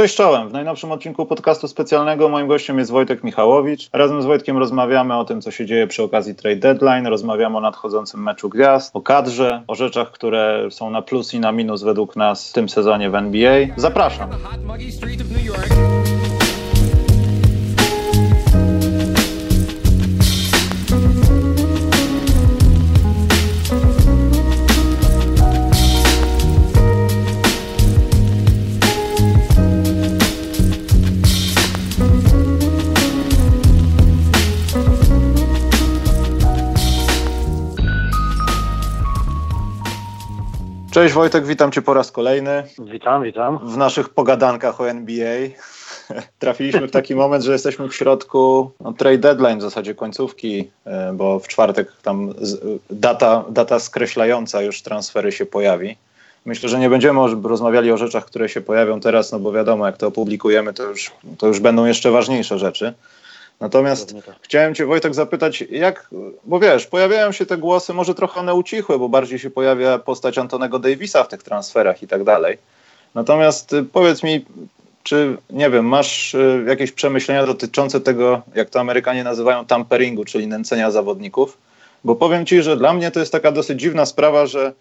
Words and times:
Cześć 0.00 0.16
czołem. 0.16 0.48
W 0.48 0.52
najnowszym 0.52 0.92
odcinku 0.92 1.26
podcastu 1.26 1.68
specjalnego 1.68 2.28
moim 2.28 2.48
gościem 2.48 2.78
jest 2.78 2.90
Wojtek 2.90 3.24
Michałowicz. 3.24 3.88
Razem 3.92 4.22
z 4.22 4.24
Wojtkiem 4.24 4.58
rozmawiamy 4.58 5.16
o 5.16 5.24
tym, 5.24 5.40
co 5.40 5.50
się 5.50 5.66
dzieje 5.66 5.86
przy 5.86 6.02
okazji 6.02 6.34
trade 6.34 6.56
deadline, 6.56 7.06
rozmawiamy 7.06 7.56
o 7.56 7.60
nadchodzącym 7.60 8.22
meczu 8.22 8.48
gwiazd, 8.48 8.96
o 8.96 9.00
kadrze, 9.00 9.62
o 9.66 9.74
rzeczach, 9.74 10.10
które 10.10 10.68
są 10.70 10.90
na 10.90 11.02
plus 11.02 11.34
i 11.34 11.40
na 11.40 11.52
minus 11.52 11.82
według 11.82 12.16
nas 12.16 12.50
w 12.50 12.52
tym 12.52 12.68
sezonie 12.68 13.10
w 13.10 13.14
NBA. 13.14 13.66
Zapraszam. 13.76 14.30
Cześć 41.00 41.14
Wojtek, 41.14 41.46
witam 41.46 41.72
Cię 41.72 41.82
po 41.82 41.94
raz 41.94 42.12
kolejny. 42.12 42.62
Witam, 42.78 43.22
witam. 43.22 43.58
W 43.62 43.76
naszych 43.76 44.08
pogadankach 44.08 44.80
o 44.80 44.90
NBA. 44.90 45.38
Trafiliśmy 46.38 46.86
w 46.86 46.90
taki 46.90 47.14
moment, 47.14 47.44
że 47.44 47.52
jesteśmy 47.52 47.88
w 47.88 47.94
środku 47.94 48.70
no, 48.80 48.92
trade 48.92 49.18
deadline, 49.18 49.58
w 49.58 49.62
zasadzie 49.62 49.94
końcówki, 49.94 50.70
e, 50.84 51.12
bo 51.12 51.38
w 51.38 51.48
czwartek 51.48 51.92
tam 52.02 52.34
data, 52.90 53.44
data 53.50 53.78
skreślająca 53.78 54.62
już 54.62 54.82
transfery 54.82 55.32
się 55.32 55.46
pojawi. 55.46 55.96
Myślę, 56.44 56.68
że 56.68 56.78
nie 56.78 56.90
będziemy 56.90 57.20
rozmawiali 57.42 57.92
o 57.92 57.96
rzeczach, 57.96 58.24
które 58.24 58.48
się 58.48 58.60
pojawią 58.60 59.00
teraz, 59.00 59.32
no 59.32 59.38
bo 59.38 59.52
wiadomo, 59.52 59.86
jak 59.86 59.96
to 59.96 60.06
opublikujemy, 60.06 60.74
to 60.74 60.82
już, 60.82 61.10
to 61.38 61.46
już 61.46 61.60
będą 61.60 61.84
jeszcze 61.84 62.10
ważniejsze 62.10 62.58
rzeczy. 62.58 62.94
Natomiast 63.60 64.14
tak. 64.26 64.34
chciałem 64.42 64.74
Cię, 64.74 64.86
Wojtek, 64.86 65.14
zapytać, 65.14 65.64
jak, 65.70 66.10
bo 66.44 66.60
wiesz, 66.60 66.86
pojawiają 66.86 67.32
się 67.32 67.46
te 67.46 67.56
głosy, 67.58 67.94
może 67.94 68.14
trochę 68.14 68.40
one 68.40 68.54
ucichłe, 68.54 68.98
bo 68.98 69.08
bardziej 69.08 69.38
się 69.38 69.50
pojawia 69.50 69.98
postać 69.98 70.38
Antonego 70.38 70.78
Davisa 70.78 71.24
w 71.24 71.28
tych 71.28 71.42
transferach 71.42 72.02
i 72.02 72.08
tak 72.08 72.24
dalej. 72.24 72.58
Natomiast 73.14 73.72
y, 73.72 73.84
powiedz 73.84 74.22
mi, 74.22 74.44
czy, 75.02 75.36
nie 75.50 75.70
wiem, 75.70 75.86
masz 75.86 76.34
y, 76.34 76.64
jakieś 76.68 76.92
przemyślenia 76.92 77.46
dotyczące 77.46 78.00
tego, 78.00 78.42
jak 78.54 78.70
to 78.70 78.80
Amerykanie 78.80 79.24
nazywają 79.24 79.66
tamperingu, 79.66 80.24
czyli 80.24 80.46
nęcenia 80.46 80.90
zawodników? 80.90 81.58
Bo 82.04 82.16
powiem 82.16 82.46
Ci, 82.46 82.62
że 82.62 82.76
dla 82.76 82.92
mnie 82.92 83.10
to 83.10 83.20
jest 83.20 83.32
taka 83.32 83.52
dosyć 83.52 83.80
dziwna 83.80 84.06
sprawa, 84.06 84.46
że 84.46 84.72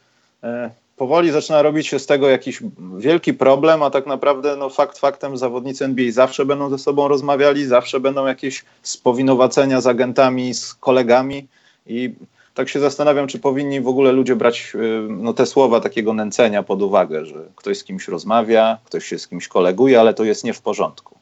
e, 0.43 0.69
powoli 0.99 1.31
zaczyna 1.31 1.61
robić 1.61 1.87
się 1.87 1.99
z 1.99 2.05
tego 2.05 2.29
jakiś 2.29 2.63
wielki 2.97 3.33
problem, 3.33 3.83
a 3.83 3.89
tak 3.89 4.05
naprawdę 4.05 4.55
no, 4.55 4.69
fakt 4.69 4.99
faktem 4.99 5.37
zawodnicy 5.37 5.85
NBA 5.85 6.11
zawsze 6.11 6.45
będą 6.45 6.69
ze 6.69 6.77
sobą 6.77 7.07
rozmawiali, 7.07 7.65
zawsze 7.65 7.99
będą 7.99 8.25
jakieś 8.27 8.65
spowinowacenia 8.81 9.81
z 9.81 9.87
agentami, 9.87 10.53
z 10.53 10.73
kolegami 10.73 11.47
i 11.87 12.13
tak 12.53 12.69
się 12.69 12.79
zastanawiam, 12.79 13.27
czy 13.27 13.39
powinni 13.39 13.81
w 13.81 13.87
ogóle 13.87 14.11
ludzie 14.11 14.35
brać 14.35 14.71
y, 14.75 15.07
no, 15.09 15.33
te 15.33 15.45
słowa 15.45 15.79
takiego 15.79 16.13
nęcenia 16.13 16.63
pod 16.63 16.81
uwagę, 16.81 17.25
że 17.25 17.35
ktoś 17.55 17.77
z 17.77 17.83
kimś 17.83 18.07
rozmawia, 18.07 18.77
ktoś 18.85 19.05
się 19.05 19.19
z 19.19 19.27
kimś 19.27 19.47
koleguje, 19.47 19.99
ale 19.99 20.13
to 20.13 20.23
jest 20.23 20.43
nie 20.43 20.53
w 20.53 20.61
porządku. 20.61 21.15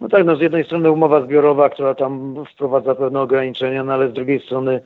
No 0.00 0.08
tak, 0.08 0.26
no 0.26 0.36
z 0.36 0.40
jednej 0.40 0.64
strony 0.64 0.90
umowa 0.90 1.22
zbiorowa, 1.22 1.70
która 1.70 1.94
tam 1.94 2.44
wprowadza 2.54 2.94
pewne 2.94 3.20
ograniczenia, 3.20 3.84
no 3.84 3.92
ale 3.92 4.10
z 4.10 4.12
drugiej 4.12 4.40
strony 4.40 4.80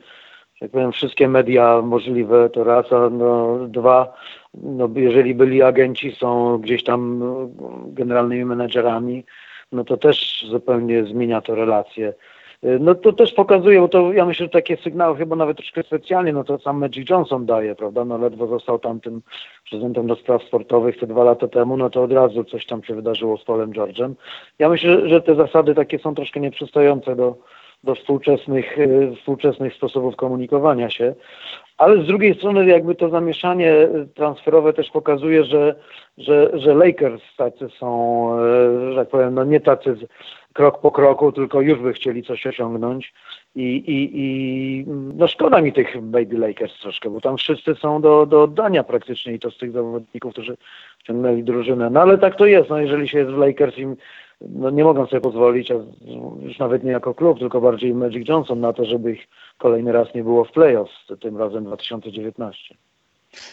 jak 0.61 0.71
powiem, 0.71 0.91
wszystkie 0.91 1.27
media 1.27 1.81
możliwe, 1.81 2.49
to 2.49 2.63
raz, 2.63 2.93
a 2.93 3.09
no, 3.09 3.59
dwa, 3.67 4.13
no, 4.53 4.89
jeżeli 4.95 5.35
byli 5.35 5.63
agenci, 5.63 6.11
są 6.11 6.57
gdzieś 6.57 6.83
tam 6.83 7.19
no, 7.19 7.49
generalnymi 7.87 8.45
menedżerami, 8.45 9.23
no 9.71 9.83
to 9.83 9.97
też 9.97 10.45
zupełnie 10.49 11.05
zmienia 11.05 11.41
to 11.41 11.55
relacje. 11.55 12.13
No 12.79 12.95
to 12.95 13.13
też 13.13 13.33
pokazuje, 13.33 13.79
bo 13.79 13.87
to 13.87 14.13
ja 14.13 14.25
myślę, 14.25 14.45
że 14.45 14.49
takie 14.49 14.77
sygnały 14.77 15.17
chyba 15.17 15.35
nawet 15.35 15.57
troszkę 15.57 15.83
specjalnie, 15.83 16.33
no 16.33 16.43
to 16.43 16.59
sam 16.59 16.77
Magic 16.77 17.09
Johnson 17.09 17.45
daje, 17.45 17.75
prawda, 17.75 18.05
no 18.05 18.17
ledwo 18.17 18.47
został 18.47 18.79
tam 18.79 18.99
tym 18.99 19.21
prezydentem 19.69 20.07
do 20.07 20.15
spraw 20.15 20.43
sportowych 20.43 20.99
te 20.99 21.07
dwa 21.07 21.23
lata 21.23 21.47
temu, 21.47 21.77
no 21.77 21.89
to 21.89 22.03
od 22.03 22.11
razu 22.11 22.43
coś 22.43 22.65
tam 22.65 22.83
się 22.83 22.95
wydarzyło 22.95 23.37
z 23.37 23.43
Paulem 23.43 23.71
George'em. 23.71 24.13
Ja 24.59 24.69
myślę, 24.69 25.09
że 25.09 25.21
te 25.21 25.35
zasady 25.35 25.75
takie 25.75 25.99
są 25.99 26.15
troszkę 26.15 26.39
nieprzystające 26.39 27.15
do, 27.15 27.35
do 27.85 27.95
współczesnych, 27.95 28.79
e, 28.79 29.15
współczesnych 29.15 29.73
sposobów 29.73 30.15
komunikowania 30.15 30.89
się. 30.89 31.15
Ale 31.77 32.03
z 32.03 32.07
drugiej 32.07 32.35
strony 32.35 32.65
jakby 32.65 32.95
to 32.95 33.09
zamieszanie 33.09 33.87
transferowe 34.13 34.73
też 34.73 34.91
pokazuje, 34.91 35.43
że, 35.43 35.75
że, 36.17 36.51
że 36.53 36.73
Lakers 36.73 37.21
tacy 37.37 37.69
są, 37.79 38.29
e, 38.39 38.91
że 38.91 38.95
tak 38.95 39.09
powiem, 39.09 39.33
no 39.33 39.43
nie 39.43 39.59
tacy 39.59 39.97
krok 40.53 40.81
po 40.81 40.91
kroku, 40.91 41.31
tylko 41.31 41.61
już 41.61 41.79
by 41.79 41.93
chcieli 41.93 42.23
coś 42.23 42.47
osiągnąć. 42.47 43.13
I, 43.55 43.61
i, 43.63 44.11
i 44.13 44.85
no 45.15 45.27
szkoda 45.27 45.61
mi 45.61 45.73
tych 45.73 46.01
Baby 46.01 46.37
Lakers 46.37 46.79
troszkę, 46.79 47.09
bo 47.09 47.21
tam 47.21 47.37
wszyscy 47.37 47.75
są 47.75 48.01
do, 48.01 48.25
do 48.25 48.43
oddania 48.43 48.83
praktycznie 48.83 49.33
i 49.33 49.39
to 49.39 49.51
z 49.51 49.57
tych 49.57 49.71
zawodników, 49.71 50.33
którzy 50.33 50.57
ciągnęli 51.03 51.43
drużynę. 51.43 51.89
No 51.89 52.01
ale 52.01 52.17
tak 52.17 52.35
to 52.35 52.45
jest, 52.45 52.69
no 52.69 52.79
jeżeli 52.79 53.07
się 53.07 53.17
jest 53.17 53.31
w 53.31 53.37
Lakers 53.37 53.77
i 53.77 53.85
no 54.41 54.69
nie 54.69 54.83
mogą 54.83 55.07
sobie 55.07 55.21
pozwolić, 55.21 55.69
już 56.41 56.59
nawet 56.59 56.83
nie 56.83 56.91
jako 56.91 57.13
klub, 57.13 57.39
tylko 57.39 57.61
bardziej 57.61 57.93
Magic 57.93 58.29
Johnson 58.29 58.59
na 58.59 58.73
to, 58.73 58.85
żeby 58.85 59.11
ich 59.11 59.27
kolejny 59.57 59.91
raz 59.91 60.07
nie 60.15 60.23
było 60.23 60.45
w 60.45 60.51
playoffs, 60.51 60.93
tym 61.21 61.37
razem 61.37 61.63
2019. 61.63 62.75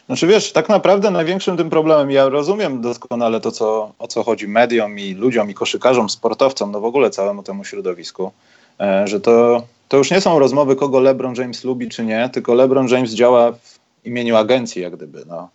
Znaczy 0.07 0.27
wiesz, 0.27 0.53
tak 0.53 0.69
naprawdę 0.69 1.11
największym 1.11 1.57
tym 1.57 1.71
problemem, 1.71 2.11
ja 2.11 2.29
rozumiem 2.29 2.81
doskonale 2.81 3.41
to, 3.41 3.53
co, 3.53 3.93
o 3.99 4.09
co 4.09 4.23
chodzi 4.23 4.49
mediom 4.49 4.99
i 4.99 5.15
ludziom, 5.15 5.51
i 5.51 5.55
koszykarzom, 5.55 6.11
sportowcom, 6.11 6.73
no 6.73 6.81
w 6.81 6.85
ogóle 6.85 7.11
całemu 7.11 7.43
temu 7.43 7.65
środowisku, 7.65 8.33
e, 8.81 9.07
że 9.07 9.21
to, 9.21 9.63
to 9.89 9.97
już 9.97 10.11
nie 10.11 10.21
są 10.21 10.39
rozmowy, 10.39 10.77
kogo 10.77 11.01
LeBron 11.01 11.35
James 11.35 11.65
lubi 11.65 11.89
czy 11.89 12.05
nie, 12.05 12.29
tylko 12.33 12.55
LeBron 12.55 12.89
James 12.89 13.15
działa 13.15 13.53
w 13.53 13.79
imieniu 14.05 14.37
agencji, 14.37 14.83
jak 14.83 14.97
gdyby, 14.97 15.25
no, 15.27 15.49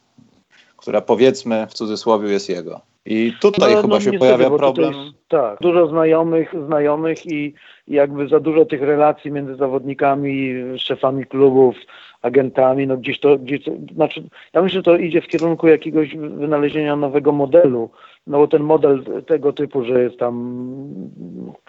która 0.78 1.02
powiedzmy 1.02 1.68
w 1.70 1.74
cudzysłowie 1.74 2.30
jest 2.30 2.50
jego. 2.50 2.82
I 3.10 3.34
tutaj 3.42 3.76
no, 3.76 3.82
chyba 3.82 3.96
no, 3.96 4.02
się 4.02 4.12
pojawia 4.12 4.50
problem. 4.50 4.94
Jest, 4.94 5.28
tak, 5.28 5.60
dużo 5.62 5.88
znajomych, 5.88 6.54
znajomych 6.66 7.26
i 7.26 7.54
jakby 7.88 8.28
za 8.28 8.40
dużo 8.40 8.66
tych 8.66 8.82
relacji 8.82 9.32
między 9.32 9.56
zawodnikami, 9.56 10.54
szefami 10.78 11.26
klubów, 11.26 11.76
agentami, 12.22 12.88
no 12.88 12.98
gdzieś 12.98 13.20
to, 13.20 13.38
gdzieś 13.38 13.64
to, 13.64 13.72
znaczy, 13.94 14.24
ja 14.54 14.62
myślę, 14.62 14.80
że 14.80 14.84
to 14.84 14.98
idzie 14.98 15.22
w 15.22 15.28
kierunku 15.28 15.68
jakiegoś 15.68 16.16
wynalezienia 16.18 16.96
nowego 16.96 17.32
modelu, 17.32 17.90
no 18.28 18.38
bo 18.38 18.48
ten 18.48 18.64
model 18.64 19.04
tego 19.28 19.54
typu, 19.54 19.84
że 19.84 20.04
jest 20.04 20.20
tam 20.20 20.64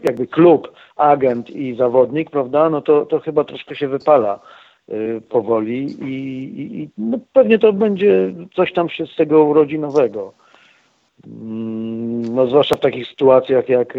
jakby 0.05 0.27
klub, 0.27 0.73
agent 0.97 1.51
i 1.51 1.75
zawodnik, 1.75 2.31
prawda, 2.31 2.71
no 2.71 2.81
to, 2.81 3.07
to 3.07 3.21
chyba 3.21 3.45
troszkę 3.45 3.77
się 3.77 3.89
wypala 3.89 4.41
y, 4.89 5.21
powoli 5.29 5.87
i, 6.03 6.83
i 6.83 6.89
no 6.99 7.19
pewnie 7.33 7.59
to 7.59 7.73
będzie 7.73 8.35
coś 8.57 8.73
tam 8.73 8.89
się 8.89 9.07
z 9.07 9.17
tego 9.17 9.45
urodzi 9.45 9.79
nowego. 9.79 10.48
Mm, 11.27 12.35
no 12.35 12.47
zwłaszcza 12.47 12.77
w 12.77 12.81
takich 12.81 13.07
sytuacjach 13.07 13.69
jak, 13.69 13.95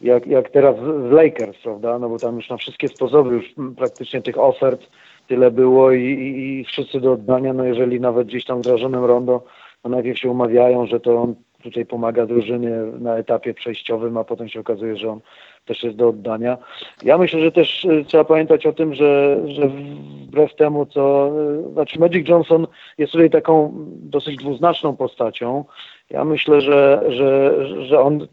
jak, 0.00 0.26
jak 0.26 0.50
teraz 0.50 0.76
z 0.76 1.12
Lakers, 1.12 1.58
prawda, 1.62 1.98
no 1.98 2.08
bo 2.08 2.18
tam 2.18 2.36
już 2.36 2.48
na 2.48 2.56
wszystkie 2.56 2.88
sposoby 2.88 3.34
już 3.34 3.54
praktycznie 3.76 4.22
tych 4.22 4.38
ofert 4.38 4.86
tyle 5.28 5.50
było 5.50 5.92
i, 5.92 6.02
i, 6.02 6.60
i 6.60 6.64
wszyscy 6.64 7.00
do 7.00 7.12
oddania, 7.12 7.52
no 7.52 7.64
jeżeli 7.64 8.00
nawet 8.00 8.26
gdzieś 8.28 8.44
tam 8.44 8.58
wdrażonym 8.58 9.04
rondo, 9.04 9.44
no 9.84 9.90
najpierw 9.90 10.18
się 10.18 10.30
umawiają, 10.30 10.86
że 10.86 11.00
to 11.00 11.22
on 11.22 11.34
tutaj 11.62 11.86
pomaga 11.86 12.26
drużynie 12.26 12.70
na 13.00 13.16
etapie 13.16 13.54
przejściowym, 13.54 14.16
a 14.16 14.24
potem 14.24 14.48
się 14.48 14.60
okazuje, 14.60 14.96
że 14.96 15.10
on 15.10 15.20
też 15.64 15.82
jest 15.82 15.96
do 15.96 16.08
oddania. 16.08 16.58
Ja 17.02 17.18
myślę, 17.18 17.40
że 17.40 17.52
też 17.52 17.84
y, 17.84 18.04
trzeba 18.06 18.24
pamiętać 18.24 18.66
o 18.66 18.72
tym, 18.72 18.94
że, 18.94 19.42
że 19.46 19.68
wbrew 19.68 20.54
temu, 20.54 20.86
co... 20.86 21.32
Y, 21.68 21.72
znaczy 21.72 22.00
Magic 22.00 22.28
Johnson 22.28 22.66
jest 22.98 23.12
tutaj 23.12 23.30
taką 23.30 23.72
dosyć 23.86 24.36
dwuznaczną 24.36 24.96
postacią. 24.96 25.64
Ja 26.12 26.24
myślę, 26.24 26.60
że, 26.60 27.02
że, 27.08 27.54
że 27.86 28.00
on, 28.00 28.28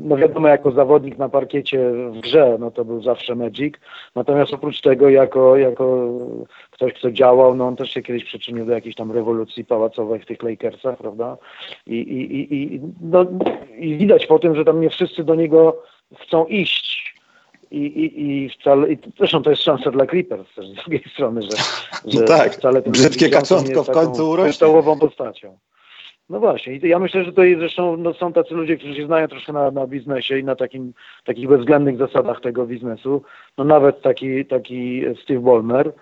no 0.00 0.16
wiadomo, 0.16 0.48
jako 0.48 0.70
zawodnik 0.70 1.18
na 1.18 1.28
parkiecie 1.28 1.90
w 1.90 2.20
grze, 2.20 2.56
no 2.60 2.70
to 2.70 2.84
był 2.84 3.02
zawsze 3.02 3.34
Magic. 3.34 3.74
Natomiast 4.14 4.54
oprócz 4.54 4.80
tego, 4.80 5.08
jako, 5.08 5.56
jako 5.56 6.08
ktoś, 6.70 6.92
kto 6.92 7.10
działał, 7.10 7.54
no 7.54 7.66
on 7.66 7.76
też 7.76 7.90
się 7.90 8.02
kiedyś 8.02 8.24
przyczynił 8.24 8.66
do 8.66 8.72
jakiejś 8.72 8.94
tam 8.94 9.12
rewolucji 9.12 9.64
pałacowej 9.64 10.20
w 10.20 10.26
tych 10.26 10.42
Lakersach, 10.42 10.98
prawda? 10.98 11.36
I, 11.86 11.94
i, 11.94 12.36
i, 12.36 12.74
i, 12.74 12.80
no, 13.00 13.26
i 13.78 13.96
widać 13.96 14.26
po 14.26 14.38
tym, 14.38 14.56
że 14.56 14.64
tam 14.64 14.80
nie 14.80 14.90
wszyscy 14.90 15.24
do 15.24 15.34
niego 15.34 15.82
chcą 16.20 16.46
iść. 16.46 17.16
I, 17.70 17.78
i, 17.78 18.44
i 18.44 18.48
wcale, 18.48 18.92
i 18.92 18.98
zresztą 19.18 19.42
to 19.42 19.50
jest 19.50 19.62
szansa 19.62 19.90
dla 19.90 20.06
Clippers 20.06 20.54
też 20.54 20.66
z 20.68 20.74
drugiej 20.74 21.04
strony, 21.12 21.42
że, 21.42 21.56
że 22.12 22.20
no 22.20 22.26
tak, 22.26 22.52
wcale 22.52 22.82
ten 22.82 22.92
brzydkie 22.92 23.28
kaczątko 23.28 23.84
w 23.84 23.90
końcu 23.90 24.30
urośnie. 24.30 24.66
postacią. 25.00 25.58
No 26.28 26.40
właśnie, 26.40 26.74
i 26.74 26.88
ja 26.88 26.98
myślę, 26.98 27.24
że 27.24 27.32
to 27.32 27.42
zresztą 27.58 27.96
no, 27.96 28.14
są 28.14 28.32
tacy 28.32 28.54
ludzie, 28.54 28.76
którzy 28.76 28.94
się 28.94 29.06
znają 29.06 29.28
troszkę 29.28 29.52
na, 29.52 29.70
na 29.70 29.86
biznesie 29.86 30.38
i 30.38 30.44
na 30.44 30.56
takim, 30.56 30.92
takich 31.24 31.48
bezwzględnych 31.48 31.96
zasadach 31.96 32.40
tego 32.40 32.66
biznesu. 32.66 33.22
No 33.58 33.64
nawet 33.64 34.02
taki, 34.02 34.46
taki 34.46 35.02
Steve 35.22 35.40
Ballmer, 35.40 35.92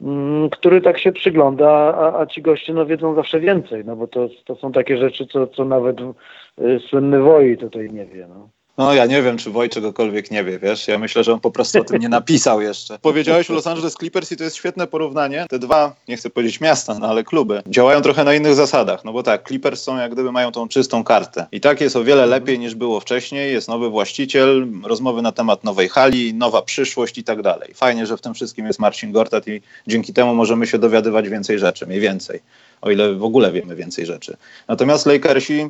mm, 0.00 0.50
który 0.50 0.80
tak 0.80 0.98
się 0.98 1.12
przygląda, 1.12 1.68
a, 1.70 2.20
a 2.20 2.26
ci 2.26 2.42
goście 2.42 2.74
no, 2.74 2.86
wiedzą 2.86 3.14
zawsze 3.14 3.40
więcej, 3.40 3.84
no 3.84 3.96
bo 3.96 4.06
to, 4.06 4.28
to 4.44 4.56
są 4.56 4.72
takie 4.72 4.98
rzeczy, 4.98 5.26
co, 5.26 5.46
co 5.46 5.64
nawet 5.64 5.96
y, 6.00 6.80
słynny 6.88 7.20
Woi 7.20 7.56
tutaj 7.56 7.90
nie 7.90 8.06
wie. 8.06 8.26
No. 8.28 8.48
No 8.78 8.94
ja 8.94 9.06
nie 9.06 9.22
wiem, 9.22 9.38
czy 9.38 9.50
Woj 9.50 9.68
czegokolwiek 9.68 10.30
nie 10.30 10.44
wie, 10.44 10.58
wiesz? 10.58 10.88
Ja 10.88 10.98
myślę, 10.98 11.24
że 11.24 11.32
on 11.32 11.40
po 11.40 11.50
prostu 11.50 11.80
o 11.80 11.84
tym 11.84 12.00
nie 12.00 12.08
napisał 12.08 12.60
jeszcze. 12.60 12.98
Powiedziałeś 12.98 13.50
o 13.50 13.54
Los 13.54 13.66
Angeles 13.66 13.94
Clippers 13.94 14.32
i 14.32 14.36
to 14.36 14.44
jest 14.44 14.56
świetne 14.56 14.86
porównanie. 14.86 15.46
Te 15.48 15.58
dwa, 15.58 15.94
nie 16.08 16.16
chcę 16.16 16.30
powiedzieć 16.30 16.60
miasta, 16.60 16.98
no 16.98 17.08
ale 17.08 17.24
kluby, 17.24 17.62
działają 17.66 18.00
trochę 18.00 18.24
na 18.24 18.34
innych 18.34 18.54
zasadach. 18.54 19.04
No 19.04 19.12
bo 19.12 19.22
tak, 19.22 19.46
Clippers 19.48 19.82
są 19.82 19.96
jak 19.96 20.12
gdyby 20.12 20.32
mają 20.32 20.52
tą 20.52 20.68
czystą 20.68 21.04
kartę. 21.04 21.46
I 21.52 21.60
tak 21.60 21.80
jest 21.80 21.96
o 21.96 22.04
wiele 22.04 22.26
lepiej 22.26 22.58
niż 22.58 22.74
było 22.74 23.00
wcześniej. 23.00 23.52
Jest 23.52 23.68
nowy 23.68 23.90
właściciel, 23.90 24.66
rozmowy 24.84 25.22
na 25.22 25.32
temat 25.32 25.64
nowej 25.64 25.88
hali, 25.88 26.34
nowa 26.34 26.62
przyszłość 26.62 27.18
i 27.18 27.24
tak 27.24 27.42
dalej. 27.42 27.74
Fajnie, 27.74 28.06
że 28.06 28.16
w 28.16 28.20
tym 28.20 28.34
wszystkim 28.34 28.66
jest 28.66 28.78
Marcin 28.78 29.12
Gortat 29.12 29.48
i 29.48 29.60
dzięki 29.86 30.12
temu 30.12 30.34
możemy 30.34 30.66
się 30.66 30.78
dowiadywać 30.78 31.28
więcej 31.28 31.58
rzeczy, 31.58 31.86
mniej 31.86 32.00
więcej. 32.00 32.40
O 32.80 32.90
ile 32.90 33.14
w 33.14 33.24
ogóle 33.24 33.52
wiemy 33.52 33.76
więcej 33.76 34.06
rzeczy. 34.06 34.36
Natomiast 34.68 35.06
Lakersi 35.06 35.68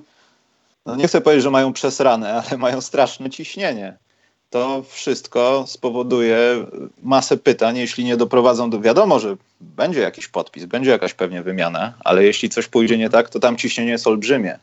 no 0.87 0.97
nie 0.97 1.09
chcę 1.09 1.21
powiedzieć, 1.21 1.43
że 1.43 1.51
mają 1.51 1.73
przesrane, 1.73 2.35
ale 2.35 2.59
mają 2.67 2.81
straszne 2.81 3.31
ciśnienie. 3.31 3.97
To 4.51 4.83
wszystko 4.89 5.65
spowoduje 5.67 6.67
masę 7.03 7.37
pytań, 7.37 7.77
jeśli 7.77 8.05
nie 8.05 8.17
doprowadzą 8.17 8.71
do. 8.71 8.81
Wiadomo, 8.81 9.19
że 9.19 9.37
będzie 9.61 10.01
jakiś 10.01 10.29
podpis, 10.29 10.65
będzie 10.65 10.91
jakaś 10.91 11.15
pewnie 11.15 11.43
wymiana, 11.43 11.93
ale 12.05 12.25
jeśli 12.25 12.49
coś 12.49 12.69
pójdzie 12.69 12.99
nie 12.99 13.11
tak, 13.11 13.31
to 13.31 13.41
tam 13.41 13.57
ciśnienie 13.57 13.91
jest 13.91 14.07
olbrzymie. 14.07 14.59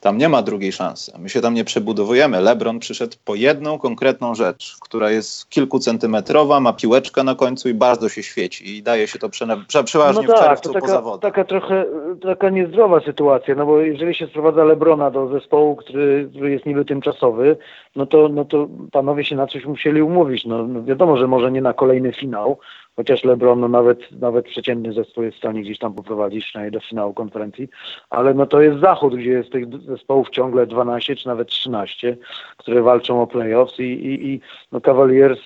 Tam 0.00 0.18
nie 0.18 0.28
ma 0.28 0.42
drugiej 0.42 0.72
szansy. 0.72 1.12
My 1.18 1.28
się 1.28 1.40
tam 1.40 1.54
nie 1.54 1.64
przebudowujemy. 1.64 2.40
LeBron 2.40 2.78
przyszedł 2.78 3.16
po 3.24 3.34
jedną 3.34 3.78
konkretną 3.78 4.34
rzecz, 4.34 4.76
która 4.80 5.10
jest 5.10 5.50
kilkucentymetrowa, 5.50 6.60
ma 6.60 6.72
piłeczkę 6.72 7.24
na 7.24 7.34
końcu 7.34 7.68
i 7.68 7.74
bardzo 7.74 8.08
się 8.08 8.22
świeci 8.22 8.76
i 8.76 8.82
daje 8.82 9.08
się 9.08 9.18
to 9.18 9.28
prze, 9.28 9.46
prze, 9.68 9.84
przeważnie 9.84 10.26
no 10.26 10.34
tak, 10.34 10.42
w 10.42 10.44
czerwcu 10.44 10.72
taka, 10.72 10.86
po 10.86 10.92
zawodach. 10.92 11.32
taka 11.32 11.44
trochę 11.44 11.84
taka 12.22 12.50
niezdrowa 12.50 13.00
sytuacja, 13.00 13.54
no 13.54 13.66
bo 13.66 13.80
jeżeli 13.80 14.14
się 14.14 14.26
sprowadza 14.26 14.64
LeBrona 14.64 15.10
do 15.10 15.28
zespołu, 15.28 15.76
który, 15.76 16.28
który 16.30 16.50
jest 16.50 16.66
niby 16.66 16.84
tymczasowy, 16.84 17.56
no 17.96 18.06
to, 18.06 18.28
no 18.28 18.44
to 18.44 18.68
panowie 18.92 19.24
się 19.24 19.36
na 19.36 19.46
coś 19.46 19.64
musieli 19.64 20.02
umówić. 20.02 20.44
No, 20.44 20.66
no 20.66 20.82
wiadomo, 20.82 21.16
że 21.16 21.26
może 21.26 21.52
nie 21.52 21.62
na 21.62 21.72
kolejny 21.72 22.12
finał, 22.12 22.58
chociaż 22.96 23.24
LeBron 23.24 23.70
nawet, 23.70 24.12
nawet 24.12 24.46
przeciętny 24.46 24.92
zespół 24.92 25.24
jest 25.24 25.36
w 25.36 25.40
stanie 25.40 25.62
gdzieś 25.62 25.78
tam 25.78 25.94
poprowadzić 25.94 26.44
przynajmniej 26.44 26.72
do 26.72 26.80
finału 26.80 27.14
konferencji, 27.14 27.68
ale 28.10 28.34
no 28.34 28.46
to 28.46 28.60
jest 28.60 28.80
zachód, 28.80 29.14
gdzie 29.14 29.30
jest 29.30 29.52
tych 29.52 29.82
zespołów 29.82 30.30
ciągle 30.30 30.66
12 30.66 31.16
czy 31.16 31.26
nawet 31.26 31.48
13, 31.48 32.16
które 32.56 32.82
walczą 32.82 33.22
o 33.22 33.26
playoffs 33.26 33.80
i, 33.80 33.82
i, 33.82 34.30
i 34.30 34.40
no 34.72 34.80
Cavaliers 34.80 35.38
y, 35.38 35.42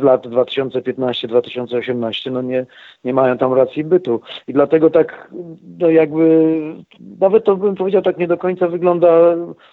z 0.00 0.02
lat 0.02 0.26
2015-2018 0.26 2.32
no 2.32 2.42
nie, 2.42 2.66
nie 3.04 3.14
mają 3.14 3.38
tam 3.38 3.52
racji 3.52 3.84
bytu. 3.84 4.20
I 4.48 4.52
dlatego 4.52 4.90
tak 4.90 5.30
no 5.78 5.90
jakby 5.90 6.48
nawet 7.20 7.44
to 7.44 7.56
bym 7.56 7.74
powiedział 7.74 8.02
tak 8.02 8.18
nie 8.18 8.26
do 8.26 8.38
końca 8.38 8.68
wygląda 8.68 9.08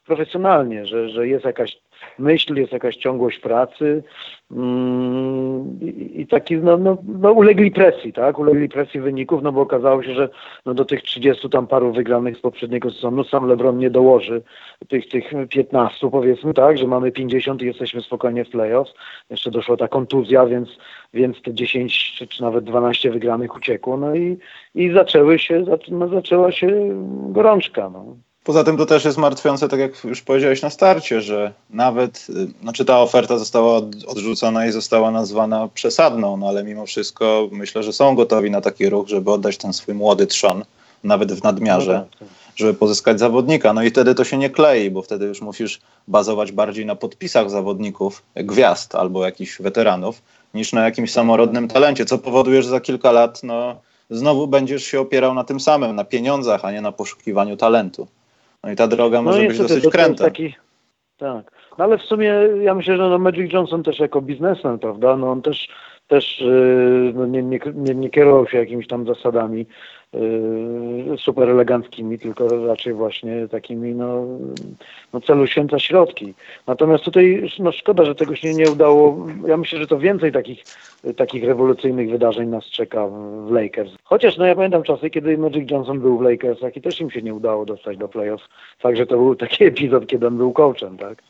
profesjonalnie, 0.05 0.85
że, 0.85 1.09
że 1.09 1.27
jest 1.27 1.45
jakaś 1.45 1.77
myśl, 2.19 2.55
jest 2.55 2.71
jakaś 2.71 2.95
ciągłość 2.95 3.39
pracy 3.39 4.03
mm, 4.51 5.79
i, 6.15 6.27
taki, 6.27 6.57
no, 6.57 6.77
no, 6.77 6.97
no, 7.07 7.31
ulegli 7.31 7.71
presji, 7.71 8.13
tak, 8.13 8.39
ulegli 8.39 8.69
presji 8.69 8.99
wyników, 8.99 9.43
no 9.43 9.51
bo 9.51 9.61
okazało 9.61 10.03
się, 10.03 10.13
że 10.13 10.29
no, 10.65 10.73
do 10.73 10.85
tych 10.85 11.01
30 11.01 11.49
tam 11.49 11.67
paru 11.67 11.93
wygranych 11.93 12.37
z 12.37 12.41
poprzedniego 12.41 12.91
sezonu 12.91 13.23
sam 13.23 13.47
LeBron 13.47 13.77
nie 13.77 13.89
dołoży 13.89 14.41
tych, 14.87 15.09
tych 15.09 15.33
15 15.49 16.11
powiedzmy, 16.11 16.53
tak, 16.53 16.77
że 16.77 16.87
mamy 16.87 17.11
50 17.11 17.61
i 17.61 17.65
jesteśmy 17.65 18.01
spokojnie 18.01 18.45
w 18.45 18.49
playoffs, 18.49 18.93
jeszcze 19.29 19.51
doszła 19.51 19.77
ta 19.77 19.87
kontuzja, 19.87 20.45
więc, 20.45 20.69
więc 21.13 21.41
te 21.41 21.53
10 21.53 22.13
czy, 22.17 22.27
czy 22.27 22.41
nawet 22.41 22.63
12 22.63 23.11
wygranych 23.11 23.55
uciekło, 23.55 23.97
no 23.97 24.15
i, 24.15 24.37
i 24.75 24.91
zaczęły 24.91 25.39
się, 25.39 25.65
no, 25.91 26.07
zaczęła 26.07 26.51
się 26.51 26.89
gorączka, 27.29 27.89
no. 27.89 28.15
Poza 28.45 28.63
tym 28.63 28.77
to 28.77 28.85
też 28.85 29.05
jest 29.05 29.17
martwiące, 29.17 29.69
tak 29.69 29.79
jak 29.79 30.03
już 30.03 30.21
powiedziałeś 30.21 30.61
na 30.61 30.69
starcie, 30.69 31.21
że 31.21 31.53
nawet, 31.69 32.27
y, 32.29 32.61
znaczy 32.61 32.85
ta 32.85 33.01
oferta 33.01 33.37
została 33.37 33.81
odrzucona 34.07 34.65
i 34.65 34.71
została 34.71 35.11
nazwana 35.11 35.67
przesadną, 35.73 36.37
no 36.37 36.47
ale 36.47 36.63
mimo 36.63 36.85
wszystko 36.85 37.49
myślę, 37.51 37.83
że 37.83 37.93
są 37.93 38.15
gotowi 38.15 38.51
na 38.51 38.61
taki 38.61 38.89
ruch, 38.89 39.07
żeby 39.07 39.31
oddać 39.31 39.57
ten 39.57 39.73
swój 39.73 39.93
młody 39.93 40.27
trzon, 40.27 40.63
nawet 41.03 41.33
w 41.33 41.43
nadmiarze, 41.43 42.05
no 42.11 42.17
tak, 42.19 42.27
żeby 42.55 42.73
pozyskać 42.73 43.19
zawodnika. 43.19 43.73
No 43.73 43.83
i 43.83 43.89
wtedy 43.89 44.15
to 44.15 44.23
się 44.23 44.37
nie 44.37 44.49
klei, 44.49 44.91
bo 44.91 45.01
wtedy 45.01 45.25
już 45.25 45.41
musisz 45.41 45.81
bazować 46.07 46.51
bardziej 46.51 46.85
na 46.85 46.95
podpisach 46.95 47.49
zawodników, 47.49 48.23
gwiazd 48.35 48.95
albo 48.95 49.25
jakichś 49.25 49.61
weteranów, 49.61 50.21
niż 50.53 50.73
na 50.73 50.83
jakimś 50.83 51.11
samorodnym 51.11 51.67
talencie, 51.67 52.05
co 52.05 52.17
powoduje, 52.17 52.63
że 52.63 52.69
za 52.69 52.79
kilka 52.81 53.11
lat 53.11 53.43
no, 53.43 53.75
znowu 54.09 54.47
będziesz 54.47 54.83
się 54.83 54.99
opierał 54.99 55.33
na 55.33 55.43
tym 55.43 55.59
samym, 55.59 55.95
na 55.95 56.03
pieniądzach, 56.03 56.65
a 56.65 56.71
nie 56.71 56.81
na 56.81 56.91
poszukiwaniu 56.91 57.57
talentu. 57.57 58.07
No 58.65 58.71
i 58.71 58.75
ta 58.75 58.87
droga 58.87 59.21
może 59.21 59.41
no 59.41 59.47
być 59.47 59.57
dosyć 59.57 59.87
kręta. 59.87 60.23
Taki, 60.23 60.55
tak. 61.17 61.51
No 61.77 61.83
ale 61.83 61.97
w 61.97 62.01
sumie 62.01 62.33
ja 62.61 62.75
myślę, 62.75 62.97
że 62.97 63.09
no 63.09 63.19
Magic 63.19 63.53
Johnson 63.53 63.83
też 63.83 63.99
jako 63.99 64.21
biznesmen, 64.21 64.79
prawda, 64.79 65.17
no 65.17 65.31
on 65.31 65.41
też, 65.41 65.69
też 66.07 66.39
yy, 66.39 67.11
no 67.15 67.25
nie, 67.25 67.43
nie, 67.43 67.95
nie, 67.95 68.09
kierował 68.09 68.47
się 68.47 68.57
jakimiś 68.57 68.87
tam 68.87 69.07
zasadami 69.07 69.65
super 71.17 71.49
eleganckimi, 71.49 72.19
tylko 72.19 72.65
raczej 72.67 72.93
właśnie 72.93 73.47
takimi 73.47 73.95
no, 73.95 74.25
no 75.13 75.21
celu 75.21 75.47
święca 75.47 75.79
środki. 75.79 76.33
Natomiast 76.67 77.03
tutaj 77.03 77.49
no 77.59 77.71
szkoda, 77.71 78.05
że 78.05 78.15
tego 78.15 78.35
się 78.35 78.53
nie 78.53 78.71
udało. 78.71 79.27
Ja 79.47 79.57
myślę, 79.57 79.79
że 79.79 79.87
to 79.87 79.99
więcej 79.99 80.31
takich, 80.31 80.63
takich 81.17 81.43
rewolucyjnych 81.43 82.09
wydarzeń 82.09 82.49
nas 82.49 82.65
czeka 82.65 83.07
w 83.47 83.51
Lakers. 83.51 83.91
Chociaż 84.03 84.37
no 84.37 84.45
ja 84.45 84.55
pamiętam 84.55 84.83
czasy, 84.83 85.09
kiedy 85.09 85.37
Magic 85.37 85.71
Johnson 85.71 85.99
był 85.99 86.17
w 86.17 86.21
Lakersach 86.21 86.77
i 86.77 86.81
też 86.81 87.01
im 87.01 87.11
się 87.11 87.21
nie 87.21 87.33
udało 87.33 87.65
dostać 87.65 87.97
do 87.97 88.07
playoffs. 88.07 88.47
Także 88.81 89.05
to 89.05 89.17
był 89.17 89.35
taki 89.35 89.63
epizod, 89.63 90.07
kiedy 90.07 90.27
on 90.27 90.37
był 90.37 90.53
coachem, 90.53 90.97
tak? 90.97 91.21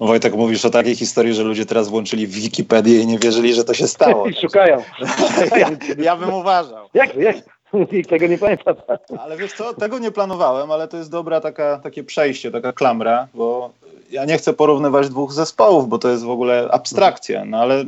No 0.00 0.06
Wojtek, 0.06 0.34
mówisz 0.34 0.64
o 0.64 0.70
takiej 0.70 0.96
historii, 0.96 1.34
że 1.34 1.42
ludzie 1.42 1.66
teraz 1.66 1.88
włączyli 1.88 2.26
w 2.26 2.30
Wikipedię 2.30 3.00
i 3.00 3.06
nie 3.06 3.18
wierzyli, 3.18 3.54
że 3.54 3.64
to 3.64 3.74
się 3.74 3.86
stało. 3.86 4.26
I 4.26 4.34
szukają. 4.42 4.82
ja, 5.60 5.70
ja 5.98 6.16
bym 6.16 6.34
uważał. 6.34 6.88
Jak, 6.94 7.16
jak? 7.16 7.36
Nikt 7.92 8.10
tego 8.10 8.26
nie 8.26 8.38
pamięta. 8.38 8.74
Ale 9.18 9.36
wiesz 9.36 9.52
co, 9.52 9.74
tego 9.74 9.98
nie 9.98 10.10
planowałem, 10.10 10.70
ale 10.70 10.88
to 10.88 10.96
jest 10.96 11.10
dobra 11.10 11.40
taka, 11.40 11.78
takie 11.82 12.04
przejście, 12.04 12.50
taka 12.50 12.72
klamra, 12.72 13.28
bo 13.34 13.70
ja 14.10 14.24
nie 14.24 14.38
chcę 14.38 14.52
porównywać 14.52 15.08
dwóch 15.08 15.32
zespołów, 15.32 15.88
bo 15.88 15.98
to 15.98 16.08
jest 16.08 16.24
w 16.24 16.30
ogóle 16.30 16.68
abstrakcja, 16.70 17.44
no 17.44 17.58
ale 17.58 17.84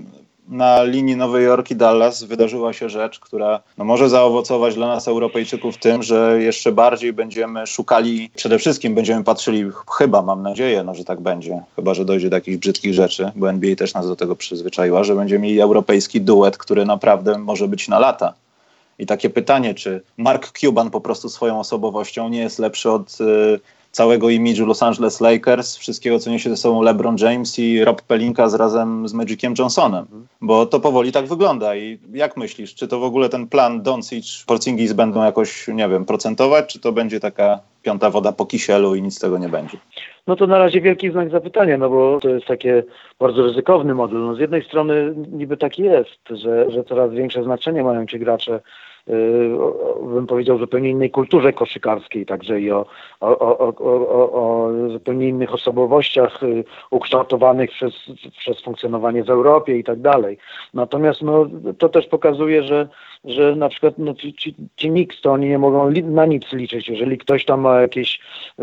na 0.48 0.82
linii 0.82 1.16
Nowej 1.16 1.44
Jork 1.44 1.70
i 1.70 1.76
Dallas 1.76 2.24
wydarzyła 2.24 2.72
się 2.72 2.88
rzecz, 2.88 3.20
która 3.20 3.60
no, 3.78 3.84
może 3.84 4.08
zaowocować 4.08 4.74
dla 4.74 4.86
nas 4.86 5.08
Europejczyków 5.08 5.78
tym, 5.78 6.02
że 6.02 6.42
jeszcze 6.42 6.72
bardziej 6.72 7.12
będziemy 7.12 7.66
szukali, 7.66 8.30
przede 8.34 8.58
wszystkim 8.58 8.94
będziemy 8.94 9.24
patrzyli, 9.24 9.70
chyba 9.98 10.22
mam 10.22 10.42
nadzieję, 10.42 10.82
no, 10.82 10.94
że 10.94 11.04
tak 11.04 11.20
będzie, 11.20 11.62
chyba 11.76 11.94
że 11.94 12.04
dojdzie 12.04 12.30
do 12.30 12.36
jakichś 12.36 12.56
brzydkich 12.56 12.94
rzeczy, 12.94 13.30
bo 13.36 13.50
NBA 13.50 13.76
też 13.76 13.94
nas 13.94 14.08
do 14.08 14.16
tego 14.16 14.36
przyzwyczaiła, 14.36 15.04
że 15.04 15.14
będziemy 15.14 15.40
mieli 15.40 15.60
europejski 15.60 16.20
duet, 16.20 16.58
który 16.58 16.84
naprawdę 16.84 17.38
może 17.38 17.68
być 17.68 17.88
na 17.88 17.98
lata. 17.98 18.34
I 18.98 19.06
takie 19.06 19.30
pytanie, 19.30 19.74
czy 19.74 20.02
Mark 20.16 20.58
Cuban 20.58 20.90
po 20.90 21.00
prostu 21.00 21.28
swoją 21.28 21.60
osobowością 21.60 22.28
nie 22.28 22.38
jest 22.38 22.58
lepszy 22.58 22.90
od 22.90 23.20
y, 23.20 23.60
całego 23.96 24.30
imidżu 24.30 24.66
Los 24.66 24.82
Angeles 24.82 25.20
Lakers, 25.20 25.76
wszystkiego, 25.76 26.18
co 26.18 26.30
niesie 26.30 26.50
ze 26.50 26.56
sobą 26.56 26.82
LeBron 26.82 27.16
James 27.18 27.58
i 27.58 27.84
Rob 27.84 28.02
Pelinka 28.02 28.48
z 28.48 28.54
razem 28.54 29.08
z 29.08 29.12
Magiciem 29.12 29.54
Johnsonem, 29.58 30.06
bo 30.40 30.66
to 30.66 30.80
powoli 30.80 31.12
tak 31.12 31.26
wygląda. 31.26 31.76
I 31.76 31.98
jak 32.12 32.36
myślisz, 32.36 32.74
czy 32.74 32.88
to 32.88 33.00
w 33.00 33.04
ogóle 33.04 33.28
ten 33.28 33.46
plan 33.46 33.82
Doncic, 33.82 34.44
Porzingis 34.46 34.92
będą 34.92 35.24
jakoś, 35.24 35.68
nie 35.68 35.88
wiem, 35.88 36.04
procentować, 36.04 36.72
czy 36.72 36.80
to 36.80 36.92
będzie 36.92 37.20
taka 37.20 37.60
piąta 37.86 38.10
woda 38.10 38.32
po 38.32 38.46
kisielu 38.46 38.94
i 38.94 39.02
nic 39.02 39.16
z 39.16 39.18
tego 39.18 39.38
nie 39.38 39.48
będzie? 39.48 39.78
No 40.26 40.36
to 40.36 40.46
na 40.46 40.58
razie 40.58 40.80
wielki 40.80 41.10
znak 41.10 41.30
zapytania, 41.30 41.78
no 41.78 41.90
bo 41.90 42.18
to 42.20 42.28
jest 42.28 42.46
takie 42.46 42.82
bardzo 43.18 43.42
ryzykowny 43.42 43.94
model. 43.94 44.20
No 44.20 44.34
z 44.34 44.38
jednej 44.38 44.64
strony 44.64 45.14
niby 45.32 45.56
tak 45.56 45.78
jest, 45.78 46.20
że, 46.30 46.70
że 46.70 46.84
coraz 46.84 47.12
większe 47.12 47.44
znaczenie 47.44 47.82
mają 47.82 48.06
ci 48.06 48.18
gracze 48.18 48.60
bym 50.02 50.26
powiedział, 50.26 50.58
zupełnie 50.58 50.90
innej 50.90 51.10
kulturze 51.10 51.52
koszykarskiej, 51.52 52.26
także 52.26 52.60
i 52.60 52.70
o, 52.70 52.86
o, 53.20 53.58
o, 53.58 53.74
o, 53.78 54.32
o 54.32 54.70
zupełnie 54.92 55.28
innych 55.28 55.54
osobowościach 55.54 56.42
y, 56.42 56.64
ukształtowanych 56.90 57.70
przez, 57.70 57.94
przez 58.38 58.62
funkcjonowanie 58.62 59.24
w 59.24 59.30
Europie 59.30 59.78
i 59.78 59.84
tak 59.84 60.00
dalej. 60.00 60.38
Natomiast 60.74 61.22
no, 61.22 61.46
to 61.78 61.88
też 61.88 62.06
pokazuje, 62.06 62.62
że, 62.62 62.88
że 63.24 63.56
na 63.56 63.68
przykład 63.68 63.94
no, 63.98 64.14
ci, 64.14 64.34
ci, 64.34 64.54
ci 64.76 65.08
to 65.22 65.32
oni 65.32 65.48
nie 65.48 65.58
mogą 65.58 65.90
na 65.90 66.26
nic 66.26 66.52
liczyć. 66.52 66.88
Jeżeli 66.88 67.18
ktoś 67.18 67.44
tam 67.44 67.60
ma 67.60 67.80
jakieś 67.80 68.20
y, 68.60 68.62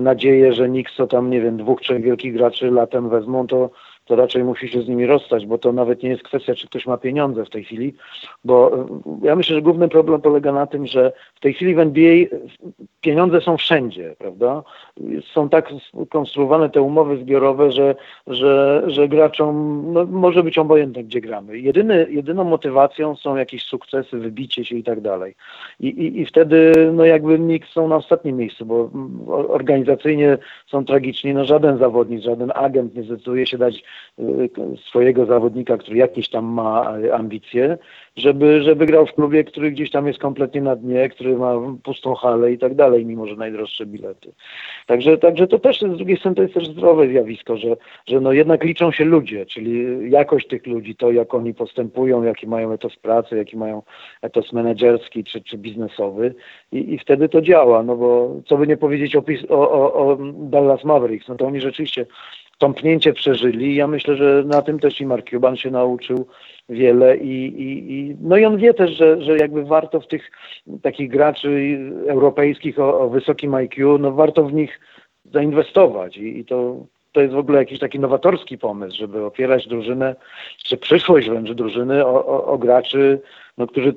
nadzieje, 0.00 0.52
że 0.52 0.68
Knicks 0.68 0.96
to 0.96 1.06
tam, 1.06 1.30
nie 1.30 1.40
wiem, 1.40 1.56
dwóch, 1.56 1.80
trzech 1.80 2.02
wielkich 2.02 2.32
graczy 2.32 2.70
latem 2.70 3.08
wezmą, 3.08 3.46
to 3.46 3.70
to 4.04 4.16
raczej 4.16 4.44
musi 4.44 4.68
się 4.68 4.82
z 4.82 4.88
nimi 4.88 5.06
rozstać, 5.06 5.46
bo 5.46 5.58
to 5.58 5.72
nawet 5.72 6.02
nie 6.02 6.08
jest 6.08 6.22
kwestia, 6.22 6.54
czy 6.54 6.66
ktoś 6.66 6.86
ma 6.86 6.96
pieniądze 6.96 7.44
w 7.44 7.50
tej 7.50 7.64
chwili, 7.64 7.94
bo 8.44 8.74
e, 8.74 8.86
ja 9.22 9.36
myślę, 9.36 9.56
że 9.56 9.62
główny 9.62 9.88
problem 9.88 10.20
polega 10.20 10.52
na 10.52 10.66
tym, 10.66 10.86
że 10.86 11.12
w 11.34 11.40
tej 11.40 11.54
chwili 11.54 11.74
w 11.74 11.78
NBA 11.78 12.26
pieniądze 13.00 13.40
są 13.40 13.56
wszędzie, 13.56 14.14
prawda? 14.18 14.62
Są 15.32 15.48
tak 15.48 15.70
skonstruowane 16.06 16.70
te 16.70 16.82
umowy 16.82 17.16
zbiorowe, 17.16 17.72
że, 17.72 17.94
że, 18.26 18.82
że 18.86 19.08
graczom 19.08 19.82
no, 19.92 20.04
może 20.06 20.42
być 20.42 20.58
obojętne, 20.58 21.04
gdzie 21.04 21.20
gramy. 21.20 21.58
Jedyny, 21.58 22.06
jedyną 22.10 22.44
motywacją 22.44 23.16
są 23.16 23.36
jakieś 23.36 23.64
sukcesy, 23.64 24.18
wybicie 24.18 24.64
się 24.64 24.76
i 24.76 24.82
tak 24.82 25.00
dalej. 25.00 25.34
I, 25.80 25.88
i, 25.88 26.20
i 26.20 26.26
wtedy 26.26 26.72
no 26.92 27.04
jakby 27.04 27.38
Knicks 27.38 27.72
są 27.72 27.88
na 27.88 27.96
ostatnim 27.96 28.36
miejscu, 28.36 28.66
bo 28.66 28.90
organizacyjnie 29.48 30.38
są 30.66 30.84
tragiczni. 30.84 31.34
No 31.34 31.44
żaden 31.44 31.78
zawodnik, 31.78 32.22
żaden 32.22 32.52
agent 32.54 32.94
nie 32.94 33.02
zdecyduje 33.02 33.46
się 33.46 33.58
dać 33.58 33.84
swojego 34.88 35.26
zawodnika, 35.26 35.76
który 35.76 35.96
jakieś 35.96 36.28
tam 36.28 36.44
ma 36.44 36.94
ambicje, 37.12 37.78
żeby, 38.16 38.62
żeby 38.62 38.86
grał 38.86 39.06
w 39.06 39.12
klubie, 39.12 39.44
który 39.44 39.70
gdzieś 39.70 39.90
tam 39.90 40.06
jest 40.06 40.18
kompletnie 40.18 40.60
na 40.60 40.76
dnie, 40.76 41.08
który 41.08 41.36
ma 41.36 41.54
pustą 41.84 42.14
halę 42.14 42.52
i 42.52 42.58
tak 42.58 42.74
dalej, 42.74 43.06
mimo 43.06 43.26
że 43.26 43.36
najdroższe 43.36 43.86
bilety. 43.86 44.32
Także, 44.86 45.18
także 45.18 45.46
to 45.46 45.58
też 45.58 45.80
z 45.80 45.96
drugiej 45.96 46.16
strony 46.16 46.36
to 46.36 46.42
jest 46.42 46.54
też 46.54 46.68
zdrowe 46.68 47.08
zjawisko, 47.08 47.56
że, 47.56 47.76
że 48.06 48.20
no 48.20 48.32
jednak 48.32 48.64
liczą 48.64 48.92
się 48.92 49.04
ludzie, 49.04 49.46
czyli 49.46 49.86
jakość 50.10 50.48
tych 50.48 50.66
ludzi, 50.66 50.96
to 50.96 51.12
jak 51.12 51.34
oni 51.34 51.54
postępują, 51.54 52.22
jaki 52.22 52.46
mają 52.46 52.72
etos 52.72 52.96
pracy, 52.96 53.36
jaki 53.36 53.56
mają 53.56 53.82
etos 54.22 54.52
menedżerski 54.52 55.24
czy, 55.24 55.40
czy 55.40 55.58
biznesowy 55.58 56.34
i, 56.72 56.94
i 56.94 56.98
wtedy 56.98 57.28
to 57.28 57.40
działa, 57.40 57.82
no 57.82 57.96
bo 57.96 58.40
co 58.46 58.56
by 58.56 58.66
nie 58.66 58.76
powiedzieć 58.76 59.16
o, 59.16 59.24
o, 59.48 59.94
o 59.94 60.18
Dallas 60.32 60.84
Mavericks, 60.84 61.28
no 61.28 61.34
to 61.34 61.46
oni 61.46 61.60
rzeczywiście 61.60 62.06
tąpnięcie 62.62 63.12
przeżyli. 63.12 63.74
Ja 63.74 63.86
myślę, 63.86 64.16
że 64.16 64.44
na 64.46 64.62
tym 64.62 64.78
też 64.78 65.00
i 65.00 65.06
Mark 65.06 65.30
Cuban 65.30 65.56
się 65.56 65.70
nauczył 65.70 66.26
wiele 66.68 67.16
i, 67.16 67.46
i, 67.46 67.92
i 67.92 68.16
no 68.20 68.36
i 68.36 68.44
on 68.44 68.56
wie 68.56 68.74
też, 68.74 68.90
że, 68.90 69.22
że 69.22 69.36
jakby 69.36 69.64
warto 69.64 70.00
w 70.00 70.06
tych 70.06 70.30
takich 70.82 71.10
graczy 71.10 71.78
europejskich 72.08 72.78
o, 72.78 73.00
o 73.00 73.08
wysokim 73.08 73.54
IQ, 73.54 73.98
no 73.98 74.12
warto 74.12 74.44
w 74.44 74.52
nich 74.52 74.80
zainwestować 75.24 76.16
i, 76.16 76.38
i 76.38 76.44
to 76.44 76.86
to 77.12 77.20
jest 77.20 77.34
w 77.34 77.38
ogóle 77.38 77.58
jakiś 77.58 77.78
taki 77.78 78.00
nowatorski 78.00 78.58
pomysł, 78.58 78.96
żeby 78.96 79.24
opierać 79.24 79.68
drużynę, 79.68 80.16
czy 80.64 80.76
przyszłość 80.76 81.28
wręcz 81.28 81.50
drużyny 81.50 82.06
o, 82.06 82.26
o, 82.26 82.44
o 82.44 82.58
graczy, 82.58 83.20
no, 83.58 83.66
którzy 83.66 83.94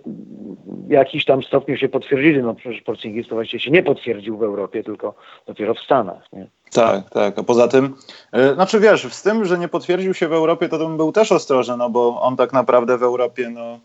w 0.67 0.89
jakiś 0.89 1.25
tam 1.25 1.43
stopniu 1.43 1.77
się 1.77 1.89
potwierdzili. 1.89 2.43
No 2.43 2.55
przecież 2.55 2.81
Porzingis 2.81 3.27
to 3.27 3.35
właściwie 3.35 3.59
się 3.59 3.71
nie 3.71 3.83
potwierdził 3.83 4.37
w 4.37 4.43
Europie, 4.43 4.83
tylko 4.83 5.15
dopiero 5.47 5.73
w 5.73 5.79
Stanach. 5.79 6.33
Nie? 6.33 6.47
Tak, 6.73 7.09
tak. 7.09 7.39
A 7.39 7.43
poza 7.43 7.67
tym, 7.67 7.95
yy, 8.33 8.53
znaczy 8.53 8.79
wiesz, 8.79 9.13
z 9.13 9.23
tym, 9.23 9.45
że 9.45 9.57
nie 9.57 9.67
potwierdził 9.67 10.13
się 10.13 10.27
w 10.27 10.33
Europie, 10.33 10.69
to 10.69 10.77
bym 10.77 10.97
był 10.97 11.11
też 11.11 11.31
ostrożny, 11.31 11.77
no 11.77 11.89
bo 11.89 12.21
on 12.21 12.35
tak 12.35 12.53
naprawdę 12.53 12.97
w 12.97 13.03
Europie, 13.03 13.49
no 13.49 13.79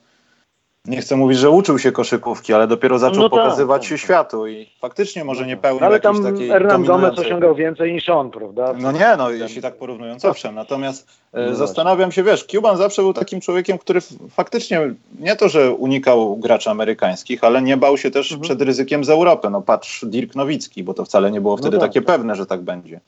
nie 0.87 1.01
chcę 1.01 1.17
mówić, 1.17 1.39
że 1.39 1.51
uczył 1.51 1.79
się 1.79 1.93
koszykówki, 1.93 2.55
ale 2.55 2.67
dopiero 2.67 2.99
zaczął 2.99 3.23
no 3.23 3.31
tak, 3.31 3.39
pokazywać 3.39 3.83
tak, 3.83 3.89
się 3.89 3.95
tak. 3.95 4.05
światu 4.05 4.47
i 4.47 4.67
faktycznie 4.81 5.25
może 5.25 5.47
nie 5.47 5.57
pełnił 5.57 5.85
Ale 5.85 6.01
tam 6.01 6.23
takiej 6.23 6.49
Hernan 6.49 6.85
Gomez 6.85 7.19
osiągał 7.19 7.55
więcej 7.55 7.93
niż 7.93 8.09
on, 8.09 8.31
prawda? 8.31 8.75
No 8.79 8.93
nie, 8.93 9.15
no 9.19 9.31
jeśli 9.31 9.63
tak 9.63 9.77
porównując, 9.77 10.25
owszem. 10.25 10.55
Natomiast 10.55 11.09
e, 11.33 11.47
no 11.47 11.55
zastanawiam 11.55 12.13
się, 12.13 12.23
wiesz, 12.23 12.45
Cuban 12.45 12.77
zawsze 12.77 13.03
był 13.03 13.13
takim 13.13 13.41
człowiekiem, 13.41 13.79
który 13.79 14.01
faktycznie 14.31 14.95
nie 15.19 15.37
to, 15.37 15.49
że 15.49 15.73
unikał 15.73 16.37
graczy 16.37 16.71
amerykańskich, 16.71 17.45
ale 17.45 17.63
nie 17.63 17.77
bał 17.77 17.99
się 17.99 18.11
też 18.11 18.33
mhm. 18.33 18.43
przed 18.43 18.63
ryzykiem 18.63 19.05
z 19.05 19.11
Europy. 19.11 19.51
No 19.51 19.63
patrz 19.63 20.05
Dirk 20.05 20.35
Nowicki, 20.35 20.85
bo 20.85 20.95
to 20.95 21.05
wcale 21.05 21.31
nie 21.31 21.41
było 21.41 21.57
wtedy 21.57 21.77
no 21.77 21.81
tak, 21.81 21.91
takie 21.91 22.01
tak. 22.01 22.17
pewne, 22.17 22.37
że 22.37 22.47
tak 22.47 22.61
będzie. 22.61 23.01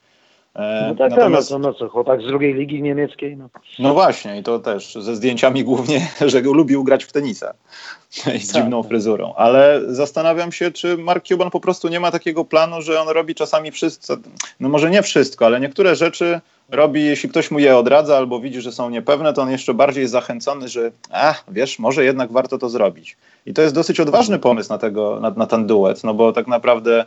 E, 0.54 0.86
no 0.88 0.94
tak, 0.94 1.10
Natomiast... 1.10 1.50
no, 1.50 1.58
no 1.58 1.74
co, 1.74 1.88
chłopak 1.88 2.22
z 2.22 2.26
drugiej 2.26 2.54
ligi 2.54 2.82
niemieckiej. 2.82 3.36
No. 3.36 3.48
no 3.78 3.94
właśnie, 3.94 4.38
i 4.38 4.42
to 4.42 4.58
też 4.58 4.94
ze 4.94 5.16
zdjęciami 5.16 5.64
głównie, 5.64 6.08
że 6.26 6.40
lubił 6.40 6.84
grać 6.84 7.04
w 7.04 7.12
tenisa 7.12 7.54
i 8.36 8.38
z 8.38 8.52
tak, 8.52 8.62
dziwną 8.62 8.82
tak. 8.82 8.88
fryzurą. 8.88 9.34
Ale 9.36 9.80
zastanawiam 9.88 10.52
się, 10.52 10.70
czy 10.70 10.96
Mark 10.96 11.24
Cuban 11.24 11.50
po 11.50 11.60
prostu 11.60 11.88
nie 11.88 12.00
ma 12.00 12.10
takiego 12.10 12.44
planu, 12.44 12.82
że 12.82 13.00
on 13.00 13.08
robi 13.08 13.34
czasami 13.34 13.70
wszystko, 13.70 14.16
no 14.60 14.68
może 14.68 14.90
nie 14.90 15.02
wszystko, 15.02 15.46
ale 15.46 15.60
niektóre 15.60 15.96
rzeczy 15.96 16.40
robi, 16.68 17.04
jeśli 17.04 17.28
ktoś 17.28 17.50
mu 17.50 17.58
je 17.58 17.76
odradza 17.76 18.16
albo 18.16 18.40
widzi, 18.40 18.60
że 18.60 18.72
są 18.72 18.90
niepewne, 18.90 19.32
to 19.32 19.42
on 19.42 19.50
jeszcze 19.50 19.74
bardziej 19.74 20.00
jest 20.00 20.12
zachęcony, 20.12 20.68
że 20.68 20.90
a, 21.10 21.34
wiesz, 21.48 21.78
może 21.78 22.04
jednak 22.04 22.32
warto 22.32 22.58
to 22.58 22.68
zrobić. 22.68 23.16
I 23.46 23.54
to 23.54 23.62
jest 23.62 23.74
dosyć 23.74 24.00
odważny 24.00 24.38
pomysł 24.38 24.68
na, 24.68 24.78
tego, 24.78 25.20
na, 25.20 25.30
na 25.30 25.46
ten 25.46 25.66
duet, 25.66 26.04
no 26.04 26.14
bo 26.14 26.32
tak 26.32 26.46
naprawdę 26.46 27.04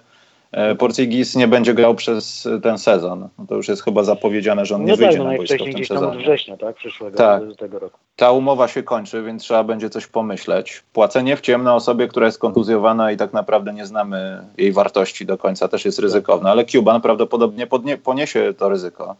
E, 0.51 0.75
Porcigis 0.75 1.35
nie 1.35 1.47
będzie 1.47 1.73
grał 1.73 1.95
przez 1.95 2.47
ten 2.63 2.77
sezon. 2.77 3.29
No 3.39 3.45
to 3.49 3.55
już 3.55 3.67
jest 3.67 3.83
chyba 3.83 4.03
zapowiedziane, 4.03 4.65
że 4.65 4.75
on 4.75 4.85
nie 4.85 4.91
no 4.91 4.97
wyjdzie 4.97 5.17
tak, 5.17 5.25
no 5.25 5.31
na 5.31 5.37
boisko 5.37 5.65
w 5.65 5.73
tym 5.73 5.85
sezonie. 5.85 6.17
Września, 6.17 6.57
tak? 6.57 6.75
Przyszłego 6.75 7.17
tak. 7.17 7.41
tego 7.57 7.79
roku. 7.79 7.99
Ta 8.15 8.31
umowa 8.31 8.67
się 8.67 8.83
kończy, 8.83 9.23
więc 9.23 9.43
trzeba 9.43 9.63
będzie 9.63 9.89
coś 9.89 10.07
pomyśleć. 10.07 10.83
Płacenie 10.93 11.37
w 11.37 11.41
ciemno 11.41 11.75
osobie, 11.75 12.07
która 12.07 12.25
jest 12.25 12.39
kontuzjowana 12.39 13.11
i 13.11 13.17
tak 13.17 13.33
naprawdę 13.33 13.73
nie 13.73 13.85
znamy 13.85 14.41
jej 14.57 14.71
wartości 14.71 15.25
do 15.25 15.37
końca, 15.37 15.67
też 15.67 15.85
jest 15.85 15.99
ryzykowne, 15.99 16.51
ale 16.51 16.65
Cuban 16.65 17.01
prawdopodobnie 17.01 17.67
podnie, 17.67 17.97
poniesie 17.97 18.53
to 18.57 18.69
ryzyko. 18.69 19.15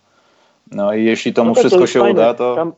No 0.72 0.94
i 0.94 1.06
jeśli 1.06 1.34
to 1.34 1.44
mu 1.44 1.50
no 1.50 1.56
tak, 1.56 1.62
wszystko 1.62 1.82
to 1.82 1.88
się 1.88 2.00
fajne. 2.00 2.22
uda, 2.22 2.34
to... 2.34 2.56
Tam 2.56 2.74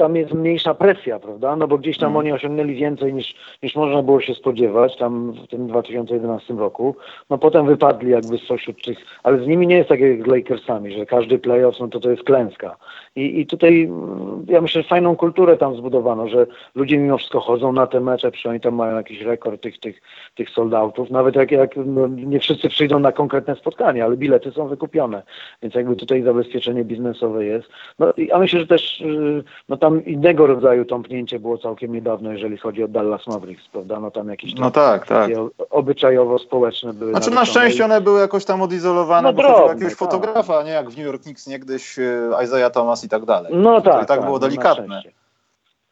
tam 0.00 0.16
jest 0.16 0.34
mniejsza 0.34 0.74
presja, 0.74 1.18
prawda? 1.18 1.56
No 1.56 1.68
bo 1.68 1.78
gdzieś 1.78 1.98
tam 1.98 2.08
mm. 2.08 2.16
oni 2.16 2.32
osiągnęli 2.32 2.74
więcej 2.74 3.14
niż, 3.14 3.34
niż 3.62 3.76
można 3.76 4.02
było 4.02 4.20
się 4.20 4.34
spodziewać 4.34 4.96
tam 4.96 5.32
w 5.32 5.46
tym 5.48 5.66
2011 5.66 6.54
roku. 6.54 6.96
No 7.30 7.38
potem 7.38 7.66
wypadli 7.66 8.10
jakby 8.10 8.38
spośród 8.38 8.84
tych, 8.84 8.98
ale 9.22 9.44
z 9.44 9.46
nimi 9.46 9.66
nie 9.66 9.76
jest 9.76 9.88
tak 9.88 10.00
jak 10.00 10.22
z 10.22 10.26
Lakersami, 10.26 10.92
że 10.92 11.06
każdy 11.06 11.38
playoff 11.38 11.80
no 11.80 11.88
to 11.88 12.00
to 12.00 12.10
jest 12.10 12.22
klęska. 12.22 12.76
I, 13.16 13.40
I 13.40 13.46
tutaj 13.46 13.82
mm, 13.82 14.46
ja 14.48 14.60
myślę, 14.60 14.82
że 14.82 14.88
fajną 14.88 15.16
kulturę 15.16 15.56
tam 15.56 15.76
zbudowano, 15.76 16.28
że 16.28 16.46
ludzie 16.74 16.98
mimo 16.98 17.18
wszystko 17.18 17.40
chodzą 17.40 17.72
na 17.72 17.86
te 17.86 18.00
mecze, 18.00 18.30
przynajmniej 18.30 18.60
tam 18.60 18.74
mają 18.74 18.96
jakiś 18.96 19.20
rekord 19.20 19.62
tych, 19.62 19.80
tych, 19.80 20.00
tych 20.34 20.50
sold-outów. 20.50 21.10
Nawet 21.10 21.36
jak, 21.36 21.50
jak 21.50 21.70
no, 21.76 22.06
nie 22.06 22.40
wszyscy 22.40 22.68
przyjdą 22.68 22.98
na 22.98 23.12
konkretne 23.12 23.56
spotkanie, 23.56 24.04
ale 24.04 24.16
bilety 24.16 24.52
są 24.52 24.68
wykupione. 24.68 25.22
Więc 25.62 25.74
jakby 25.74 25.96
tutaj 25.96 26.22
zabezpieczenie 26.22 26.84
biznesowe 26.84 27.44
jest. 27.44 27.68
No, 27.98 28.12
a 28.32 28.38
myślę, 28.38 28.60
że 28.60 28.66
też 28.66 29.00
y, 29.00 29.44
no 29.68 29.76
tam 29.76 29.90
tam 29.90 30.04
innego 30.04 30.46
rodzaju 30.46 30.84
tąpnięcie 30.84 31.38
było 31.38 31.58
całkiem 31.58 31.92
niedawno, 31.92 32.32
jeżeli 32.32 32.58
chodzi 32.58 32.84
o 32.84 32.88
Dallas 32.88 33.26
Mavericks, 33.26 33.68
prawda? 33.72 34.00
No 34.00 34.10
tam 34.10 34.28
jakieś 34.28 34.54
no 34.54 34.70
tak, 34.70 35.06
tak. 35.06 35.30
obyczajowo-społeczne 35.70 36.92
były. 36.92 37.10
Znaczy 37.10 37.30
na 37.30 37.44
szczęście 37.44 37.84
one 37.84 38.00
były 38.00 38.20
jakoś 38.20 38.44
tam 38.44 38.62
odizolowane, 38.62 39.28
no, 39.28 39.32
bo 39.32 39.42
drobne, 39.42 39.66
jakiegoś 39.66 39.92
tak. 39.92 39.98
fotografa, 39.98 40.62
nie 40.62 40.70
jak 40.70 40.90
w 40.90 40.96
New 40.96 41.06
York 41.06 41.22
Knicks 41.22 41.46
niegdyś 41.46 41.98
e, 41.98 42.30
Isaiah 42.44 42.72
Thomas 42.72 42.99
i 43.04 43.08
tak 43.08 43.24
dalej. 43.24 43.52
No 43.54 43.80
tak. 43.80 43.92
To 43.94 43.98
i 43.98 44.06
tak, 44.06 44.08
tak 44.08 44.24
było 44.24 44.38
delikatne. 44.38 45.02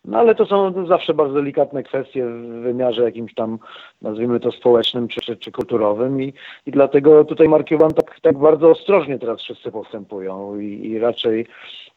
No 0.08 0.18
ale 0.18 0.34
to 0.34 0.46
są 0.46 0.86
zawsze 0.86 1.14
bardzo 1.14 1.34
delikatne 1.34 1.82
kwestie 1.82 2.26
w 2.26 2.62
wymiarze 2.62 3.02
jakimś 3.02 3.34
tam, 3.34 3.58
nazwijmy 4.02 4.40
to 4.40 4.52
społecznym 4.52 5.08
czy, 5.08 5.20
czy, 5.20 5.36
czy 5.36 5.52
kulturowym 5.52 6.22
i, 6.22 6.32
i 6.66 6.70
dlatego 6.70 7.24
tutaj 7.24 7.48
Mark 7.48 7.68
Cuban 7.68 7.90
tak, 7.90 8.20
tak 8.20 8.38
bardzo 8.38 8.70
ostrożnie 8.70 9.18
teraz 9.18 9.40
wszyscy 9.40 9.70
postępują 9.70 10.60
i, 10.60 10.64
i 10.64 10.98
raczej 10.98 11.46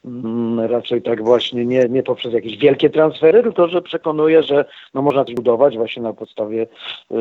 Mm, 0.06 0.60
raczej 0.60 1.02
tak 1.02 1.24
właśnie 1.24 1.66
nie, 1.66 1.86
nie 1.90 2.04
poprzez 2.04 2.34
jakieś 2.34 2.58
wielkie 2.58 2.90
transfery, 2.90 3.44
tylko 3.44 3.68
że 3.68 3.82
przekonuje, 3.82 4.44
że 4.44 4.66
no 4.94 5.02
można 5.02 5.26
coś 5.26 5.36
budować 5.36 5.78
właśnie 5.78 6.04
na 6.04 6.14
podstawie 6.14 6.68
yy, 7.12 7.18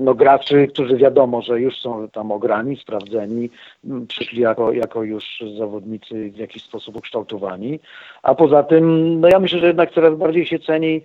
no 0.00 0.14
graczy, 0.14 0.66
którzy 0.66 0.96
wiadomo, 0.96 1.42
że 1.42 1.60
już 1.60 1.80
są 1.80 2.08
tam 2.08 2.32
ograni, 2.32 2.76
sprawdzeni, 2.76 3.50
mm, 3.84 4.06
przyszli 4.06 4.40
jako, 4.40 4.72
jako 4.72 5.02
już 5.02 5.42
zawodnicy 5.58 6.30
w 6.30 6.36
jakiś 6.36 6.62
sposób 6.62 6.96
ukształtowani, 6.96 7.80
a 8.22 8.34
poza 8.34 8.62
tym, 8.62 9.20
no 9.20 9.28
ja 9.28 9.38
myślę, 9.38 9.58
że 9.58 9.66
jednak 9.66 9.85
coraz 9.90 10.18
bardziej 10.18 10.46
się 10.46 10.58
ceni, 10.58 11.02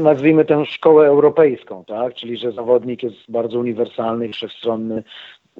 nazwijmy 0.00 0.44
tę 0.44 0.66
szkołę 0.66 1.06
europejską, 1.06 1.84
tak, 1.84 2.14
czyli 2.14 2.36
że 2.36 2.52
zawodnik 2.52 3.02
jest 3.02 3.16
bardzo 3.28 3.58
uniwersalny 3.58 4.26
i 4.26 4.32
wszechstronny, 4.32 5.02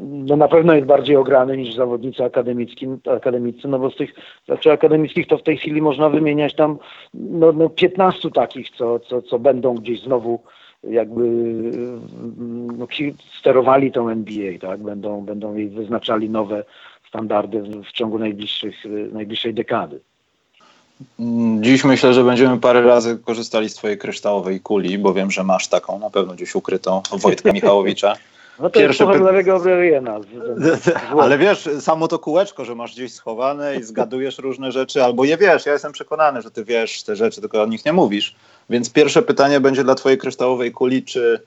no 0.00 0.36
na 0.36 0.48
pewno 0.48 0.74
jest 0.74 0.86
bardziej 0.86 1.16
ograny 1.16 1.56
niż 1.56 1.74
zawodnicy 1.74 2.24
akademicki, 2.24 2.86
akademicy, 3.16 3.68
no 3.68 3.78
bo 3.78 3.90
z 3.90 3.96
tych 3.96 4.14
znaczy 4.46 4.72
akademickich 4.72 5.26
to 5.26 5.38
w 5.38 5.42
tej 5.42 5.56
chwili 5.56 5.82
można 5.82 6.10
wymieniać 6.10 6.54
tam 6.54 6.78
no, 7.14 7.52
no 7.52 7.68
15 7.68 8.30
takich, 8.30 8.70
co, 8.70 9.00
co, 9.00 9.22
co 9.22 9.38
będą 9.38 9.74
gdzieś 9.74 10.02
znowu 10.02 10.40
jakby 10.84 11.22
no, 12.78 12.86
sterowali 13.38 13.92
tą 13.92 14.08
NBA, 14.08 14.58
tak? 14.60 14.82
Będą, 14.82 15.24
będą 15.24 15.54
jej 15.54 15.68
wyznaczali 15.68 16.30
nowe 16.30 16.64
standardy 17.08 17.62
w 17.84 17.92
ciągu 17.92 18.18
najbliższych, 18.18 18.84
najbliższej 19.12 19.54
dekady. 19.54 20.00
Dziś 21.60 21.84
myślę, 21.84 22.14
że 22.14 22.24
będziemy 22.24 22.60
parę 22.60 22.82
razy 22.82 23.18
korzystali 23.24 23.68
z 23.68 23.74
twojej 23.74 23.98
kryształowej 23.98 24.60
kuli, 24.60 24.98
bo 24.98 25.14
wiem, 25.14 25.30
że 25.30 25.44
masz 25.44 25.68
taką 25.68 25.98
na 25.98 26.10
pewno 26.10 26.34
gdzieś 26.34 26.54
ukrytą 26.54 27.02
Wojtka 27.12 27.52
Michałowicza. 27.52 28.14
No 28.60 28.70
to 28.70 28.80
Pierwsze 28.80 29.04
jest 29.04 29.20
lewego 29.20 29.56
Obreriena. 29.56 30.20
Ale 31.18 31.38
wiesz, 31.38 31.68
samo 31.80 32.08
to 32.08 32.18
kółeczko, 32.18 32.64
że 32.64 32.74
masz 32.74 32.94
gdzieś 32.94 33.12
schowane 33.12 33.76
i 33.76 33.82
zgadujesz 33.82 34.38
różne 34.38 34.72
rzeczy, 34.72 35.04
albo 35.04 35.24
je 35.24 35.36
wiesz. 35.36 35.66
Ja 35.66 35.72
jestem 35.72 35.92
przekonany, 35.92 36.42
że 36.42 36.50
ty 36.50 36.64
wiesz 36.64 37.02
te 37.02 37.16
rzeczy, 37.16 37.40
tylko 37.40 37.62
o 37.62 37.66
nich 37.66 37.84
nie 37.84 37.92
mówisz. 37.92 38.34
Więc 38.70 38.92
pierwsze 38.92 39.22
pytanie 39.22 39.60
będzie 39.60 39.84
dla 39.84 39.94
twojej 39.94 40.18
kryształowej 40.18 40.72
kuli, 40.72 41.02
czy 41.02 41.40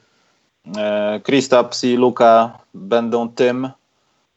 e, 0.78 1.20
Kristaps 1.24 1.84
i 1.84 1.96
Luka 1.96 2.58
będą 2.74 3.30
tym, 3.30 3.70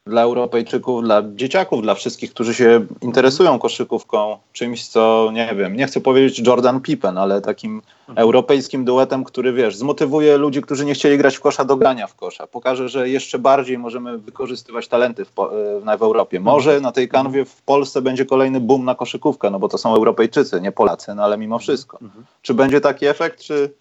dla 0.07 0.21
Europejczyków, 0.21 1.03
dla 1.03 1.23
dzieciaków, 1.35 1.81
dla 1.81 1.95
wszystkich, 1.95 2.31
którzy 2.31 2.53
się 2.53 2.85
interesują 3.01 3.59
koszykówką, 3.59 4.37
czymś, 4.53 4.87
co 4.87 5.29
nie 5.33 5.55
wiem, 5.55 5.75
nie 5.75 5.87
chcę 5.87 6.01
powiedzieć 6.01 6.47
Jordan 6.47 6.81
Pippen, 6.81 7.17
ale 7.17 7.41
takim 7.41 7.81
europejskim 8.15 8.85
duetem, 8.85 9.23
który 9.23 9.53
wiesz, 9.53 9.75
zmotywuje 9.75 10.37
ludzi, 10.37 10.61
którzy 10.61 10.85
nie 10.85 10.93
chcieli 10.93 11.17
grać 11.17 11.35
w 11.35 11.41
kosza 11.41 11.65
do 11.65 11.77
grania 11.77 12.07
w 12.07 12.15
kosza. 12.15 12.47
Pokaże, 12.47 12.89
że 12.89 13.09
jeszcze 13.09 13.39
bardziej 13.39 13.77
możemy 13.77 14.17
wykorzystywać 14.17 14.87
talenty 14.87 15.25
w, 15.25 15.29
w, 15.29 15.97
w 15.97 16.01
Europie. 16.01 16.39
Może 16.39 16.81
na 16.81 16.91
tej 16.91 17.09
kanwie 17.09 17.45
w 17.45 17.61
Polsce 17.61 18.01
będzie 18.01 18.25
kolejny 18.25 18.59
boom 18.59 18.85
na 18.85 18.95
koszykówkę, 18.95 19.49
no 19.49 19.59
bo 19.59 19.69
to 19.69 19.77
są 19.77 19.95
Europejczycy, 19.95 20.61
nie 20.61 20.71
Polacy, 20.71 21.15
no 21.15 21.23
ale 21.23 21.37
mimo 21.37 21.59
wszystko. 21.59 21.99
Czy 22.41 22.53
będzie 22.53 22.81
taki 22.81 23.05
efekt, 23.05 23.39
czy, 23.39 23.73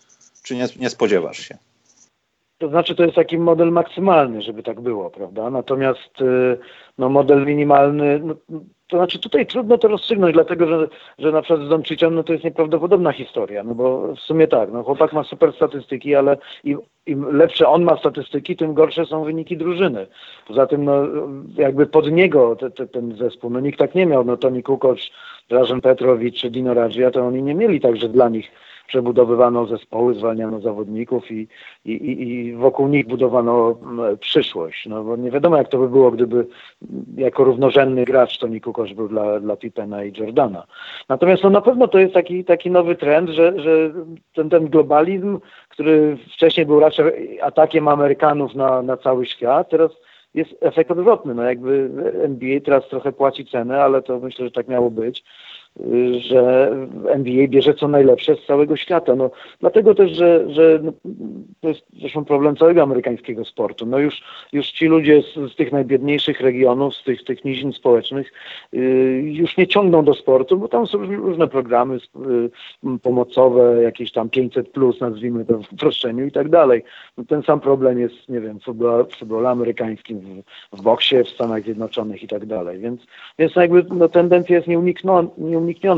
czy 0.43 0.57
nie, 0.57 0.69
nie 0.81 0.90
spodziewasz 0.90 1.38
się? 1.38 1.59
To 2.64 2.68
znaczy, 2.68 2.94
to 2.94 3.02
jest 3.02 3.14
taki 3.14 3.38
model 3.38 3.73
maksymalny, 3.73 4.42
żeby 4.42 4.62
tak 4.62 4.80
było, 4.80 5.11
prawda? 5.11 5.50
Natomiast 5.50 6.21
y, 6.21 6.59
no, 6.99 7.09
model 7.09 7.47
minimalny, 7.47 8.21
no, 8.25 8.35
to 8.87 8.97
znaczy 8.97 9.18
tutaj 9.18 9.47
trudno 9.47 9.78
to 9.78 9.88
rozstrzygnąć, 9.88 10.35
dlatego 10.35 10.66
że, 10.66 10.88
że 11.18 11.33
na 11.33 11.42
przykład 11.42 11.66
z 11.66 11.68
Domczyciem 11.68 12.14
no, 12.14 12.23
to 12.23 12.33
jest 12.33 12.44
nieprawdopodobna 12.44 13.12
historia, 13.12 13.64
no 13.64 13.75
bo 13.75 14.14
w 14.14 14.21
sumie 14.21 14.49
tak, 14.49 14.73
no, 14.73 14.83
chłopak 14.83 15.12
ma 15.12 15.25
super 15.25 15.52
statystyki, 15.52 16.14
ale 16.14 16.37
im, 16.64 16.78
im 17.06 17.37
lepsze 17.37 17.68
on 17.68 17.85
ma 17.85 17.97
statystyki, 17.97 18.56
tym 18.56 18.75
gorsze 18.75 19.06
są 19.06 19.25
wyniki 19.25 19.56
drużyny. 19.56 20.06
Poza 20.49 20.66
tym, 20.66 20.85
no, 20.85 21.06
jakby 21.56 21.87
pod 21.87 22.12
niego 22.12 22.56
te, 22.56 22.71
te, 22.71 22.87
ten 22.87 23.16
zespół, 23.16 23.50
no 23.50 23.61
nikt 23.61 23.78
tak 23.78 23.94
nie 23.94 24.06
miał, 24.06 24.25
no 24.25 24.37
Toni 24.37 24.62
Kukoc, 24.62 25.11
Drażen 25.49 25.80
Petrowicz 25.80 26.40
czy 26.40 26.50
Dino 26.50 26.75
Radzia, 26.75 27.11
to 27.11 27.26
oni 27.26 27.42
nie 27.42 27.54
mieli 27.54 27.80
tak, 27.80 27.97
że 27.97 28.09
dla 28.09 28.28
nich 28.28 28.50
przebudowywano 28.87 29.67
zespoły, 29.67 30.14
zwalniano 30.14 30.61
zawodników 30.61 31.31
i, 31.31 31.49
i, 31.85 32.23
i 32.23 32.53
wokół 32.53 32.88
nich 32.88 33.07
budowano 33.07 33.76
przyszłość. 34.21 34.87
No 34.87 35.05
bo 35.05 35.17
nie 35.17 35.31
wiadomo, 35.31 35.57
jak 35.57 35.69
to 35.69 35.79
by 35.79 35.88
było, 35.88 36.11
gdyby 36.11 36.47
jako 37.17 37.45
równorzędny 37.45 38.05
gracz 38.05 38.38
Toni 38.38 38.61
Kukoc 38.61 38.93
był 38.93 39.09
dla, 39.09 39.41
dla 39.41 39.57
Pippena 39.57 40.05
i 40.05 40.12
Jordana. 40.19 40.67
Natomiast 41.09 41.43
no, 41.43 41.50
na 41.50 41.61
pewno 41.61 41.88
to 41.88 41.99
jest 41.99 42.14
taki, 42.14 42.45
taki 42.45 42.71
nowy 42.71 42.97
trend, 42.97 43.31
że, 43.31 43.61
że 43.61 43.93
ten, 44.35 44.50
ten 44.50 44.69
globalizm, 44.69 45.41
który 45.69 46.17
wcześniej 46.35 46.67
był 46.67 46.81
raczej 46.81 47.41
atakiem 47.41 47.88
Amerykanów 47.88 48.55
na, 48.55 48.83
na 48.83 48.97
cały 48.97 49.26
świat, 49.26 49.71
teraz 49.71 49.91
jest 50.35 50.50
efekt 50.61 50.91
odwrotny. 50.91 51.35
No 51.35 51.43
jakby 51.43 51.91
NBA 52.23 52.61
teraz 52.61 52.88
trochę 52.88 53.12
płaci 53.12 53.47
cenę, 53.47 53.83
ale 53.83 54.03
to 54.03 54.21
myślę, 54.21 54.45
że 54.45 54.50
tak 54.50 54.69
miało 54.69 54.91
być 54.91 55.25
że 56.19 56.73
NBA 57.09 57.49
bierze 57.49 57.75
co 57.75 57.88
najlepsze 57.88 58.37
z 58.37 58.47
całego 58.47 58.76
świata. 58.76 59.16
No, 59.16 59.31
dlatego 59.61 59.95
też, 59.95 60.11
że, 60.11 60.45
że 60.49 60.81
no, 60.83 60.93
to 61.61 61.69
jest 61.69 61.83
zresztą 62.00 62.25
problem 62.25 62.57
całego 62.57 62.83
amerykańskiego 62.83 63.45
sportu. 63.45 63.87
No 63.87 63.99
już, 63.99 64.23
już 64.52 64.71
ci 64.71 64.87
ludzie 64.87 65.23
z, 65.23 65.52
z 65.52 65.57
tych 65.57 65.73
najbiedniejszych 65.73 66.40
regionów, 66.40 66.95
z 66.95 67.04
tych, 67.04 67.25
tych 67.25 67.45
nizin 67.45 67.73
społecznych 67.73 68.33
yy, 68.73 68.83
już 69.23 69.57
nie 69.57 69.66
ciągną 69.66 70.04
do 70.04 70.14
sportu, 70.14 70.59
bo 70.59 70.69
tam 70.69 70.87
są 70.87 70.99
różne 70.99 71.49
programy 71.49 71.99
yy, 72.85 72.99
pomocowe, 72.99 73.83
jakieś 73.83 74.12
tam 74.12 74.31
500 74.31 74.69
plus, 74.69 75.00
nazwijmy 75.00 75.45
to 75.45 75.59
w 75.59 75.73
uproszczeniu 75.73 76.26
i 76.26 76.33
tak 76.33 76.49
dalej. 76.49 76.85
No, 77.19 77.25
ten 77.25 77.43
sam 77.43 77.61
problem 77.61 77.99
jest, 77.99 78.28
nie 78.28 78.40
wiem, 78.40 78.61
w 78.61 78.64
futbolu, 78.64 79.04
w 79.04 79.16
futbolu 79.16 79.47
amerykańskim, 79.47 80.21
w, 80.21 80.78
w 80.78 80.83
boksie 80.83 81.25
w 81.25 81.28
Stanach 81.28 81.62
Zjednoczonych 81.62 82.23
i 82.23 82.28
tak 82.28 82.47
dalej. 82.47 82.78
Więc, 82.78 83.00
więc 83.38 83.57
jakby 83.57 83.85
no, 83.95 84.09
tendencja 84.09 84.57
jest 84.57 84.69
nieunikniona, 84.69 85.28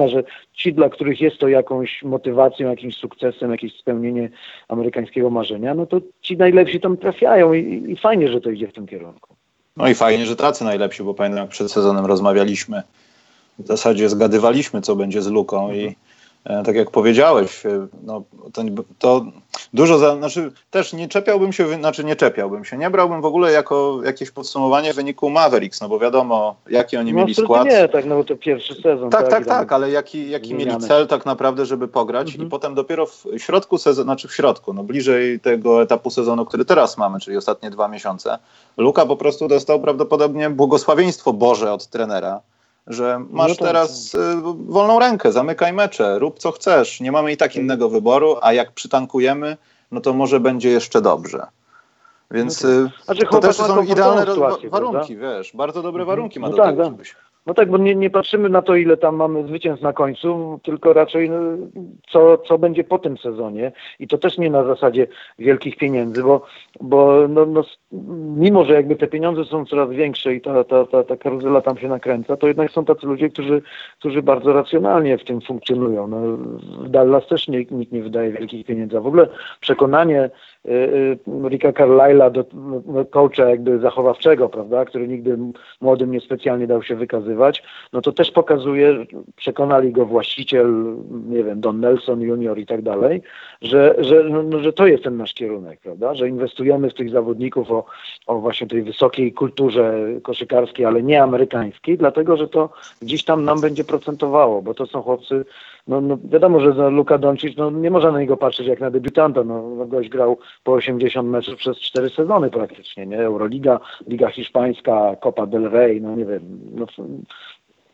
że 0.06 0.24
ci, 0.54 0.72
dla 0.72 0.88
których 0.88 1.20
jest 1.20 1.38
to 1.38 1.48
jakąś 1.48 2.02
motywacją, 2.02 2.70
jakimś 2.70 2.96
sukcesem, 2.96 3.50
jakieś 3.50 3.78
spełnienie 3.78 4.30
amerykańskiego 4.68 5.30
marzenia, 5.30 5.74
no 5.74 5.86
to 5.86 6.00
ci 6.20 6.36
najlepsi 6.36 6.80
tam 6.80 6.96
trafiają 6.96 7.52
i, 7.52 7.84
i 7.92 7.96
fajnie, 7.96 8.28
że 8.28 8.40
to 8.40 8.50
idzie 8.50 8.68
w 8.68 8.72
tym 8.72 8.86
kierunku. 8.86 9.36
No 9.76 9.88
i 9.88 9.94
fajnie, 9.94 10.26
że 10.26 10.36
tacy 10.36 10.64
najlepsi, 10.64 11.02
bo 11.02 11.14
pamiętam 11.14 11.40
jak 11.40 11.50
przed 11.50 11.72
sezonem 11.72 12.06
rozmawialiśmy, 12.06 12.82
w 13.58 13.66
zasadzie 13.66 14.08
zgadywaliśmy, 14.08 14.80
co 14.80 14.96
będzie 14.96 15.22
z 15.22 15.26
Luką 15.26 15.68
mhm. 15.68 15.80
i 15.80 15.96
tak 16.64 16.76
jak 16.76 16.90
powiedziałeś, 16.90 17.66
e, 17.66 17.86
no, 18.02 18.22
to, 18.52 18.62
to, 18.98 19.24
dużo, 19.74 19.98
za, 19.98 20.16
znaczy 20.16 20.52
też 20.70 20.92
nie 20.92 21.08
czepiałbym 21.08 21.52
się, 21.52 21.68
znaczy 21.68 22.04
nie 22.04 22.16
czepiałbym 22.16 22.64
się, 22.64 22.76
nie 22.76 22.90
brałbym 22.90 23.20
w 23.20 23.24
ogóle 23.24 23.52
jako 23.52 24.00
jakieś 24.04 24.30
podsumowanie 24.30 24.92
wyniku 24.92 25.30
Mavericks, 25.30 25.80
no 25.80 25.88
bo 25.88 25.98
wiadomo, 25.98 26.56
jaki 26.70 26.96
oni 26.96 27.12
no, 27.12 27.18
mieli 27.18 27.34
skład. 27.34 27.66
Nie, 27.66 27.88
tak, 27.88 28.04
no 28.04 28.24
to 28.24 28.36
pierwszy 28.36 28.74
sezon. 28.74 29.10
Tak, 29.10 29.22
tak, 29.22 29.30
tak, 29.30 29.46
tak 29.46 29.72
ale 29.72 29.90
jaki, 29.90 30.30
jaki 30.30 30.54
mieli 30.54 30.76
cel 30.76 31.06
tak 31.06 31.26
naprawdę, 31.26 31.66
żeby 31.66 31.88
pograć 31.88 32.28
mhm. 32.28 32.46
i 32.46 32.50
potem 32.50 32.74
dopiero 32.74 33.06
w 33.06 33.24
środku 33.36 33.78
sezonu, 33.78 34.04
znaczy 34.04 34.28
w 34.28 34.34
środku, 34.34 34.72
no 34.72 34.84
bliżej 34.84 35.40
tego 35.40 35.82
etapu 35.82 36.10
sezonu, 36.10 36.44
który 36.44 36.64
teraz 36.64 36.98
mamy, 36.98 37.20
czyli 37.20 37.36
ostatnie 37.36 37.70
dwa 37.70 37.88
miesiące, 37.88 38.38
Luka 38.76 39.06
po 39.06 39.16
prostu 39.16 39.48
dostał 39.48 39.80
prawdopodobnie 39.80 40.50
błogosławieństwo 40.50 41.32
Boże 41.32 41.72
od 41.72 41.86
trenera, 41.86 42.40
że 42.86 43.24
masz 43.30 43.48
no 43.48 43.54
tak, 43.54 43.66
teraz 43.66 44.10
tak. 44.10 44.20
Y, 44.20 44.34
wolną 44.66 44.98
rękę, 44.98 45.32
zamykaj 45.32 45.72
mecze, 45.72 46.18
rób 46.18 46.38
co 46.38 46.52
chcesz, 46.52 47.00
nie 47.00 47.12
mamy 47.12 47.32
i 47.32 47.36
tak 47.36 47.56
innego 47.56 47.88
wyboru, 47.88 48.36
a 48.42 48.52
jak 48.52 48.72
przytankujemy, 48.72 49.56
no 49.92 50.00
to 50.00 50.12
może 50.12 50.40
będzie 50.40 50.70
jeszcze 50.70 51.02
dobrze. 51.02 51.46
Więc 52.30 52.62
no 52.62 52.68
to, 52.68 52.74
y, 52.74 52.90
znaczy, 53.04 53.26
to 53.30 53.40
też 53.40 53.56
są 53.56 53.82
idealne 53.82 54.26
sytuację, 54.26 54.70
warunki, 54.70 55.16
prawda? 55.16 55.36
wiesz, 55.38 55.56
bardzo 55.56 55.82
dobre 55.82 56.02
mhm. 56.02 56.16
warunki 56.16 56.40
ma 56.40 56.48
no 56.48 56.56
do 56.56 56.62
tak, 56.62 56.70
tego, 56.70 56.90
tak. 56.90 57.25
No 57.46 57.54
tak, 57.54 57.70
bo 57.70 57.78
nie, 57.78 57.94
nie 57.94 58.10
patrzymy 58.10 58.48
na 58.48 58.62
to, 58.62 58.76
ile 58.76 58.96
tam 58.96 59.16
mamy 59.16 59.46
zwycięstw 59.46 59.82
na 59.82 59.92
końcu, 59.92 60.60
tylko 60.62 60.92
raczej 60.92 61.30
no, 61.30 61.38
co, 62.08 62.38
co 62.38 62.58
będzie 62.58 62.84
po 62.84 62.98
tym 62.98 63.18
sezonie. 63.18 63.72
I 63.98 64.08
to 64.08 64.18
też 64.18 64.38
nie 64.38 64.50
na 64.50 64.64
zasadzie 64.64 65.06
wielkich 65.38 65.76
pieniędzy, 65.76 66.22
bo, 66.22 66.46
bo 66.80 67.28
no, 67.28 67.46
no, 67.46 67.62
mimo, 68.36 68.64
że 68.64 68.72
jakby 68.72 68.96
te 68.96 69.06
pieniądze 69.06 69.44
są 69.44 69.64
coraz 69.64 69.90
większe 69.90 70.34
i 70.34 70.40
ta, 70.40 70.64
ta, 70.64 70.86
ta, 70.86 71.04
ta 71.04 71.16
karuzela 71.16 71.60
tam 71.60 71.78
się 71.78 71.88
nakręca, 71.88 72.36
to 72.36 72.46
jednak 72.48 72.70
są 72.70 72.84
tacy 72.84 73.06
ludzie, 73.06 73.28
którzy, 73.28 73.62
którzy 73.98 74.22
bardzo 74.22 74.52
racjonalnie 74.52 75.18
w 75.18 75.24
tym 75.24 75.40
funkcjonują. 75.40 76.06
No, 76.08 76.20
w 76.84 76.88
Dallas 76.88 77.26
też 77.26 77.48
nie, 77.48 77.64
nikt 77.70 77.92
nie 77.92 78.02
wydaje 78.02 78.32
wielkich 78.32 78.66
pieniędzy. 78.66 78.98
A 78.98 79.00
w 79.00 79.06
ogóle 79.06 79.28
przekonanie 79.60 80.30
Ricka 81.48 81.72
Carlyle'a 81.72 82.30
do 82.30 82.44
no, 82.86 83.04
coacha 83.04 83.50
jakby 83.50 83.78
zachowawczego, 83.78 84.48
prawda, 84.48 84.84
który 84.84 85.08
nigdy 85.08 85.38
młodym 85.80 86.10
niespecjalnie 86.10 86.66
dał 86.66 86.82
się 86.82 86.96
wykazywać, 86.96 87.62
no 87.92 88.00
to 88.00 88.12
też 88.12 88.30
pokazuje, 88.30 89.06
przekonali 89.36 89.92
go 89.92 90.06
właściciel, 90.06 90.96
nie 91.28 91.44
wiem, 91.44 91.60
Don 91.60 91.80
Nelson 91.80 92.20
junior 92.20 92.58
i 92.58 92.66
tak 92.66 92.82
dalej, 92.82 93.22
że, 93.62 93.94
że, 93.98 94.24
no, 94.24 94.42
no, 94.42 94.58
że 94.58 94.72
to 94.72 94.86
jest 94.86 95.04
ten 95.04 95.16
nasz 95.16 95.34
kierunek, 95.34 95.80
prawda, 95.80 96.14
że 96.14 96.28
inwestujemy 96.28 96.90
w 96.90 96.94
tych 96.94 97.10
zawodników 97.10 97.70
o, 97.70 97.84
o 98.26 98.38
właśnie 98.38 98.66
tej 98.66 98.82
wysokiej 98.82 99.32
kulturze 99.32 100.06
koszykarskiej, 100.22 100.86
ale 100.86 101.02
nie 101.02 101.22
amerykańskiej, 101.22 101.98
dlatego, 101.98 102.36
że 102.36 102.48
to 102.48 102.70
gdzieś 103.02 103.24
tam 103.24 103.44
nam 103.44 103.60
będzie 103.60 103.84
procentowało, 103.84 104.62
bo 104.62 104.74
to 104.74 104.86
są 104.86 105.02
chłopcy, 105.02 105.44
no, 105.86 106.00
no 106.00 106.18
wiadomo, 106.24 106.60
że 106.60 106.72
za 106.72 106.88
Luka 106.88 107.18
Doncic, 107.18 107.56
no 107.56 107.70
nie 107.70 107.90
można 107.90 108.12
na 108.12 108.20
niego 108.20 108.36
patrzeć 108.36 108.66
jak 108.66 108.80
na 108.80 108.90
debiutanta, 108.90 109.44
no 109.44 109.86
gość 109.86 110.08
grał 110.08 110.38
po 110.64 110.72
80 110.72 111.28
meczów 111.28 111.56
przez 111.56 111.78
4 111.78 112.10
sezony 112.10 112.50
praktycznie, 112.50 113.06
nie, 113.06 113.18
Euroliga, 113.18 113.80
Liga 114.06 114.30
Hiszpańska, 114.30 115.16
Copa 115.20 115.46
del 115.46 115.70
Rey, 115.70 116.00
no 116.00 116.16
nie 116.16 116.24
wiem, 116.24 116.60
no, 116.74 116.86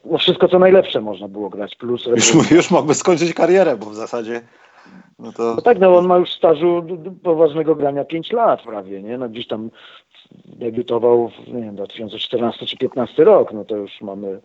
no 0.05 0.18
wszystko 0.18 0.48
co 0.48 0.59
najlepsze 0.59 1.01
można 1.01 1.29
było 1.29 1.51
grać, 1.51 1.77
plus... 1.77 2.07
Już, 2.07 2.51
już 2.51 2.70
mógłby 2.70 2.94
skończyć 2.94 3.35
karierę, 3.35 3.77
bo 3.77 3.87
w 3.87 3.94
zasadzie... 3.94 4.40
No, 5.18 5.33
to... 5.33 5.55
no 5.57 5.62
tak, 5.62 5.79
no 5.79 5.96
on 5.96 6.07
ma 6.07 6.16
już 6.16 6.33
stażu 6.33 6.87
poważnego 7.22 7.75
grania 7.75 8.05
5 8.05 8.33
lat 8.33 8.62
prawie, 8.62 9.03
nie? 9.03 9.18
No 9.18 9.29
gdzieś 9.29 9.46
tam 9.46 9.70
debiutował 10.44 11.29
w, 11.29 11.48
nie 11.48 11.62
wiem, 11.62 11.77
2014 11.77 12.59
czy 12.66 12.77
2015 12.77 13.25
rok, 13.25 13.53
no 13.53 13.64
to 13.64 13.77
już 13.77 14.01
mamy 14.01 14.40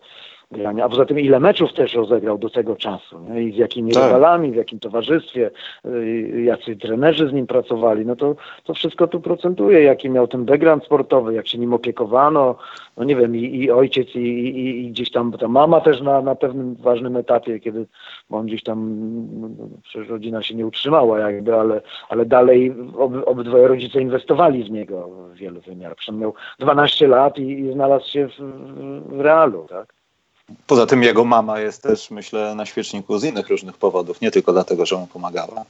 grania. 0.52 0.86
A 0.86 0.90
poza 0.90 1.06
tym 1.06 1.20
ile 1.20 1.40
meczów 1.40 1.74
też 1.74 1.94
rozegrał 1.94 2.38
do 2.38 2.50
tego 2.50 2.76
czasu 2.76 3.20
nie? 3.20 3.44
i 3.44 3.54
z 3.54 3.58
jakimi 3.58 3.92
tak. 3.92 4.04
rywalami, 4.04 4.52
w 4.52 4.56
jakim 4.56 4.80
towarzystwie, 4.80 5.52
y, 5.86 6.44
jacy 6.46 6.76
trenerzy 6.76 7.30
z 7.30 7.34
nim 7.34 7.48
pracowali, 7.48 8.06
no 8.06 8.16
to, 8.16 8.36
to 8.64 8.74
wszystko 8.74 9.08
tu 9.08 9.22
procentuje, 9.22 9.84
jaki 9.84 10.10
miał 10.10 10.28
ten 10.28 10.46
background 10.46 10.84
sportowy, 10.84 11.34
jak 11.34 11.48
się 11.48 11.58
nim 11.58 11.74
opiekowano, 11.74 12.56
no 12.98 13.04
nie 13.04 13.16
wiem, 13.16 13.36
i, 13.36 13.56
i 13.56 13.72
ojciec, 13.72 14.16
i, 14.16 14.20
i, 14.20 14.86
i, 14.86 14.92
gdzieś 14.92 15.12
tam 15.12 15.32
ta 15.32 15.48
mama 15.48 15.82
też 15.82 16.02
na, 16.02 16.22
na 16.22 16.36
pewnym 16.36 16.76
ważnym 16.76 17.18
etapie, 17.18 17.60
kiedy 17.60 17.86
on 18.30 18.46
gdzieś 18.46 18.64
tam, 18.64 19.08
no, 19.42 19.50
przecież 19.84 20.10
rodzina 20.10 20.44
się 20.44 20.56
nie 20.56 20.68
utrzymała 20.68 21.20
jakby, 21.20 21.56
ale, 21.56 21.82
ale 22.10 22.26
dalej 22.26 22.76
ob, 22.98 23.14
obydwoje 23.26 23.68
rodzice 23.68 24.02
inwestowali 24.02 24.64
w 24.64 24.72
niego 24.72 25.10
w 25.10 25.34
wielu 25.34 25.62
wymiarach. 25.62 25.98
Przynajmniej 25.98 26.22
miał 26.22 26.34
12 26.60 27.08
lat 27.08 27.40
i, 27.40 27.60
i 27.60 27.74
znalazł 27.74 28.10
się 28.10 28.28
w, 28.28 28.40
w 29.06 29.20
realu, 29.20 29.66
tak? 29.70 29.97
Poza 30.68 30.86
tym 30.86 31.04
jego 31.04 31.26
mama 31.26 31.60
jest 31.60 31.84
też, 31.84 32.12
myślę, 32.12 32.56
na 32.56 32.66
świeczniku 32.66 33.18
z 33.18 33.24
innych 33.24 33.50
różnych 33.50 33.78
powodów, 33.78 34.22
nie 34.22 34.32
tylko 34.32 34.54
dlatego, 34.54 34.86
że 34.86 34.96
mu 34.96 35.08
pomagała. 35.08 35.66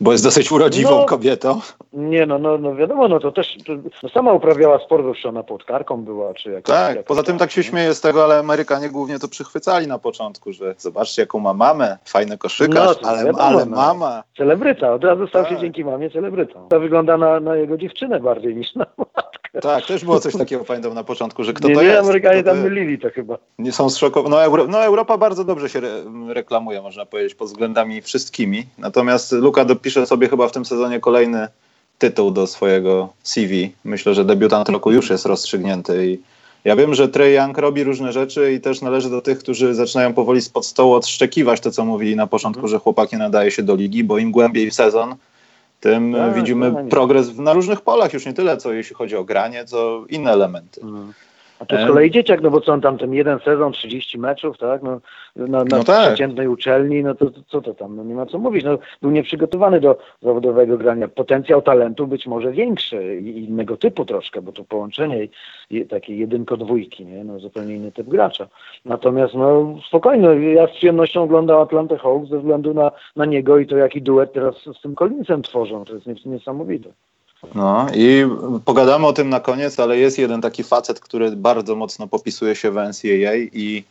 Bo 0.00 0.12
jest 0.12 0.24
dosyć 0.24 0.52
urodziwą 0.52 0.90
no, 0.90 1.04
kobietą. 1.04 1.60
Nie, 1.92 2.26
no, 2.26 2.38
no, 2.38 2.58
no 2.58 2.74
wiadomo, 2.74 3.08
no 3.08 3.20
to 3.20 3.32
też 3.32 3.58
to, 3.66 3.72
no 4.02 4.08
sama 4.08 4.32
uprawiała 4.32 4.78
sport, 4.78 5.04
już 5.04 5.26
ona 5.26 5.42
podkarką 5.42 6.04
była, 6.04 6.34
czy 6.34 6.50
jak. 6.50 6.64
Tak, 6.64 6.96
jak 6.96 7.06
poza 7.06 7.22
tym 7.22 7.38
tak 7.38 7.50
się 7.50 7.62
śmieje 7.62 7.94
z 7.94 8.00
tego, 8.00 8.24
ale 8.24 8.38
Amerykanie 8.38 8.88
głównie 8.88 9.18
to 9.18 9.28
przychwycali 9.28 9.86
na 9.86 9.98
początku, 9.98 10.52
że 10.52 10.74
zobaczcie 10.78 11.22
jaką 11.22 11.38
ma 11.38 11.54
mamę, 11.54 11.98
fajny 12.04 12.38
koszykarz, 12.38 12.96
no, 13.02 13.08
ale, 13.08 13.24
wiadomo, 13.24 13.44
ale 13.44 13.66
no. 13.66 13.76
mama. 13.76 14.22
Celebryta, 14.36 14.92
od 14.92 15.04
razu 15.04 15.26
stał 15.26 15.42
tak. 15.42 15.52
się 15.52 15.60
dzięki 15.60 15.84
mamie 15.84 16.10
celebrytą. 16.10 16.68
To 16.68 16.80
wygląda 16.80 17.16
na, 17.16 17.40
na 17.40 17.56
jego 17.56 17.76
dziewczynę 17.76 18.20
bardziej 18.20 18.56
niż 18.56 18.74
na 18.74 18.86
matkę. 18.98 19.41
Tak, 19.60 19.86
też 19.86 20.04
było 20.04 20.20
coś 20.20 20.36
takiego, 20.36 20.64
pamiętam 20.64 20.94
na 20.94 21.04
początku, 21.04 21.44
że 21.44 21.52
kto 21.52 21.68
nie, 21.68 21.74
to 21.74 21.82
nie, 21.82 21.88
jest. 21.88 22.00
Amerykanie 22.00 22.42
tam 22.42 22.60
mylili 22.60 22.98
to 22.98 23.10
chyba. 23.10 23.38
Nie 23.58 23.72
są 23.72 23.90
zszokowani. 23.90 24.30
No, 24.30 24.44
Euro, 24.44 24.66
no 24.66 24.84
Europa 24.84 25.18
bardzo 25.18 25.44
dobrze 25.44 25.68
się 25.68 25.78
re, 25.78 25.88
reklamuje, 26.28 26.82
można 26.82 27.06
powiedzieć, 27.06 27.34
pod 27.34 27.48
względami 27.48 28.02
wszystkimi. 28.02 28.66
Natomiast 28.78 29.32
Luka 29.32 29.64
dopisze 29.64 30.06
sobie 30.06 30.28
chyba 30.28 30.48
w 30.48 30.52
tym 30.52 30.64
sezonie 30.64 31.00
kolejny 31.00 31.48
tytuł 31.98 32.30
do 32.30 32.46
swojego 32.46 33.08
CV. 33.22 33.72
Myślę, 33.84 34.14
że 34.14 34.24
debiutant 34.24 34.68
roku 34.68 34.92
już 34.92 35.10
jest 35.10 35.26
rozstrzygnięty 35.26 36.06
i 36.06 36.18
ja 36.64 36.76
wiem, 36.76 36.94
że 36.94 37.08
Trey 37.08 37.34
Young 37.34 37.58
robi 37.58 37.84
różne 37.84 38.12
rzeczy 38.12 38.52
i 38.52 38.60
też 38.60 38.80
należy 38.80 39.10
do 39.10 39.20
tych, 39.20 39.38
którzy 39.38 39.74
zaczynają 39.74 40.14
powoli 40.14 40.42
spod 40.42 40.66
stołu 40.66 40.92
odszczekiwać 40.94 41.60
to, 41.60 41.70
co 41.70 41.84
mówili 41.84 42.16
na 42.16 42.26
początku, 42.26 42.60
mm. 42.60 42.70
że 42.70 42.78
chłopak 42.78 43.12
nie 43.12 43.18
nadaje 43.18 43.50
się 43.50 43.62
do 43.62 43.74
ligi, 43.74 44.04
bo 44.04 44.18
im 44.18 44.32
głębiej 44.32 44.70
w 44.70 44.74
sezon, 44.74 45.14
tym 45.82 46.12
tak, 46.12 46.34
widzimy 46.34 46.88
progres 46.90 47.36
na 47.36 47.52
różnych 47.52 47.80
polach, 47.80 48.12
już 48.12 48.26
nie 48.26 48.32
tyle, 48.32 48.56
co 48.56 48.72
jeśli 48.72 48.96
chodzi 48.96 49.16
o 49.16 49.24
granie, 49.24 49.64
co 49.64 50.04
inne 50.08 50.32
elementy. 50.32 50.80
Mm. 50.80 51.12
A 51.62 51.66
to 51.66 51.76
z 51.76 51.86
kolei 51.86 52.10
dzieciak, 52.10 52.40
no 52.40 52.50
bo 52.50 52.60
co 52.60 52.72
on 52.72 52.80
tam, 52.80 52.98
ten 52.98 53.14
jeden 53.14 53.38
sezon, 53.38 53.72
30 53.72 54.18
meczów, 54.18 54.58
tak, 54.58 54.82
no, 54.82 55.00
na, 55.36 55.46
na 55.46 55.64
no 55.64 55.84
tak. 55.84 56.06
przeciętnej 56.06 56.48
uczelni, 56.48 57.02
no 57.02 57.14
to, 57.14 57.30
to, 57.30 57.40
co 57.46 57.60
to 57.60 57.74
tam, 57.74 57.96
no 57.96 58.04
nie 58.04 58.14
ma 58.14 58.26
co 58.26 58.38
mówić, 58.38 58.64
no 58.64 58.78
był 59.02 59.10
nieprzygotowany 59.10 59.80
do 59.80 59.98
zawodowego 60.22 60.78
grania. 60.78 61.08
Potencjał 61.08 61.62
talentu 61.62 62.06
być 62.06 62.26
może 62.26 62.52
większy 62.52 63.16
i 63.16 63.44
innego 63.44 63.76
typu 63.76 64.04
troszkę, 64.04 64.42
bo 64.42 64.52
to 64.52 64.64
połączenie 64.64 65.28
je, 65.70 65.86
takiej 65.86 66.18
jedynko-dwójki, 66.18 67.06
nie, 67.06 67.24
no 67.24 67.38
zupełnie 67.38 67.76
inny 67.76 67.92
typ 67.92 68.08
gracza. 68.08 68.48
Natomiast, 68.84 69.34
no 69.34 69.76
spokojnie, 69.88 70.52
ja 70.52 70.66
z 70.66 70.70
przyjemnością 70.70 71.22
oglądam 71.22 71.60
Atlanta 71.60 71.98
Hawks 71.98 72.28
ze 72.28 72.38
względu 72.38 72.74
na, 72.74 72.90
na 73.16 73.24
niego 73.24 73.58
i 73.58 73.66
to 73.66 73.76
jaki 73.76 74.02
duet 74.02 74.32
teraz 74.32 74.54
z 74.78 74.80
tym 74.82 74.94
Collinsem 74.94 75.42
tworzą, 75.42 75.84
to 75.84 75.94
jest 75.94 76.26
niesamowite. 76.26 76.88
No 77.54 77.86
i 77.94 78.26
pogadamy 78.64 79.06
o 79.06 79.12
tym 79.12 79.28
na 79.28 79.40
koniec, 79.40 79.80
ale 79.80 79.98
jest 79.98 80.18
jeden 80.18 80.40
taki 80.40 80.64
facet, 80.64 81.00
który 81.00 81.36
bardzo 81.36 81.76
mocno 81.76 82.06
popisuje 82.06 82.56
się 82.56 82.70
w 82.70 82.74
NCAA 82.74 83.36
i 83.36 83.84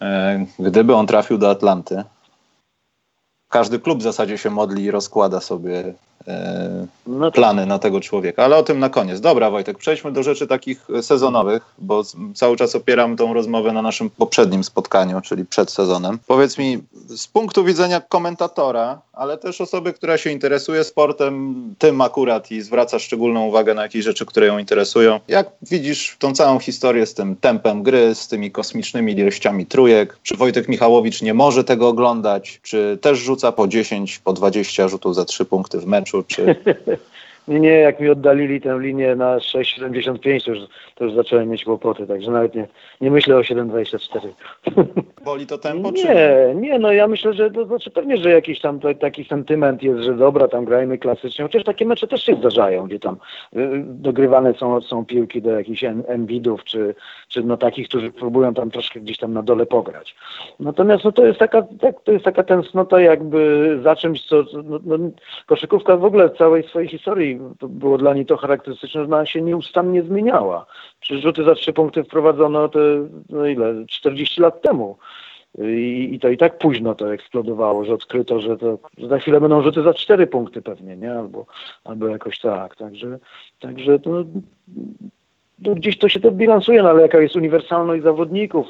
e, 0.00 0.46
gdyby 0.58 0.94
on 0.94 1.06
trafił 1.06 1.38
do 1.38 1.50
Atlanty, 1.50 2.04
każdy 3.48 3.78
klub 3.78 3.98
w 3.98 4.02
zasadzie 4.02 4.38
się 4.38 4.50
modli 4.50 4.84
i 4.84 4.90
rozkłada 4.90 5.40
sobie 5.40 5.94
plany 7.32 7.66
na 7.66 7.78
tego 7.78 8.00
człowieka. 8.00 8.44
Ale 8.44 8.56
o 8.56 8.62
tym 8.62 8.78
na 8.78 8.88
koniec. 8.88 9.20
Dobra, 9.20 9.50
Wojtek, 9.50 9.78
przejdźmy 9.78 10.12
do 10.12 10.22
rzeczy 10.22 10.46
takich 10.46 10.86
sezonowych, 11.02 11.62
bo 11.78 12.02
cały 12.34 12.56
czas 12.56 12.74
opieram 12.74 13.16
tą 13.16 13.34
rozmowę 13.34 13.72
na 13.72 13.82
naszym 13.82 14.10
poprzednim 14.10 14.64
spotkaniu, 14.64 15.20
czyli 15.20 15.44
przed 15.44 15.70
sezonem. 15.70 16.18
Powiedz 16.26 16.58
mi, 16.58 16.78
z 17.08 17.26
punktu 17.26 17.64
widzenia 17.64 18.00
komentatora, 18.00 19.00
ale 19.12 19.38
też 19.38 19.60
osoby, 19.60 19.92
która 19.92 20.18
się 20.18 20.30
interesuje 20.30 20.84
sportem, 20.84 21.56
tym 21.78 22.00
akurat 22.00 22.50
i 22.50 22.62
zwraca 22.62 22.98
szczególną 22.98 23.46
uwagę 23.46 23.74
na 23.74 23.82
jakieś 23.82 24.04
rzeczy, 24.04 24.26
które 24.26 24.46
ją 24.46 24.58
interesują. 24.58 25.20
Jak 25.28 25.50
widzisz 25.62 26.16
tą 26.18 26.32
całą 26.32 26.58
historię 26.58 27.06
z 27.06 27.14
tym 27.14 27.36
tempem 27.36 27.82
gry, 27.82 28.14
z 28.14 28.28
tymi 28.28 28.50
kosmicznymi 28.50 29.12
ilościami 29.12 29.66
trójek? 29.66 30.18
Czy 30.22 30.36
Wojtek 30.36 30.68
Michałowicz 30.68 31.22
nie 31.22 31.34
może 31.34 31.64
tego 31.64 31.88
oglądać? 31.88 32.60
Czy 32.62 32.98
też 33.00 33.18
rzuca 33.18 33.52
po 33.52 33.68
10, 33.68 34.18
po 34.18 34.32
20 34.32 34.88
rzutów 34.88 35.14
za 35.14 35.24
3 35.24 35.44
punkty 35.44 35.78
w 35.78 35.86
meczu? 35.86 36.15
Czy... 36.22 36.56
nie, 37.48 37.60
nie, 37.60 37.70
jak 37.70 38.00
mi 38.00 38.08
oddalili 38.08 38.60
tę 38.60 38.78
linię 38.80 39.16
na 39.16 39.36
6,75, 39.36 40.44
to 40.44 40.50
już, 40.50 40.60
to 40.94 41.04
już 41.04 41.14
zacząłem 41.14 41.48
mieć 41.48 41.64
kłopoty, 41.64 42.06
także 42.06 42.30
nawet 42.30 42.54
nie, 42.54 42.68
nie 43.00 43.10
myślę 43.10 43.36
o 43.36 43.40
7,24. 43.40 44.28
Boli 45.24 45.46
to 45.46 45.58
tempo, 45.58 45.90
nie, 45.90 46.02
czy 46.02 46.54
nie? 46.54 46.78
no 46.78 46.92
ja 46.92 47.08
myślę, 47.08 47.32
że 47.32 47.50
to 47.50 47.66
znaczy 47.66 47.90
pewnie, 47.90 48.16
że 48.16 48.30
jakiś 48.30 48.60
tam 48.60 48.80
to, 48.80 48.94
taki 48.94 49.24
sentyment 49.24 49.82
jest, 49.82 50.00
że 50.00 50.14
dobra, 50.14 50.48
tam 50.48 50.64
grajmy 50.64 50.98
klasycznie, 50.98 51.44
chociaż 51.44 51.64
takie 51.64 51.86
mecze 51.86 52.06
też 52.06 52.24
się 52.24 52.34
zdarzają, 52.34 52.86
gdzie 52.86 52.98
tam 52.98 53.16
y, 53.56 53.84
dogrywane 53.84 54.54
są, 54.54 54.80
są 54.80 55.04
piłki 55.04 55.42
do 55.42 55.50
jakichś 55.50 55.84
embidów, 55.84 56.64
czy, 56.64 56.94
czy 57.28 57.42
no 57.42 57.56
takich, 57.56 57.88
którzy 57.88 58.12
próbują 58.12 58.54
tam 58.54 58.70
troszkę 58.70 59.00
gdzieś 59.00 59.18
tam 59.18 59.32
na 59.32 59.42
dole 59.42 59.66
pograć. 59.66 60.16
Natomiast 60.60 61.04
no 61.04 61.12
to 61.12 61.26
jest 61.26 61.38
taka, 61.38 61.62
tak, 61.80 62.00
to 62.04 62.12
jest 62.12 62.24
taka 62.24 62.42
tęsknota 62.42 63.00
jakby 63.00 63.80
za 63.82 63.96
czymś, 63.96 64.24
co 64.26 64.44
no, 64.64 64.78
no, 64.84 64.98
koszykówka 65.46 65.96
w 65.96 66.04
ogóle 66.04 66.28
w 66.28 66.38
całej 66.38 66.62
swojej 66.62 66.88
historii 66.88 67.35
to 67.58 67.68
było 67.68 67.98
dla 67.98 68.14
niej 68.14 68.26
to 68.26 68.36
charakterystyczne, 68.36 69.00
że 69.00 69.14
ona 69.14 69.26
się 69.26 69.42
nieustannie 69.42 70.02
zmieniała. 70.02 70.66
Przecież 71.00 71.22
rzuty 71.22 71.44
za 71.44 71.54
trzy 71.54 71.72
punkty 71.72 72.04
wprowadzono 72.04 72.68
te, 72.68 72.78
no 73.28 73.46
ile, 73.46 73.86
40 73.88 74.40
lat 74.40 74.62
temu. 74.62 74.96
I, 75.58 76.08
I, 76.12 76.18
to 76.18 76.28
i 76.28 76.36
tak 76.36 76.58
późno 76.58 76.94
to 76.94 77.12
eksplodowało, 77.12 77.84
że 77.84 77.94
odkryto, 77.94 78.40
że, 78.40 78.56
to, 78.56 78.78
że 78.98 79.08
za 79.08 79.18
chwilę 79.18 79.40
będą 79.40 79.62
rzuty 79.62 79.82
za 79.82 79.94
cztery 79.94 80.26
punkty 80.26 80.62
pewnie, 80.62 80.96
nie? 80.96 81.12
Albo, 81.12 81.46
albo 81.84 82.08
jakoś 82.08 82.40
tak. 82.40 82.76
Także, 82.76 83.18
także 83.60 83.98
to, 83.98 84.24
no 85.58 85.74
gdzieś 85.74 85.98
to 85.98 86.08
się 86.08 86.20
to 86.20 86.30
bilansuje, 86.30 86.82
no 86.82 86.88
ale 86.90 87.02
jaka 87.02 87.20
jest 87.20 87.36
uniwersalność 87.36 88.02
zawodników. 88.02 88.66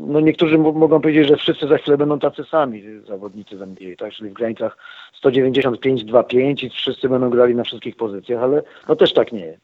No 0.00 0.20
niektórzy 0.20 0.58
mogą 0.58 1.00
powiedzieć, 1.00 1.28
że 1.28 1.36
wszyscy 1.36 1.68
za 1.68 1.78
chwilę 1.78 1.98
będą 1.98 2.18
tacy 2.18 2.44
sami 2.44 2.82
zawodnicy 3.08 3.58
z 3.58 3.62
NBA, 3.62 3.96
tak? 3.98 4.12
Czyli 4.12 4.30
w 4.30 4.32
granicach 4.32 4.76
195-2-5 5.24 6.64
i 6.64 6.70
wszyscy 6.70 7.08
będą 7.08 7.30
grali 7.30 7.54
na 7.54 7.64
wszystkich 7.64 7.96
pozycjach, 7.96 8.42
ale 8.42 8.62
no 8.88 8.96
też 8.96 9.12
tak 9.12 9.32
nie 9.32 9.40
jest. 9.40 9.60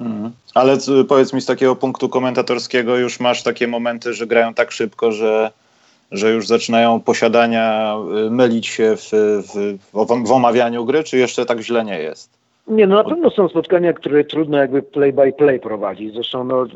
Mhm. 0.00 0.32
Ale 0.54 0.76
powiedz 1.08 1.32
mi 1.32 1.40
z 1.40 1.46
takiego 1.46 1.76
punktu 1.76 2.08
komentatorskiego 2.08 2.96
już 2.96 3.20
masz 3.20 3.42
takie 3.42 3.68
momenty, 3.68 4.14
że 4.14 4.26
grają 4.26 4.54
tak 4.54 4.72
szybko, 4.72 5.12
że, 5.12 5.50
że 6.10 6.32
już 6.32 6.46
zaczynają 6.46 7.00
posiadania 7.00 7.96
y, 8.26 8.30
mylić 8.30 8.66
się 8.66 8.96
w, 8.96 9.10
w, 9.12 9.78
w, 9.92 10.26
w 10.26 10.32
omawianiu 10.32 10.84
gry, 10.84 11.04
czy 11.04 11.18
jeszcze 11.18 11.46
tak 11.46 11.60
źle 11.60 11.84
nie 11.84 11.98
jest? 11.98 12.43
Nie, 12.66 12.86
no 12.86 12.96
na 12.96 13.04
pewno 13.04 13.30
są 13.30 13.48
spotkania, 13.48 13.92
które 13.92 14.24
trudno 14.24 14.58
jakby 14.58 14.82
play 14.82 15.12
by 15.12 15.32
play 15.32 15.60
prowadzić. 15.60 16.14
Zresztą 16.14 16.44
no, 16.44 16.66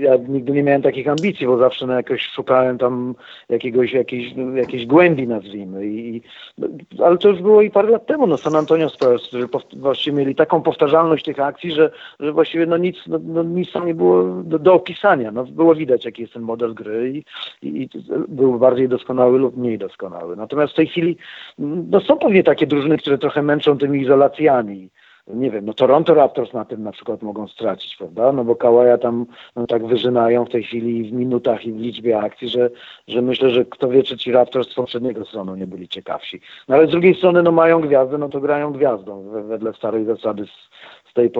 ja 0.00 0.16
nigdy 0.28 0.52
nie 0.52 0.62
miałem 0.62 0.82
takich 0.82 1.08
ambicji, 1.08 1.46
bo 1.46 1.58
zawsze 1.58 1.86
no, 1.86 1.92
jakoś 1.92 2.22
szukałem 2.22 2.78
tam 2.78 3.14
jakiegoś, 3.48 3.92
jakiejś, 3.92 4.34
jakiejś 4.54 4.86
głębi 4.86 5.28
nazwijmy. 5.28 5.86
I, 5.86 6.22
no, 6.58 6.68
ale 7.04 7.18
to 7.18 7.28
już 7.28 7.42
było 7.42 7.62
i 7.62 7.70
parę 7.70 7.88
lat 7.88 8.06
temu. 8.06 8.26
No 8.26 8.36
San 8.36 8.56
Antonio 8.56 8.88
Spurs, 8.88 9.28
którzy 9.28 9.48
właściwie 9.76 10.16
mieli 10.16 10.34
taką 10.34 10.62
powtarzalność 10.62 11.24
tych 11.24 11.40
akcji, 11.40 11.72
że, 11.72 11.90
że 12.20 12.32
właściwie 12.32 12.66
no, 12.66 12.76
nic, 12.76 12.96
no, 13.06 13.18
no 13.24 13.42
nic 13.42 13.72
tam 13.72 13.86
nie 13.86 13.94
było 13.94 14.24
do, 14.44 14.58
do, 14.58 14.74
opisania. 14.74 15.30
No, 15.30 15.44
było 15.44 15.74
widać, 15.74 16.04
jaki 16.04 16.22
jest 16.22 16.34
ten 16.34 16.42
model 16.42 16.74
gry 16.74 17.10
i, 17.10 17.24
i, 17.68 17.82
i 17.82 17.88
był 18.28 18.58
bardziej 18.58 18.88
doskonały 18.88 19.38
lub 19.38 19.56
mniej 19.56 19.78
doskonały. 19.78 20.36
Natomiast 20.36 20.72
w 20.72 20.76
tej 20.76 20.86
chwili 20.86 21.16
no, 21.58 22.00
są 22.00 22.16
pewnie 22.16 22.42
takie 22.42 22.66
drużyny, 22.66 22.98
które 22.98 23.18
trochę 23.18 23.42
męczą 23.42 23.78
tymi 23.78 24.00
izolacjami 24.00 24.90
nie 25.26 25.50
wiem, 25.50 25.64
no 25.64 25.74
Toronto 25.74 26.14
Raptors 26.14 26.52
na 26.52 26.64
tym 26.64 26.82
na 26.82 26.92
przykład 26.92 27.22
mogą 27.22 27.48
stracić, 27.48 27.96
prawda? 27.96 28.32
No 28.32 28.44
bo 28.44 28.56
Kałaja 28.56 28.98
tam 28.98 29.26
no, 29.56 29.66
tak 29.66 29.86
wyżynają 29.86 30.44
w 30.44 30.50
tej 30.50 30.62
chwili 30.62 31.10
w 31.10 31.12
minutach 31.12 31.64
i 31.64 31.72
w 31.72 31.76
liczbie 31.76 32.18
akcji, 32.18 32.48
że, 32.48 32.70
że 33.08 33.22
myślę, 33.22 33.50
że 33.50 33.64
kto 33.64 33.88
wie, 33.88 34.02
czy 34.02 34.16
ci 34.18 34.32
Raptors 34.32 34.70
z 34.70 34.74
poprzedniego 34.74 35.24
strony 35.24 35.56
nie 35.56 35.66
byli 35.66 35.88
ciekawsi. 35.88 36.40
No 36.68 36.76
ale 36.76 36.86
z 36.86 36.90
drugiej 36.90 37.14
strony, 37.14 37.42
no 37.42 37.52
mają 37.52 37.80
gwiazdę, 37.80 38.18
no 38.18 38.28
to 38.28 38.40
grają 38.40 38.72
gwiazdą, 38.72 39.28
wedle 39.48 39.72
starej 39.72 40.04
zasady 40.04 40.44
z, 41.12 41.14
tej 41.14 41.30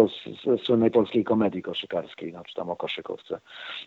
słynnej 0.64 0.90
polskiej 0.90 1.24
komedii 1.24 1.62
koszykarskiej, 1.62 2.30
znaczy 2.30 2.54
tam 2.54 2.70
o 2.70 2.76
koszykówce. 2.76 3.40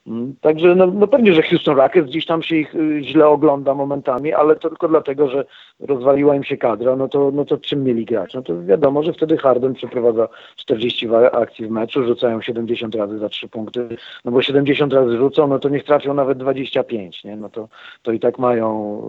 Mm, 0.07 0.35
także 0.41 0.75
no, 0.75 0.87
no 0.87 1.07
pewnie, 1.07 1.33
że 1.33 1.41
Houston 1.41 1.77
Rockets 1.77 2.07
gdzieś 2.07 2.25
tam 2.25 2.43
się 2.43 2.55
ich 2.55 2.75
y, 2.75 3.03
źle 3.03 3.27
ogląda 3.27 3.73
momentami, 3.73 4.33
ale 4.33 4.55
to 4.55 4.69
tylko 4.69 4.87
dlatego, 4.87 5.29
że 5.29 5.45
rozwaliła 5.79 6.35
im 6.35 6.43
się 6.43 6.57
kadra, 6.57 6.95
no 6.95 7.07
to, 7.07 7.31
no 7.31 7.45
to 7.45 7.57
czym 7.57 7.83
mieli 7.83 8.05
grać? 8.05 8.33
No 8.33 8.41
to 8.41 8.63
wiadomo, 8.63 9.03
że 9.03 9.13
wtedy 9.13 9.37
Harden 9.37 9.73
przeprowadza 9.73 10.27
40 10.55 11.07
akcji 11.31 11.67
w 11.67 11.71
meczu, 11.71 12.03
rzucają 12.03 12.41
70 12.41 12.95
razy 12.95 13.19
za 13.19 13.29
3 13.29 13.47
punkty, 13.47 13.97
no 14.25 14.31
bo 14.31 14.41
70 14.41 14.93
razy 14.93 15.17
rzucą, 15.17 15.47
no 15.47 15.59
to 15.59 15.69
niech 15.69 15.83
trafią 15.83 16.13
nawet 16.13 16.37
25, 16.37 17.23
nie? 17.23 17.35
No 17.35 17.49
to, 17.49 17.67
to 18.01 18.11
i 18.11 18.19
tak 18.19 18.39
mają 18.39 19.01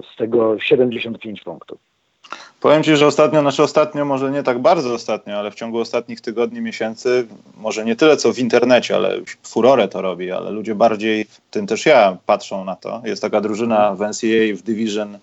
y, 0.00 0.12
z 0.14 0.16
tego 0.16 0.58
75 0.58 1.42
punktów. 1.42 1.97
Powiem 2.60 2.82
Ci, 2.82 2.96
że 2.96 3.06
ostatnio, 3.06 3.40
znaczy 3.40 3.62
ostatnio, 3.62 4.04
może 4.04 4.30
nie 4.30 4.42
tak 4.42 4.58
bardzo 4.58 4.94
ostatnio, 4.94 5.38
ale 5.38 5.50
w 5.50 5.54
ciągu 5.54 5.78
ostatnich 5.78 6.20
tygodni, 6.20 6.60
miesięcy, 6.60 7.26
może 7.56 7.84
nie 7.84 7.96
tyle 7.96 8.16
co 8.16 8.32
w 8.32 8.38
internecie, 8.38 8.96
ale 8.96 9.20
furorę 9.42 9.88
to 9.88 10.02
robi, 10.02 10.32
ale 10.32 10.50
ludzie 10.50 10.74
bardziej, 10.74 11.24
w 11.24 11.40
tym 11.50 11.66
też 11.66 11.86
ja, 11.86 12.16
patrzą 12.26 12.64
na 12.64 12.76
to. 12.76 13.02
Jest 13.04 13.22
taka 13.22 13.40
drużyna 13.40 13.94
w 13.94 14.00
NCAA 14.00 14.56
w 14.56 14.62
Division 14.62 15.18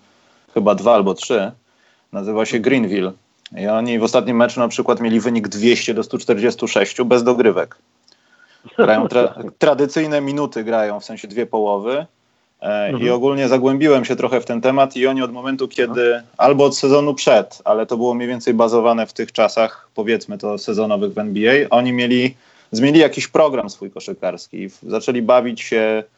chyba 0.54 0.74
dwa 0.74 0.94
albo 0.94 1.14
trzy, 1.14 1.52
nazywa 2.12 2.46
się 2.46 2.58
Greenville. 2.58 3.12
I 3.56 3.66
oni 3.66 3.98
w 3.98 4.02
ostatnim 4.02 4.36
meczu 4.36 4.60
na 4.60 4.68
przykład 4.68 5.00
mieli 5.00 5.20
wynik 5.20 5.48
200 5.48 5.94
do 5.94 6.02
146 6.02 7.02
bez 7.02 7.24
dogrywek. 7.24 7.78
Grają 8.78 9.08
tra 9.08 9.34
tradycyjne 9.58 10.20
minuty, 10.20 10.64
grają 10.64 11.00
w 11.00 11.04
sensie 11.04 11.28
dwie 11.28 11.46
połowy 11.46 12.06
mhm. 12.66 13.02
I 13.02 13.10
ogólnie 13.10 13.48
zagłębiłem 13.48 14.04
się 14.04 14.16
trochę 14.16 14.40
w 14.40 14.44
ten 14.44 14.60
temat 14.60 14.96
i 14.96 15.06
oni 15.06 15.22
od 15.22 15.32
momentu, 15.32 15.68
kiedy 15.68 16.22
albo 16.36 16.64
od 16.64 16.76
sezonu 16.76 17.14
przed, 17.14 17.62
ale 17.64 17.86
to 17.86 17.96
było 17.96 18.14
mniej 18.14 18.28
więcej 18.28 18.54
bazowane 18.54 19.06
w 19.06 19.12
tych 19.12 19.32
czasach, 19.32 19.88
powiedzmy 19.94 20.38
to 20.38 20.58
sezonowych 20.58 21.12
w 21.12 21.18
NBA, 21.18 21.54
oni 21.70 21.92
mieli, 21.92 22.34
zmienili 22.72 23.00
jakiś 23.00 23.28
program 23.28 23.70
swój 23.70 23.90
koszykarski, 23.90 24.68
zaczęli 24.82 25.22
bawić 25.22 25.60
się 25.60 25.78
e, 25.78 26.15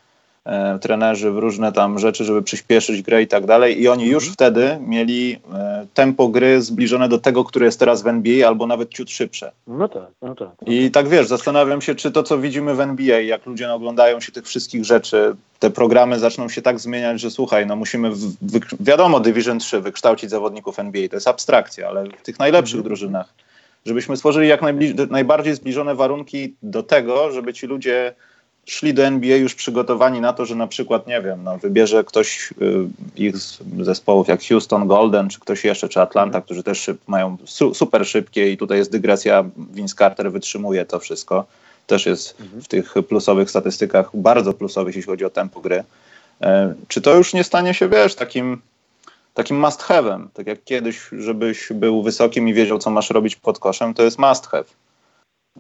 trenerzy 0.80 1.30
w 1.30 1.38
różne 1.38 1.72
tam 1.72 1.98
rzeczy, 1.98 2.24
żeby 2.24 2.42
przyspieszyć 2.42 3.02
grę 3.02 3.22
i 3.22 3.26
tak 3.26 3.46
dalej. 3.46 3.82
I 3.82 3.88
oni 3.88 4.06
już 4.06 4.28
mhm. 4.28 4.34
wtedy 4.34 4.78
mieli 4.86 5.38
e, 5.54 5.86
tempo 5.94 6.28
gry 6.28 6.62
zbliżone 6.62 7.08
do 7.08 7.18
tego, 7.18 7.44
które 7.44 7.66
jest 7.66 7.78
teraz 7.78 8.02
w 8.02 8.06
NBA, 8.06 8.48
albo 8.48 8.66
nawet 8.66 8.90
ciut 8.90 9.10
szybsze. 9.10 9.52
No 9.66 9.88
tak, 9.88 10.08
no 10.22 10.34
tak. 10.34 10.48
No 10.66 10.72
I 10.72 10.90
tak 10.90 11.08
wiesz, 11.08 11.26
zastanawiam 11.26 11.80
się, 11.80 11.94
czy 11.94 12.10
to, 12.10 12.22
co 12.22 12.38
widzimy 12.38 12.74
w 12.74 12.80
NBA, 12.80 13.20
jak 13.20 13.46
ludzie 13.46 13.72
oglądają 13.72 14.20
się 14.20 14.32
tych 14.32 14.46
wszystkich 14.46 14.84
rzeczy, 14.84 15.36
te 15.58 15.70
programy 15.70 16.18
zaczną 16.18 16.48
się 16.48 16.62
tak 16.62 16.78
zmieniać, 16.78 17.20
że 17.20 17.30
słuchaj, 17.30 17.66
no 17.66 17.76
musimy, 17.76 18.10
wiadomo, 18.80 19.20
Division 19.20 19.58
3 19.58 19.80
wykształcić 19.80 20.30
zawodników 20.30 20.78
NBA, 20.78 21.08
to 21.08 21.16
jest 21.16 21.28
abstrakcja, 21.28 21.88
ale 21.88 22.04
w 22.04 22.22
tych 22.22 22.38
najlepszych 22.38 22.76
mhm. 22.76 22.88
drużynach, 22.88 23.34
żebyśmy 23.86 24.16
stworzyli 24.16 24.48
jak 24.48 24.60
najbardziej 25.10 25.54
zbliżone 25.54 25.94
warunki 25.94 26.54
do 26.62 26.82
tego, 26.82 27.32
żeby 27.32 27.54
ci 27.54 27.66
ludzie 27.66 28.14
szli 28.68 28.94
do 28.94 29.04
NBA 29.04 29.36
już 29.36 29.54
przygotowani 29.54 30.20
na 30.20 30.32
to, 30.32 30.46
że 30.46 30.54
na 30.54 30.66
przykład, 30.66 31.06
nie 31.06 31.22
wiem, 31.22 31.44
no, 31.44 31.58
wybierze 31.58 32.04
ktoś 32.04 32.52
y, 32.62 32.88
ich 33.16 33.36
z 33.36 33.58
zespołów 33.80 34.28
jak 34.28 34.44
Houston, 34.44 34.86
Golden, 34.86 35.28
czy 35.28 35.40
ktoś 35.40 35.64
jeszcze, 35.64 35.88
czy 35.88 36.00
Atlanta, 36.00 36.40
którzy 36.40 36.62
też 36.62 36.80
szyb, 36.80 36.98
mają 37.06 37.36
su, 37.44 37.74
super 37.74 38.06
szybkie 38.06 38.52
i 38.52 38.56
tutaj 38.56 38.78
jest 38.78 38.90
dygresja, 38.90 39.44
Vince 39.56 39.94
Carter 39.94 40.32
wytrzymuje 40.32 40.84
to 40.84 40.98
wszystko. 40.98 41.44
Też 41.86 42.06
jest 42.06 42.40
mhm. 42.40 42.62
w 42.62 42.68
tych 42.68 42.94
plusowych 43.08 43.50
statystykach 43.50 44.10
bardzo 44.14 44.52
plusowych, 44.52 44.96
jeśli 44.96 45.10
chodzi 45.10 45.24
o 45.24 45.30
tempo 45.30 45.60
gry. 45.60 45.84
E, 46.40 46.74
czy 46.88 47.00
to 47.00 47.14
już 47.14 47.34
nie 47.34 47.44
stanie 47.44 47.74
się, 47.74 47.88
wiesz, 47.88 48.14
takim 48.14 48.60
takim 49.34 49.60
must 49.60 49.82
have'em, 49.82 50.26
tak 50.34 50.46
jak 50.46 50.64
kiedyś, 50.64 51.00
żebyś 51.12 51.68
był 51.74 52.02
wysokim 52.02 52.48
i 52.48 52.54
wiedział, 52.54 52.78
co 52.78 52.90
masz 52.90 53.10
robić 53.10 53.36
pod 53.36 53.58
koszem, 53.58 53.94
to 53.94 54.02
jest 54.02 54.18
must 54.18 54.46
have. 54.46 54.64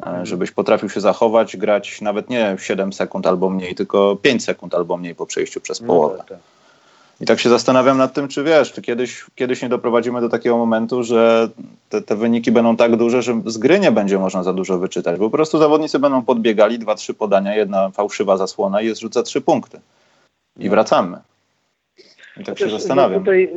E, 0.06 0.26
żebyś 0.26 0.50
potrafił 0.50 0.88
się 0.88 1.00
zachować, 1.00 1.56
grać 1.56 2.00
nawet 2.00 2.30
nie 2.30 2.56
7 2.58 2.92
sekund 2.92 3.26
albo 3.26 3.50
mniej, 3.50 3.74
tylko 3.74 4.16
5 4.16 4.44
sekund 4.44 4.74
albo 4.74 4.96
mniej 4.96 5.14
po 5.14 5.26
przejściu 5.26 5.60
przez 5.60 5.80
no 5.80 5.86
połowę. 5.86 6.14
No 6.14 6.18
tak, 6.18 6.28
tak. 6.28 6.38
I 7.20 7.26
tak 7.26 7.40
się 7.40 7.48
zastanawiam 7.48 7.98
nad 7.98 8.12
tym, 8.12 8.28
czy 8.28 8.44
wiesz, 8.44 8.72
czy 8.72 8.82
kiedyś, 8.82 9.24
kiedyś 9.34 9.62
nie 9.62 9.68
doprowadzimy 9.68 10.20
do 10.20 10.28
takiego 10.28 10.56
momentu, 10.56 11.02
że 11.02 11.48
te, 11.88 12.02
te 12.02 12.16
wyniki 12.16 12.52
będą 12.52 12.76
tak 12.76 12.96
duże, 12.96 13.22
że 13.22 13.40
z 13.46 13.58
gry 13.58 13.80
nie 13.80 13.92
będzie 13.92 14.18
można 14.18 14.42
za 14.42 14.52
dużo 14.52 14.78
wyczytać, 14.78 15.18
bo 15.18 15.30
po 15.30 15.36
prostu 15.36 15.58
zawodnicy 15.58 15.98
będą 15.98 16.22
podbiegali, 16.22 16.78
dwa, 16.78 16.94
trzy 16.94 17.14
podania, 17.14 17.56
jedna 17.56 17.90
fałszywa 17.90 18.36
zasłona 18.36 18.80
i 18.80 18.86
jest 18.86 19.00
rzuca 19.00 19.22
trzy 19.22 19.40
punkty. 19.40 19.80
I 20.58 20.64
no. 20.64 20.70
wracamy. 20.70 21.18
I 22.40 22.44
tak 22.44 22.58
się 22.58 22.68
zastanawiam. 22.68 23.20
Tutaj, 23.20 23.52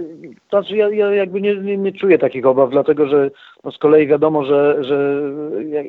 znaczy 0.50 0.78
ja, 0.78 0.90
ja 0.90 1.14
jakby 1.14 1.42
nie, 1.42 1.56
nie, 1.56 1.78
nie, 1.78 1.92
czuję 1.92 2.18
takich 2.18 2.46
obaw, 2.46 2.70
dlatego 2.70 3.08
że 3.08 3.32
no 3.64 3.72
z 3.72 3.78
kolei 3.78 4.08
wiadomo, 4.08 4.46
że, 4.46 4.84
że 4.84 5.22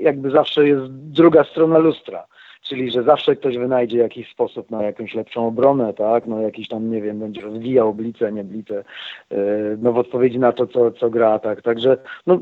jakby 0.00 0.30
zawsze 0.30 0.68
jest 0.68 0.84
druga 0.90 1.44
strona 1.44 1.78
lustra. 1.78 2.26
Czyli, 2.62 2.90
że 2.90 3.02
zawsze 3.02 3.36
ktoś 3.36 3.58
wynajdzie 3.58 3.98
jakiś 3.98 4.30
sposób 4.30 4.70
na 4.70 4.82
jakąś 4.82 5.14
lepszą 5.14 5.46
obronę, 5.46 5.94
tak? 5.94 6.26
No 6.26 6.40
jakiś 6.40 6.68
tam, 6.68 6.90
nie 6.90 7.02
wiem, 7.02 7.18
będzie 7.18 7.40
rozwijał 7.40 7.94
blice, 7.94 8.32
nie 8.32 8.44
blice, 8.44 8.84
yy, 9.30 9.38
no 9.82 9.92
w 9.92 9.98
odpowiedzi 9.98 10.38
na 10.38 10.52
to, 10.52 10.66
co, 10.66 10.90
co 10.90 11.10
gra, 11.10 11.38
tak? 11.38 11.62
Także, 11.62 11.96
no 12.26 12.38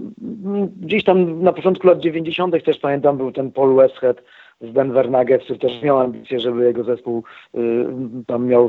gdzieś 0.80 1.04
tam 1.04 1.42
na 1.42 1.52
początku 1.52 1.86
lat 1.86 2.00
90. 2.00 2.64
też 2.64 2.78
pamiętam 2.78 3.16
był 3.16 3.32
ten 3.32 3.52
Paul 3.52 3.76
Westhead, 3.76 4.22
z 4.60 4.72
Denver 4.72 5.10
Nuggets, 5.10 5.44
który 5.44 5.58
też 5.58 5.82
miał 5.82 5.98
ambicje, 5.98 6.40
żeby 6.40 6.64
jego 6.64 6.84
zespół 6.84 7.24
y, 7.54 7.86
tam 8.26 8.46
miał 8.46 8.68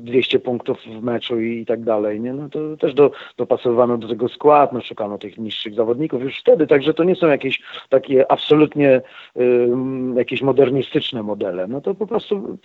200 0.00 0.38
punktów 0.38 0.78
w 0.82 1.02
meczu 1.02 1.40
i, 1.40 1.60
i, 1.60 1.66
tak 1.66 1.84
dalej, 1.84 2.20
nie? 2.20 2.32
No 2.32 2.48
to 2.48 2.76
też 2.76 2.94
do, 2.94 3.10
do 3.36 4.08
tego 4.08 4.28
skład, 4.28 4.72
no 4.72 4.80
szukano 4.80 5.18
tych 5.18 5.38
niższych 5.38 5.74
zawodników 5.74 6.22
już 6.22 6.40
wtedy, 6.40 6.66
także 6.66 6.94
to 6.94 7.04
nie 7.04 7.14
są 7.14 7.26
jakieś 7.26 7.62
takie 7.88 8.32
absolutnie 8.32 9.00
y, 9.36 9.68
jakieś 10.16 10.42
modernistyczne 10.42 11.22
modele, 11.22 11.66
no 11.66 11.80
to 11.80 11.94
po 11.94 12.06
prostu 12.06 12.58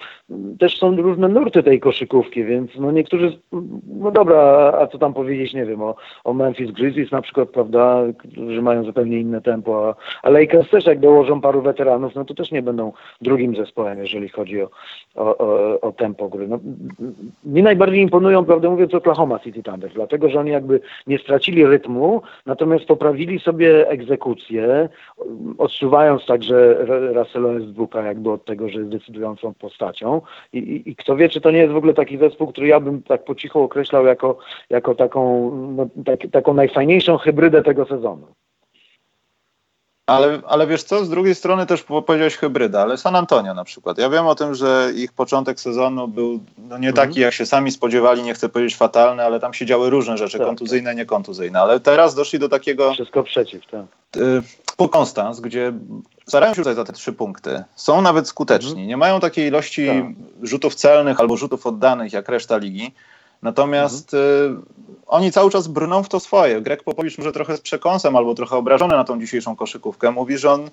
też 0.59 0.77
są 0.77 0.95
różne 0.95 1.27
nurty 1.27 1.63
tej 1.63 1.79
koszykówki, 1.79 2.43
więc 2.43 2.71
no 2.75 2.91
niektórzy, 2.91 3.39
no 3.87 4.11
dobra, 4.11 4.37
a 4.79 4.87
co 4.87 4.97
tam 4.97 5.13
powiedzieć, 5.13 5.53
nie 5.53 5.65
wiem, 5.65 5.81
o, 5.81 5.95
o 6.23 6.33
Memphis 6.33 6.71
Grizzlies 6.71 7.11
na 7.11 7.21
przykład, 7.21 7.49
prawda, 7.49 8.01
którzy 8.17 8.61
mają 8.61 8.83
zupełnie 8.83 9.19
inne 9.19 9.41
tempo, 9.41 9.89
a, 9.89 9.95
a 10.27 10.29
Lakers 10.29 10.69
też 10.69 10.85
jak 10.85 10.99
dołożą 10.99 11.41
paru 11.41 11.61
weteranów, 11.61 12.15
no 12.15 12.25
to 12.25 12.33
też 12.33 12.51
nie 12.55 12.61
będą 12.61 12.91
drugim 13.21 13.55
zespołem, 13.55 13.99
jeżeli 13.99 14.29
chodzi 14.29 14.61
o, 14.61 14.69
o, 15.15 15.37
o, 15.37 15.81
o 15.81 15.91
tempo 15.91 16.29
gry. 16.29 16.47
No, 16.47 16.59
mi 17.43 17.63
najbardziej 17.63 18.01
imponują, 18.01 18.45
prawdę 18.45 18.69
mówiąc, 18.69 18.93
Oklahoma 18.93 19.39
City 19.39 19.63
Thunder, 19.63 19.91
dlatego, 19.93 20.29
że 20.29 20.39
oni 20.39 20.51
jakby 20.51 20.81
nie 21.07 21.17
stracili 21.19 21.65
rytmu, 21.65 22.21
natomiast 22.45 22.85
poprawili 22.85 23.39
sobie 23.39 23.89
egzekucję, 23.89 24.89
odsuwając 25.57 26.25
także 26.25 26.77
Russell 27.13 27.43
Westbrooka 27.43 28.01
jakby 28.01 28.31
od 28.31 28.45
tego, 28.45 28.69
że 28.69 28.79
jest 28.79 28.91
decydującą 28.91 29.53
postacią 29.53 30.21
I, 30.53 30.57
i, 30.57 30.89
i, 30.89 30.95
kto 30.95 31.15
wie, 31.15 31.29
czy 31.29 31.41
to 31.41 31.51
nie 31.51 31.59
jest 31.59 31.73
w 31.73 31.77
ogóle 31.77 31.93
taki 31.93 32.17
zespół, 32.17 32.47
który 32.47 32.67
ja 32.67 32.79
bym 32.79 33.03
tak 33.03 33.23
po 33.23 33.35
cichu 33.35 33.61
określał 33.61 34.05
jako, 34.05 34.37
jako 34.69 34.95
taką, 34.95 35.51
no, 35.75 35.87
tak, 36.05 36.19
taką 36.31 36.53
najfajniejszą 36.53 37.17
hybrydę 37.17 37.63
tego 37.63 37.85
sezonu. 37.85 38.27
Ale, 40.07 40.41
ale 40.47 40.67
wiesz 40.67 40.83
co, 40.83 41.05
z 41.05 41.09
drugiej 41.09 41.35
strony 41.35 41.65
też 41.65 41.83
powiedziałeś 41.83 42.35
hybryda, 42.35 42.81
ale 42.81 42.97
San 42.97 43.15
Antonio 43.15 43.53
na 43.53 43.63
przykład. 43.63 43.97
Ja 43.97 44.09
wiem 44.09 44.27
o 44.27 44.35
tym, 44.35 44.55
że 44.55 44.91
ich 44.95 45.13
początek 45.13 45.59
sezonu 45.59 46.07
był 46.07 46.39
no 46.57 46.77
nie 46.77 46.93
taki, 46.93 47.09
mhm. 47.09 47.21
jak 47.21 47.33
się 47.33 47.45
sami 47.45 47.71
spodziewali, 47.71 48.23
nie 48.23 48.33
chcę 48.33 48.49
powiedzieć 48.49 48.75
fatalny, 48.75 49.23
ale 49.23 49.39
tam 49.39 49.53
się 49.53 49.65
działy 49.65 49.89
różne 49.89 50.17
rzeczy, 50.17 50.37
tak, 50.37 50.47
kontuzyjne, 50.47 50.89
tak. 50.89 50.97
niekontuzyjne. 50.97 51.59
Ale 51.59 51.79
teraz 51.79 52.15
doszli 52.15 52.39
do 52.39 52.49
takiego... 52.49 52.93
Wszystko 52.93 53.23
przeciw, 53.23 53.65
tak. 53.71 53.85
Y, 54.17 54.41
po 54.77 54.89
Konstans, 54.89 55.39
gdzie 55.39 55.73
starają 56.27 56.53
się 56.53 56.61
tutaj 56.61 56.75
za 56.75 56.83
te 56.83 56.93
trzy 56.93 57.13
punkty. 57.13 57.63
Są 57.75 58.01
nawet 58.01 58.27
skuteczni. 58.27 58.69
Mhm. 58.69 58.87
Nie 58.87 58.97
mają 58.97 59.19
takiej 59.19 59.47
ilości 59.47 59.87
tak. 59.87 60.47
rzutów 60.47 60.75
celnych 60.75 61.19
albo 61.19 61.37
rzutów 61.37 61.67
oddanych 61.67 62.13
jak 62.13 62.29
reszta 62.29 62.57
ligi. 62.57 62.91
Natomiast 63.45 64.13
mhm. 64.13 64.57
y, 64.57 65.05
oni 65.07 65.31
cały 65.31 65.51
czas 65.51 65.67
brną 65.67 66.03
w 66.03 66.09
to 66.09 66.19
swoje. 66.19 66.61
Greg 66.61 66.83
Popowicz 66.83 67.17
może 67.17 67.31
trochę 67.31 67.57
z 67.57 67.61
przekąsem 67.61 68.15
albo 68.15 68.35
trochę 68.35 68.55
obrażony 68.55 68.95
na 68.95 69.03
tą 69.03 69.19
dzisiejszą 69.19 69.55
koszykówkę. 69.55 70.11
Mówi, 70.11 70.37
że 70.37 70.51
on 70.51 70.61
y, 70.61 70.69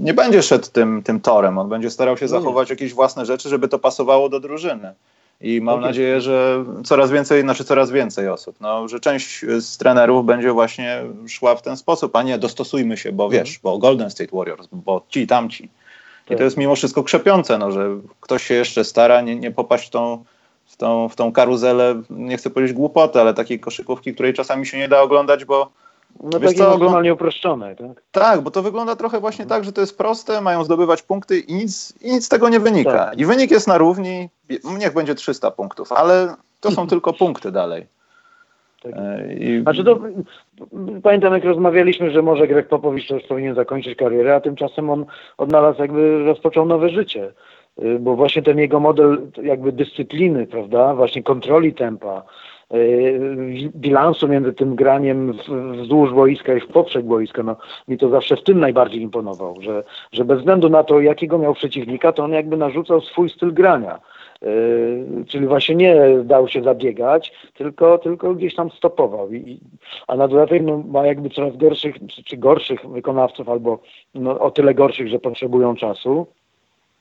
nie 0.00 0.14
będzie 0.14 0.42
szedł 0.42 0.66
tym, 0.72 1.02
tym 1.02 1.20
torem. 1.20 1.58
On 1.58 1.68
będzie 1.68 1.90
starał 1.90 2.16
się 2.16 2.28
zachować 2.28 2.70
jakieś 2.70 2.94
własne 2.94 3.26
rzeczy, 3.26 3.48
żeby 3.48 3.68
to 3.68 3.78
pasowało 3.78 4.28
do 4.28 4.40
drużyny. 4.40 4.94
I 5.40 5.60
mam 5.60 5.74
okay. 5.74 5.86
nadzieję, 5.86 6.20
że 6.20 6.64
coraz 6.84 7.10
więcej, 7.10 7.42
znaczy 7.42 7.64
coraz 7.64 7.90
więcej 7.90 8.28
osób, 8.28 8.56
no, 8.60 8.88
że 8.88 9.00
część 9.00 9.44
z 9.58 9.78
trenerów 9.78 10.26
będzie 10.26 10.52
właśnie 10.52 11.02
szła 11.28 11.54
w 11.54 11.62
ten 11.62 11.76
sposób, 11.76 12.16
a 12.16 12.22
nie 12.22 12.38
dostosujmy 12.38 12.96
się, 12.96 13.12
bo 13.12 13.30
wiesz, 13.30 13.56
mhm. 13.56 13.58
bo 13.62 13.78
Golden 13.78 14.10
State 14.10 14.36
Warriors, 14.36 14.68
bo 14.72 15.04
ci, 15.08 15.26
tamci. 15.26 15.64
I 15.64 16.28
to 16.28 16.34
tak. 16.34 16.40
jest 16.40 16.56
mimo 16.56 16.74
wszystko 16.74 17.02
krzepiące, 17.02 17.58
no, 17.58 17.72
że 17.72 17.88
ktoś 18.20 18.46
się 18.46 18.54
jeszcze 18.54 18.84
stara 18.84 19.20
nie, 19.20 19.36
nie 19.36 19.50
popaść 19.50 19.86
w 19.86 19.90
tą 19.90 20.24
w 20.66 20.76
tą, 20.76 21.08
w 21.08 21.16
tą 21.16 21.32
karuzelę, 21.32 22.02
nie 22.10 22.36
chcę 22.36 22.50
powiedzieć 22.50 22.76
głupotę, 22.76 23.20
ale 23.20 23.34
takiej 23.34 23.60
koszykówki, 23.60 24.14
której 24.14 24.34
czasami 24.34 24.66
się 24.66 24.78
nie 24.78 24.88
da 24.88 25.02
oglądać, 25.02 25.44
bo 25.44 25.70
no 26.20 26.40
Wiesz 26.40 26.50
takie 26.50 26.62
maksymalnie 26.62 27.14
uproszczone, 27.14 27.76
tak? 27.76 28.02
Tak, 28.12 28.40
bo 28.40 28.50
to 28.50 28.62
wygląda 28.62 28.96
trochę 28.96 29.20
właśnie 29.20 29.46
tak, 29.46 29.64
że 29.64 29.72
to 29.72 29.80
jest 29.80 29.98
proste, 29.98 30.40
mają 30.40 30.64
zdobywać 30.64 31.02
punkty 31.02 31.38
i 31.38 31.54
nic, 31.54 31.94
i 32.00 32.12
nic 32.12 32.24
z 32.24 32.28
tego 32.28 32.48
nie 32.48 32.60
wynika. 32.60 32.92
Tak. 32.92 33.18
I 33.18 33.26
wynik 33.26 33.50
jest 33.50 33.68
na 33.68 33.78
równi, 33.78 34.28
niech 34.78 34.94
będzie 34.94 35.14
300 35.14 35.50
punktów, 35.50 35.92
ale 35.92 36.34
to 36.60 36.70
są 36.70 36.86
tylko 36.86 37.12
punkty 37.12 37.52
dalej. 37.52 37.86
Tak. 38.82 38.92
E, 38.96 39.34
I... 39.34 39.62
Znaczy 39.62 39.84
to, 39.84 39.98
pamiętam 41.02 41.32
jak 41.32 41.44
rozmawialiśmy, 41.44 42.10
że 42.10 42.22
może 42.22 42.48
Greg 42.48 42.68
Popowicz 42.68 43.08
też 43.08 43.22
powinien 43.22 43.54
zakończyć 43.54 43.98
karierę, 43.98 44.34
a 44.34 44.40
tymczasem 44.40 44.90
on 44.90 45.06
odnalazł 45.38 45.80
jakby, 45.80 46.24
rozpoczął 46.24 46.66
nowe 46.66 46.88
życie. 46.88 47.32
Y, 47.78 47.98
bo 47.98 48.16
właśnie 48.16 48.42
ten 48.42 48.58
jego 48.58 48.80
model 48.80 49.18
jakby 49.42 49.72
dyscypliny, 49.72 50.46
prawda, 50.46 50.94
właśnie 50.94 51.22
kontroli 51.22 51.74
tempa, 51.74 52.22
y, 52.74 53.70
bilansu 53.76 54.28
między 54.28 54.52
tym 54.52 54.76
graniem 54.76 55.32
wzdłuż 55.72 56.12
boiska 56.12 56.54
i 56.54 56.60
w 56.60 56.66
poprzek 56.66 57.04
boiska, 57.04 57.42
no 57.42 57.56
mi 57.88 57.98
to 57.98 58.08
zawsze 58.08 58.36
w 58.36 58.42
tym 58.42 58.60
najbardziej 58.60 59.02
imponował, 59.02 59.56
że, 59.60 59.84
że 60.12 60.24
bez 60.24 60.38
względu 60.38 60.68
na 60.68 60.84
to, 60.84 61.00
jakiego 61.00 61.38
miał 61.38 61.54
przeciwnika, 61.54 62.12
to 62.12 62.24
on 62.24 62.32
jakby 62.32 62.56
narzucał 62.56 63.00
swój 63.00 63.30
styl 63.30 63.54
grania. 63.54 64.00
Yy, 64.42 65.24
czyli 65.26 65.46
właśnie 65.46 65.74
nie 65.74 65.96
dał 66.24 66.48
się 66.48 66.62
zabiegać, 66.62 67.32
tylko, 67.54 67.98
tylko 67.98 68.34
gdzieś 68.34 68.54
tam 68.54 68.70
stopował. 68.70 69.32
I, 69.32 69.60
a 70.08 70.16
na 70.16 70.28
dodatek 70.28 70.62
no, 70.62 70.82
ma 70.88 71.06
jakby 71.06 71.30
coraz 71.30 71.56
gorszych, 71.56 71.96
czy, 72.24 72.36
gorszych 72.36 72.86
wykonawców, 72.86 73.48
albo 73.48 73.78
no, 74.14 74.40
o 74.40 74.50
tyle 74.50 74.74
gorszych, 74.74 75.08
że 75.08 75.18
potrzebują 75.18 75.76
czasu 75.76 76.26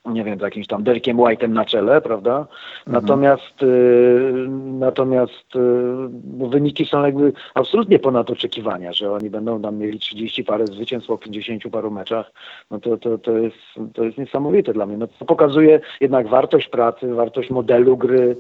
nie 0.06 0.24
wiem, 0.24 0.40
z 0.40 0.42
jakimś 0.42 0.68
tam 0.68 0.84
Derekiem 0.84 1.18
White'em 1.18 1.50
na 1.50 1.66
czele, 1.66 2.02
prawda? 2.02 2.38
Mhm. 2.40 2.48
Natomiast 2.88 3.64
y, 3.64 4.48
natomiast 4.80 5.56
y, 5.56 6.50
wyniki 6.50 6.86
są 6.86 7.06
jakby 7.06 7.34
absolutnie 7.54 8.00
ponad 8.00 8.30
oczekiwania, 8.30 8.94
że 8.94 9.12
oni 9.12 9.30
będą 9.30 9.62
tam 9.62 9.78
mieli 9.78 10.00
30 10.00 10.44
parę 10.44 10.68
zwycięstw 10.68 11.08
po 11.08 11.18
50 11.18 11.64
paru 11.72 11.92
meczach, 11.92 12.32
no 12.72 12.80
to, 12.80 12.98
to, 12.98 13.18
to, 13.18 13.38
jest, 13.38 13.58
to 13.94 14.04
jest 14.04 14.18
niesamowite 14.18 14.74
dla 14.74 14.86
mnie. 14.86 14.98
No 14.98 15.08
to 15.08 15.26
pokazuje 15.26 15.80
jednak 16.02 16.28
wartość 16.28 16.68
pracy, 16.68 17.14
wartość 17.14 17.50
modelu 17.50 17.98
gry, 17.98 18.38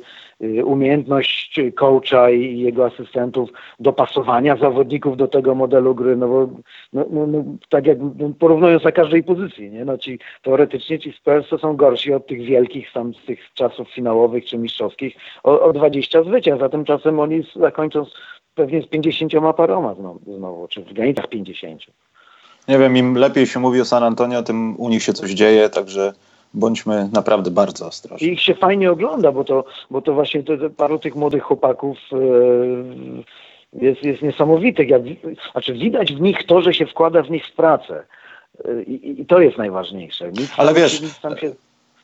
umiejętność 0.65 1.59
coacha 1.75 2.29
i 2.29 2.59
jego 2.59 2.85
asystentów 2.85 3.49
dopasowania 3.79 4.57
zawodników 4.57 5.17
do 5.17 5.27
tego 5.27 5.55
modelu 5.55 5.95
gry, 5.95 6.15
no 6.15 6.27
bo 6.27 6.49
no, 6.93 7.05
no, 7.11 7.27
no, 7.27 7.43
tak 7.69 7.85
jak 7.85 7.97
porównując 8.39 8.83
na 8.83 8.91
każdej 8.91 9.23
pozycji, 9.23 9.71
nie? 9.71 9.85
No 9.85 9.97
ci 9.97 10.19
teoretycznie 10.41 10.99
ci 10.99 11.11
Spurs 11.11 11.49
to 11.49 11.57
są 11.57 11.75
gorsi 11.75 12.13
od 12.13 12.27
tych 12.27 12.41
wielkich 12.41 12.91
tam 12.93 13.13
z 13.13 13.25
tych 13.25 13.39
czasów 13.53 13.89
finałowych 13.89 14.45
czy 14.45 14.57
mistrzowskich 14.57 15.15
o, 15.43 15.61
o 15.61 15.73
20 15.73 16.23
zwycięstw, 16.23 16.63
a 16.63 16.69
tymczasem 16.69 17.19
oni 17.19 17.43
zakończą 17.55 18.05
pewnie 18.55 18.81
z 18.81 18.87
50 18.87 19.33
paroma 19.57 19.93
znowu, 19.95 20.37
znowu 20.37 20.67
czy 20.67 20.83
w 20.83 20.93
granicach 20.93 21.27
50. 21.27 21.81
Nie 22.67 22.77
wiem, 22.77 22.97
im 22.97 23.15
lepiej 23.15 23.47
się 23.47 23.59
mówi 23.59 23.81
o 23.81 23.85
San 23.85 24.03
Antonio, 24.03 24.43
tym 24.43 24.79
u 24.79 24.89
nich 24.89 25.03
się 25.03 25.13
coś 25.13 25.31
dzieje, 25.31 25.69
także 25.69 26.13
bądźmy 26.53 27.09
naprawdę 27.13 27.51
bardzo 27.51 27.87
ostrożni. 27.87 28.27
I 28.27 28.31
ich 28.31 28.41
się 28.41 28.55
fajnie 28.55 28.91
ogląda, 28.91 29.31
bo 29.31 29.43
to, 29.43 29.65
bo 29.91 30.01
to 30.01 30.13
właśnie 30.13 30.43
to, 30.43 30.57
to 30.57 30.69
paru 30.69 30.99
tych 30.99 31.15
młodych 31.15 31.43
chłopaków 31.43 31.97
yy, 32.11 33.87
jest, 33.87 34.03
jest 34.03 34.21
niesamowitych. 34.21 34.89
Jak, 34.89 35.01
znaczy 35.51 35.73
widać 35.73 36.13
w 36.13 36.21
nich 36.21 36.37
to, 36.47 36.61
że 36.61 36.73
się 36.73 36.85
wkłada 36.85 37.23
w 37.23 37.29
nich 37.29 37.47
w 37.47 37.51
pracę. 37.51 38.03
Yy, 38.65 38.83
I, 38.83 39.25
to 39.25 39.39
jest 39.39 39.57
najważniejsze. 39.57 40.31
Nic 40.31 40.51
Ale 40.57 40.73
wiesz, 40.73 40.99
się, 40.99 41.51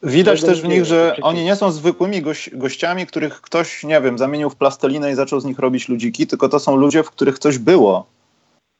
widać 0.03 0.41
też 0.41 0.61
w 0.61 0.67
nich, 0.67 0.85
że 0.85 1.15
oni 1.21 1.43
nie 1.43 1.55
są 1.55 1.71
zwykłymi 1.71 2.21
goś, 2.21 2.49
gościami, 2.53 3.05
których 3.05 3.41
ktoś, 3.41 3.83
nie 3.83 4.01
wiem, 4.01 4.17
zamienił 4.17 4.49
w 4.49 4.55
plastelinę 4.55 5.11
i 5.11 5.15
zaczął 5.15 5.39
z 5.39 5.45
nich 5.45 5.59
robić 5.59 5.89
ludziki, 5.89 6.27
tylko 6.27 6.49
to 6.49 6.59
są 6.59 6.75
ludzie, 6.75 7.03
w 7.03 7.11
których 7.11 7.39
coś 7.39 7.57
było. 7.57 8.05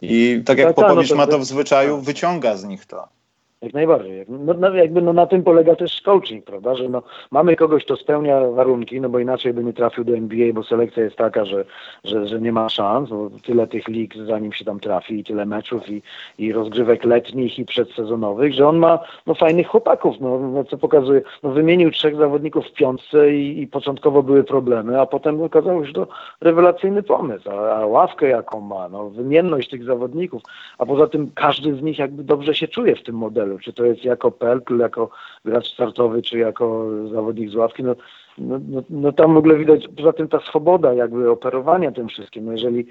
I 0.02 0.42
tak 0.46 0.58
jak 0.58 0.76
Popowicz 0.76 1.10
no 1.10 1.16
ma 1.16 1.28
to 1.28 1.40
w 1.40 1.46
zwyczaju, 1.46 2.02
wyciąga 2.02 2.58
z 2.58 2.64
nich 2.64 2.86
to. 2.86 3.17
Jak 3.62 3.74
najbardziej. 3.74 4.26
No, 4.30 4.54
no, 4.54 4.76
jakby 4.76 5.02
no, 5.02 5.13
na 5.13 5.26
tym 5.26 5.43
polega 5.43 5.76
też 5.76 6.02
coaching, 6.02 6.46
prawda, 6.46 6.76
że 6.76 6.89
no, 6.89 7.04
mamy 7.32 7.56
kogoś, 7.56 7.86
kto 7.86 7.96
spełnia 7.96 8.41
warunki, 8.41 9.02
no 9.02 9.10
bo 9.10 9.20
inaczej 9.20 9.54
by 9.54 9.63
nie 9.63 9.74
trafił 9.74 10.04
do 10.04 10.13
NBA, 10.13 10.54
bo 10.54 10.63
selekcja 10.63 11.04
jest 11.04 11.15
taka, 11.15 11.46
że, 11.46 11.65
że, 12.04 12.28
że 12.28 12.41
nie 12.41 12.52
ma 12.52 12.70
szans, 12.70 13.10
bo 13.10 13.30
tyle 13.43 13.67
tych 13.67 13.88
lig 13.88 14.13
zanim 14.26 14.54
się 14.54 14.65
tam 14.65 14.80
trafi 14.80 15.20
i 15.20 15.24
tyle 15.24 15.46
meczów 15.46 15.89
i, 15.89 16.02
i 16.38 16.54
rozgrywek 16.54 17.04
letnich 17.04 17.60
i 17.60 17.65
przedsezonowych, 17.65 18.54
że 18.54 18.67
on 18.67 18.78
ma 18.78 19.00
no, 19.28 19.34
fajnych 19.34 19.67
chłopaków, 19.67 20.15
no, 20.20 20.39
no 20.39 20.63
co 20.63 20.78
pokazuje, 20.78 21.22
no 21.43 21.50
wymienił 21.50 21.91
trzech 21.91 22.15
zawodników 22.15 22.65
w 22.65 22.74
piątce 22.74 23.34
i, 23.34 23.62
i 23.62 23.67
początkowo 23.67 24.24
były 24.24 24.43
problemy, 24.43 25.02
a 25.02 25.06
potem 25.06 25.41
okazało 25.41 25.86
się 25.86 25.93
to 25.93 26.08
rewelacyjny 26.41 27.04
pomysł, 27.04 27.50
a, 27.50 27.76
a 27.76 27.86
ławkę 27.86 28.28
jaką 28.28 28.62
ma, 28.62 28.89
no 28.89 29.10
wymienność 29.10 29.70
tych 29.70 29.84
zawodników, 29.84 30.41
a 30.78 30.86
poza 30.86 31.08
tym 31.08 31.32
każdy 31.36 31.76
z 31.76 31.82
nich 31.82 32.00
jakby 32.00 32.24
dobrze 32.24 32.56
się 32.56 32.67
czuje 32.67 32.96
w 32.96 33.04
tym 33.04 33.15
modelu, 33.15 33.47
czy 33.62 33.74
to 33.74 33.86
jest 33.86 34.04
jako 34.04 34.32
Pelkl, 34.32 34.78
jako 34.78 35.10
gracz 35.46 35.74
startowy, 35.74 36.22
czy 36.22 36.38
jako 36.38 36.86
zawodnik 37.12 37.50
z 37.50 37.56
ławki, 37.56 37.84
no, 37.84 37.96
no, 38.38 38.60
no, 38.70 38.84
no, 38.90 39.12
tam 39.12 39.34
w 39.34 39.38
ogóle 39.38 39.58
widać, 39.58 39.88
poza 39.98 40.14
tym 40.14 40.28
ta 40.28 40.40
swoboda 40.40 40.94
jakby 40.94 41.32
operowania 41.32 41.92
tym 41.92 42.08
wszystkim. 42.08 42.46
No 42.46 42.52
jeżeli 42.52 42.80
y, 42.80 42.86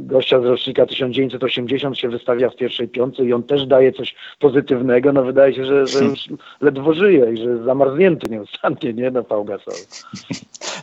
gościa 0.00 0.40
z 0.40 0.44
rocznika 0.44 0.86
1980 0.86 1.98
się 1.98 2.08
wystawia 2.08 2.50
w 2.50 2.56
pierwszej 2.56 2.88
piątce 2.88 3.24
i 3.24 3.32
on 3.32 3.42
też 3.42 3.66
daje 3.66 3.92
coś 3.92 4.14
pozytywnego, 4.38 5.12
no 5.12 5.22
wydaje 5.22 5.54
się, 5.54 5.64
że, 5.64 5.86
że 5.86 6.04
już 6.04 6.28
ledwo 6.60 6.94
żyje 6.94 7.32
i 7.32 7.36
że 7.36 7.44
jest 7.44 7.64
zamarznięty 7.64 8.30
nieustannie, 8.30 8.92
nie, 8.92 9.10
na 9.10 9.22
Pau 9.22 9.44
Gasol. 9.44 9.74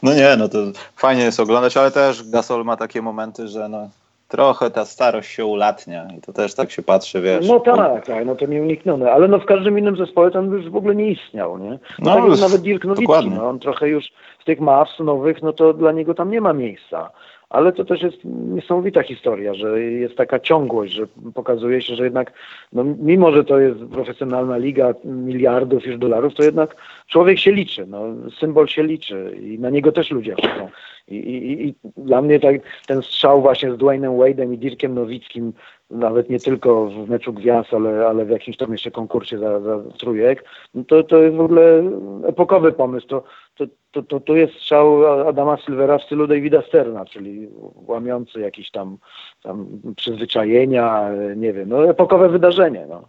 No 0.03 0.13
nie, 0.13 0.35
no 0.37 0.49
to 0.49 0.57
fajnie 0.95 1.23
jest 1.23 1.39
oglądać, 1.39 1.77
ale 1.77 1.91
też 1.91 2.29
Gasol 2.29 2.65
ma 2.65 2.77
takie 2.77 3.01
momenty, 3.01 3.47
że 3.47 3.69
no 3.69 3.89
trochę 4.31 4.71
ta 4.71 4.85
starość 4.85 5.29
się 5.31 5.45
ulatnia 5.45 6.07
i 6.17 6.21
to 6.21 6.33
też 6.33 6.55
tak 6.55 6.71
się 6.71 6.81
patrzy, 6.81 7.21
wiesz. 7.21 7.47
No 7.47 7.59
tak, 7.59 8.05
tak, 8.05 8.25
no 8.25 8.35
to 8.35 8.45
nieuniknione, 8.45 9.11
ale 9.11 9.27
no 9.27 9.39
w 9.39 9.45
każdym 9.45 9.79
innym 9.79 9.97
zespole 9.97 10.31
tam 10.31 10.51
już 10.51 10.69
w 10.69 10.75
ogóle 10.75 10.95
nie 10.95 11.11
istniał, 11.11 11.57
nie? 11.57 11.69
No, 11.99 12.19
no 12.19 12.29
tak 12.29 12.39
nawet 12.39 12.61
Dirk 12.61 12.85
Nowicki, 12.85 13.29
no, 13.29 13.49
on 13.49 13.59
trochę 13.59 13.89
już 13.89 14.05
w 14.39 14.45
tych 14.45 14.59
Mavs 14.59 14.99
nowych, 14.99 15.41
no 15.41 15.53
to 15.53 15.73
dla 15.73 15.91
niego 15.91 16.13
tam 16.13 16.31
nie 16.31 16.41
ma 16.41 16.53
miejsca 16.53 17.11
ale 17.51 17.71
to 17.71 17.85
też 17.85 18.01
jest 18.01 18.17
niesamowita 18.25 19.03
historia, 19.03 19.53
że 19.53 19.81
jest 19.81 20.15
taka 20.15 20.39
ciągłość, 20.39 20.93
że 20.93 21.07
pokazuje 21.33 21.81
się, 21.81 21.95
że 21.95 22.03
jednak, 22.03 22.33
no, 22.73 22.83
mimo 22.83 23.31
że 23.31 23.43
to 23.43 23.59
jest 23.59 23.79
profesjonalna 23.91 24.57
liga 24.57 24.93
miliardów 25.05 25.85
już 25.85 25.97
dolarów, 25.97 26.33
to 26.35 26.43
jednak 26.43 26.75
człowiek 27.07 27.39
się 27.39 27.51
liczy, 27.51 27.85
no, 27.87 28.03
symbol 28.39 28.67
się 28.67 28.83
liczy 28.83 29.37
i 29.41 29.59
na 29.59 29.69
niego 29.69 29.91
też 29.91 30.11
ludzie 30.11 30.35
chodzą. 30.35 30.69
I, 31.07 31.15
i, 31.15 31.67
i 31.67 31.75
dla 31.97 32.21
mnie 32.21 32.39
tak, 32.39 32.55
ten 32.87 33.01
strzał 33.01 33.41
właśnie 33.41 33.73
z 33.73 33.77
Dwaynem 33.77 34.11
Wade'em 34.11 34.53
i 34.53 34.57
Dirkiem 34.57 34.95
Nowickim 34.95 35.53
nawet 35.91 36.29
nie 36.29 36.39
tylko 36.39 36.85
w 36.85 37.09
meczu 37.09 37.33
gwiazd, 37.33 37.73
ale, 37.73 38.07
ale 38.07 38.25
w 38.25 38.29
jakimś 38.29 38.57
tam 38.57 38.71
jeszcze 38.71 38.91
konkursie 38.91 39.39
za, 39.39 39.59
za 39.59 39.77
trójek, 39.99 40.43
no 40.73 40.83
to, 40.83 41.03
to 41.03 41.17
jest 41.17 41.35
w 41.35 41.41
ogóle 41.41 41.83
epokowy 42.27 42.71
pomysł. 42.71 43.07
To, 43.07 43.23
to, 43.57 43.65
to, 43.91 44.03
to, 44.03 44.19
to 44.19 44.35
jest 44.35 44.53
strzał 44.53 45.07
Adama 45.27 45.57
Silvera 45.57 45.97
w 45.97 46.03
stylu 46.03 46.27
Davida 46.27 46.61
Sterna, 46.61 47.05
czyli 47.05 47.49
łamiący 47.87 48.39
jakieś 48.39 48.71
tam, 48.71 48.97
tam 49.43 49.67
przyzwyczajenia, 49.95 51.09
nie 51.35 51.53
wiem, 51.53 51.69
no 51.69 51.89
epokowe 51.89 52.29
wydarzenie. 52.29 52.85
No. 52.89 53.01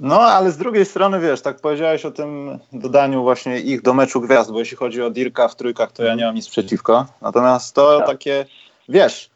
No, 0.00 0.20
ale 0.20 0.50
z 0.50 0.56
drugiej 0.56 0.84
strony, 0.84 1.20
wiesz, 1.20 1.42
tak 1.42 1.60
powiedziałeś 1.60 2.04
o 2.04 2.10
tym 2.10 2.58
dodaniu 2.72 3.22
właśnie 3.22 3.60
ich 3.60 3.82
do 3.82 3.94
meczu 3.94 4.20
gwiazd, 4.20 4.52
bo 4.52 4.58
jeśli 4.58 4.76
chodzi 4.76 5.02
o 5.02 5.10
Dirka 5.10 5.48
w 5.48 5.56
trójkach, 5.56 5.92
to 5.92 6.04
ja 6.04 6.14
nie 6.14 6.24
mam 6.24 6.34
nic 6.34 6.48
przeciwko. 6.48 7.06
Natomiast 7.22 7.74
to 7.74 7.98
tak. 7.98 8.06
takie, 8.06 8.44
wiesz, 8.88 9.30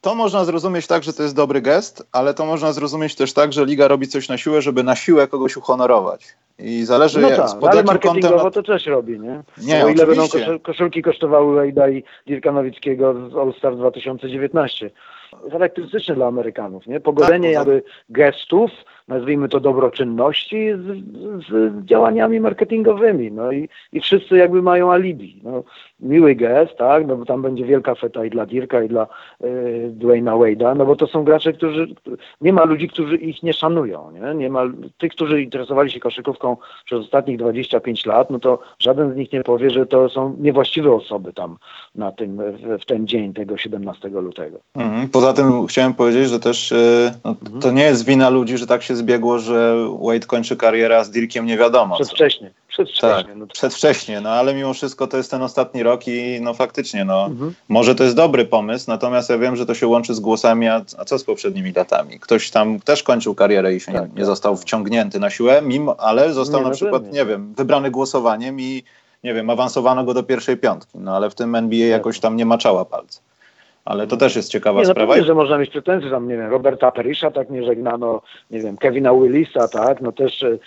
to 0.00 0.14
można 0.14 0.44
zrozumieć 0.44 0.86
tak, 0.86 1.02
że 1.02 1.12
to 1.12 1.22
jest 1.22 1.36
dobry 1.36 1.60
gest, 1.60 2.08
ale 2.12 2.34
to 2.34 2.46
można 2.46 2.72
zrozumieć 2.72 3.14
też 3.14 3.32
tak, 3.32 3.52
że 3.52 3.64
liga 3.64 3.88
robi 3.88 4.08
coś 4.08 4.28
na 4.28 4.38
siłę, 4.38 4.62
żeby 4.62 4.82
na 4.82 4.96
siłę 4.96 5.28
kogoś 5.28 5.56
uhonorować. 5.56 6.24
I 6.58 6.84
zależy 6.84 7.20
no 7.20 7.28
tak, 7.28 7.58
pod 7.60 7.70
ale 7.70 7.82
marketingowo 7.82 8.38
kątem... 8.38 8.62
to 8.62 8.72
też 8.72 8.86
robi, 8.86 9.20
nie? 9.20 9.42
Nie, 9.58 9.84
o 9.84 9.88
ile 9.88 10.06
będą 10.06 10.22
koszulki 10.62 11.02
kosztowały 11.02 11.56
Wejda 11.56 11.88
i 11.88 12.04
Dirka 12.26 12.52
Nowickiego 12.52 13.30
z 13.30 13.36
All-Star 13.36 13.76
2019. 13.76 14.90
Charakterystyczne 15.52 16.14
dla 16.14 16.26
Amerykanów, 16.26 16.86
nie? 16.86 17.00
Pogodzenie 17.00 17.48
tak, 17.48 17.54
jakby 17.54 17.82
gestów 18.08 18.70
nazwijmy 19.10 19.48
to 19.48 19.60
dobroczynności 19.60 20.72
z, 20.72 20.86
z, 21.46 21.84
działaniami 21.84 22.40
marketingowymi. 22.40 23.32
No 23.32 23.52
i, 23.52 23.68
i 23.92 24.00
wszyscy 24.00 24.36
jakby 24.36 24.62
mają 24.62 24.92
alibi. 24.92 25.40
No, 25.44 25.62
miły 26.00 26.34
gest, 26.34 26.76
tak, 26.76 27.06
no 27.06 27.16
bo 27.16 27.24
tam 27.24 27.42
będzie 27.42 27.64
wielka 27.64 27.94
feta 27.94 28.24
i 28.24 28.30
dla 28.30 28.46
Dirka 28.46 28.82
i 28.82 28.88
dla 28.88 29.06
y, 29.44 29.90
Dwayna 29.92 30.32
Wade'a, 30.32 30.76
no 30.76 30.86
bo 30.86 30.96
to 30.96 31.06
są 31.06 31.24
gracze, 31.24 31.52
którzy, 31.52 31.94
nie 32.40 32.52
ma 32.52 32.64
ludzi, 32.64 32.88
którzy 32.88 33.16
ich 33.16 33.42
nie 33.42 33.52
szanują, 33.52 34.10
nie? 34.10 34.34
Nie 34.34 34.50
ma 34.50 34.62
tych, 34.98 35.12
którzy 35.12 35.42
interesowali 35.42 35.90
się 35.90 36.00
koszykówką 36.00 36.56
przez 36.84 37.00
ostatnich 37.00 37.38
25 37.38 38.06
lat, 38.06 38.30
no 38.30 38.38
to 38.38 38.58
żaden 38.78 39.12
z 39.12 39.16
nich 39.16 39.32
nie 39.32 39.42
powie, 39.42 39.70
że 39.70 39.86
to 39.86 40.08
są 40.08 40.36
niewłaściwe 40.38 40.92
osoby 40.92 41.32
tam 41.32 41.56
na 41.94 42.12
tym, 42.12 42.36
w, 42.36 42.82
w 42.82 42.86
ten 42.86 43.06
dzień 43.06 43.34
tego 43.34 43.56
17 43.56 44.08
lutego. 44.08 44.58
Mhm. 44.74 45.08
Poza 45.20 45.32
tym 45.32 45.66
chciałem 45.66 45.94
powiedzieć, 45.94 46.28
że 46.28 46.40
też 46.40 46.72
y, 46.72 47.12
no, 47.24 47.30
mhm. 47.30 47.60
to 47.60 47.70
nie 47.70 47.82
jest 47.82 48.04
wina 48.04 48.30
ludzi, 48.30 48.58
że 48.58 48.66
tak 48.66 48.82
się 48.82 48.96
zbiegło, 48.96 49.38
że 49.38 49.74
Wade 50.02 50.26
kończy 50.26 50.56
karierę, 50.56 51.04
z 51.04 51.10
Dirkiem 51.10 51.46
nie 51.46 51.58
wiadomo. 51.58 51.94
Przedwcześnie. 51.94 52.50
Przedwcześnie. 52.68 53.24
Tak, 53.24 53.36
no 53.36 53.46
przedwcześnie, 53.46 54.20
no 54.20 54.30
ale 54.30 54.54
mimo 54.54 54.74
wszystko 54.74 55.06
to 55.06 55.16
jest 55.16 55.30
ten 55.30 55.42
ostatni 55.42 55.82
rok 55.82 56.08
i 56.08 56.38
no 56.40 56.54
faktycznie, 56.54 57.04
no 57.04 57.26
mhm. 57.26 57.54
może 57.68 57.94
to 57.94 58.04
jest 58.04 58.16
dobry 58.16 58.44
pomysł, 58.44 58.84
natomiast 58.88 59.30
ja 59.30 59.38
wiem, 59.38 59.56
że 59.56 59.66
to 59.66 59.74
się 59.74 59.86
łączy 59.86 60.14
z 60.14 60.20
głosami, 60.20 60.68
a, 60.68 60.82
a 60.98 61.04
co 61.04 61.18
z 61.18 61.24
poprzednimi 61.24 61.72
latami? 61.72 62.20
Ktoś 62.20 62.50
tam 62.50 62.80
też 62.80 63.02
kończył 63.02 63.34
karierę 63.34 63.74
i 63.74 63.80
się 63.80 63.92
tak, 63.92 64.02
nie, 64.02 64.08
nie 64.08 64.14
tak. 64.14 64.26
został 64.26 64.56
wciągnięty 64.56 65.20
na 65.20 65.30
siłę, 65.30 65.62
mimo, 65.62 66.00
ale 66.00 66.32
został 66.32 66.60
nie, 66.60 66.66
na 66.66 66.72
przykład, 66.72 67.12
nie 67.12 67.24
wiem, 67.24 67.54
wybrany 67.56 67.90
głosowaniem 67.90 68.60
i 68.60 68.82
nie 69.24 69.34
wiem, 69.34 69.50
awansowano 69.50 70.04
go 70.04 70.14
do 70.14 70.22
pierwszej 70.22 70.56
piątki, 70.56 70.98
no 70.98 71.16
ale 71.16 71.30
w 71.30 71.34
tym 71.34 71.54
NBA 71.54 71.86
jakoś 71.86 72.20
tam 72.20 72.36
nie 72.36 72.46
maczała 72.46 72.84
palca 72.84 73.20
ale 73.84 74.06
to 74.06 74.16
też 74.16 74.36
jest 74.36 74.50
ciekawa 74.50 74.80
nie, 74.80 74.86
no 74.86 74.92
sprawa. 74.92 75.16
Nie, 75.16 75.24
że 75.24 75.34
można 75.34 75.58
mieć 75.58 75.70
pretensje, 75.70 76.10
tam, 76.10 76.28
nie 76.28 76.36
wiem, 76.36 76.50
Roberta 76.50 76.90
Perisha 76.90 77.30
tak 77.30 77.50
nie 77.50 77.64
żegnano, 77.64 78.22
nie 78.50 78.60
wiem, 78.60 78.76
Kevina 78.76 79.14
Willisa, 79.14 79.68
tak, 79.68 80.00
no 80.00 80.12
też 80.12 80.42
y, 80.42 80.58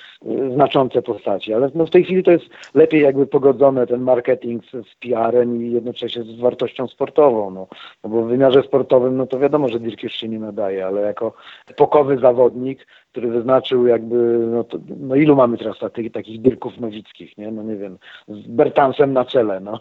znaczące 0.54 1.02
postaci, 1.02 1.54
ale 1.54 1.72
no 1.76 1.86
w 1.86 1.90
tej 1.90 2.04
chwili 2.04 2.24
to 2.24 2.32
jest 2.32 2.46
lepiej 2.74 3.02
jakby 3.02 3.28
pogodzone 3.28 3.88
ten 3.88 4.02
marketing 4.02 4.64
z, 4.66 4.72
z 4.72 4.96
PR-em 4.96 5.64
i 5.64 5.72
jednocześnie 5.72 6.24
z 6.24 6.40
wartością 6.40 6.88
sportową, 6.88 7.52
no, 7.52 7.68
no 8.04 8.10
bo 8.10 8.22
w 8.22 8.28
wymiarze 8.28 8.64
sportowym, 8.64 9.18
no 9.18 9.28
to 9.28 9.40
wiadomo, 9.40 9.70
że 9.70 9.80
Dirk 9.80 10.04
już 10.04 10.14
się 10.14 10.30
nie 10.30 10.40
nadaje, 10.40 10.86
ale 10.86 11.02
jako 11.02 11.34
epokowy 11.68 12.18
zawodnik, 12.18 12.88
który 13.12 13.28
wyznaczył 13.28 13.88
jakby, 13.88 14.16
no, 14.52 14.64
to, 14.64 14.78
no 15.00 15.16
ilu 15.16 15.36
mamy 15.36 15.58
teraz 15.58 15.80
takich, 15.80 16.12
takich 16.12 16.42
Dirków 16.42 16.80
Nowickich, 16.80 17.38
nie, 17.38 17.52
no 17.52 17.64
nie 17.64 17.76
wiem, 17.76 17.98
z 18.28 18.48
Bertansem 18.48 19.14
na 19.14 19.26
czele, 19.26 19.60
no, 19.60 19.80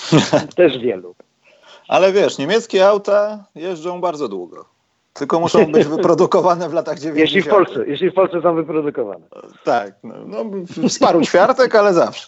też 0.56 0.78
wielu. 0.78 1.14
Ale 1.92 2.12
wiesz, 2.12 2.38
niemieckie 2.38 2.88
auta 2.88 3.44
jeżdżą 3.54 4.00
bardzo 4.00 4.28
długo. 4.28 4.64
Tylko 5.12 5.40
muszą 5.40 5.72
być 5.72 5.86
wyprodukowane 5.96 6.68
w 6.68 6.72
latach 6.72 6.98
90. 6.98 7.18
Jeśli 7.18 7.42
w 7.42 7.54
Polsce, 7.54 7.86
jeśli 7.86 8.10
w 8.10 8.14
Polsce 8.14 8.42
są 8.42 8.54
wyprodukowane. 8.54 9.26
Tak, 9.64 9.94
no, 10.02 10.16
no 10.26 10.88
z 10.88 10.98
paru 10.98 11.22
ćwiartek, 11.22 11.74
ale 11.74 11.94
zawsze. 11.94 12.26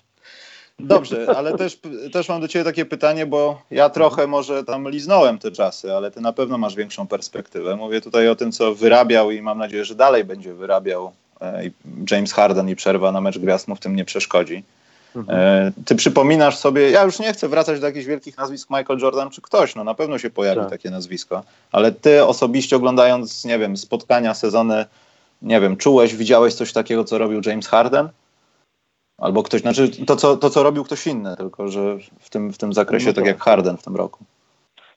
Dobrze, 0.78 1.26
ale 1.36 1.58
też, 1.58 1.78
też 2.12 2.28
mam 2.28 2.40
do 2.40 2.48
Ciebie 2.48 2.64
takie 2.64 2.84
pytanie, 2.84 3.26
bo 3.26 3.62
ja 3.70 3.90
trochę 3.90 4.26
może 4.26 4.64
tam 4.64 4.88
liznąłem 4.88 5.38
te 5.38 5.50
czasy, 5.50 5.94
ale 5.94 6.10
Ty 6.10 6.20
na 6.20 6.32
pewno 6.32 6.58
masz 6.58 6.74
większą 6.74 7.06
perspektywę. 7.06 7.76
Mówię 7.76 8.00
tutaj 8.00 8.28
o 8.28 8.36
tym, 8.36 8.52
co 8.52 8.74
wyrabiał 8.74 9.30
i 9.30 9.42
mam 9.42 9.58
nadzieję, 9.58 9.84
że 9.84 9.94
dalej 9.94 10.24
będzie 10.24 10.54
wyrabiał 10.54 11.12
e, 11.40 11.62
James 12.10 12.32
Harden 12.32 12.68
i 12.68 12.76
przerwa 12.76 13.12
na 13.12 13.20
mecz 13.20 13.38
gwiazd 13.38 13.68
mu 13.68 13.76
w 13.76 13.80
tym 13.80 13.96
nie 13.96 14.04
przeszkodzi. 14.04 14.64
Mhm. 15.16 15.38
E, 15.38 15.72
ty 15.84 15.94
przypominasz 15.94 16.56
sobie, 16.56 16.90
ja 16.90 17.02
już 17.02 17.18
nie 17.18 17.32
chcę 17.32 17.48
wracać 17.48 17.80
do 17.80 17.86
jakichś 17.86 18.06
wielkich 18.06 18.38
nazwisk 18.38 18.70
Michael 18.70 18.98
Jordan 18.98 19.30
czy 19.30 19.42
ktoś, 19.42 19.74
no 19.74 19.84
na 19.84 19.94
pewno 19.94 20.18
się 20.18 20.30
pojawi 20.30 20.60
tak. 20.60 20.70
takie 20.70 20.90
nazwisko, 20.90 21.42
ale 21.72 21.92
ty 21.92 22.24
osobiście 22.24 22.76
oglądając, 22.76 23.44
nie 23.44 23.58
wiem, 23.58 23.76
spotkania, 23.76 24.34
sezony, 24.34 24.84
nie 25.42 25.60
wiem, 25.60 25.76
czułeś, 25.76 26.16
widziałeś 26.16 26.54
coś 26.54 26.72
takiego, 26.72 27.04
co 27.04 27.18
robił 27.18 27.40
James 27.46 27.68
Harden? 27.68 28.08
Albo 29.18 29.42
ktoś, 29.42 29.60
znaczy 29.60 30.06
to 30.06 30.16
co, 30.16 30.36
to, 30.36 30.50
co 30.50 30.62
robił 30.62 30.84
ktoś 30.84 31.06
inny, 31.06 31.36
tylko 31.36 31.68
że 31.68 31.98
w 32.20 32.30
tym, 32.30 32.52
w 32.52 32.58
tym 32.58 32.72
zakresie, 32.72 33.06
no 33.06 33.12
tak. 33.12 33.24
tak 33.24 33.26
jak 33.26 33.42
Harden 33.42 33.76
w 33.76 33.82
tym 33.82 33.96
roku. 33.96 34.24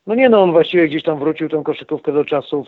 No 0.07 0.15
nie 0.15 0.29
no, 0.29 0.41
on 0.41 0.51
właściwie 0.51 0.87
gdzieś 0.87 1.03
tam 1.03 1.19
wrócił 1.19 1.49
tą 1.49 1.63
koszykówkę 1.63 2.13
do 2.13 2.25
czasów 2.25 2.67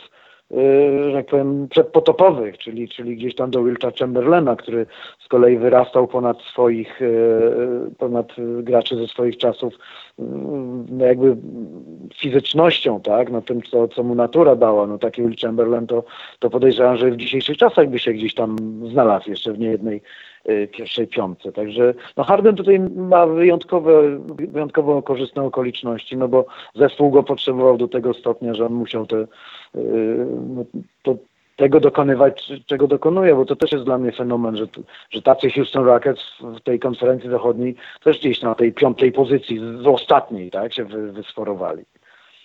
że 0.52 1.14
tak 1.14 1.26
powiem, 1.26 1.68
przedpotopowych, 1.68 2.58
czyli, 2.58 2.90
czyli 2.90 3.18
gdzieś 3.18 3.36
tam 3.36 3.52
do 3.52 3.64
Wilta 3.64 3.92
Chamberlaina, 4.00 4.56
który 4.56 4.86
z 5.20 5.28
kolei 5.28 5.58
wyrastał 5.58 6.08
ponad 6.08 6.42
swoich, 6.42 7.02
e, 7.02 7.08
ponad 7.98 8.34
graczy 8.64 8.96
ze 8.96 9.08
swoich 9.08 9.38
czasów, 9.38 9.74
no 10.90 11.06
jakby 11.06 11.38
fizycznością, 12.16 13.02
tak, 13.02 13.32
no 13.32 13.42
tym, 13.42 13.62
co, 13.62 13.88
co 13.88 14.04
mu 14.04 14.16
natura 14.16 14.56
dała. 14.56 14.88
No 14.88 14.98
taki 14.98 15.22
Will 15.22 15.36
Chamberlain 15.42 15.88
to, 15.88 16.04
to 16.40 16.50
podejrzewam, 16.50 16.98
że 16.98 17.12
w 17.12 17.18
dzisiejszych 17.18 17.58
czasach 17.58 17.90
by 17.90 18.00
się 18.00 18.14
gdzieś 18.14 18.34
tam 18.34 18.56
znalazł 18.92 19.30
jeszcze 19.30 19.54
w 19.54 19.60
niejednej 19.60 20.02
pierwszej 20.72 21.08
piątce. 21.08 21.52
Także 21.52 21.94
no 22.18 22.24
Harden 22.24 22.56
tutaj 22.56 22.80
ma 22.80 23.28
wyjątkowe, 23.28 24.20
wyjątkowo 24.28 25.02
korzystne 25.02 25.44
okoliczności, 25.44 26.18
no 26.18 26.28
bo 26.28 26.46
zespół 26.76 27.12
go 27.12 27.24
potrzebował 27.24 27.78
do 27.78 27.88
tego 27.88 28.14
stopnia, 28.14 28.54
że 28.54 28.66
on 28.66 28.74
musiał 28.74 29.06
te 29.06 29.26
Yy, 29.76 30.28
no, 30.56 30.66
to 31.04 31.16
tego 31.56 31.80
dokonywać, 31.80 32.54
czego 32.66 32.88
dokonuje, 32.88 33.36
bo 33.36 33.46
to 33.46 33.56
też 33.56 33.72
jest 33.72 33.86
dla 33.86 33.98
mnie 33.98 34.12
fenomen, 34.12 34.58
że, 34.58 34.68
że 35.10 35.22
tacy 35.22 35.50
Houston 35.52 35.86
Rockets 35.86 36.22
w 36.42 36.62
tej 36.62 36.80
konferencji 36.80 37.30
zachodniej 37.30 37.76
też 38.04 38.20
gdzieś 38.20 38.42
na 38.42 38.56
tej 38.56 38.74
piątej 38.74 39.12
pozycji, 39.12 39.60
z 39.84 39.88
ostatniej, 39.88 40.52
tak, 40.52 40.74
się 40.74 40.86
wy, 40.86 41.12
wysforowali 41.12 41.84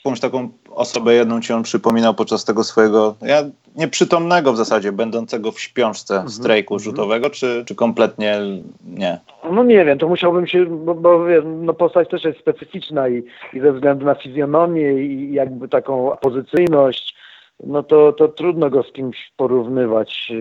jakąś 0.04 0.20
taką 0.20 0.48
osobę 0.70 1.14
jedną 1.14 1.40
ci 1.40 1.52
on 1.52 1.62
przypominał 1.62 2.14
podczas 2.14 2.44
tego 2.44 2.64
swojego, 2.64 3.14
ja 3.22 3.42
nieprzytomnego 3.76 4.52
w 4.52 4.56
zasadzie, 4.56 4.92
będącego 4.92 5.52
w 5.52 5.60
śpiączce 5.60 6.14
mm 6.14 6.26
-hmm. 6.26 6.30
strajku 6.30 6.74
mhm. 6.74 6.84
rzutowego, 6.84 7.30
czy, 7.30 7.64
czy 7.66 7.74
kompletnie 7.74 8.38
nie? 8.86 9.18
No 9.50 9.64
nie 9.64 9.84
wiem, 9.84 9.98
to 9.98 10.08
musiałbym 10.08 10.46
się, 10.46 10.66
bo, 10.66 10.94
bo 10.94 11.24
no 11.42 11.74
postać 11.74 12.08
też 12.08 12.24
jest 12.24 12.38
specyficzna 12.38 13.08
i, 13.08 13.22
i 13.52 13.60
ze 13.60 13.72
względu 13.72 14.06
na 14.06 14.14
fizjonomię 14.14 14.92
i 14.92 15.32
jakby 15.32 15.68
taką 15.68 16.16
pozycyjność, 16.20 17.14
no 17.62 17.82
to, 17.82 18.12
to 18.12 18.28
trudno 18.28 18.70
go 18.70 18.82
z 18.82 18.92
kimś 18.92 19.32
porównywać. 19.36 20.32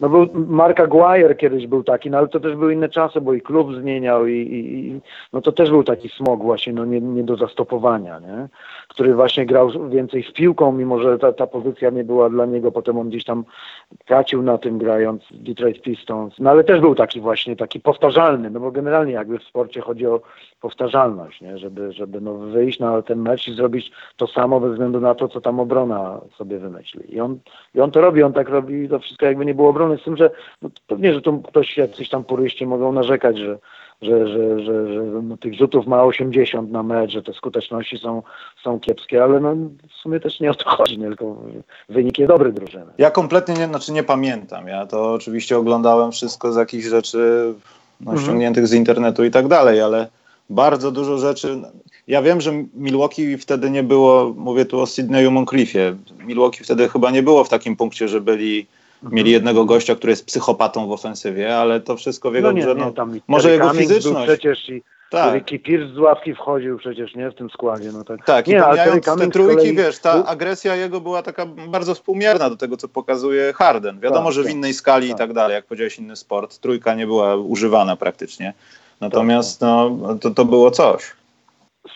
No 0.00 0.08
był 0.08 0.28
Mark 0.34 0.80
Aguirre 0.80 1.34
kiedyś 1.34 1.66
był 1.66 1.84
taki, 1.84 2.10
no 2.10 2.18
ale 2.18 2.28
to 2.28 2.40
też 2.40 2.56
były 2.56 2.74
inne 2.74 2.88
czasy, 2.88 3.20
bo 3.20 3.34
i 3.34 3.40
klub 3.40 3.74
zmieniał 3.74 4.26
i, 4.26 4.34
i 4.34 5.00
no 5.32 5.40
to 5.40 5.52
też 5.52 5.70
był 5.70 5.84
taki 5.84 6.08
smog 6.08 6.42
właśnie, 6.42 6.72
no 6.72 6.84
nie, 6.84 7.00
nie 7.00 7.24
do 7.24 7.36
zastopowania, 7.36 8.20
nie? 8.20 8.48
Który 8.88 9.14
właśnie 9.14 9.46
grał 9.46 9.88
więcej 9.88 10.22
z 10.22 10.32
piłką, 10.32 10.72
mimo 10.72 10.98
że 10.98 11.18
ta, 11.18 11.32
ta 11.32 11.46
pozycja 11.46 11.90
nie 11.90 12.04
była 12.04 12.30
dla 12.30 12.46
niego, 12.46 12.72
potem 12.72 12.98
on 12.98 13.08
gdzieś 13.08 13.24
tam 13.24 13.44
tracił 14.06 14.42
na 14.42 14.58
tym 14.58 14.78
grając 14.78 15.22
Detroit 15.30 15.82
Pistons, 15.82 16.34
no 16.38 16.50
ale 16.50 16.64
też 16.64 16.80
był 16.80 16.94
taki 16.94 17.20
właśnie, 17.20 17.56
taki 17.56 17.80
powtarzalny, 17.80 18.50
no 18.50 18.60
bo 18.60 18.70
generalnie 18.70 19.12
jakby 19.12 19.38
w 19.38 19.44
sporcie 19.44 19.80
chodzi 19.80 20.06
o 20.06 20.20
powtarzalność, 20.60 21.40
nie? 21.40 21.58
Żeby, 21.58 21.92
żeby 21.92 22.20
no 22.20 22.34
wyjść 22.34 22.78
na 22.78 23.02
ten 23.02 23.22
mecz 23.22 23.48
i 23.48 23.54
zrobić 23.54 23.92
to 24.16 24.26
samo 24.26 24.60
bez 24.60 24.70
względu 24.70 25.00
na 25.00 25.14
to, 25.14 25.28
co 25.28 25.40
tam 25.40 25.60
obrona 25.60 26.20
sobie 26.36 26.58
wymyśli. 26.58 27.14
I 27.14 27.20
on, 27.20 27.38
i 27.74 27.80
on 27.80 27.90
to 27.90 28.00
robi, 28.00 28.22
on 28.22 28.32
tak 28.32 28.48
robi 28.48 28.88
to 28.88 28.98
wszystko 28.98 29.26
jakby 29.26 29.46
nie 29.46 29.54
było 29.54 29.68
obrony, 29.68 29.98
z 29.98 30.04
tym, 30.04 30.16
że 30.16 30.30
no, 30.62 30.70
pewnie, 30.86 31.14
że 31.14 31.20
tu 31.20 31.42
ktoś, 31.42 31.76
jacyś 31.76 32.08
tam 32.08 32.24
puryści 32.24 32.66
mogą 32.66 32.92
narzekać, 32.92 33.38
że 33.38 33.58
że, 34.02 34.28
że, 34.28 34.60
że, 34.60 34.94
że 34.94 35.02
no, 35.22 35.36
tych 35.36 35.54
rzutów 35.54 35.86
ma 35.86 36.04
80 36.04 36.70
na 36.70 36.82
mecz, 36.82 37.10
że 37.10 37.22
te 37.22 37.32
skuteczności 37.32 37.98
są, 37.98 38.22
są 38.64 38.80
kiepskie, 38.80 39.22
ale 39.22 39.40
no, 39.40 39.54
w 39.88 39.94
sumie 40.02 40.20
też 40.20 40.40
nie 40.40 40.50
o 40.50 40.54
to 40.54 40.70
chodzi, 40.70 40.98
tylko 40.98 41.36
wynik 41.88 42.18
jest 42.18 42.32
dobry 42.32 42.52
drużyny. 42.52 42.86
Ja 42.98 43.10
kompletnie 43.10 43.54
nie, 43.54 43.66
znaczy 43.66 43.92
nie 43.92 44.02
pamiętam. 44.02 44.68
Ja 44.68 44.86
to 44.86 45.12
oczywiście 45.12 45.58
oglądałem 45.58 46.12
wszystko 46.12 46.52
z 46.52 46.56
jakichś 46.56 46.84
rzeczy 46.84 47.54
no, 48.00 48.10
mhm. 48.10 48.26
ściągniętych 48.26 48.66
z 48.66 48.72
internetu 48.72 49.24
i 49.24 49.30
tak 49.30 49.48
dalej, 49.48 49.80
ale 49.80 50.08
bardzo 50.50 50.90
dużo 50.90 51.18
rzeczy. 51.18 51.62
Ja 52.06 52.22
wiem, 52.22 52.40
że 52.40 52.52
Milwaukee 52.74 53.38
wtedy 53.38 53.70
nie 53.70 53.82
było, 53.82 54.34
mówię 54.36 54.64
tu 54.64 54.80
o 54.80 54.86
Sydneyu 54.86 55.30
Moncriefie, 55.30 55.96
Milwaukee 56.26 56.64
wtedy 56.64 56.88
chyba 56.88 57.10
nie 57.10 57.22
było 57.22 57.44
w 57.44 57.48
takim 57.48 57.76
punkcie, 57.76 58.08
że 58.08 58.20
byli. 58.20 58.66
Mieli 59.02 59.30
jednego 59.30 59.64
gościa, 59.64 59.94
który 59.94 60.10
jest 60.10 60.26
psychopatą 60.26 60.88
w 60.88 60.92
ofensywie, 60.92 61.56
ale 61.56 61.80
to 61.80 61.96
wszystko 61.96 62.30
w 62.30 62.34
jego 62.34 62.48
no 62.48 62.52
nie, 62.52 62.62
grze, 62.62 62.74
no, 62.74 63.06
nie, 63.06 63.20
może 63.28 63.50
jego 63.50 63.70
fizyczność. 63.70 64.26
przecież 64.28 64.68
i 64.68 64.82
tak. 65.10 65.34
Ricky 65.34 65.58
Pierce 65.58 65.94
z 65.94 65.98
ławki 65.98 66.34
wchodził 66.34 66.78
przecież, 66.78 67.14
nie? 67.14 67.30
W 67.30 67.34
tym 67.34 67.50
składzie. 67.50 67.92
No 67.92 68.04
tak, 68.04 68.24
tak 68.24 68.46
nie, 68.46 68.56
i 68.56 68.60
pomijając 68.60 69.04
te 69.04 69.30
trójki, 69.30 69.56
kolei... 69.56 69.76
wiesz, 69.76 69.98
ta 69.98 70.24
agresja 70.26 70.76
jego 70.76 71.00
była 71.00 71.22
taka 71.22 71.46
bardzo 71.46 71.94
współmierna 71.94 72.50
do 72.50 72.56
tego, 72.56 72.76
co 72.76 72.88
pokazuje 72.88 73.52
Harden. 73.52 74.00
Wiadomo, 74.00 74.24
tak, 74.24 74.32
że 74.32 74.42
w 74.42 74.44
tak, 74.44 74.54
innej 74.54 74.74
skali 74.74 75.08
tak. 75.08 75.16
i 75.16 75.18
tak 75.18 75.32
dalej, 75.32 75.54
jak 75.54 75.66
powiedziałeś, 75.66 75.98
inny 75.98 76.16
sport. 76.16 76.58
Trójka 76.58 76.94
nie 76.94 77.06
była 77.06 77.36
używana 77.36 77.96
praktycznie. 77.96 78.54
Natomiast 79.00 79.60
tak, 79.60 79.68
tak. 79.68 79.92
no, 80.02 80.14
to, 80.14 80.30
to 80.30 80.44
było 80.44 80.70
coś. 80.70 81.17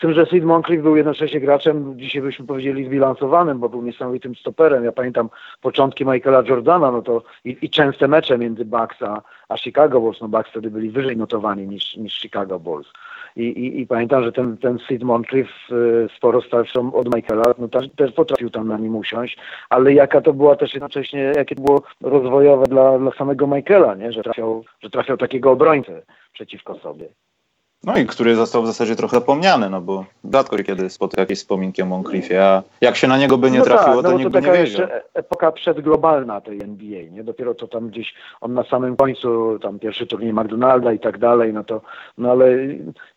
Tym, 0.03 0.13
że 0.13 0.25
Sid 0.25 0.43
Moncrief 0.43 0.81
był 0.81 0.95
jednocześnie 0.95 1.39
graczem, 1.39 1.99
dzisiaj 1.99 2.21
byśmy 2.21 2.45
powiedzieli 2.45 2.85
zbilansowanym, 2.85 3.59
bo 3.59 3.69
był 3.69 3.81
niesamowitym 3.81 4.35
stoperem. 4.35 4.83
Ja 4.83 4.91
pamiętam 4.91 5.29
początki 5.61 6.05
Michaela 6.05 6.43
Jordana, 6.47 6.91
no 6.91 7.01
to 7.01 7.23
i, 7.45 7.57
i 7.61 7.69
częste 7.69 8.07
mecze 8.07 8.37
między 8.37 8.65
Bucks 8.65 9.01
a, 9.01 9.21
a 9.49 9.57
Chicago 9.57 9.99
Bulls. 9.99 10.21
No 10.21 10.27
Bucks 10.27 10.49
wtedy 10.49 10.71
byli 10.71 10.89
wyżej 10.89 11.17
notowani 11.17 11.67
niż, 11.67 11.95
niż 11.95 12.13
Chicago 12.13 12.59
Bulls. 12.59 12.87
I, 13.35 13.43
i, 13.43 13.81
I, 13.81 13.87
pamiętam, 13.87 14.23
że 14.23 14.31
ten, 14.31 14.57
ten 14.57 14.79
Sid 14.79 15.03
Moncrief 15.03 15.47
y, 15.71 16.07
sporo 16.17 16.41
starszą 16.41 16.93
od 16.93 17.15
Michaela, 17.15 17.43
no 17.57 17.67
też, 17.67 17.89
też 17.95 18.11
potrafił 18.11 18.49
tam 18.49 18.67
na 18.67 18.77
nim 18.77 18.95
usiąść, 18.95 19.37
ale 19.69 19.93
jaka 19.93 20.21
to 20.21 20.33
była 20.33 20.55
też 20.55 20.73
jednocześnie, 20.73 21.31
jakie 21.35 21.55
to 21.55 21.61
było 21.61 21.83
rozwojowe 22.01 22.65
dla, 22.65 22.99
dla 22.99 23.11
samego 23.11 23.47
Michaela, 23.47 23.95
nie? 23.95 24.11
Że, 24.11 24.23
trafiał, 24.23 24.63
że 24.83 24.89
trafiał 24.89 25.17
takiego 25.17 25.51
obrońcę 25.51 26.01
przeciwko 26.33 26.75
sobie. 26.75 27.07
No 27.83 27.97
i 27.97 28.05
który 28.05 28.35
został 28.35 28.63
w 28.63 28.67
zasadzie 28.67 28.95
trochę 28.95 29.17
zapomniany, 29.17 29.69
no 29.69 29.81
bo 29.81 30.05
rzadko 30.33 30.57
kiedy 30.57 30.89
spotyka 30.89 31.21
jakieś 31.21 31.39
wspominki 31.39 31.81
o 31.81 31.85
Moncriefie, 31.85 32.43
a 32.43 32.63
jak 32.81 32.95
się 32.95 33.07
na 33.07 33.17
niego 33.17 33.37
by 33.37 33.51
nie 33.51 33.59
no 33.59 33.65
trafiło, 33.65 33.95
tak, 33.95 34.03
no 34.03 34.09
to 34.11 34.17
nikt 34.17 34.33
to 34.33 34.41
by 34.41 34.47
nie 34.47 34.53
wiedział. 34.53 34.87
Epoka 35.13 35.51
przedglobalna 35.51 36.41
tej 36.41 36.61
NBA, 36.61 37.03
nie? 37.11 37.23
Dopiero 37.23 37.55
to 37.55 37.67
tam 37.67 37.89
gdzieś 37.89 38.13
on 38.41 38.53
na 38.53 38.63
samym 38.63 38.95
końcu, 38.95 39.59
tam 39.59 39.79
pierwszy 39.79 40.07
turniej 40.07 40.33
McDonalda 40.33 40.93
i 40.93 40.99
tak 40.99 41.17
dalej, 41.17 41.53
no 41.53 41.63
to, 41.63 41.81
no 42.17 42.31
ale 42.31 42.47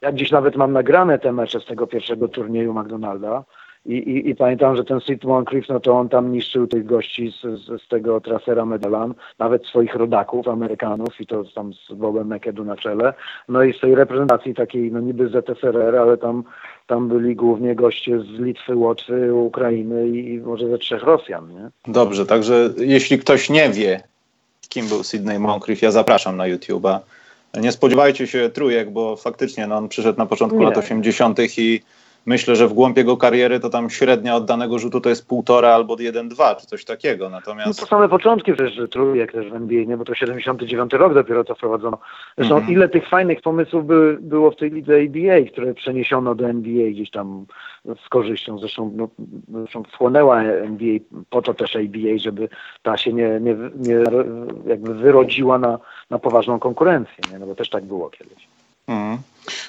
ja 0.01 0.13
gdzieś 0.13 0.31
nawet 0.31 0.57
mam 0.57 0.73
nagrane 0.73 1.19
te 1.19 1.33
mecze 1.33 1.61
z 1.61 1.67
tego 1.67 1.87
pierwszego 1.87 2.29
turnieju 2.29 2.75
McDonalda, 2.75 3.45
i, 3.89 3.95
i, 3.95 4.29
I, 4.31 4.35
pamiętam, 4.35 4.77
że 4.77 4.85
ten 4.85 5.01
Sid 5.01 5.25
Moncrief, 5.25 5.69
no 5.69 5.81
to 5.81 5.93
on 5.93 6.09
tam 6.09 6.33
niszczył 6.33 6.67
tych 6.67 6.87
gości 6.87 7.33
z, 7.33 7.61
z, 7.61 7.83
z 7.83 7.89
tego 7.89 8.21
trasera 8.21 8.65
Medalan, 8.65 9.15
nawet 9.39 9.67
swoich 9.67 9.95
rodaków, 9.95 10.49
Amerykanów 10.49 11.21
i 11.21 11.27
to 11.27 11.45
tam 11.55 11.73
z 11.75 11.93
Bobem 11.93 12.35
McAdoo 12.35 12.65
na 12.65 12.77
czele. 12.77 13.15
No 13.49 13.63
i 13.63 13.73
z 13.73 13.81
tej 13.81 13.95
reprezentacji 13.95 14.55
takiej, 14.55 14.93
no 14.93 15.01
niby 15.01 15.29
ZSRR, 15.29 15.97
ale 15.97 16.17
tam, 16.17 16.45
tam 16.87 17.09
byli 17.09 17.37
głównie 17.37 17.75
goście 17.75 18.21
z 18.21 18.41
Litwy, 18.41 18.77
Łotwy, 18.77 19.35
Ukrainy 19.35 20.09
i 20.09 20.39
może 20.39 20.69
ze 20.69 20.79
trzech 20.79 21.03
Rosjan, 21.03 21.49
nie? 21.49 21.93
Dobrze, 21.93 22.27
także 22.27 22.71
jeśli 22.79 23.19
ktoś 23.19 23.51
nie 23.51 23.71
wie, 23.71 24.03
kim 24.69 24.89
był 24.89 25.03
Sydney 25.03 25.39
Moncrief, 25.39 25.83
ja 25.83 25.91
zapraszam 25.91 26.37
na 26.37 26.45
YouTube'a. 26.45 26.99
Nie 27.61 27.73
spodziewajcie 27.73 28.27
się 28.27 28.51
trójek, 28.51 28.91
bo 28.91 29.17
faktycznie 29.17 29.67
no, 29.67 29.77
on 29.77 29.89
przyszedł 29.89 30.19
na 30.19 30.27
początku 30.27 30.59
nie. 30.59 30.65
lat 30.65 30.77
80. 30.79 31.39
i 31.59 31.81
myślę, 32.27 32.57
że 32.57 32.69
w 32.69 32.73
głąb 32.73 32.97
jego 32.97 33.17
kariery 33.17 33.61
to 33.61 33.71
tam 33.71 33.91
średnia 33.91 34.37
oddanego 34.37 34.79
rzutu 34.79 35.01
to 35.01 35.09
jest 35.09 35.29
półtora 35.29 35.69
albo 35.69 35.97
1-2 35.97 36.57
czy 36.57 36.67
coś 36.67 36.85
takiego. 36.85 37.31
Natomiast... 37.31 37.67
No 37.67 37.75
to 37.75 37.91
same 37.91 38.09
początki 38.09 38.53
przecież 38.53 38.91
trójek 38.91 39.33
też 39.33 39.51
w 39.51 39.55
NBA, 39.55 39.85
nie? 39.85 39.97
bo 39.97 40.05
to 40.05 40.15
79 40.15 40.93
rok 40.93 41.15
dopiero 41.15 41.45
to 41.45 41.55
wprowadzono. 41.55 41.99
Zresztą 42.39 42.57
mm 42.57 42.69
-hmm. 42.69 42.73
ile 42.73 42.89
tych 42.89 43.09
fajnych 43.09 43.41
pomysłów 43.41 43.87
by, 43.87 44.19
było 44.21 44.51
w 44.51 44.57
tej 44.57 44.71
lidze 44.71 44.95
ABA, 44.95 45.51
które 45.53 45.75
przeniesiono 45.75 46.35
do 46.35 46.49
NBA 46.49 46.91
gdzieś 46.91 47.11
tam 47.11 47.47
z 48.07 48.09
korzyścią. 48.09 48.59
Zresztą, 48.59 48.93
no, 48.97 49.09
zresztą 49.49 49.83
wchłonęła 49.83 50.43
NBA 50.43 50.99
po 51.31 51.43
to 51.43 51.55
też 51.55 51.77
ABA, 51.77 52.19
żeby 52.19 52.49
ta 52.83 52.97
się 52.97 53.13
nie, 53.13 53.41
nie, 53.41 53.57
nie 53.77 54.03
jakby 54.67 54.95
wyrodziła 54.95 55.59
na, 55.59 55.79
na 56.11 56.19
poważną 56.19 56.59
konkurencję, 56.59 57.25
nie? 57.33 57.39
no 57.39 57.47
bo 57.47 57.55
też 57.55 57.71
tak 57.71 57.85
było 57.85 58.11
kiedyś. 58.11 58.49
Mm. 58.89 59.19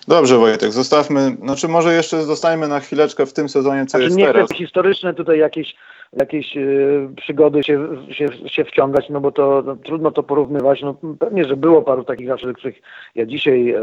Dobrze 0.07 0.37
Wojtek, 0.37 0.71
zostawmy, 0.71 1.37
znaczy 1.43 1.67
może 1.67 1.93
jeszcze 1.93 2.23
zostajmy 2.23 2.67
na 2.67 2.79
chwileczkę 2.79 3.25
w 3.25 3.33
tym 3.33 3.49
sezonie, 3.49 3.85
co 3.85 3.89
znaczy, 3.89 4.03
jest 4.03 4.17
nie 4.17 4.25
teraz. 4.25 4.49
historyczne 4.53 5.13
tutaj 5.13 5.39
jakieś 5.39 5.75
jakieś 6.13 6.57
y, 6.57 7.09
przygody 7.17 7.63
się, 7.63 7.87
się, 8.11 8.27
się 8.45 8.65
wciągać, 8.65 9.09
no 9.09 9.21
bo 9.21 9.31
to 9.31 9.63
no, 9.65 9.75
trudno 9.75 10.11
to 10.11 10.23
porównywać. 10.23 10.81
No, 10.81 10.95
pewnie, 11.19 11.45
że 11.45 11.57
było 11.57 11.81
paru 11.81 12.03
takich 12.03 12.25
graczy, 12.25 12.53
których 12.53 12.81
ja 13.15 13.25
dzisiaj, 13.25 13.69
e, 13.69 13.81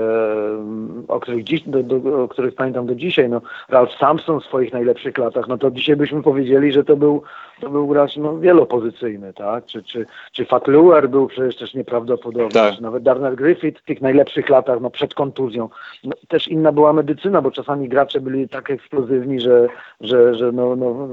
o, 1.09 1.21
których 1.21 1.45
dziś, 1.45 1.61
do, 1.67 1.83
do, 1.83 2.23
o 2.23 2.29
których 2.29 2.55
pamiętam 2.55 2.87
do 2.87 2.95
dzisiaj, 2.95 3.29
no 3.29 3.41
Ralph 3.69 3.93
Sampson 3.99 4.41
w 4.41 4.45
swoich 4.45 4.73
najlepszych 4.73 5.19
latach, 5.19 5.49
no 5.49 5.59
to 5.59 5.71
dzisiaj 5.71 5.97
byśmy 5.97 6.23
powiedzieli, 6.23 6.73
że 6.73 6.85
to 6.85 6.97
był, 6.97 7.23
to 7.65 7.71
był 7.71 7.87
gracz 7.87 8.17
no, 8.17 8.39
wielopozycyjny, 8.39 9.33
tak? 9.33 9.67
Czy, 9.67 9.83
czy, 9.83 10.07
czy 10.33 10.45
Fat 10.45 10.69
Luer 10.69 11.09
był 11.09 11.27
przecież 11.27 11.57
też 11.57 11.75
nieprawdopodobny, 11.75 12.51
tak. 12.51 12.81
nawet 12.81 13.03
Darnell 13.03 13.37
Griffith 13.37 13.81
w 13.81 13.85
tych 13.85 14.01
najlepszych 14.01 14.49
latach, 14.49 14.81
no 14.81 14.91
przed 14.91 15.15
kontuzją. 15.15 15.69
No, 16.05 16.13
też 16.29 16.49
inna 16.49 16.73
była 16.73 16.93
medycyna, 16.93 17.43
bo 17.43 17.51
czasami 17.51 17.89
gracze 17.89 18.21
byli 18.21 18.49
tak 18.49 18.71
eksplozywni, 18.71 19.41
że, 19.41 19.69
że, 20.01 20.35
że 20.35 20.53
no, 20.53 20.77
no, 20.77 21.09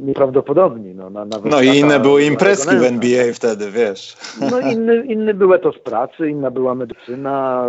nieprawdopodobni. 0.00 0.94
No, 0.94 1.10
na, 1.10 1.24
nawet 1.24 1.52
no 1.52 1.62
i 1.62 1.78
inne 1.78 2.00
były 2.00 2.24
imprezki 2.24 2.76
w 2.76 2.82
NBA 2.82 3.24
wtedy, 3.34 3.70
wiesz. 3.70 4.16
No 4.50 4.60
inny, 4.60 5.04
inny 5.06 5.34
był 5.34 5.54
etos 5.54 5.78
pracy, 5.78 6.30
inna 6.30 6.50
była 6.50 6.74
medycyna. 6.74 7.66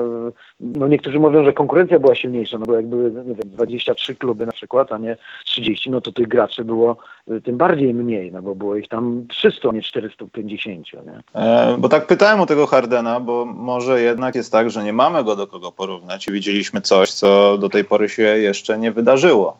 No 0.59 0.87
niektórzy 0.87 1.19
mówią, 1.19 1.43
że 1.43 1.53
konkurencja 1.53 1.99
była 1.99 2.15
silniejsza, 2.15 2.57
no 2.57 2.65
bo 2.65 2.75
jak 2.75 2.87
były 2.87 3.11
nie 3.11 3.35
wiem, 3.35 3.45
23 3.45 4.15
kluby 4.15 4.45
na 4.45 4.51
przykład, 4.51 4.91
a 4.91 4.97
nie 4.97 5.17
30, 5.45 5.91
no 5.91 6.01
to 6.01 6.11
tych 6.11 6.27
graczy 6.27 6.65
było 6.65 6.97
tym 7.43 7.57
bardziej 7.57 7.93
mniej, 7.93 8.31
no 8.31 8.41
bo 8.41 8.55
było 8.55 8.75
ich 8.75 8.87
tam 8.87 9.25
300, 9.29 9.69
a 9.69 9.71
nie 9.71 9.81
450. 9.81 10.87
Nie? 10.93 11.41
E, 11.41 11.75
bo 11.79 11.89
tak 11.89 12.07
pytałem 12.07 12.41
o 12.41 12.45
tego 12.45 12.67
Hardena, 12.67 13.19
bo 13.19 13.45
może 13.45 14.01
jednak 14.01 14.35
jest 14.35 14.51
tak, 14.51 14.69
że 14.69 14.83
nie 14.83 14.93
mamy 14.93 15.23
go 15.23 15.35
do 15.35 15.47
kogo 15.47 15.71
porównać 15.71 16.27
i 16.27 16.31
widzieliśmy 16.31 16.81
coś, 16.81 17.11
co 17.11 17.57
do 17.57 17.69
tej 17.69 17.83
pory 17.83 18.09
się 18.09 18.23
jeszcze 18.23 18.77
nie 18.77 18.91
wydarzyło. 18.91 19.57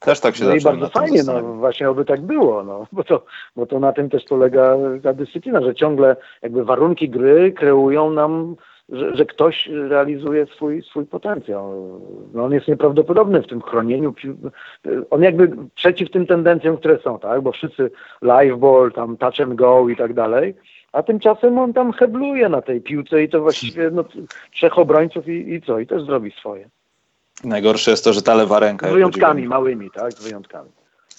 Też 0.00 0.20
tak 0.20 0.36
się 0.36 0.44
No 0.44 0.54
i 0.54 0.60
bardzo 0.60 0.88
fajnie, 0.88 1.22
no 1.22 1.42
właśnie 1.42 1.90
oby 1.90 2.04
tak 2.04 2.20
było, 2.20 2.64
no, 2.64 2.86
bo, 2.92 3.04
to, 3.04 3.24
bo 3.56 3.66
to 3.66 3.80
na 3.80 3.92
tym 3.92 4.10
też 4.10 4.24
polega 4.24 4.76
ta 5.02 5.12
dyscyplina, 5.12 5.62
że 5.62 5.74
ciągle 5.74 6.16
jakby 6.42 6.64
warunki 6.64 7.08
gry 7.08 7.52
kreują 7.52 8.10
nam, 8.10 8.56
że, 8.88 9.16
że 9.16 9.26
ktoś 9.26 9.68
realizuje 9.88 10.46
swój, 10.46 10.82
swój 10.82 11.06
potencjał. 11.06 12.00
No 12.34 12.44
on 12.44 12.52
jest 12.52 12.68
nieprawdopodobny 12.68 13.42
w 13.42 13.46
tym 13.46 13.62
chronieniu. 13.62 14.14
On 15.10 15.22
jakby 15.22 15.50
przeciw 15.74 16.10
tym 16.10 16.26
tendencjom, 16.26 16.76
które 16.76 16.98
są, 16.98 17.18
tak, 17.18 17.40
bo 17.40 17.52
wszyscy 17.52 17.90
live 18.22 18.58
ball, 18.58 18.92
tam 18.92 19.16
touch 19.16 19.40
and 19.40 19.54
go 19.54 19.88
i 19.88 19.96
tak 19.96 20.14
dalej, 20.14 20.54
a 20.92 21.02
tymczasem 21.02 21.58
on 21.58 21.72
tam 21.72 21.92
hebluje 21.92 22.48
na 22.48 22.62
tej 22.62 22.80
piłce 22.80 23.22
i 23.22 23.28
to 23.28 23.40
właściwie 23.40 23.90
no, 23.90 24.04
trzech 24.52 24.78
obrońców 24.78 25.28
i, 25.28 25.54
i 25.54 25.62
co, 25.62 25.78
i 25.78 25.86
też 25.86 26.02
zrobi 26.02 26.30
swoje. 26.30 26.68
Najgorsze 27.44 27.90
jest 27.90 28.04
to, 28.04 28.12
że 28.12 28.22
ta 28.22 28.34
lewa 28.34 28.60
ręka... 28.60 28.88
Z 28.88 28.92
wyjątkami 28.92 29.48
małymi, 29.48 29.90
tak? 29.90 30.12
Z 30.12 30.24
wyjątkami. 30.24 30.70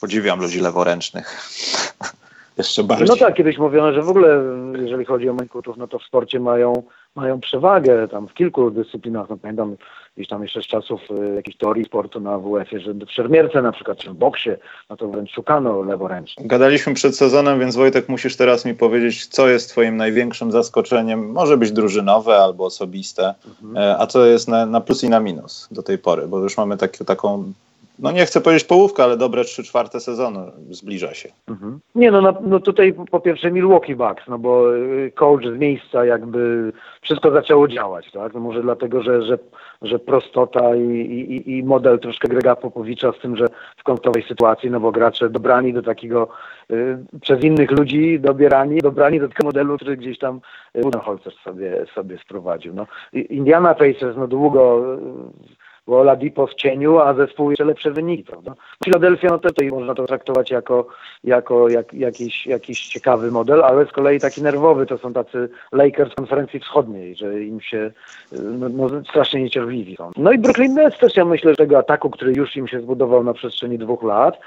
Podziwiam 0.02 0.42
ludzi 0.42 0.60
leworęcznych. 0.60 1.28
Jeszcze 2.58 2.84
bardziej. 2.84 3.08
No 3.08 3.16
tak, 3.16 3.34
kiedyś 3.34 3.58
mówiono, 3.58 3.94
że 3.94 4.02
w 4.02 4.10
ogóle 4.10 4.42
jeżeli 4.82 5.06
chodzi 5.06 5.30
o 5.30 5.34
mańkutów, 5.34 5.78
no 5.78 5.88
to 5.88 6.00
w 6.00 6.04
sporcie 6.04 6.40
mają, 6.40 6.84
mają 7.16 7.40
przewagę 7.40 8.08
tam 8.08 8.28
w 8.28 8.34
kilku 8.34 8.72
dyscyplinach. 8.72 9.30
No 9.30 9.38
pamiętam 9.38 9.76
gdzieś 10.16 10.28
tam 10.28 10.42
jeszcze 10.42 10.62
z 10.62 10.68
czasów 10.68 11.02
y, 11.12 11.36
jakiejś 11.36 11.58
teorii 11.58 11.86
sportu 11.86 12.20
na 12.20 12.40
WF-ie, 12.40 12.82
że 12.82 12.94
w 12.94 13.12
szermierce 13.12 13.62
na 13.62 13.72
przykład, 13.72 13.98
czy 13.98 14.10
w 14.10 14.14
boksie, 14.14 14.50
no 14.90 14.98
to 14.98 15.08
wręcz 15.08 15.32
szukano 15.32 15.82
leworęcznie. 15.82 16.48
Gadaliśmy 16.48 16.94
przed 16.94 17.18
sezonem, 17.18 17.60
więc 17.60 17.76
Wojtek 17.76 18.10
musisz 18.10 18.36
teraz 18.36 18.66
mi 18.66 18.74
powiedzieć, 18.74 19.26
co 19.26 19.50
jest 19.50 19.70
twoim 19.70 19.98
największym 19.98 20.52
zaskoczeniem, 20.52 21.32
może 21.32 21.58
być 21.58 21.72
drużynowe 21.72 22.38
albo 22.38 22.66
osobiste, 22.66 23.34
mhm. 23.48 23.78
E, 23.78 23.98
a 24.00 24.08
co 24.08 24.26
jest 24.26 24.48
na, 24.48 24.66
na 24.66 24.82
plus 24.82 25.04
i 25.04 25.10
na 25.10 25.20
minus 25.20 25.68
do 25.72 25.84
tej 25.84 25.98
pory, 25.98 26.28
bo 26.28 26.40
już 26.40 26.58
mamy 26.58 26.78
taki, 26.78 27.06
taką 27.06 27.54
no 28.00 28.12
nie 28.12 28.26
chcę 28.26 28.42
powiedzieć 28.42 28.68
połówka, 28.68 29.04
ale 29.04 29.18
dobre 29.18 29.44
trzy 29.44 29.64
czwarte 29.64 30.00
sezonu 30.00 30.52
zbliża 30.70 31.14
się. 31.14 31.30
Mhm. 31.48 31.80
Nie 31.96 32.12
no, 32.12 32.22
no, 32.22 32.34
no, 32.42 32.60
tutaj 32.60 32.94
po 33.12 33.20
pierwsze 33.20 33.52
Milwaukee 33.52 33.96
Bucks, 33.96 34.28
no 34.28 34.40
bo 34.40 34.76
y, 34.76 35.12
coach 35.16 35.44
z 35.44 35.60
miejsca 35.60 36.06
jakby 36.06 36.72
wszystko 37.02 37.32
zaczęło 37.32 37.68
działać, 37.68 38.12
tak? 38.12 38.34
No 38.34 38.40
może 38.40 38.62
dlatego, 38.62 39.04
że, 39.04 39.22
że, 39.22 39.38
że 39.82 40.00
prostota 40.00 40.76
i, 40.76 40.82
i, 40.82 41.58
i 41.58 41.64
model 41.64 42.00
troszkę 42.00 42.28
Grega 42.28 42.56
Popowicza 42.56 43.12
z 43.12 43.22
tym, 43.22 43.36
że 43.36 43.46
w 43.78 43.84
końcowej 43.84 44.24
sytuacji, 44.28 44.72
no 44.72 44.80
bo 44.80 44.92
gracze 44.92 45.30
dobrani 45.30 45.74
do 45.74 45.82
takiego 45.82 46.28
y, 46.72 46.98
przez 47.22 47.44
innych 47.44 47.72
ludzi 47.72 48.20
dobierani, 48.20 48.78
dobrani 48.78 49.20
do 49.20 49.28
takiego 49.28 49.48
modelu, 49.48 49.76
który 49.76 49.98
gdzieś 49.98 50.20
tam 50.20 50.42
y, 50.76 50.82
Budenholzer 50.82 51.34
sobie, 51.44 51.86
sobie 51.96 52.18
sprowadził. 52.18 52.74
No, 52.74 52.88
Indiana 53.14 53.74
Pacers 53.74 54.18
no 54.18 54.28
długo 54.28 54.84
y, 54.96 55.60
Oladipo 55.98 56.48
w 56.48 56.54
cieniu, 56.54 57.00
a 57.00 57.14
zespół 57.14 57.50
jeszcze 57.50 57.66
lepsze 57.66 57.92
wyniki, 57.92 58.24
prawda? 58.24 58.54
Philadelphia, 58.84 59.30
no 59.30 59.40
to 59.40 59.50
tutaj 59.50 59.68
można 59.68 59.96
to 59.96 60.06
traktować 60.06 60.52
jako, 60.52 60.88
jako 61.24 61.70
jak, 61.70 61.94
jakiś, 61.94 62.48
jakiś 62.48 62.88
ciekawy 62.88 63.32
model, 63.32 63.64
ale 63.64 63.86
z 63.86 63.92
kolei 63.92 64.20
taki 64.20 64.42
nerwowy 64.42 64.86
to 64.86 64.98
są 64.98 65.14
tacy 65.14 65.50
Lakers 65.72 66.16
konferencji 66.16 66.60
wschodniej, 66.60 67.16
że 67.16 67.44
im 67.44 67.62
się 67.62 67.92
no, 68.32 68.70
no, 68.70 68.90
strasznie 69.10 69.44
niecierpliwi 69.44 69.96
są. 69.96 70.12
No 70.18 70.32
i 70.32 70.38
Brooklyn 70.38 70.74
Nets 70.74 71.00
też 71.00 71.16
ja 71.16 71.26
myślę, 71.26 71.52
że 71.52 71.58
tego 71.58 71.78
ataku, 71.78 72.10
który 72.10 72.34
już 72.34 72.56
im 72.56 72.68
się 72.68 72.82
zbudował 72.82 73.24
na 73.24 73.34
przestrzeni 73.34 73.78
dwóch 73.78 74.04
lat, 74.04 74.40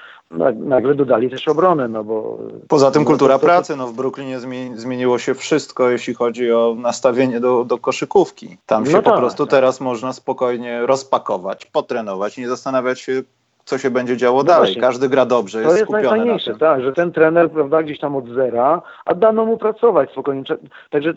nagle 0.54 0.94
dodali 0.94 1.30
też 1.30 1.48
obronę, 1.48 1.88
no 1.88 2.04
bo... 2.04 2.38
Poza 2.68 2.90
tym 2.90 3.04
kultura 3.04 3.38
to, 3.38 3.44
pracy, 3.44 3.76
no 3.76 3.86
w 3.86 3.94
Brooklynie 3.94 4.40
zmieniło 4.74 5.18
się 5.18 5.34
wszystko, 5.34 5.90
jeśli 5.90 6.14
chodzi 6.14 6.52
o 6.52 6.76
nastawienie 6.78 7.40
do, 7.40 7.64
do 7.64 7.78
koszykówki. 7.78 8.56
Tam 8.66 8.86
się 8.86 8.92
no 8.92 9.02
tak, 9.02 9.14
po 9.14 9.20
prostu 9.20 9.46
tak. 9.46 9.50
teraz 9.50 9.80
można 9.80 10.12
spokojnie 10.12 10.86
rozpakować, 10.86 11.31
potrenować 11.66 12.38
i 12.38 12.40
nie 12.40 12.48
zastanawiać 12.48 13.00
się, 13.00 13.22
co 13.64 13.78
się 13.78 13.90
będzie 13.90 14.16
działo 14.16 14.38
no 14.38 14.44
dalej. 14.44 14.66
Właśnie. 14.66 14.82
Każdy 14.82 15.08
gra 15.08 15.26
dobrze, 15.26 15.58
jest, 15.58 15.70
to 15.70 15.76
jest 15.76 15.84
skupiony 15.84 16.08
najfajniejsze, 16.08 16.54
tak, 16.54 16.82
że 16.82 16.92
ten 16.92 17.12
trener, 17.12 17.50
prawda, 17.50 17.82
gdzieś 17.82 17.98
tam 17.98 18.16
od 18.16 18.28
zera, 18.28 18.82
a 19.04 19.14
dano 19.14 19.46
mu 19.46 19.56
pracować 19.58 20.10
spokojnie. 20.10 20.42
Także 20.90 21.14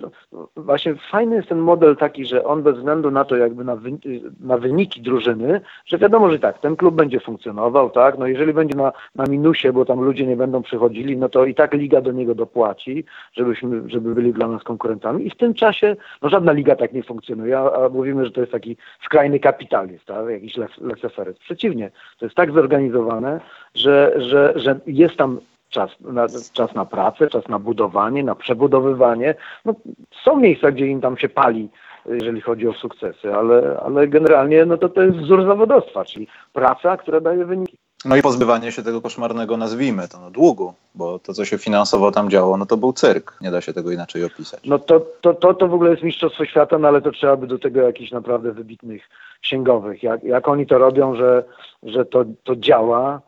właśnie 0.55 0.95
fajny 1.11 1.35
jest 1.35 1.49
ten 1.49 1.57
model 1.57 1.95
taki, 1.97 2.25
że 2.25 2.43
on 2.43 2.63
bez 2.63 2.77
względu 2.77 3.11
na 3.11 3.25
to 3.25 3.35
jakby 3.35 3.63
na, 3.63 3.75
wy, 3.75 3.91
na 4.39 4.57
wyniki 4.57 5.01
drużyny, 5.01 5.61
że 5.85 5.97
wiadomo, 5.97 6.31
że 6.31 6.39
tak, 6.39 6.59
ten 6.59 6.75
klub 6.75 6.95
będzie 6.95 7.19
funkcjonował, 7.19 7.89
tak, 7.89 8.17
no 8.17 8.27
jeżeli 8.27 8.53
będzie 8.53 8.77
na, 8.77 8.91
na 9.15 9.23
minusie, 9.29 9.73
bo 9.73 9.85
tam 9.85 10.01
ludzie 10.01 10.27
nie 10.27 10.35
będą 10.35 10.61
przychodzili, 10.61 11.17
no 11.17 11.29
to 11.29 11.45
i 11.45 11.55
tak 11.55 11.73
liga 11.73 12.01
do 12.01 12.11
niego 12.11 12.35
dopłaci, 12.35 13.05
żebyśmy, 13.33 13.89
żeby 13.89 14.15
byli 14.15 14.33
dla 14.33 14.47
nas 14.47 14.63
konkurentami 14.63 15.27
i 15.27 15.29
w 15.29 15.37
tym 15.37 15.53
czasie, 15.53 15.95
no 16.21 16.29
żadna 16.29 16.51
liga 16.51 16.75
tak 16.75 16.93
nie 16.93 17.03
funkcjonuje, 17.03 17.59
a, 17.59 17.85
a 17.85 17.89
mówimy, 17.89 18.25
że 18.25 18.31
to 18.31 18.41
jest 18.41 18.51
taki 18.51 18.77
skrajny 19.05 19.39
kapitalizm, 19.39 20.05
tak, 20.05 20.29
jakiś 20.29 20.57
laissez-faire. 20.57 21.33
Przeciwnie, 21.33 21.91
to 22.19 22.25
jest 22.25 22.34
jest 22.35 22.47
tak 22.47 22.51
zorganizowane, 22.51 23.39
że, 23.75 24.13
że, 24.17 24.53
że 24.55 24.79
jest 24.87 25.15
tam 25.15 25.39
czas 25.69 25.91
na, 25.99 26.27
czas 26.53 26.75
na 26.75 26.85
pracę, 26.85 27.27
czas 27.27 27.47
na 27.47 27.59
budowanie, 27.59 28.23
na 28.23 28.35
przebudowywanie. 28.35 29.35
No, 29.65 29.75
są 30.23 30.37
miejsca, 30.37 30.71
gdzie 30.71 30.87
im 30.87 31.01
tam 31.01 31.17
się 31.17 31.29
pali, 31.29 31.69
jeżeli 32.05 32.41
chodzi 32.41 32.67
o 32.67 32.73
sukcesy, 32.73 33.33
ale, 33.33 33.79
ale 33.85 34.07
generalnie 34.07 34.65
no 34.65 34.77
to, 34.77 34.89
to 34.89 35.01
jest 35.01 35.17
wzór 35.17 35.45
zawodowstwa, 35.45 36.05
czyli 36.05 36.27
praca, 36.53 36.97
która 36.97 37.21
daje 37.21 37.45
wyniki. 37.45 37.77
No 38.05 38.15
i 38.15 38.21
pozbywanie 38.21 38.71
się 38.71 38.83
tego 38.83 39.01
koszmarnego, 39.01 39.57
nazwijmy 39.57 40.07
to, 40.07 40.19
no, 40.19 40.31
długu, 40.31 40.73
bo 40.95 41.19
to, 41.19 41.33
co 41.33 41.45
się 41.45 41.57
finansowo 41.57 42.11
tam 42.11 42.29
działo, 42.29 42.57
no 42.57 42.65
to 42.65 42.77
był 42.77 42.93
cyrk. 42.93 43.37
Nie 43.41 43.51
da 43.51 43.61
się 43.61 43.73
tego 43.73 43.91
inaczej 43.91 44.23
opisać. 44.23 44.59
No 44.65 44.79
to, 44.79 44.99
to, 44.99 45.33
to, 45.33 45.53
to 45.53 45.67
w 45.67 45.73
ogóle 45.73 45.91
jest 45.91 46.03
mistrzostwo 46.03 46.45
świata, 46.45 46.77
no 46.77 46.87
ale 46.87 47.01
to 47.01 47.11
trzeba 47.11 47.35
by 47.35 47.47
do 47.47 47.59
tego 47.59 47.81
jakichś 47.81 48.11
naprawdę 48.11 48.51
wybitnych 48.51 49.09
księgowych. 49.41 50.03
Jak, 50.03 50.23
jak 50.23 50.47
oni 50.47 50.67
to 50.67 50.77
robią, 50.77 51.15
że, 51.15 51.43
że 51.83 52.05
to, 52.05 52.25
to 52.43 52.55
działa, 52.55 53.21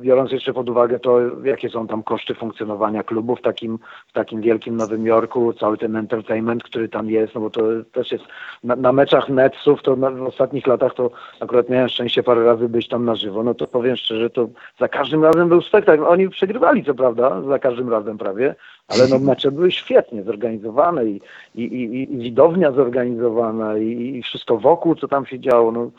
biorąc 0.00 0.32
jeszcze 0.32 0.52
pod 0.52 0.70
uwagę 0.70 0.98
to, 0.98 1.18
jakie 1.44 1.68
są 1.68 1.86
tam 1.86 2.02
koszty 2.02 2.34
funkcjonowania 2.34 3.02
klubu 3.02 3.36
w 3.36 3.42
takim, 3.42 3.78
w 4.08 4.12
takim 4.12 4.40
wielkim 4.40 4.76
Nowym 4.76 5.06
Jorku, 5.06 5.52
cały 5.52 5.78
ten 5.78 5.96
entertainment, 5.96 6.62
który 6.62 6.88
tam 6.88 7.10
jest, 7.10 7.34
no 7.34 7.40
bo 7.40 7.50
to 7.50 7.62
też 7.92 8.12
jest 8.12 8.24
na, 8.64 8.76
na 8.76 8.92
meczach 8.92 9.28
Netsów, 9.28 9.82
to 9.82 9.96
na, 9.96 10.10
w 10.10 10.22
ostatnich 10.22 10.66
latach 10.66 10.94
to 10.94 11.10
akurat 11.40 11.68
miałem 11.68 11.88
szczęście 11.88 12.22
parę 12.22 12.44
razy 12.44 12.68
być 12.68 12.88
tam 12.88 13.04
na 13.04 13.14
żywo, 13.14 13.42
no 13.42 13.54
to 13.54 13.66
powiem 13.66 13.96
szczerze, 13.96 14.30
to 14.30 14.48
za 14.78 14.88
każdym 14.88 15.24
razem 15.24 15.48
był 15.48 15.62
spektakl. 15.62 16.04
Oni 16.04 16.28
przegrywali, 16.28 16.84
co 16.84 16.94
prawda, 16.94 17.42
za 17.42 17.58
każdym 17.58 17.88
razem 17.88 18.18
prawie, 18.18 18.54
ale 18.88 19.08
no 19.08 19.18
mecze 19.18 19.50
były 19.50 19.70
świetnie 19.70 20.22
zorganizowane 20.22 21.06
i, 21.06 21.20
i, 21.54 21.62
i, 21.62 22.14
i 22.14 22.18
widownia 22.18 22.72
zorganizowana 22.72 23.78
i, 23.78 24.16
i 24.16 24.22
wszystko 24.22 24.58
wokół, 24.58 24.94
co 24.94 25.08
tam 25.08 25.26
się 25.26 25.40
działo, 25.40 25.72
no 25.72 25.90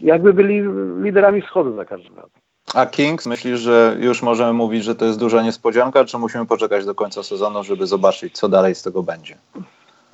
jakby 0.00 0.34
byli 0.34 0.62
liderami 1.02 1.42
wschodu 1.42 1.76
za 1.76 1.84
każdym 1.84 2.16
razem. 2.16 2.41
A 2.74 2.86
Kings, 2.86 3.26
myślisz, 3.26 3.60
że 3.60 3.96
już 4.00 4.22
możemy 4.22 4.52
mówić, 4.52 4.84
że 4.84 4.94
to 4.94 5.04
jest 5.04 5.18
duża 5.18 5.42
niespodzianka, 5.42 6.04
czy 6.04 6.18
musimy 6.18 6.46
poczekać 6.46 6.84
do 6.84 6.94
końca 6.94 7.22
sezonu, 7.22 7.64
żeby 7.64 7.86
zobaczyć, 7.86 8.38
co 8.38 8.48
dalej 8.48 8.74
z 8.74 8.82
tego 8.82 9.02
będzie? 9.02 9.36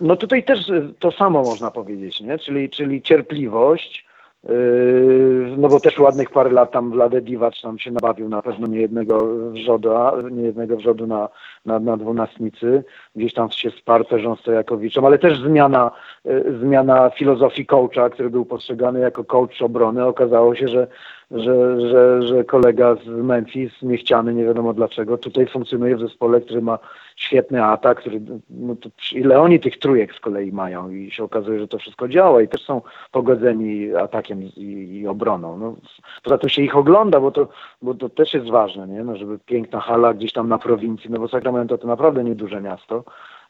No 0.01 0.17
tutaj 0.17 0.45
też 0.45 0.71
to 0.99 1.13
samo 1.13 1.43
można 1.43 1.71
powiedzieć, 1.71 2.21
nie? 2.21 2.39
Czyli, 2.39 2.71
czyli 2.71 3.03
cierpliwość, 3.03 4.09
Yy, 4.45 5.55
no 5.59 5.69
bo 5.69 5.81
też 5.81 5.99
ładnych 5.99 6.31
parę 6.31 6.51
lat 6.51 6.73
tam 6.73 6.91
Wladę 6.91 7.21
Diwacz 7.21 7.61
tam 7.61 7.79
się 7.79 7.91
nabawił 7.91 8.29
na 8.29 8.43
pewno 8.43 8.67
nie 8.67 8.81
jednego 8.81 9.19
wrzodu, 9.51 9.91
nie 10.31 10.43
jednego 10.43 10.77
wrzodu 10.77 11.07
na, 11.07 11.29
na, 11.67 11.79
na 11.79 11.97
dwunastnicy. 11.97 12.85
Gdzieś 13.17 13.35
tam 13.35 13.51
się 13.51 13.71
sparł 13.71 14.05
Perzą 14.05 14.37
Stojakowiczem, 14.37 15.05
ale 15.05 15.19
też 15.19 15.41
zmiana, 15.41 15.91
yy, 16.25 16.59
zmiana 16.61 17.11
filozofii 17.11 17.67
coacha, 17.67 18.11
który 18.11 18.31
był 18.31 18.45
postrzegany 18.45 19.01
jako 19.01 19.25
coach 19.25 19.63
obrony. 19.63 20.07
Okazało 20.07 20.55
się, 20.55 20.69
że, 20.69 20.87
że, 21.31 21.81
że, 21.91 22.23
że 22.23 22.45
kolega 22.45 22.95
z 22.95 23.07
Memphis, 23.07 23.73
niechciany, 23.83 24.35
nie 24.35 24.45
wiadomo 24.45 24.75
dlaczego, 24.75 25.19
tutaj 25.19 25.47
funkcjonuje 25.47 25.97
w 25.97 26.01
zespole, 26.01 26.41
który 26.41 26.63
ma 26.63 26.79
świetny 27.17 27.65
atak, 27.65 28.01
który, 28.01 28.21
no 28.51 28.77
to, 28.77 28.89
ile 29.13 29.41
oni 29.41 29.61
tych 29.61 29.79
trójek 29.79 30.15
z 30.15 30.21
kolei 30.21 30.53
mają 30.53 30.91
i 30.91 31.11
się 31.11 31.25
okazuje, 31.25 31.59
że 31.59 31.69
to 31.69 31.79
wszystko 31.79 32.09
działa 32.09 32.43
i 32.43 32.49
też 32.49 32.65
są 32.65 32.83
pogodzeni 33.13 33.97
atakiem 33.97 34.43
i, 34.43 34.99
i 35.01 35.07
obroną. 35.07 35.59
No, 35.59 35.77
poza 36.23 36.39
tym 36.39 36.51
się 36.51 36.63
ich 36.63 36.77
ogląda, 36.77 37.21
bo 37.21 37.31
to, 37.31 37.49
bo 37.83 37.95
to 37.95 38.09
też 38.09 38.35
jest 38.35 38.51
ważne, 38.51 38.89
nie? 38.89 39.05
No, 39.05 39.17
żeby 39.17 39.39
piękna 39.39 39.81
hala 39.81 40.15
gdzieś 40.15 40.33
tam 40.33 40.49
na 40.49 40.59
prowincji, 40.59 41.11
no 41.11 41.19
bo 41.19 41.29
Sacramento 41.29 41.79
to 41.79 41.87
naprawdę 41.87 42.25
nieduże 42.25 42.61
miasto. 42.61 43.05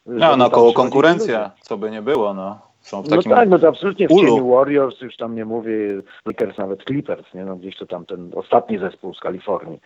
No, 0.05 0.37
no 0.37 0.49
koło 0.49 0.73
konkurencja, 0.73 1.51
co 1.61 1.77
by 1.77 1.91
nie 1.91 2.01
było, 2.01 2.33
no. 2.33 2.68
Są 2.81 3.01
w 3.01 3.09
no 3.09 3.17
takim 3.17 3.31
tak, 3.31 3.49
no 3.49 3.59
to 3.59 3.67
absolutnie 3.67 4.07
w 4.07 4.09
cieniu 4.09 4.49
Warriors, 4.49 5.01
już 5.01 5.17
tam 5.17 5.35
nie 5.35 5.45
mówię, 5.45 6.01
Lakers, 6.25 6.57
nawet 6.57 6.83
Clippers, 6.83 7.33
nie? 7.33 7.45
No 7.45 7.55
gdzieś 7.55 7.77
to 7.77 7.85
tam 7.85 8.05
ten 8.05 8.31
ostatni 8.35 8.77
zespół 8.77 9.13
z 9.13 9.19
Kalifornii. 9.19 9.79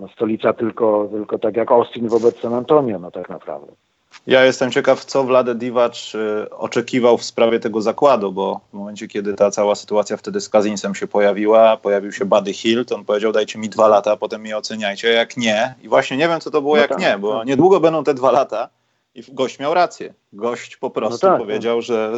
No, 0.00 0.08
stolica 0.08 0.52
tylko, 0.52 1.08
tylko 1.12 1.38
tak 1.38 1.56
jak 1.56 1.72
Austin 1.72 2.08
wobec 2.08 2.40
San 2.40 2.54
Antonio, 2.54 2.98
no 2.98 3.10
tak 3.10 3.28
naprawdę. 3.28 3.72
Ja 4.26 4.44
jestem 4.44 4.70
ciekaw, 4.70 5.04
co 5.04 5.24
Vlade 5.24 5.54
Divac 5.54 6.12
y, 6.14 6.50
oczekiwał 6.50 7.18
w 7.18 7.24
sprawie 7.24 7.60
tego 7.60 7.82
zakładu, 7.82 8.32
bo 8.32 8.60
w 8.70 8.72
momencie, 8.72 9.08
kiedy 9.08 9.34
ta 9.34 9.50
cała 9.50 9.74
sytuacja 9.74 10.16
wtedy 10.16 10.40
z 10.40 10.48
Kazinsem 10.48 10.94
się 10.94 11.06
pojawiła, 11.06 11.76
pojawił 11.76 12.12
się 12.12 12.24
Buddy 12.24 12.52
Hill, 12.52 12.84
to 12.84 12.94
on 12.94 13.04
powiedział, 13.04 13.32
dajcie 13.32 13.58
mi 13.58 13.68
dwa 13.68 13.88
lata, 13.88 14.12
a 14.12 14.16
potem 14.16 14.40
mnie 14.40 14.56
oceniajcie, 14.56 15.08
jak 15.08 15.36
nie. 15.36 15.74
I 15.82 15.88
właśnie 15.88 16.16
nie 16.16 16.28
wiem, 16.28 16.40
co 16.40 16.50
to 16.50 16.62
było, 16.62 16.74
No 16.74 16.80
jak 16.80 16.90
tak, 16.90 16.98
nie, 16.98 17.18
bo 17.18 17.38
tak. 17.38 17.46
niedługo 17.46 17.80
będą 17.80 18.04
te 18.04 18.14
dwa 18.14 18.30
lata 18.30 18.68
i 19.14 19.22
gość 19.28 19.58
miał 19.58 19.74
rację. 19.74 20.14
Gość 20.32 20.76
po 20.76 20.90
prostu 20.90 21.26
No 21.26 21.32
tak, 21.32 21.40
powiedział, 21.40 21.82
że 21.82 22.12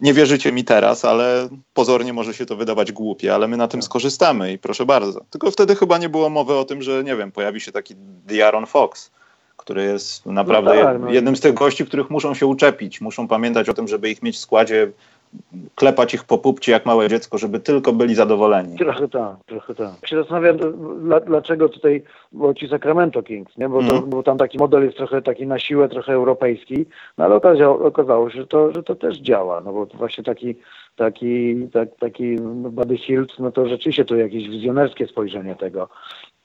nie 0.00 0.12
wierzycie 0.14 0.52
mi 0.52 0.64
teraz, 0.64 1.04
ale 1.04 1.48
pozornie 1.74 2.12
może 2.12 2.34
się 2.34 2.46
to 2.46 2.56
wydawać 2.56 2.92
głupie, 2.92 3.34
ale 3.34 3.48
my 3.48 3.56
na 3.56 3.68
tym 3.68 3.80
Tak. 3.80 3.84
skorzystamy 3.84 4.52
i 4.52 4.58
proszę 4.58 4.86
bardzo. 4.86 5.20
Tylko 5.30 5.50
wtedy 5.50 5.76
chyba 5.76 5.98
nie 5.98 6.08
było 6.08 6.30
mowy 6.30 6.54
o 6.54 6.64
tym, 6.64 6.82
że 6.82 7.04
nie 7.04 7.16
wiem, 7.16 7.32
pojawi 7.32 7.60
się 7.60 7.72
taki 7.72 7.94
Diaron 8.26 8.66
Fox, 8.66 9.10
który 9.56 9.84
jest 9.84 10.26
naprawdę 10.26 10.74
No 10.76 10.82
tak, 10.82 11.00
no. 11.00 11.10
jednym 11.10 11.36
z 11.36 11.40
tych 11.40 11.54
gości, 11.54 11.86
których 11.86 12.10
muszą 12.10 12.34
się 12.34 12.46
uczepić. 12.46 13.00
Muszą 13.00 13.28
pamiętać 13.28 13.68
o 13.68 13.74
tym, 13.74 13.88
żeby 13.88 14.10
ich 14.10 14.22
mieć 14.22 14.36
w 14.36 14.40
składzie, 14.40 14.90
klepać 15.74 16.14
ich 16.14 16.24
po 16.24 16.38
pupcie 16.38 16.72
jak 16.72 16.86
małe 16.86 17.08
dziecko, 17.08 17.38
żeby 17.38 17.60
tylko 17.60 17.92
byli 17.92 18.14
zadowoleni. 18.14 18.78
Trochę 18.78 19.08
tak, 19.08 19.36
trochę 19.46 19.74
tak. 19.74 20.08
Się 20.08 20.16
zastanawiam, 20.16 20.56
dla, 21.04 21.20
dlaczego 21.20 21.68
tutaj, 21.68 22.02
bo 22.32 22.54
ci 22.54 22.68
Sacramento 22.68 23.22
Kings, 23.22 23.56
nie? 23.56 23.68
Bo, 23.68 23.78
to, 23.78 23.84
Mhm. 23.94 24.10
bo 24.10 24.22
tam 24.22 24.38
taki 24.38 24.58
model 24.58 24.84
jest 24.84 24.96
trochę 24.96 25.22
taki 25.22 25.46
na 25.46 25.58
siłę, 25.58 25.88
trochę 25.88 26.12
europejski, 26.12 26.86
no 27.18 27.24
ale 27.24 27.34
okazało, 27.34 27.84
okazało 27.86 28.30
się, 28.30 28.38
że 28.38 28.46
to, 28.46 28.72
że 28.72 28.82
to 28.82 28.94
też 28.94 29.18
działa, 29.18 29.60
no 29.60 29.72
bo 29.72 29.86
właśnie 29.86 30.24
taki, 30.24 30.54
taki, 30.96 31.56
tak, 31.72 31.88
taki 32.00 32.36
Buddy 32.70 32.98
Hield, 32.98 33.38
no 33.38 33.52
to 33.52 33.68
rzeczywiście 33.68 34.04
to 34.04 34.16
jakieś 34.16 34.48
wizjonerskie 34.48 35.06
spojrzenie 35.06 35.56
tego, 35.56 35.88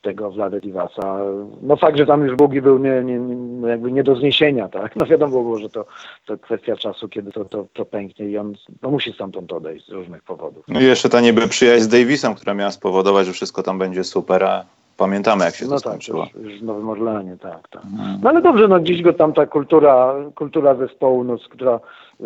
tego 0.01 0.31
Vlade 0.31 0.59
Divasa. 0.59 1.19
No 1.61 1.75
fakt, 1.75 1.97
że 1.97 2.05
tam 2.05 2.25
już 2.25 2.35
Bugi 2.35 2.61
był 2.61 2.79
nie, 2.79 3.03
nie, 3.03 3.19
nie, 3.19 3.67
jakby 3.69 3.91
nie 3.91 4.03
do 4.03 4.15
zniesienia, 4.15 4.67
tak? 4.69 4.95
No 4.95 5.05
wiadomo 5.05 5.31
było, 5.31 5.59
że 5.59 5.69
to, 5.69 5.85
to 6.25 6.37
kwestia 6.37 6.75
czasu, 6.75 7.09
kiedy 7.09 7.31
to, 7.31 7.45
to, 7.45 7.65
to 7.73 7.85
pęknie 7.85 8.25
i 8.29 8.37
on 8.37 8.53
no, 8.81 8.91
musi 8.91 9.13
stamtąd 9.13 9.53
odejść 9.53 9.85
z 9.87 9.89
różnych 9.89 10.23
powodów. 10.23 10.65
No 10.67 10.79
i 10.79 10.83
jeszcze 10.83 11.09
ta 11.09 11.21
niby 11.21 11.47
przyjaźń 11.47 11.83
z 11.83 11.87
Davisem, 11.87 12.35
która 12.35 12.53
miała 12.53 12.71
spowodować, 12.71 13.27
że 13.27 13.33
wszystko 13.33 13.63
tam 13.63 13.79
będzie 13.79 14.03
super, 14.03 14.43
a 14.43 14.65
pamiętamy 14.97 15.45
jak 15.45 15.55
się 15.55 15.65
to 15.65 15.71
No 15.71 15.77
tak, 15.77 15.81
skończyło. 15.81 16.27
już, 16.35 16.51
już 16.51 16.61
w 16.61 16.63
Nowym 16.63 16.89
Orleanie, 16.89 17.37
tak, 17.37 17.67
tak. 17.67 17.85
Mhm. 17.85 18.19
No 18.23 18.29
ale 18.29 18.41
dobrze, 18.41 18.67
no 18.67 18.79
gdzieś 18.79 19.01
go 19.01 19.13
tam 19.13 19.33
ta 19.33 19.45
kultura, 19.45 20.15
kultura 20.35 20.75
zespołu, 20.75 21.23
no, 21.23 21.35
która 21.49 21.79
y, 22.21 22.25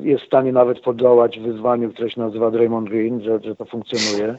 jest 0.00 0.24
w 0.24 0.26
stanie 0.26 0.52
nawet 0.52 0.80
podołać 0.80 1.38
wyzwaniu, 1.40 1.92
które 1.92 2.10
się 2.10 2.20
nazywa 2.20 2.50
Draymond 2.50 2.88
Green, 2.88 3.22
że, 3.22 3.40
że 3.44 3.56
to 3.56 3.64
funkcjonuje. 3.64 4.36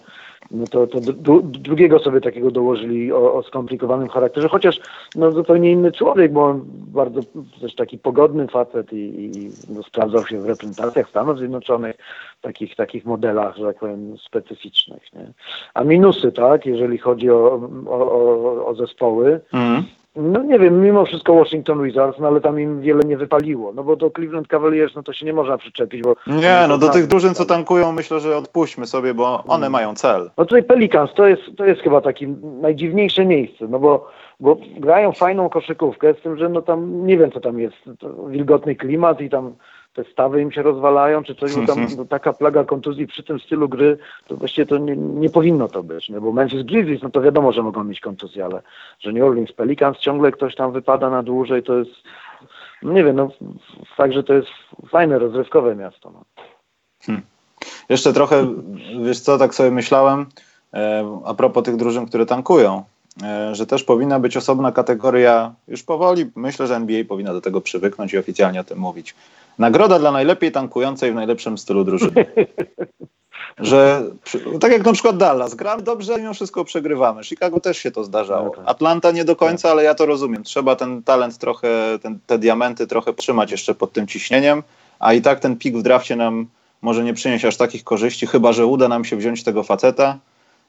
No 0.51 0.67
to, 0.67 0.87
to 0.87 1.01
dru, 1.01 1.41
drugiego 1.41 1.99
sobie 1.99 2.21
takiego 2.21 2.51
dołożyli 2.51 3.11
o, 3.11 3.33
o 3.33 3.43
skomplikowanym 3.43 4.09
charakterze, 4.09 4.49
chociaż 4.49 4.79
no, 5.15 5.31
zupełnie 5.31 5.71
inny 5.71 5.91
człowiek, 5.91 6.31
bo 6.31 6.45
on 6.45 6.61
bardzo 6.67 7.21
też 7.61 7.75
taki 7.75 7.97
pogodny 7.97 8.47
facet 8.47 8.93
i, 8.93 8.95
i 8.97 9.49
no, 9.69 9.83
sprawdzał 9.83 10.25
się 10.25 10.41
w 10.41 10.45
reprezentacjach 10.45 11.09
Stanów 11.09 11.37
Zjednoczonych, 11.37 11.95
takich, 12.41 12.75
takich 12.75 13.05
modelach, 13.05 13.57
że 13.57 13.65
tak 13.65 13.79
powiem, 13.79 14.17
specyficznych. 14.17 15.13
Nie? 15.13 15.33
A 15.73 15.83
minusy, 15.83 16.31
tak, 16.31 16.65
jeżeli 16.65 16.97
chodzi 16.97 17.29
o, 17.29 17.69
o, 17.87 18.11
o, 18.11 18.65
o 18.65 18.75
zespoły, 18.75 19.41
Mhm. 19.53 19.83
No 20.15 20.43
nie 20.43 20.59
wiem, 20.59 20.81
mimo 20.81 21.05
wszystko 21.05 21.35
Washington 21.35 21.83
Wizards, 21.83 22.19
no 22.19 22.27
ale 22.27 22.41
tam 22.41 22.59
im 22.59 22.81
wiele 22.81 23.01
nie 23.05 23.17
wypaliło. 23.17 23.73
No 23.73 23.83
bo 23.83 23.95
do 23.95 24.11
Cleveland 24.11 24.47
Cavaliers, 24.47 24.95
no 24.95 25.03
to 25.03 25.13
się 25.13 25.25
nie 25.25 25.33
można 25.33 25.57
przyczepić, 25.57 26.01
bo... 26.01 26.15
Nie, 26.27 26.65
no 26.67 26.77
do 26.77 26.89
tych 26.89 27.07
drużyn, 27.07 27.33
co 27.33 27.45
tankują, 27.45 27.91
myślę, 27.91 28.19
że 28.19 28.37
odpuśćmy 28.37 28.87
sobie, 28.87 29.13
bo 29.13 29.43
one 29.47 29.69
mają 29.69 29.95
cel. 29.95 30.31
No 30.37 30.45
tutaj 30.45 30.63
Pelicans 30.63 31.13
to 31.13 31.27
jest, 31.27 31.41
to 31.57 31.65
jest 31.65 31.81
chyba 31.81 32.01
takie 32.01 32.27
najdziwniejsze 32.43 33.25
miejsce, 33.25 33.67
no 33.67 33.79
bo, 33.79 34.07
bo 34.39 34.57
grają 34.77 35.11
fajną 35.11 35.49
koszykówkę, 35.49 36.13
z 36.13 36.21
tym, 36.21 36.37
że 36.37 36.49
no 36.49 36.61
tam 36.61 37.07
nie 37.07 37.17
wiem 37.17 37.31
co 37.31 37.39
tam 37.39 37.59
jest, 37.59 37.77
wilgotny 38.27 38.75
klimat 38.75 39.21
i 39.21 39.29
tam 39.29 39.53
te 39.93 40.03
stawy 40.03 40.41
im 40.41 40.51
się 40.51 40.61
rozwalają, 40.61 41.23
czy 41.23 41.35
coś, 41.35 41.53
tam 41.67 41.87
no, 41.97 42.05
taka 42.05 42.33
plaga 42.33 42.63
kontuzji 42.63 43.07
przy 43.07 43.23
tym 43.23 43.39
stylu 43.39 43.69
gry, 43.69 43.97
to 44.27 44.37
właściwie 44.37 44.65
to 44.65 44.77
nie, 44.77 44.95
nie 44.95 45.29
powinno 45.29 45.67
to 45.67 45.83
być, 45.83 46.09
nie? 46.09 46.21
bo 46.21 46.31
Memphis 46.31 46.63
Grizzlies, 46.63 47.01
no 47.01 47.09
to 47.09 47.21
wiadomo, 47.21 47.51
że 47.51 47.63
mogą 47.63 47.83
mieć 47.83 47.99
kontuzję, 47.99 48.45
ale 48.45 48.61
że 48.99 49.11
New 49.11 49.23
Orleans 49.23 49.51
Pelicans 49.51 49.97
ciągle 49.97 50.31
ktoś 50.31 50.55
tam 50.55 50.71
wypada 50.71 51.09
na 51.09 51.23
dłużej, 51.23 51.63
to 51.63 51.77
jest, 51.77 51.91
no 52.81 52.93
nie 52.93 53.03
wiem, 53.03 53.15
no 53.15 53.29
fakt, 53.95 54.13
że 54.13 54.23
to 54.23 54.33
jest 54.33 54.47
fajne, 54.89 55.19
rozrywkowe 55.19 55.75
miasto. 55.75 56.11
No. 56.11 56.25
Jeszcze 57.89 58.13
trochę, 58.13 58.47
wiesz 59.05 59.19
co, 59.19 59.37
tak 59.37 59.55
sobie 59.55 59.71
myślałem, 59.71 60.25
e, 60.73 61.21
a 61.25 61.33
propos 61.33 61.63
tych 61.63 61.75
drużyn, 61.75 62.05
które 62.05 62.25
tankują, 62.25 62.83
że 63.51 63.65
też 63.67 63.83
powinna 63.83 64.19
być 64.19 64.37
osobna 64.37 64.71
kategoria, 64.71 65.53
już 65.67 65.83
powoli, 65.83 66.31
myślę, 66.35 66.67
że 66.67 66.75
NBA 66.75 67.03
powinna 67.05 67.33
do 67.33 67.41
tego 67.41 67.61
przywyknąć 67.61 68.13
i 68.13 68.17
oficjalnie 68.17 68.61
o 68.61 68.63
tym 68.63 68.79
mówić. 68.79 69.15
Nagroda 69.59 69.99
dla 69.99 70.11
najlepiej 70.11 70.51
tankującej 70.51 71.11
w 71.11 71.15
najlepszym 71.15 71.57
stylu 71.57 71.83
drużyny. 71.83 72.25
Że 73.57 74.03
tak 74.61 74.71
jak 74.71 74.85
na 74.85 74.93
przykład 74.93 75.17
Dallas, 75.17 75.55
gramy 75.55 75.83
dobrze, 75.83 76.17
mimo 76.17 76.33
wszystko 76.33 76.65
przegrywamy. 76.65 77.23
Chicago 77.23 77.59
też 77.59 77.77
się 77.77 77.91
to 77.91 78.03
zdarzało. 78.03 78.45
No 78.45 78.51
tak. 78.51 78.63
Atlanta 78.67 79.11
nie 79.11 79.25
do 79.25 79.35
końca, 79.35 79.71
ale 79.71 79.83
ja 79.83 79.95
to 79.95 80.05
rozumiem. 80.05 80.43
Trzeba 80.43 80.75
ten 80.75 81.03
talent 81.03 81.37
trochę, 81.37 81.99
ten, 82.01 82.19
te 82.27 82.37
diamenty 82.37 82.87
trochę 82.87 83.13
trzymać 83.13 83.51
jeszcze 83.51 83.75
pod 83.75 83.93
tym 83.93 84.07
ciśnieniem, 84.07 84.63
a 84.99 85.13
i 85.13 85.21
tak 85.21 85.39
ten 85.39 85.57
pik 85.57 85.77
w 85.77 85.81
drafcie 85.81 86.15
nam 86.15 86.47
może 86.81 87.03
nie 87.03 87.13
przynieść 87.13 87.45
aż 87.45 87.57
takich 87.57 87.83
korzyści, 87.83 88.27
chyba 88.27 88.53
że 88.53 88.65
uda 88.65 88.87
nam 88.87 89.05
się 89.05 89.15
wziąć 89.15 89.43
tego 89.43 89.63
faceta. 89.63 90.17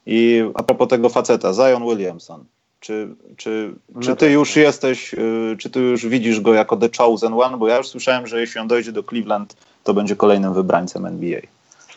I 0.07 0.44
a 0.55 0.62
propos 0.62 0.88
tego 0.88 1.09
faceta, 1.09 1.52
Zion 1.52 1.82
Williamson. 1.82 2.44
Czy, 2.80 3.09
czy, 3.36 3.74
czy 4.00 4.16
ty 4.16 4.30
już 4.30 4.57
jesteś, 4.57 5.14
y, 5.14 5.57
czy 5.59 5.70
ty 5.70 5.80
już 5.80 6.07
widzisz 6.07 6.40
go 6.40 6.55
jako 6.55 6.76
the 6.76 6.88
chosen 6.98 7.32
one? 7.34 7.59
Bo 7.59 7.68
ja 7.68 7.76
już 7.76 7.88
słyszałem, 7.88 8.26
że 8.26 8.40
jeśli 8.40 8.61
on 8.61 8.68
dojdzie 8.68 8.92
do 8.92 9.02
Cleveland, 9.02 9.57
to 9.84 9.94
będzie 9.94 10.16
kolejnym 10.16 10.55
wybrańcem 10.55 11.07
NBA. 11.07 11.40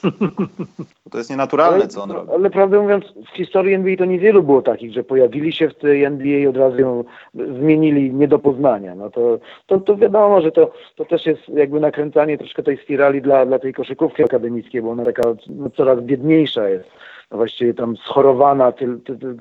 To 1.11 1.17
jest 1.17 1.29
nienaturalne, 1.29 1.87
co 1.87 2.03
on 2.03 2.11
robi. 2.11 2.31
Ale 2.31 2.49
prawdę 2.49 2.81
mówiąc, 2.81 3.05
w 3.33 3.37
historii 3.37 3.73
NBA 3.73 3.97
to 3.97 4.05
niewielu 4.05 4.43
było 4.43 4.61
takich, 4.61 4.93
że 4.93 5.03
pojawili 5.03 5.53
się 5.53 5.69
w 5.69 5.75
tej 5.75 6.03
NBA 6.03 6.37
i 6.37 6.47
od 6.47 6.57
razu 6.57 6.79
ją 6.79 7.03
zmienili 7.35 8.13
nie 8.13 8.27
do 8.27 8.39
poznania. 8.39 8.95
No 8.95 9.09
to, 9.09 9.39
to, 9.65 9.79
to 9.79 9.95
wiadomo, 9.95 10.41
że 10.41 10.51
to, 10.51 10.71
to 10.95 11.05
też 11.05 11.25
jest 11.25 11.49
jakby 11.49 11.79
nakręcanie 11.79 12.37
troszkę 12.37 12.63
tej 12.63 12.77
spirali 12.77 13.21
dla, 13.21 13.45
dla 13.45 13.59
tej 13.59 13.73
koszykówki 13.73 14.23
akademickiej, 14.23 14.81
bo 14.81 14.91
ona 14.91 15.05
taka 15.05 15.21
no, 15.49 15.69
coraz 15.69 16.01
biedniejsza 16.01 16.69
jest. 16.69 16.89
Właściwie 17.31 17.73
tam 17.73 17.97
schorowana 17.97 18.71
ty, 18.71 18.99
ty, 19.05 19.17
ty, 19.17 19.35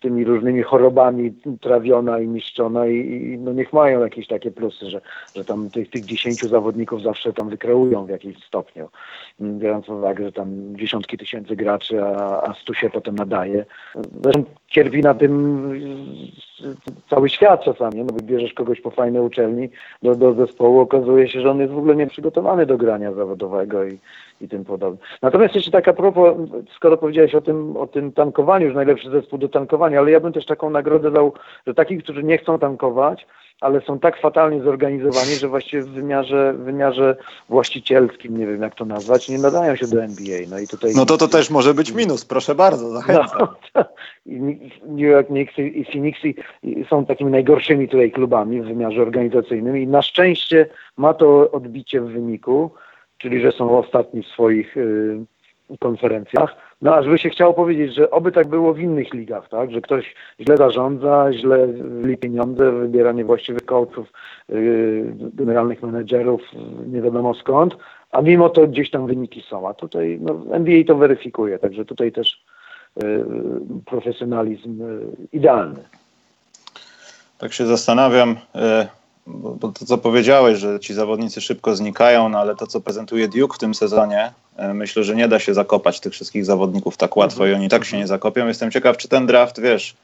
tymi 0.00 0.24
różnymi 0.24 0.62
chorobami, 0.62 1.34
trawiona 1.60 2.20
i 2.20 2.28
niszczona 2.28 2.86
i, 2.86 2.96
i 2.96 3.38
no 3.38 3.52
niech 3.52 3.72
mają 3.72 4.00
jakieś 4.00 4.26
takie 4.26 4.50
plusy, 4.50 4.90
że, 4.90 5.00
że 5.36 5.44
tam 5.44 5.70
tych, 5.70 5.90
tych 5.90 6.04
dziesięciu 6.04 6.48
zawodników 6.48 7.02
zawsze 7.02 7.32
tam 7.32 7.48
wykreują 7.48 8.06
w 8.06 8.08
jakimś 8.08 8.44
stopniu. 8.44 8.88
Mm, 9.40 9.58
Biorąc 9.58 9.86
pod 9.86 9.96
uwagę, 9.96 10.24
że 10.24 10.32
tam 10.32 10.76
dziesiątki 10.76 11.18
tysięcy 11.18 11.56
graczy, 11.56 12.04
a, 12.04 12.42
a 12.42 12.54
stu 12.54 12.74
się 12.74 12.90
potem 12.90 13.14
nadaje. 13.14 13.64
Zresztą 14.22 14.44
cierpi 14.66 15.00
na 15.00 15.14
tym 15.14 15.58
cały 17.10 17.28
świat 17.28 17.64
czasami, 17.64 17.98
no 17.98 18.04
bo 18.04 18.22
bierzesz 18.22 18.52
kogoś 18.52 18.80
po 18.80 18.90
fajnej 18.90 19.22
uczelni 19.22 19.68
do, 20.02 20.14
do 20.14 20.34
zespołu, 20.34 20.80
okazuje 20.80 21.28
się, 21.28 21.40
że 21.40 21.50
on 21.50 21.60
jest 21.60 21.72
w 21.72 21.78
ogóle 21.78 21.96
nieprzygotowany 21.96 22.66
do 22.66 22.76
grania 22.76 23.12
zawodowego 23.12 23.84
i, 23.84 23.98
i 24.40 24.48
tym 24.48 24.64
podobne. 24.64 24.98
Natomiast 25.22 25.54
jeszcze 25.54 25.70
tak 25.70 25.88
a 25.88 25.92
propos, 25.92 26.36
skoro 26.76 26.96
powiedziałeś 26.96 27.34
o 27.34 27.40
tym, 27.40 27.76
o 27.76 27.86
tym 27.86 28.12
tankowaniu, 28.12 28.68
że 28.68 28.74
najlepszy 28.74 29.10
zespół 29.10 29.38
do 29.38 29.48
tankowania, 29.48 29.98
ale 29.98 30.10
ja 30.10 30.20
bym 30.20 30.32
też 30.32 30.46
taką 30.46 30.70
nagrodę 30.70 31.10
dał, 31.10 31.32
że 31.66 31.74
takich, 31.74 32.02
którzy 32.02 32.22
nie 32.22 32.38
chcą 32.38 32.58
tankować, 32.58 33.26
ale 33.60 33.80
są 33.80 33.98
tak 33.98 34.20
fatalnie 34.20 34.62
zorganizowani, 34.62 35.34
że 35.34 35.48
właściwie 35.48 35.82
w 35.82 35.88
wymiarze, 35.88 36.52
w 36.52 36.58
wymiarze 36.58 37.16
właścicielskim, 37.48 38.38
nie 38.38 38.46
wiem 38.46 38.62
jak 38.62 38.74
to 38.74 38.84
nazwać, 38.84 39.28
nie 39.28 39.38
nadają 39.38 39.76
się 39.76 39.86
do 39.86 40.02
NBA. 40.02 40.38
No 40.50 40.58
i 40.58 40.66
tutaj 40.66 40.92
No 40.96 41.06
to 41.06 41.16
to 41.16 41.28
też 41.28 41.50
może 41.50 41.74
być 41.74 41.92
minus, 41.92 42.24
proszę 42.24 42.54
bardzo, 42.54 42.88
zachęcam. 42.90 43.38
no, 43.40 43.46
to- 43.72 43.84
i 44.26 44.40
New 44.86 44.98
York 45.00 45.26
Knicks 45.26 45.58
i 45.58 45.84
Phoenix 45.84 46.18
są 46.90 47.06
takimi 47.06 47.30
najgorszymi 47.30 47.88
tutaj 47.88 48.10
klubami 48.12 48.62
w 48.62 48.66
wymiarze 48.66 49.02
organizacyjnym 49.02 49.78
i 49.78 49.86
na 49.86 50.02
szczęście 50.02 50.66
ma 50.96 51.14
to 51.14 51.50
odbicie 51.50 52.00
w 52.00 52.08
wyniku, 52.08 52.70
czyli 53.18 53.40
że 53.40 53.52
są 53.52 53.78
ostatni 53.78 54.22
w 54.22 54.26
swoich, 54.26 54.76
y, 54.76 55.18
konferencjach. 55.80 56.56
No 56.82 56.94
aż 56.94 57.08
by 57.08 57.18
się 57.18 57.30
chciało 57.30 57.54
powiedzieć, 57.54 57.94
że 57.94 58.10
oby 58.10 58.32
tak 58.32 58.48
było 58.48 58.74
w 58.74 58.80
innych 58.80 59.14
ligach, 59.14 59.48
tak? 59.48 59.70
Że 59.70 59.80
ktoś 59.80 60.14
źle 60.40 60.56
zarządza, 60.56 61.32
źle 61.32 61.66
wli 61.66 62.16
pieniądze, 62.16 62.72
wybiera 62.72 63.12
niewłaściwych 63.12 63.64
coachów, 63.64 64.12
yy, 64.48 65.14
generalnych 65.34 65.82
menedżerów, 65.82 66.40
nie 66.86 67.02
wiadomo 67.02 67.34
skąd, 67.34 67.76
a 68.10 68.22
mimo 68.22 68.48
to 68.48 68.66
gdzieś 68.66 68.90
tam 68.90 69.06
wyniki 69.06 69.44
są. 69.50 69.68
A 69.68 69.74
tutaj 69.74 70.18
no, 70.20 70.42
NBA 70.52 70.84
to 70.84 70.94
weryfikuje, 70.94 71.58
także 71.58 71.84
tutaj 71.84 72.12
też 72.12 72.44
yy, 73.02 73.24
profesjonalizm 73.86 74.80
yy, 74.80 75.06
idealny. 75.32 75.82
Tak 77.38 77.52
się 77.52 77.66
zastanawiam, 77.66 78.36
yy, 79.28 79.56
bo 79.60 79.68
to 79.72 79.86
co 79.86 79.98
powiedziałeś, 79.98 80.58
że 80.58 80.80
ci 80.80 80.94
zawodnicy 80.94 81.40
szybko 81.40 81.76
znikają, 81.76 82.28
no 82.28 82.38
ale 82.38 82.56
to 82.56 82.66
co 82.66 82.80
prezentuje 82.80 83.28
Duke 83.28 83.54
w 83.54 83.58
tym 83.58 83.74
sezonie, 83.74 84.32
e, 84.56 84.74
myślę, 84.74 85.04
że 85.04 85.16
nie 85.16 85.28
da 85.28 85.38
się 85.38 85.54
zakopać 85.54 86.00
tych 86.00 86.12
wszystkich 86.12 86.44
zawodników 86.44 86.96
tak 86.96 87.16
łatwo 87.16 87.46
i 87.46 87.54
oni 87.54 87.68
tak 87.68 87.84
się 87.84 87.96
nie 87.96 88.06
zakopią. 88.06 88.46
Jestem 88.46 88.70
ciekaw, 88.70 88.96
czy 88.96 89.08
ten 89.08 89.26
draft, 89.26 89.60
wiesz, 89.60 89.94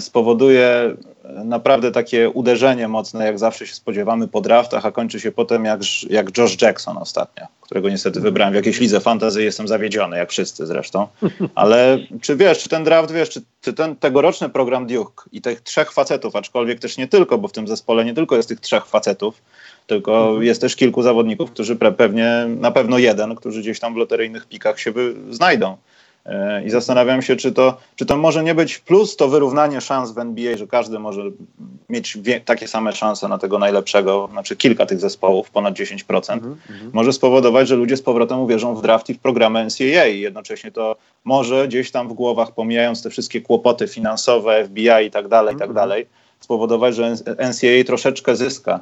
spowoduje 0.00 0.96
naprawdę 1.44 1.92
takie 1.92 2.30
uderzenie 2.30 2.88
mocne, 2.88 3.24
jak 3.24 3.38
zawsze 3.38 3.66
się 3.66 3.74
spodziewamy 3.74 4.28
po 4.28 4.40
draftach, 4.40 4.86
a 4.86 4.92
kończy 4.92 5.20
się 5.20 5.32
potem 5.32 5.64
jak, 5.64 5.80
jak 6.10 6.38
Josh 6.38 6.62
Jackson 6.62 6.96
ostatnio, 6.96 7.46
którego 7.60 7.88
niestety 7.88 8.20
wybrałem 8.20 8.52
w 8.52 8.56
jakiejś 8.56 8.80
lidze 8.80 9.00
fantazy, 9.00 9.42
jestem 9.42 9.68
zawiedziony, 9.68 10.16
jak 10.16 10.30
wszyscy 10.30 10.66
zresztą. 10.66 11.06
Ale 11.54 11.98
czy 12.20 12.36
wiesz, 12.36 12.58
czy 12.58 12.68
ten 12.68 12.84
draft, 12.84 13.12
wiesz, 13.12 13.30
czy, 13.30 13.42
czy 13.60 13.72
ten 13.72 13.96
tegoroczny 13.96 14.48
program 14.48 14.86
Duke 14.86 15.24
i 15.32 15.42
tych 15.42 15.60
trzech 15.60 15.92
facetów, 15.92 16.36
aczkolwiek 16.36 16.80
też 16.80 16.96
nie 16.96 17.08
tylko, 17.08 17.38
bo 17.38 17.48
w 17.48 17.52
tym 17.52 17.68
zespole 17.68 18.04
nie 18.04 18.14
tylko 18.14 18.36
jest 18.36 18.48
tych 18.48 18.60
trzech 18.60 18.86
facetów, 18.86 19.42
tylko 19.86 20.24
mhm. 20.24 20.42
jest 20.42 20.60
też 20.60 20.76
kilku 20.76 21.02
zawodników, 21.02 21.50
którzy 21.50 21.76
pewnie, 21.76 22.46
na 22.48 22.70
pewno 22.70 22.98
jeden, 22.98 23.34
którzy 23.34 23.60
gdzieś 23.60 23.80
tam 23.80 23.94
w 23.94 23.96
loteryjnych 23.96 24.46
pikach 24.46 24.80
się 24.80 24.92
znajdą. 25.30 25.76
I 26.66 26.70
zastanawiam 26.70 27.22
się, 27.22 27.36
czy 27.36 27.52
to, 27.52 27.76
czy 27.96 28.06
to 28.06 28.16
może 28.16 28.44
nie 28.44 28.54
być 28.54 28.78
plus 28.78 29.16
to 29.16 29.28
wyrównanie 29.28 29.80
szans 29.80 30.12
w 30.12 30.18
NBA, 30.18 30.56
że 30.56 30.66
każdy 30.66 30.98
może 30.98 31.22
mieć 31.88 32.18
wie, 32.18 32.40
takie 32.40 32.68
same 32.68 32.92
szanse 32.92 33.28
na 33.28 33.38
tego 33.38 33.58
najlepszego, 33.58 34.28
znaczy 34.32 34.56
kilka 34.56 34.86
tych 34.86 35.00
zespołów, 35.00 35.50
ponad 35.50 35.74
10%, 35.74 36.32
mm 36.32 36.54
-hmm. 36.54 36.58
może 36.92 37.12
spowodować, 37.12 37.68
że 37.68 37.76
ludzie 37.76 37.96
z 37.96 38.02
powrotem 38.02 38.38
uwierzą 38.38 38.74
w 38.74 38.82
draft 38.82 39.10
i 39.10 39.14
w 39.14 39.18
programy 39.18 39.64
NCAA 39.64 40.06
i 40.06 40.20
jednocześnie 40.20 40.70
to 40.70 40.96
może 41.24 41.68
gdzieś 41.68 41.90
tam 41.90 42.08
w 42.08 42.12
głowach, 42.12 42.52
pomijając 42.54 43.02
te 43.02 43.10
wszystkie 43.10 43.40
kłopoty 43.40 43.88
finansowe, 43.88 44.64
FBI 44.64 45.06
i 45.06 45.10
tak 45.10 45.28
dalej, 45.28 45.54
i 45.54 45.58
tak 45.58 45.68
mhm. 45.68 45.88
dalej, 45.88 46.06
spowodować, 46.40 46.94
że 46.94 47.10
NCAA 47.50 47.84
troszeczkę 47.86 48.36
zyska 48.36 48.80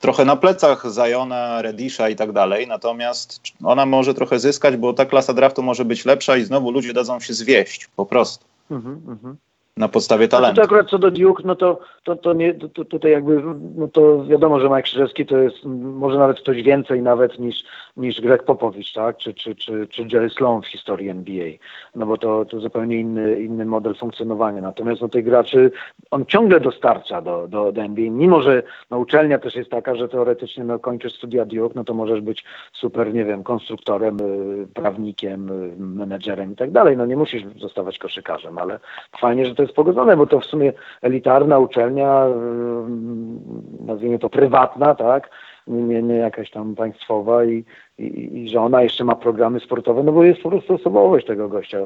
trochę 0.00 0.24
na 0.24 0.36
plecach 0.36 0.90
Zajona, 0.90 1.62
Redisha 1.62 2.08
i 2.08 2.16
tak 2.16 2.32
dalej, 2.32 2.66
natomiast 2.66 3.40
ona 3.64 3.86
może 3.86 4.14
trochę 4.14 4.38
zyskać, 4.38 4.76
bo 4.76 4.92
ta 4.92 5.06
klasa 5.06 5.34
draftu 5.34 5.62
może 5.62 5.84
być 5.84 6.04
lepsza 6.04 6.36
i 6.36 6.44
znowu 6.44 6.70
ludzie 6.70 6.92
dadzą 6.92 7.20
się 7.20 7.34
zwieść 7.34 7.88
po 7.96 8.06
prostu. 8.06 8.44
Mhm, 8.70 9.02
mhm 9.08 9.36
na 9.76 9.88
podstawie 9.88 10.28
talentu. 10.28 10.60
No 10.60 10.64
akurat 10.64 10.88
co 10.90 10.98
do 10.98 11.10
Duke, 11.10 11.42
no 11.46 11.56
to, 11.56 11.78
to, 12.04 12.16
to 12.16 12.32
nie, 12.32 12.54
to, 12.54 12.84
tutaj 12.84 13.12
jakby, 13.12 13.42
no 13.76 13.88
to 13.88 14.24
wiadomo, 14.24 14.60
że 14.60 14.68
Mike 14.68 14.82
Krzyżewski 14.82 15.26
to 15.26 15.38
jest 15.38 15.64
może 15.64 16.18
nawet 16.18 16.40
ktoś 16.40 16.62
więcej 16.62 17.02
nawet 17.02 17.38
niż, 17.38 17.64
niż 17.96 18.20
Greg 18.20 18.42
Popowicz, 18.42 18.92
tak, 18.92 19.16
czy, 19.16 19.34
czy, 19.34 19.54
czy, 19.54 19.86
czy 19.90 20.06
Jerry 20.12 20.30
Sloan 20.30 20.62
w 20.62 20.66
historii 20.66 21.08
NBA, 21.08 21.50
no 21.94 22.06
bo 22.06 22.18
to, 22.18 22.44
to 22.44 22.60
zupełnie 22.60 23.00
inny, 23.00 23.40
inny 23.40 23.64
model 23.64 23.94
funkcjonowania. 23.94 24.60
Natomiast 24.60 25.00
no 25.00 25.08
tych 25.08 25.24
graczy 25.24 25.70
on 26.10 26.26
ciągle 26.26 26.60
dostarcza 26.60 27.22
do, 27.22 27.48
do, 27.48 27.72
do 27.72 27.82
NBA, 27.82 28.10
mimo 28.10 28.42
że 28.42 28.62
no, 28.90 28.98
uczelnia 28.98 29.38
też 29.38 29.54
jest 29.54 29.70
taka, 29.70 29.94
że 29.94 30.08
teoretycznie 30.08 30.64
no, 30.64 30.78
kończysz 30.78 31.14
studia 31.14 31.44
Duke, 31.44 31.74
no 31.74 31.84
to 31.84 31.94
możesz 31.94 32.20
być 32.20 32.44
super, 32.72 33.14
nie 33.14 33.24
wiem, 33.24 33.44
konstruktorem, 33.44 34.20
y, 34.20 34.66
prawnikiem, 34.74 35.50
y, 35.50 35.74
menedżerem 35.78 36.52
i 36.52 36.56
tak 36.56 36.70
dalej, 36.70 36.96
no 36.96 37.06
nie 37.06 37.16
musisz 37.16 37.42
zostawać 37.60 37.98
koszykarzem, 37.98 38.58
ale 38.58 38.78
fajnie, 39.20 39.46
że 39.46 39.54
to 39.54 39.65
jest 39.66 39.76
pogodzone, 39.76 40.16
bo 40.16 40.26
to 40.26 40.40
w 40.40 40.44
sumie 40.44 40.72
elitarna 41.02 41.58
uczelnia, 41.58 42.26
y, 42.26 43.86
nazwijmy 43.86 44.18
to 44.18 44.30
prywatna, 44.30 44.94
tak, 44.94 45.30
nie, 45.66 46.02
nie 46.02 46.14
jakaś 46.14 46.50
tam 46.50 46.74
państwowa 46.74 47.44
i, 47.44 47.64
i, 47.98 48.38
i 48.38 48.48
że 48.48 48.60
ona 48.60 48.82
jeszcze 48.82 49.04
ma 49.04 49.14
programy 49.14 49.60
sportowe, 49.60 50.02
no 50.02 50.12
bo 50.12 50.24
jest 50.24 50.42
po 50.42 50.50
prostu 50.50 50.74
osobowość 50.74 51.26
tego 51.26 51.48
gościa. 51.48 51.78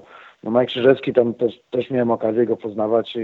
No 0.45 0.51
Mike 0.51 0.67
Krzyżewski, 0.67 1.13
tam 1.13 1.35
też, 1.35 1.61
też 1.71 1.91
miałem 1.91 2.11
okazję 2.11 2.47
go 2.47 2.57
poznawać 2.57 3.19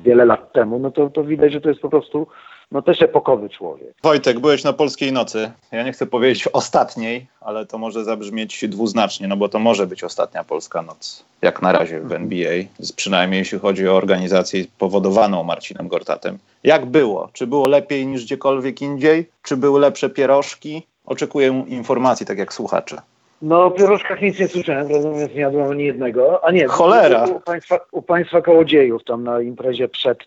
wiele 0.00 0.24
lat 0.24 0.52
temu, 0.52 0.78
no 0.78 0.90
to, 0.90 1.10
to 1.10 1.24
widać, 1.24 1.52
że 1.52 1.60
to 1.60 1.68
jest 1.68 1.80
po 1.80 1.88
prostu 1.88 2.26
no 2.72 2.82
też 2.82 3.02
epokowy 3.02 3.48
człowiek. 3.48 3.94
Wojtek, 4.02 4.40
byłeś 4.40 4.64
na 4.64 4.72
Polskiej 4.72 5.12
Nocy. 5.12 5.50
Ja 5.72 5.82
nie 5.82 5.92
chcę 5.92 6.06
powiedzieć 6.06 6.48
ostatniej, 6.52 7.26
ale 7.40 7.66
to 7.66 7.78
może 7.78 8.04
zabrzmieć 8.04 8.68
dwuznacznie, 8.68 9.28
no 9.28 9.36
bo 9.36 9.48
to 9.48 9.58
może 9.58 9.86
być 9.86 10.04
ostatnia 10.04 10.44
Polska 10.44 10.82
Noc, 10.82 11.24
jak 11.42 11.62
na 11.62 11.72
razie 11.72 12.00
w 12.00 12.12
NBA, 12.12 12.52
przynajmniej 12.96 13.38
jeśli 13.38 13.58
chodzi 13.58 13.88
o 13.88 13.96
organizację 13.96 14.64
powodowaną 14.78 15.44
Marcinem 15.44 15.88
Gortatem. 15.88 16.38
Jak 16.64 16.86
było? 16.86 17.28
Czy 17.32 17.46
było 17.46 17.68
lepiej 17.68 18.06
niż 18.06 18.24
gdziekolwiek 18.24 18.82
indziej? 18.82 19.28
Czy 19.42 19.56
były 19.56 19.80
lepsze 19.80 20.10
pierożki? 20.10 20.82
Oczekuję 21.06 21.64
informacji, 21.68 22.26
tak 22.26 22.38
jak 22.38 22.52
słuchacze. 22.52 22.96
No 23.42 23.64
o 23.64 23.70
pierożkach 23.70 24.22
nic 24.22 24.38
nie 24.38 24.48
słyszałem, 24.48 24.88
natomiast 24.92 25.34
nie 25.34 25.40
jadłem 25.40 25.70
ani 25.70 25.84
jednego. 25.84 26.44
A 26.44 26.50
nie, 26.50 26.66
Cholera. 26.66 27.24
U, 27.24 27.40
państwa, 27.40 27.78
u 27.92 28.02
państwa 28.02 28.42
kołodziejów 28.42 29.04
tam 29.04 29.24
na 29.24 29.40
imprezie 29.40 29.88
przed 29.88 30.18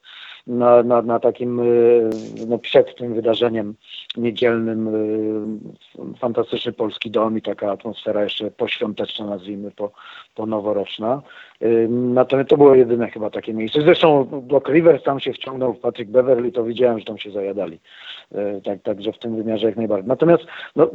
na, 0.48 0.84
na, 0.84 1.02
na 1.02 1.20
takim, 1.20 1.60
y, 1.60 2.10
no 2.48 2.58
przed 2.58 2.96
tym 2.96 3.14
wydarzeniem 3.14 3.76
niedzielnym 4.18 4.88
y, 4.88 6.18
fantastyczny 6.20 6.72
polski 6.72 7.12
dom 7.12 7.38
i 7.38 7.42
taka 7.42 7.72
atmosfera 7.72 8.24
jeszcze 8.24 8.52
poświąteczna, 8.52 9.26
nazwijmy, 9.26 9.72
po, 9.72 9.92
po 10.36 10.46
noworoczna. 10.46 11.22
Y, 11.62 11.88
natomiast 11.90 12.50
to 12.50 12.58
było 12.58 12.76
jedyne 12.76 13.10
chyba 13.10 13.30
takie 13.30 13.54
miejsce. 13.54 13.82
Zresztą 13.82 14.28
Doc 14.44 14.64
Rivers 14.68 15.04
tam 15.04 15.20
się 15.20 15.34
wciągnął, 15.34 15.74
Patrick 15.74 16.12
Beverly, 16.12 16.52
to 16.52 16.64
widziałem, 16.64 17.00
że 17.00 17.06
tam 17.06 17.18
się 17.18 17.32
zajadali. 17.32 17.80
Tak, 18.64 18.82
także 18.82 19.12
w 19.12 19.20
tym 19.20 19.36
wymiarze 19.36 19.68
jak 19.68 19.76
najbardziej. 19.76 20.08
Natomiast 20.08 20.44
no, 20.76 20.90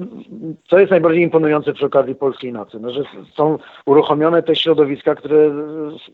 co 0.68 0.78
jest 0.78 0.90
najbardziej 0.90 1.22
imponujące 1.22 1.72
przy 1.72 1.86
okazji 1.86 2.14
Polskiej 2.14 2.52
Nocy? 2.52 2.80
No, 2.80 2.90
że 2.90 3.02
są 3.34 3.58
uruchomione 3.86 4.42
te 4.42 4.56
środowiska, 4.56 5.14
które 5.14 5.50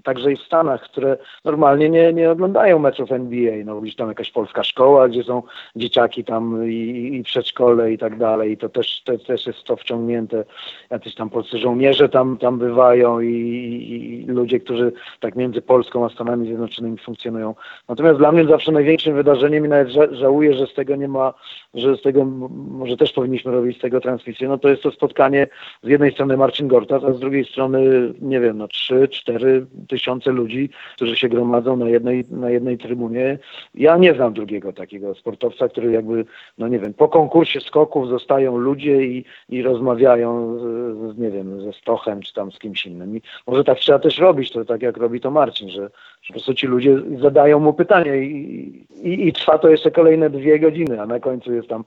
także 0.03 0.33
i 0.33 0.37
w 0.37 0.43
Stanach, 0.43 0.83
które 0.83 1.17
normalnie 1.45 1.91
nie, 1.91 2.13
nie 2.13 2.31
oglądają 2.31 2.79
meczów 2.79 3.13
NBA. 3.13 3.53
No, 3.65 3.81
gdzieś 3.81 3.97
tam 3.97 4.09
jakaś 4.09 4.31
polska 4.31 4.65
szkoła, 4.65 5.09
gdzie 5.09 5.23
są 5.23 5.43
dzieciaki 5.77 6.25
tam 6.25 6.69
i, 6.69 7.11
i 7.15 7.23
przedszkole 7.23 7.93
i 7.93 7.99
tak 7.99 8.19
dalej. 8.19 8.53
I 8.53 8.57
to 8.57 8.69
też, 8.69 9.03
to, 9.05 9.19
też 9.19 9.47
jest 9.47 9.65
to 9.65 9.77
wciągnięte. 9.77 10.45
Jacyś 10.91 11.15
tam 11.15 11.31
polscy 11.31 11.59
żołnierze 11.59 12.09
tam, 12.09 12.39
tam 12.39 12.59
bywają 12.59 13.21
i, 13.21 13.29
i, 13.29 14.23
i 14.23 14.27
ludzie, 14.27 14.61
którzy 14.61 14.93
tak 15.21 15.37
między 15.37 15.63
Polską 15.63 16.05
a 16.05 16.09
Stanami 16.09 16.47
Zjednoczonymi 16.47 16.99
funkcjonują. 16.99 17.55
Natomiast 17.89 18.19
dla 18.19 18.33
mnie 18.33 18.45
zawsze 18.45 18.73
największym 18.73 19.15
wydarzeniem 19.15 19.67
i 19.67 19.69
nawet 19.69 19.89
żałuję, 20.13 20.55
że 20.55 20.67
z 20.67 20.75
tego 20.75 20.97
nie 20.97 21.09
ma, 21.13 21.35
że 21.75 21.97
z 21.97 22.03
tego 22.03 22.25
może 22.71 22.97
też 22.97 23.13
powinniśmy 23.13 23.53
robić 23.53 23.79
z 23.79 23.81
tego 23.81 24.01
transmisję, 24.01 24.49
no 24.49 24.59
to 24.59 24.69
jest 24.69 24.83
to 24.83 24.91
spotkanie 24.91 25.47
z 25.83 25.89
jednej 25.89 26.13
strony 26.13 26.37
Marcin 26.37 26.69
Gortat, 26.69 27.05
a 27.05 27.13
z 27.13 27.21
drugiej 27.21 27.45
strony, 27.45 28.13
nie 28.21 28.41
wiem, 28.41 28.59
no 28.59 28.67
3-4 28.67 29.65
tysiące 29.89 30.31
ludzi, 30.31 30.71
którzy 30.97 31.17
się 31.17 31.29
gromadzą 31.29 31.77
na 31.77 31.89
jednej, 31.89 32.25
na 32.31 32.51
jednej 32.51 32.79
trybunie. 32.79 33.39
Ja 33.75 33.97
nie 33.97 34.15
znam 34.15 34.33
drugiego 34.33 34.73
takiego 34.73 35.15
sportowca, 35.15 35.69
który 35.69 35.93
jakby, 35.93 36.25
no 36.59 36.69
nie 36.69 36.79
wiem, 36.79 36.95
po 36.95 37.09
konkursie 37.09 37.61
skoków 37.61 38.09
zostają 38.09 38.57
ludzie 38.57 39.05
i, 39.05 39.25
i 39.49 39.63
rozmawiają, 39.63 40.59
z, 41.13 41.19
nie 41.19 41.31
wiem, 41.31 41.63
ze 41.63 41.73
Stochem 41.73 42.23
czy 42.23 42.35
tam 42.35 42.53
z 42.53 42.59
kimś 42.59 42.87
innym. 42.87 43.17
I 43.17 43.23
może 43.47 43.65
tak 43.65 43.79
trzeba 43.79 43.99
też 43.99 44.19
robić, 44.19 44.53
to 44.53 44.65
tak 44.65 44.83
jak 44.83 44.97
robi 44.97 45.21
to 45.21 45.31
Marcin, 45.31 45.69
że, 45.69 45.91
że 46.23 46.29
po 46.29 46.33
prostu 46.33 46.55
ci 46.55 46.67
ludzie 46.67 46.97
zadają 47.21 47.61
mu 47.61 47.73
pytania 47.73 48.17
i, 48.17 48.87
i, 49.03 49.29
i 49.29 49.33
trwa 49.33 49.59
to 49.59 49.69
jeszcze 49.69 49.91
kolejne 49.91 50.31
dwie 50.31 50.59
godziny, 50.61 51.02
a 51.03 51.07
na 51.07 51.21
końcu 51.21 51.53
jest 51.53 51.69
tam, 51.69 51.85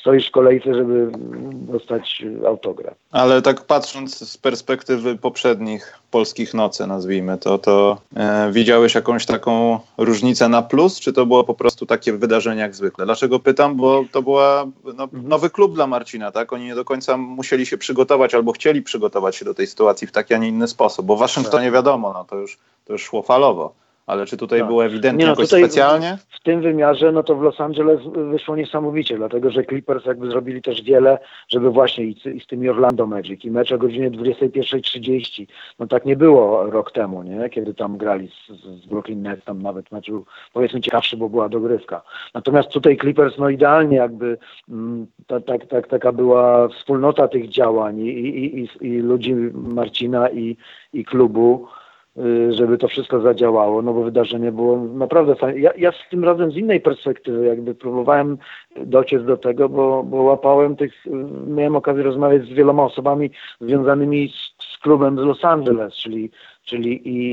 stoisz 0.00 0.28
w 0.28 0.30
kolejce, 0.30 0.74
żeby 0.74 1.12
dostać 1.52 2.24
autograf. 2.46 2.94
Ale 3.10 3.42
tak 3.42 3.66
patrząc 3.66 4.30
z 4.30 4.38
perspektywy 4.38 5.16
poprzednich 5.16 5.98
polskich 6.10 6.54
nocy, 6.54 6.86
nazwijmy 6.86 7.38
to, 7.38 7.58
to 7.58 7.98
e, 8.16 8.52
widziałeś 8.52 8.94
jakąś 8.94 9.26
taką 9.26 9.80
różnicę 9.98 10.48
na 10.48 10.62
plus, 10.62 11.00
czy 11.00 11.12
to 11.12 11.26
było 11.26 11.44
po 11.44 11.54
prostu 11.54 11.86
takie 11.86 12.12
wydarzenie 12.12 12.60
jak 12.60 12.74
zwykle? 12.74 13.04
Dlaczego 13.04 13.40
pytam? 13.40 13.76
Bo 13.76 14.04
to 14.12 14.22
była 14.22 14.66
no, 14.96 15.08
nowy 15.12 15.50
klub 15.50 15.74
dla 15.74 15.86
Marcina, 15.86 16.32
tak? 16.32 16.52
Oni 16.52 16.64
nie 16.64 16.74
do 16.74 16.84
końca 16.84 17.16
musieli 17.16 17.66
się 17.66 17.78
przygotować 17.78 18.34
albo 18.34 18.52
chcieli 18.52 18.82
przygotować 18.82 19.36
się 19.36 19.44
do 19.44 19.54
tej 19.54 19.66
sytuacji 19.66 20.06
w 20.06 20.12
taki, 20.12 20.34
a 20.34 20.38
nie 20.38 20.48
inny 20.48 20.68
sposób, 20.68 21.06
bo 21.06 21.16
w 21.16 21.18
Waszyngtonie 21.18 21.70
wiadomo, 21.70 22.12
no 22.12 22.24
to 22.24 22.36
już, 22.36 22.58
to 22.84 22.92
już 22.92 23.02
szło 23.02 23.22
falowo 23.22 23.79
ale 24.10 24.26
czy 24.26 24.36
tutaj 24.36 24.58
tak. 24.58 24.68
było 24.68 24.84
ewidentnie 24.84 25.24
nie, 25.24 25.26
no, 25.26 25.32
jakoś 25.32 25.48
specjalnie? 25.48 26.18
W, 26.28 26.36
w 26.36 26.42
tym 26.42 26.60
wymiarze, 26.60 27.12
no 27.12 27.22
to 27.22 27.34
w 27.34 27.42
Los 27.42 27.60
Angeles 27.60 28.00
wyszło 28.30 28.56
niesamowicie, 28.56 29.16
dlatego 29.16 29.50
że 29.50 29.64
Clippers 29.64 30.04
jakby 30.04 30.30
zrobili 30.30 30.62
też 30.62 30.82
wiele, 30.82 31.18
żeby 31.48 31.70
właśnie 31.70 32.04
i, 32.04 32.16
i 32.36 32.40
z 32.40 32.46
tymi 32.46 32.68
Orlando 32.68 33.06
Magic 33.06 33.44
i 33.44 33.50
mecz 33.50 33.72
o 33.72 33.78
godzinie 33.78 34.10
21.30, 34.10 35.46
no 35.78 35.86
tak 35.86 36.04
nie 36.04 36.16
było 36.16 36.70
rok 36.70 36.92
temu, 36.92 37.22
nie? 37.22 37.50
Kiedy 37.50 37.74
tam 37.74 37.96
grali 37.96 38.28
z, 38.28 38.52
z 38.82 38.86
Brooklyn 38.86 39.22
Nets, 39.22 39.44
tam 39.44 39.62
nawet 39.62 39.92
mecz 39.92 40.06
był 40.10 40.24
powiedzmy 40.52 40.80
ciekawszy, 40.80 41.16
bo 41.16 41.28
była 41.28 41.48
dogrywka. 41.48 42.02
Natomiast 42.34 42.68
tutaj 42.68 42.96
Clippers, 42.96 43.38
no 43.38 43.48
idealnie 43.48 43.96
jakby 43.96 44.38
mm, 44.68 45.06
ta, 45.26 45.40
ta, 45.40 45.58
ta, 45.58 45.82
taka 45.82 46.12
była 46.12 46.68
wspólnota 46.68 47.28
tych 47.28 47.48
działań 47.48 48.00
i, 48.00 48.08
i, 48.08 48.60
i, 48.60 48.68
i 48.80 48.98
ludzi 48.98 49.34
Marcina 49.54 50.30
i, 50.30 50.56
i 50.92 51.04
klubu, 51.04 51.68
żeby 52.50 52.78
to 52.78 52.88
wszystko 52.88 53.20
zadziałało, 53.20 53.82
no 53.82 53.92
bo 53.92 54.02
wydarzenie 54.02 54.52
było 54.52 54.76
naprawdę 54.76 55.34
fajne. 55.34 55.60
Ja, 55.60 55.70
ja 55.78 55.92
z 55.92 56.10
tym 56.10 56.24
razem 56.24 56.52
z 56.52 56.56
innej 56.56 56.80
perspektywy 56.80 57.46
jakby 57.46 57.74
próbowałem 57.74 58.38
dociec 58.76 59.24
do 59.24 59.36
tego, 59.36 59.68
bo, 59.68 60.02
bo 60.02 60.22
łapałem 60.22 60.76
tych, 60.76 60.92
miałem 61.46 61.76
okazję 61.76 62.02
rozmawiać 62.02 62.44
z 62.44 62.52
wieloma 62.52 62.84
osobami 62.84 63.30
związanymi 63.60 64.28
z 64.28 64.59
klubem 64.82 65.16
z 65.16 65.20
Los 65.20 65.44
Angeles, 65.44 65.94
czyli 65.94 66.30
czyli 66.70 67.08
i, 67.08 67.30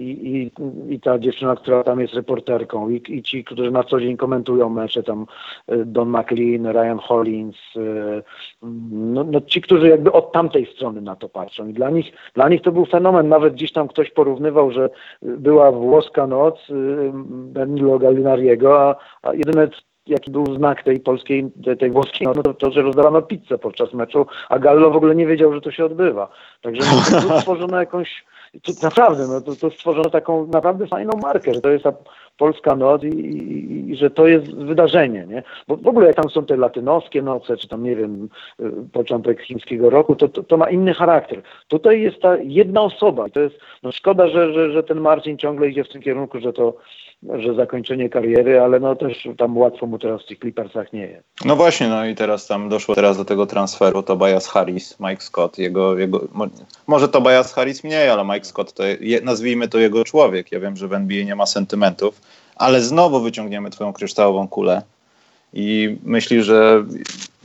i, 0.00 0.36
i, 0.36 0.50
i 0.94 1.00
ta 1.00 1.18
dziewczyna, 1.18 1.56
która 1.56 1.84
tam 1.84 2.00
jest 2.00 2.14
reporterką 2.14 2.90
i, 2.90 3.02
i 3.08 3.22
ci, 3.22 3.44
którzy 3.44 3.70
na 3.70 3.84
co 3.84 4.00
dzień 4.00 4.16
komentują 4.16 4.68
mecze, 4.68 5.02
tam 5.02 5.26
e, 5.66 5.84
Don 5.84 6.08
McLean, 6.08 6.66
Ryan 6.66 6.98
Hollins, 6.98 7.56
e, 7.76 8.22
no, 8.90 9.24
no, 9.24 9.40
ci, 9.40 9.60
którzy 9.60 9.88
jakby 9.88 10.12
od 10.12 10.32
tamtej 10.32 10.66
strony 10.66 11.00
na 11.00 11.16
to 11.16 11.28
patrzą. 11.28 11.68
I 11.68 11.72
dla 11.72 11.90
nich, 11.90 12.12
dla 12.34 12.48
nich 12.48 12.62
to 12.62 12.72
był 12.72 12.86
fenomen, 12.86 13.28
nawet 13.28 13.54
gdzieś 13.54 13.72
tam 13.72 13.88
ktoś 13.88 14.10
porównywał, 14.10 14.70
że 14.70 14.90
była 15.22 15.72
włoska 15.72 16.26
noc 16.26 16.54
e, 16.70 16.74
Danilo 17.52 17.98
Gallinariego, 17.98 18.80
a, 18.80 18.96
a 19.22 19.34
jedyne 19.34 19.68
jaki 20.06 20.30
był 20.30 20.54
znak 20.56 20.82
tej 20.82 21.00
polskiej, 21.00 21.50
tej, 21.78 21.90
włoskiej, 21.90 22.28
no 22.34 22.42
to, 22.42 22.54
to, 22.54 22.70
że 22.70 22.82
rozdawano 22.82 23.22
pizzę 23.22 23.58
podczas 23.58 23.92
meczu, 23.92 24.26
a 24.48 24.58
Gallo 24.58 24.90
w 24.90 24.96
ogóle 24.96 25.14
nie 25.14 25.26
wiedział, 25.26 25.54
że 25.54 25.60
to 25.60 25.70
się 25.70 25.84
odbywa. 25.84 26.28
Także 26.62 26.82
no, 27.12 27.28
to 27.28 27.40
stworzono 27.40 27.80
jakąś 27.80 28.24
naprawdę, 28.82 29.26
no 29.26 29.40
to, 29.40 29.56
to 29.56 29.70
stworzono 29.70 30.10
taką 30.10 30.46
naprawdę 30.46 30.86
fajną 30.86 31.12
markę, 31.22 31.54
że 31.54 31.60
to 31.60 31.70
jest 31.70 31.84
ta 31.84 31.92
polska 32.36 32.76
noc 32.76 33.02
i, 33.02 33.06
i, 33.06 33.90
i, 33.90 33.96
że 33.96 34.10
to 34.10 34.26
jest 34.26 34.54
wydarzenie, 34.54 35.26
nie? 35.28 35.42
Bo 35.68 35.76
w 35.76 35.86
ogóle 35.86 36.06
jak 36.06 36.16
tam 36.16 36.30
są 36.30 36.46
te 36.46 36.56
latynoskie 36.56 37.22
noce, 37.22 37.56
czy 37.56 37.68
tam, 37.68 37.82
nie 37.82 37.96
wiem, 37.96 38.28
y, 38.60 38.72
początek 38.92 39.42
chińskiego 39.42 39.90
roku, 39.90 40.16
to, 40.16 40.28
to, 40.28 40.42
to 40.42 40.56
ma 40.56 40.70
inny 40.70 40.94
charakter. 40.94 41.42
Tutaj 41.68 42.00
jest 42.00 42.22
ta 42.22 42.36
jedna 42.36 42.82
osoba 42.82 43.28
i 43.28 43.30
to 43.30 43.40
jest, 43.40 43.56
no 43.82 43.92
szkoda, 43.92 44.28
że, 44.28 44.52
że, 44.52 44.72
że 44.72 44.82
ten 44.82 45.00
Marcin 45.00 45.38
ciągle 45.38 45.68
idzie 45.68 45.84
w 45.84 45.88
tym 45.88 46.02
kierunku, 46.02 46.40
że 46.40 46.52
to 46.52 46.74
że 47.22 47.54
zakończenie 47.54 48.08
kariery, 48.08 48.60
ale 48.60 48.80
no 48.80 48.96
też 48.96 49.28
tam 49.38 49.58
łatwo 49.58 49.86
mu 49.86 49.98
teraz 49.98 50.22
w 50.22 50.26
tych 50.26 50.38
Clippersach 50.38 50.92
nie 50.92 51.06
jest. 51.06 51.24
No 51.44 51.56
właśnie, 51.56 51.88
no 51.88 52.06
i 52.06 52.14
teraz 52.14 52.46
tam 52.46 52.68
doszło 52.68 52.94
teraz 52.94 53.16
do 53.16 53.24
tego 53.24 53.46
transferu 53.46 54.02
Tobias 54.02 54.48
Harris, 54.48 55.00
Mike 55.00 55.22
Scott, 55.22 55.58
jego, 55.58 55.98
jego 55.98 56.20
może 56.86 57.08
Tobias 57.08 57.52
Harris 57.52 57.84
mniej, 57.84 58.08
ale 58.08 58.24
Mike 58.24 58.44
Scott 58.44 58.72
to 58.72 58.82
nazwijmy 59.22 59.68
to 59.68 59.78
jego 59.78 60.04
człowiek. 60.04 60.52
Ja 60.52 60.60
wiem, 60.60 60.76
że 60.76 60.88
w 60.88 60.92
NBA 60.92 61.24
nie 61.24 61.36
ma 61.36 61.46
sentymentów, 61.46 62.20
ale 62.56 62.80
znowu 62.80 63.20
wyciągniemy 63.20 63.70
twoją 63.70 63.92
kryształową 63.92 64.48
kulę 64.48 64.82
i 65.52 65.96
myśli, 66.04 66.42
że 66.42 66.84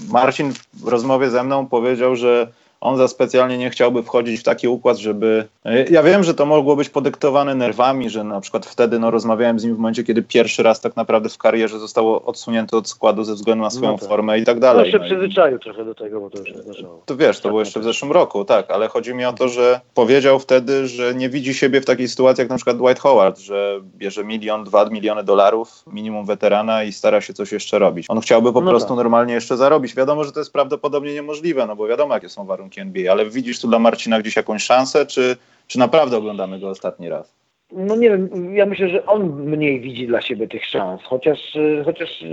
Marcin 0.10 0.54
w 0.74 0.88
rozmowie 0.88 1.30
ze 1.30 1.44
mną 1.44 1.68
powiedział, 1.68 2.16
że 2.16 2.48
on 2.82 2.98
za 2.98 3.08
specjalnie 3.08 3.58
nie 3.58 3.70
chciałby 3.70 4.04
wchodzić 4.04 4.40
w 4.40 4.44
taki 4.44 4.68
układ, 4.68 4.98
żeby. 4.98 5.48
Ja 5.90 6.04
wiem, 6.04 6.24
że 6.24 6.34
to 6.34 6.46
mogło 6.46 6.76
być 6.76 6.90
podyktowane 6.90 7.56
nerwami, 7.56 8.10
że 8.10 8.24
na 8.24 8.42
przykład 8.42 8.66
wtedy 8.66 9.00
no, 9.00 9.12
rozmawiałem 9.12 9.60
z 9.60 9.64
nim 9.64 9.76
w 9.76 9.78
momencie, 9.78 10.04
kiedy 10.04 10.24
pierwszy 10.24 10.64
raz 10.64 10.82
tak 10.82 10.96
naprawdę 10.96 11.30
w 11.30 11.38
karierze 11.38 11.80
zostało 11.80 12.22
odsunięte 12.22 12.78
od 12.78 12.90
składu 12.90 13.24
ze 13.24 13.34
względu 13.34 13.64
na 13.64 13.70
swoją 13.70 13.92
no 13.92 13.98
tak. 13.98 14.10
formę 14.10 14.40
i 14.40 14.46
tak 14.46 14.60
dalej. 14.60 14.94
No 14.94 15.00
się 15.00 15.06
przyzwyczaił 15.06 15.60
trochę 15.60 15.86
do 15.86 15.96
tego, 15.96 16.22
bo 16.22 16.30
to 16.30 16.40
już 16.40 16.48
się 16.48 16.58
zdarzało. 16.58 17.02
To 17.06 17.16
wiesz, 17.16 17.40
to 17.40 17.50
było 17.50 17.60
jeszcze 17.60 17.80
w 17.80 17.84
zeszłym 17.84 18.12
roku, 18.12 18.46
tak, 18.46 18.72
ale 18.72 18.88
chodzi 18.88 19.14
mi 19.14 19.26
o 19.26 19.34
to, 19.34 19.48
że 19.48 19.82
powiedział 19.94 20.40
wtedy, 20.40 20.88
że 20.88 21.16
nie 21.16 21.30
widzi 21.30 21.54
siebie 21.54 21.82
w 21.82 21.86
takiej 21.86 22.08
sytuacji 22.08 22.42
jak 22.42 22.50
na 22.50 22.56
przykład 22.56 22.78
Dwight 22.78 23.00
Howard, 23.00 23.40
że 23.40 23.82
bierze 23.98 24.24
milion, 24.24 24.64
dwa 24.64 24.86
miliony 24.86 25.24
dolarów, 25.24 25.84
minimum 25.88 26.26
weterana 26.26 26.84
i 26.84 26.92
stara 26.92 27.22
się 27.22 27.34
coś 27.34 27.52
jeszcze 27.52 27.80
robić. 27.80 28.06
On 28.10 28.20
chciałby 28.20 28.54
po 28.54 28.62
no 28.62 28.72
prostu 28.72 28.90
tak. 28.90 28.98
normalnie 28.98 29.34
jeszcze 29.34 29.58
zarobić. 29.58 29.96
Wiadomo, 29.96 30.24
że 30.24 30.32
to 30.32 30.40
jest 30.40 30.54
prawdopodobnie 30.54 31.14
niemożliwe, 31.14 31.66
no 31.66 31.76
bo 31.76 31.88
wiadomo, 31.88 32.14
jakie 32.14 32.30
są 32.30 32.46
warunki 32.46 32.65
warunki 32.66 32.82
NBA, 32.82 33.12
ale 33.12 33.30
widzisz 33.30 33.62
tu 33.62 33.68
dla 33.68 33.80
Marcina 33.80 34.20
gdzieś 34.20 34.36
jakąś 34.36 34.64
szansę, 34.64 35.06
czy, 35.06 35.36
czy 35.68 35.80
naprawdę 35.80 36.18
oglądamy 36.18 36.60
go 36.60 36.70
ostatni 36.70 37.10
raz? 37.10 37.36
No 37.72 37.96
nie 37.96 38.10
wiem, 38.10 38.56
ja 38.56 38.66
myślę, 38.66 38.90
że 38.90 39.06
on 39.06 39.44
mniej 39.44 39.82
widzi 39.82 40.08
dla 40.08 40.22
siebie 40.22 40.48
tych 40.48 40.66
szans, 40.66 41.02
chociaż, 41.04 41.58
chociaż 41.86 42.24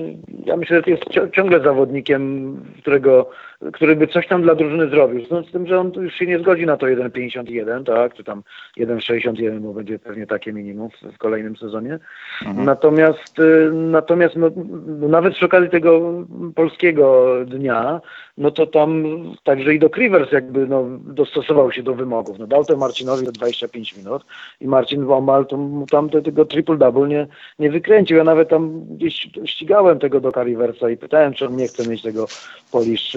ja 0.45 0.57
myślę, 0.57 0.83
że 0.87 0.91
jest 0.91 1.05
ciągle 1.35 1.61
zawodnikiem, 1.61 2.57
którego 2.80 3.30
który 3.72 3.96
by 3.96 4.06
coś 4.06 4.28
tam 4.28 4.42
dla 4.42 4.54
drużyny 4.54 4.88
zrobił. 4.88 5.24
Z 5.48 5.52
tym, 5.52 5.66
że 5.66 5.80
on 5.80 5.92
już 5.96 6.14
się 6.14 6.26
nie 6.26 6.38
zgodzi 6.38 6.66
na 6.66 6.76
to 6.76 6.86
1,51, 6.86 7.84
tak, 7.84 8.14
czy 8.14 8.24
tam 8.24 8.42
1,61, 8.78 9.60
bo 9.60 9.74
będzie 9.74 9.98
pewnie 9.98 10.26
takie 10.26 10.52
minimum 10.52 10.90
w, 10.90 11.14
w 11.14 11.18
kolejnym 11.18 11.56
sezonie. 11.56 11.98
Mhm. 12.46 12.66
Natomiast, 12.66 13.38
y, 13.38 13.70
natomiast 13.72 14.36
no, 14.36 14.50
no, 14.86 15.08
nawet 15.08 15.34
przy 15.34 15.46
okazji 15.46 15.70
tego 15.70 16.12
polskiego 16.54 17.34
dnia, 17.46 18.00
no 18.38 18.50
to 18.50 18.66
tam 18.66 19.04
także 19.44 19.74
i 19.74 19.78
do 19.78 19.88
Rivers 19.88 20.32
jakby 20.32 20.66
no, 20.66 20.84
dostosował 21.00 21.72
się 21.72 21.82
do 21.82 21.94
wymogów. 21.94 22.38
No, 22.38 22.46
dał 22.46 22.64
to 22.64 22.76
Marcinowi 22.76 23.26
25 23.26 23.96
minut 23.96 24.24
i 24.60 24.66
Marcin 24.66 25.04
Womal 25.04 25.46
tam, 25.46 25.84
tam 25.90 26.10
tego 26.10 26.44
triple-double 26.44 27.08
nie, 27.08 27.26
nie 27.58 27.70
wykręcił. 27.70 28.16
Ja 28.16 28.24
nawet 28.24 28.48
tam 28.48 28.84
gdzieś 28.96 29.30
ścigałem 29.44 29.98
tego 29.98 30.20
do 30.20 30.30
Riversa 30.30 30.90
i 30.90 30.96
pytałem, 30.96 31.34
czy 31.34 31.46
on 31.46 31.56
nie 31.56 31.68
chce 31.68 31.88
mieć 31.88 32.02
tego 32.02 32.26
Polish 32.72 33.16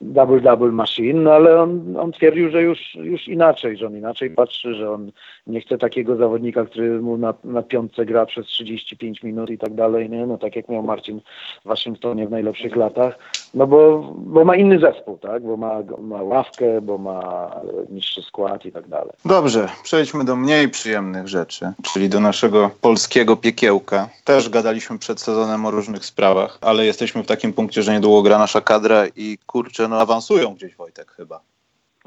double 0.00 0.40
double 0.40 0.72
machine, 0.72 1.22
no 1.22 1.32
ale 1.32 1.60
on, 1.60 1.96
on 1.96 2.12
twierdził, 2.12 2.50
że 2.50 2.62
już, 2.62 2.94
już 2.94 3.28
inaczej, 3.28 3.76
że 3.76 3.86
on 3.86 3.96
inaczej 3.96 4.30
patrzy, 4.30 4.74
że 4.74 4.90
on 4.90 5.12
nie 5.46 5.60
chce 5.60 5.78
takiego 5.78 6.16
zawodnika, 6.16 6.64
który 6.64 7.00
mu 7.00 7.16
na, 7.18 7.34
na 7.44 7.62
piątce 7.62 8.06
gra 8.06 8.26
przez 8.26 8.46
35 8.46 9.22
minut 9.22 9.50
i 9.50 9.58
tak 9.58 9.74
dalej, 9.74 10.10
nie? 10.10 10.26
no 10.26 10.38
tak 10.38 10.56
jak 10.56 10.68
miał 10.68 10.82
Marcin 10.82 11.20
w 11.64 11.68
Waszyngtonie 11.68 12.26
w 12.26 12.30
najlepszych 12.30 12.76
latach, 12.76 13.18
no 13.56 13.66
bo, 13.66 14.12
bo 14.16 14.44
ma 14.44 14.56
inny 14.56 14.78
zespół, 14.78 15.18
tak, 15.18 15.42
bo 15.42 15.56
ma, 15.56 15.82
ma 15.98 16.22
ławkę, 16.22 16.80
bo 16.80 16.98
ma 16.98 17.50
niższy 17.88 18.22
skład 18.22 18.64
i 18.64 18.72
tak 18.72 18.88
dalej. 18.88 19.12
Dobrze, 19.24 19.68
przejdźmy 19.82 20.24
do 20.24 20.36
mniej 20.36 20.68
przyjemnych 20.68 21.28
rzeczy, 21.28 21.72
czyli 21.82 22.08
do 22.08 22.20
naszego 22.20 22.70
polskiego 22.80 23.36
piekiełka. 23.36 24.08
Też 24.24 24.48
gadaliśmy 24.48 24.98
przed 24.98 25.20
sezonem 25.20 25.66
o 25.66 25.70
różnych 25.70 26.04
sprawach, 26.04 26.58
ale 26.60 26.86
jesteśmy 26.86 27.22
w 27.22 27.26
takim 27.26 27.52
punkcie, 27.52 27.82
że 27.82 27.92
niedługo 27.92 28.22
gra 28.22 28.38
nasza 28.38 28.60
kadra 28.60 29.04
i 29.16 29.38
kurczę, 29.46 29.88
no 29.88 30.00
awansują 30.00 30.54
gdzieś 30.54 30.76
Wojtek 30.76 31.10
chyba. 31.10 31.40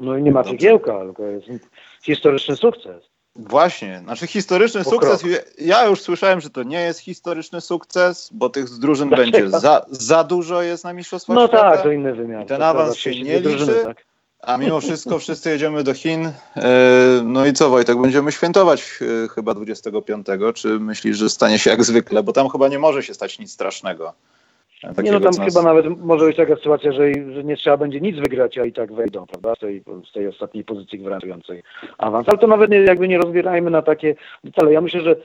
No 0.00 0.16
i 0.16 0.22
nie 0.22 0.32
ma 0.32 0.44
piekiełka, 0.44 1.00
tylko 1.00 1.22
jest 1.22 1.46
historyczny 2.02 2.56
sukces. 2.56 3.09
Właśnie, 3.36 4.00
znaczy 4.04 4.26
historyczny 4.26 4.84
sukces. 4.84 5.22
Ja 5.58 5.86
już 5.86 6.00
słyszałem, 6.00 6.40
że 6.40 6.50
to 6.50 6.62
nie 6.62 6.80
jest 6.80 7.00
historyczny 7.00 7.60
sukces, 7.60 8.30
bo 8.32 8.48
tych 8.48 8.78
drużyn 8.78 9.08
Dlaczego? 9.08 9.30
będzie 9.30 9.58
za, 9.58 9.86
za 9.90 10.24
dużo 10.24 10.62
jest 10.62 10.84
na 10.84 10.92
Mistrzostwach 10.92 11.34
no 11.34 11.48
Świata. 11.48 11.64
No 11.64 11.72
tak, 11.72 11.82
to 11.82 11.92
inny 11.92 12.14
wymiar. 12.14 12.46
ten 12.46 12.62
awans 12.62 12.96
się 12.96 13.10
nie 13.22 13.40
liczy, 13.40 13.82
tak. 13.84 14.04
a 14.40 14.56
mimo 14.56 14.80
wszystko 14.90 15.18
wszyscy 15.18 15.50
jedziemy 15.50 15.84
do 15.84 15.94
Chin. 15.94 16.26
E, 16.26 16.32
no 17.24 17.46
i 17.46 17.52
co 17.52 17.70
Wojtek, 17.70 18.00
będziemy 18.00 18.32
świętować 18.32 18.98
e, 19.24 19.28
chyba 19.28 19.54
25. 19.54 20.26
Czy 20.54 20.68
myślisz, 20.68 21.16
że 21.16 21.30
stanie 21.30 21.58
się 21.58 21.70
jak 21.70 21.84
zwykle? 21.84 22.22
Bo 22.22 22.32
tam 22.32 22.48
chyba 22.48 22.68
nie 22.68 22.78
może 22.78 23.02
się 23.02 23.14
stać 23.14 23.38
nic 23.38 23.52
strasznego. 23.52 24.14
Nie 25.02 25.12
no 25.12 25.20
tam 25.20 25.32
nas... 25.36 25.38
chyba 25.38 25.62
nawet 25.62 26.00
może 26.00 26.26
być 26.26 26.36
taka 26.36 26.56
sytuacja, 26.56 26.92
że, 26.92 27.12
że, 27.32 27.44
nie 27.44 27.56
trzeba 27.56 27.76
będzie 27.76 28.00
nic 28.00 28.16
wygrać, 28.16 28.58
a 28.58 28.64
i 28.64 28.72
tak 28.72 28.92
wejdą, 28.92 29.26
prawda, 29.26 29.54
z 29.54 29.58
tej, 29.58 29.82
z 30.08 30.12
tej 30.12 30.28
ostatniej 30.28 30.64
pozycji 30.64 30.98
gwarantującej 30.98 31.62
awans. 31.98 32.28
Ale 32.28 32.38
to 32.38 32.46
nawet 32.46 32.70
nie, 32.70 32.78
jakby 32.78 33.08
nie 33.08 33.18
rozbierajmy 33.18 33.70
na 33.70 33.82
takie 33.82 34.14
detale. 34.44 34.72
Ja 34.72 34.80
myślę, 34.80 35.00
że 35.00 35.16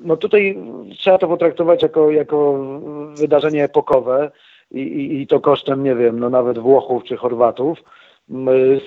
no 0.00 0.16
tutaj 0.16 0.58
trzeba 0.98 1.18
to 1.18 1.28
potraktować 1.28 1.82
jako, 1.82 2.10
jako 2.10 2.58
wydarzenie 3.18 3.64
epokowe 3.64 4.30
i, 4.70 4.80
i, 4.80 5.20
i 5.22 5.26
to 5.26 5.40
kosztem, 5.40 5.82
nie 5.82 5.94
wiem, 5.94 6.20
no 6.20 6.30
nawet 6.30 6.58
Włochów 6.58 7.04
czy 7.04 7.16
Chorwatów 7.16 7.78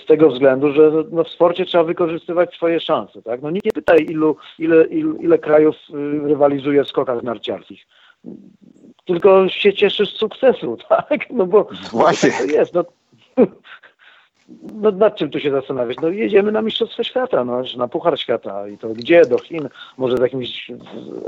z 0.03 0.05
tego 0.05 0.29
względu, 0.29 0.73
że 0.73 0.91
no 1.11 1.23
w 1.23 1.29
sporcie 1.29 1.65
trzeba 1.65 1.83
wykorzystywać 1.83 2.55
swoje 2.55 2.79
szanse. 2.79 3.21
Tak? 3.21 3.41
No 3.41 3.51
nikt 3.51 3.65
nie 3.65 3.71
pytaj, 3.71 4.05
ilu, 4.09 4.35
ile, 4.59 4.85
ile, 4.85 5.13
ile 5.19 5.37
krajów 5.37 5.75
y, 5.89 6.27
rywalizuje 6.27 6.83
w 6.83 6.87
skokach 6.87 7.23
narciarskich 7.23 7.85
tylko 9.07 9.49
się 9.49 9.73
cieszysz 9.73 10.15
z 10.15 10.17
sukcesu, 10.17 10.77
tak? 10.89 11.29
No 11.29 11.45
bo 11.45 11.67
Właśnie. 11.91 12.31
to 12.31 12.43
jest. 12.43 12.73
No, 12.73 12.85
no 14.81 14.91
nad 14.91 15.15
czym 15.15 15.29
tu 15.29 15.39
się 15.39 15.51
zastanawiać? 15.51 15.97
No 16.01 16.09
jedziemy 16.09 16.51
na 16.51 16.61
Mistrzostwo 16.61 17.03
Świata, 17.03 17.43
no, 17.43 17.61
na 17.77 17.87
Puchar 17.87 18.19
Świata 18.19 18.67
i 18.67 18.77
to 18.77 18.89
gdzie? 18.89 19.25
Do 19.25 19.37
Chin? 19.37 19.69
Może 19.97 20.17
z 20.17 20.19
jakimś 20.19 20.71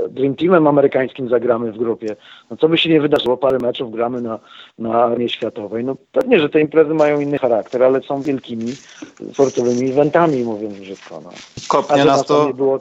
Dream 0.08 0.34
Teamem 0.34 0.66
amerykańskim 0.66 1.28
zagramy 1.28 1.72
w 1.72 1.78
grupie. 1.78 2.16
No 2.50 2.56
co 2.56 2.68
by 2.68 2.78
się 2.78 2.90
nie 2.90 3.00
wydarzyło? 3.00 3.36
Parę 3.36 3.58
meczów 3.58 3.92
gramy 3.92 4.20
na, 4.20 4.38
na 4.78 5.04
armii 5.04 5.28
światowej. 5.28 5.84
No 5.84 5.96
pewnie, 6.12 6.40
że 6.40 6.48
te 6.48 6.60
imprezy 6.60 6.94
mają 6.94 7.20
inny 7.20 7.38
charakter, 7.38 7.82
ale 7.82 8.02
są 8.02 8.22
wielkimi 8.22 8.72
sportowymi 9.32 9.90
eventami, 9.90 10.44
mówiąc 10.44 10.74
brzydko. 10.74 11.20
No. 11.24 11.30
Kopnie 11.68 12.04
nas 12.04 12.26
to... 12.26 12.46
Nie 12.46 12.54
było 12.54 12.80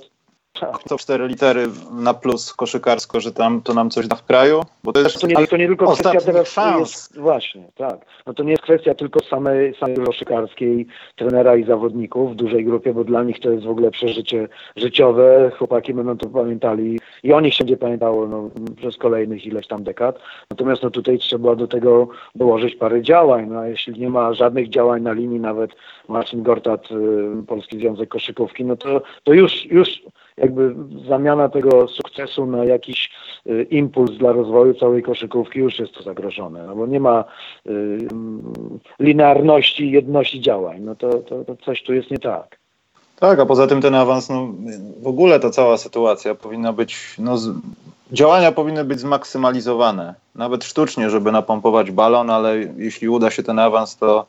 to 0.90 0.98
cztery 0.98 1.28
litery 1.28 1.68
na 1.92 2.14
plus 2.14 2.54
koszykarsko, 2.54 3.20
że 3.20 3.32
tam 3.32 3.62
to 3.62 3.74
nam 3.74 3.90
coś 3.90 4.08
da 4.08 4.16
w 4.16 4.26
kraju? 4.26 4.62
Bo 4.84 4.94
to, 4.94 5.00
jest, 5.00 5.22
to, 5.22 5.28
nie, 5.28 5.48
to 5.48 5.58
nie 5.58 5.68
tylko 5.68 5.86
kwestia 5.86 6.22
teraz 6.22 6.48
szans. 6.48 6.80
Jest, 6.80 7.20
właśnie, 7.20 7.64
tak. 7.76 8.06
No 8.28 8.34
to 8.34 8.44
nie 8.44 8.52
jest 8.52 8.64
kwestia 8.64 8.94
tylko 8.94 9.20
samej, 9.24 9.76
samej 9.76 9.98
koszykarskiej, 9.98 10.88
trenera 11.16 11.56
i 11.56 11.64
zawodników 11.64 12.32
w 12.32 12.36
dużej 12.36 12.66
grupie, 12.66 12.94
bo 12.94 13.04
dla 13.04 13.24
nich 13.24 13.40
to 13.40 13.52
jest 13.52 13.66
w 13.66 13.70
ogóle 13.70 13.92
przeżycie 13.92 14.48
życiowe. 14.76 15.52
Chłopaki 15.58 15.94
będą 15.94 16.18
to 16.18 16.30
pamiętali 16.30 17.00
i 17.24 17.34
o 17.34 17.42
nich 17.42 17.54
się 17.54 17.64
będzie 17.64 17.78
pamiętało 17.78 18.28
no, 18.28 18.50
przez 18.78 18.98
kolejnych 18.98 19.46
ileś 19.46 19.68
tam 19.68 19.84
dekad. 19.84 20.20
Natomiast 20.52 20.84
no, 20.84 20.90
tutaj 20.90 21.18
trzeba 21.18 21.56
do 21.56 21.68
tego 21.68 22.08
dołożyć 22.36 22.76
parę 22.76 23.02
działań. 23.02 23.48
No, 23.50 23.60
a 23.60 23.68
jeśli 23.68 24.00
nie 24.00 24.10
ma 24.10 24.34
żadnych 24.34 24.70
działań 24.70 25.02
na 25.02 25.14
linii, 25.14 25.40
nawet 25.40 25.72
Marcin 26.08 26.44
Gortat, 26.44 26.92
y, 26.92 27.46
Polski 27.48 27.78
Związek 27.78 28.10
Koszykówki, 28.10 28.66
no 28.66 28.76
to, 28.76 29.02
to 29.24 29.34
już, 29.34 29.66
już 29.66 30.02
jakby 30.40 30.76
zamiana 31.08 31.50
tego 31.50 31.88
sukcesu 31.88 32.46
na 32.46 32.66
jakiś 32.66 33.12
y, 33.48 33.64
impuls 33.64 34.12
dla 34.12 34.32
rozwoju 34.32 34.74
całej 34.74 35.04
koszykówki 35.04 35.60
już 35.60 35.80
jest 35.80 35.94
to 35.94 36.04
zagrożone, 36.04 36.64
no 36.64 36.76
bo 36.76 36.88
nie 36.88 37.00
ma 37.00 37.24
y, 37.68 37.72
mm, 38.12 38.54
linearności, 39.00 39.92
jedności 39.92 40.42
działań, 40.42 40.82
no 40.82 40.96
to, 40.96 41.10
to, 41.10 41.46
to 41.46 41.56
coś 41.56 41.84
tu 41.84 41.94
jest 41.94 42.12
nie 42.12 42.20
tak. 42.20 42.60
Tak, 43.20 43.40
a 43.40 43.46
poza 43.46 43.68
tym 43.68 43.82
ten 43.82 43.96
awans, 43.96 44.30
no 44.30 44.48
w 45.02 45.08
ogóle 45.08 45.40
ta 45.40 45.50
cała 45.50 45.78
sytuacja 45.78 46.36
powinna 46.36 46.74
być, 46.74 47.16
no 47.18 47.38
z, 47.38 47.50
działania 48.12 48.52
powinny 48.52 48.84
być 48.84 49.00
zmaksymalizowane, 49.00 50.16
nawet 50.36 50.64
sztucznie, 50.64 51.10
żeby 51.10 51.32
napompować 51.32 51.92
balon, 51.92 52.30
ale 52.30 52.58
jeśli 52.78 53.10
uda 53.10 53.32
się 53.32 53.44
ten 53.44 53.60
awans, 53.60 53.98
to 53.98 54.26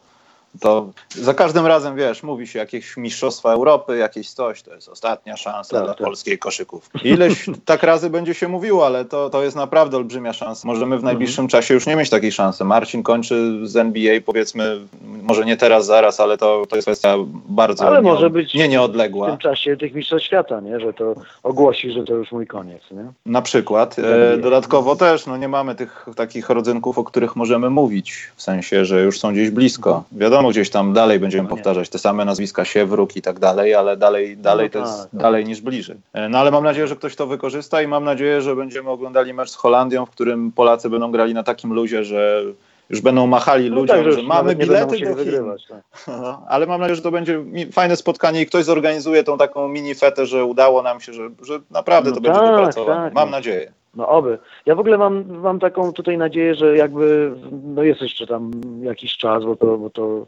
to 0.61 0.91
za 1.09 1.35
każdym 1.35 1.67
razem, 1.67 1.97
wiesz, 1.97 2.23
mówi 2.23 2.47
się 2.47 2.59
jakieś 2.59 2.97
mistrzostwa 2.97 3.53
Europy, 3.53 3.97
jakieś 3.97 4.31
coś, 4.31 4.63
to 4.63 4.75
jest 4.75 4.89
ostatnia 4.89 5.37
szansa 5.37 5.77
tak, 5.77 5.85
dla 5.85 5.95
tak. 5.95 6.05
polskiej 6.05 6.39
koszykówki. 6.39 7.09
Ileś 7.09 7.47
tak 7.65 7.83
razy 7.83 8.11
będzie 8.11 8.35
się 8.35 8.49
mówiło, 8.49 8.87
ale 8.87 9.05
to, 9.05 9.31
to 9.31 9.43
jest 9.43 9.57
naprawdę 9.57 9.97
olbrzymia 9.97 10.33
szansa. 10.33 10.69
Możemy 10.69 10.99
w 10.99 11.03
najbliższym 11.03 11.45
mhm. 11.45 11.49
czasie 11.49 11.75
już 11.75 11.87
nie 11.87 11.97
mieć 11.97 12.11
takiej 12.11 12.33
szansy. 12.33 12.65
Marcin 12.65 13.03
kończy 13.03 13.59
z 13.63 13.77
NBA, 13.77 14.21
powiedzmy, 14.27 14.81
może 15.23 15.45
nie 15.45 15.57
teraz, 15.57 15.87
zaraz, 15.87 16.21
ale 16.21 16.39
to, 16.39 16.67
to 16.69 16.77
jest 16.77 16.87
kwestia 16.87 17.17
bardzo 17.49 17.87
ale 17.87 17.97
nie, 17.97 18.03
może 18.03 18.31
być 18.31 18.55
nie 18.55 18.69
nieodległa. 18.69 19.27
W 19.27 19.31
tym 19.31 19.39
czasie 19.39 19.77
tych 19.77 19.95
mistrzostw 19.95 20.27
świata, 20.27 20.61
nie? 20.61 20.81
że 20.81 20.93
to 20.93 21.15
ogłosi, 21.43 21.93
że 21.93 22.05
to 22.05 22.15
już 22.15 22.33
mój 22.33 22.47
koniec. 22.47 22.83
Nie? 22.91 23.05
Na 23.27 23.43
przykład. 23.43 23.97
E, 23.99 24.37
dodatkowo 24.37 24.97
też 24.97 25.27
no, 25.27 25.37
nie 25.37 25.49
mamy 25.49 25.75
tych 25.75 26.07
takich 26.17 26.51
rodzynków, 26.51 26.99
o 26.99 27.05
których 27.05 27.37
możemy 27.37 27.71
mówić, 27.71 28.31
w 28.37 28.43
sensie, 28.43 28.85
że 28.85 29.03
już 29.03 29.21
są 29.21 29.33
gdzieś 29.33 29.51
blisko. 29.51 30.05
Wiadomo, 30.13 30.40
wiadomo, 30.41 30.51
gdzieś 30.51 30.71
tam 30.71 30.93
dalej 30.93 31.19
będziemy 31.19 31.43
no 31.43 31.49
powtarzać 31.49 31.89
te 31.89 31.99
same 31.99 32.25
nazwiska 32.25 32.65
Siewruk 32.65 33.17
i 33.17 33.23
tak 33.23 33.39
dalej, 33.39 33.75
ale 33.75 33.97
dalej, 33.97 34.37
dalej 34.37 34.67
no 34.67 34.73
to 34.73 34.79
jest 34.79 35.03
tak, 35.03 35.11
tak. 35.11 35.21
dalej 35.21 35.45
niż 35.45 35.61
bliżej. 35.61 35.97
E, 36.13 36.29
no 36.29 36.39
ale 36.39 36.51
mam 36.51 36.65
nadzieję, 36.65 36.87
że 36.87 36.97
ktoś 36.97 37.17
to 37.17 37.27
wykorzysta 37.27 37.83
i 37.83 37.87
mam 37.87 38.05
nadzieję, 38.05 38.43
że 38.43 38.57
będziemy 38.57 38.91
oglądali 38.91 39.35
mecz 39.35 39.51
z 39.51 39.55
Holandią, 39.55 40.07
w 40.07 40.11
którym 40.11 40.53
Polacy 40.53 40.91
będą 40.91 41.13
grali 41.13 41.35
na 41.35 41.43
takim 41.43 41.73
luzie, 41.73 42.05
że 42.05 42.43
już 42.91 43.01
będą 43.01 43.27
machali 43.27 43.71
no 43.71 43.77
ludziom, 43.77 44.05
tak, 44.05 44.13
że 44.13 44.23
mamy 44.23 44.57
bilety 44.57 44.99
do 44.99 45.15
wygrywać, 45.15 45.67
tak. 45.67 45.83
no, 46.23 46.43
ale 46.49 46.67
mam 46.67 46.81
nadzieję, 46.81 46.97
że 46.97 47.03
to 47.03 47.11
będzie 47.11 47.45
fajne 47.73 47.97
spotkanie 47.97 48.43
i 48.43 48.47
ktoś 48.47 48.65
zorganizuje 48.65 49.25
tą 49.25 49.39
taką 49.39 49.69
mini 49.69 49.95
fetę, 49.95 50.27
że 50.27 50.45
udało 50.45 50.83
nam 50.83 51.01
się, 51.01 51.13
że, 51.13 51.31
że 51.43 51.61
naprawdę 51.71 52.11
no 52.11 52.17
to 52.17 52.23
tak, 52.23 52.33
będzie 52.33 52.51
dopracowane. 52.51 53.05
Tak. 53.05 53.15
Mam 53.15 53.31
nadzieję. 53.31 53.73
No 53.95 54.09
oby. 54.09 54.39
Ja 54.67 54.75
w 54.75 54.81
ogóle 54.81 54.99
mam, 54.99 55.41
mam 55.41 55.59
taką 55.59 55.93
tutaj 55.93 56.19
nadzieję, 56.19 56.55
że 56.55 56.77
jakby 56.77 57.33
no 57.63 57.83
jest 57.83 58.01
jeszcze 58.01 58.27
tam 58.27 58.51
jakiś 58.83 59.17
czas, 59.17 59.45
bo 59.45 59.57
to, 59.57 59.79
bo 59.79 59.91
to 59.91 60.27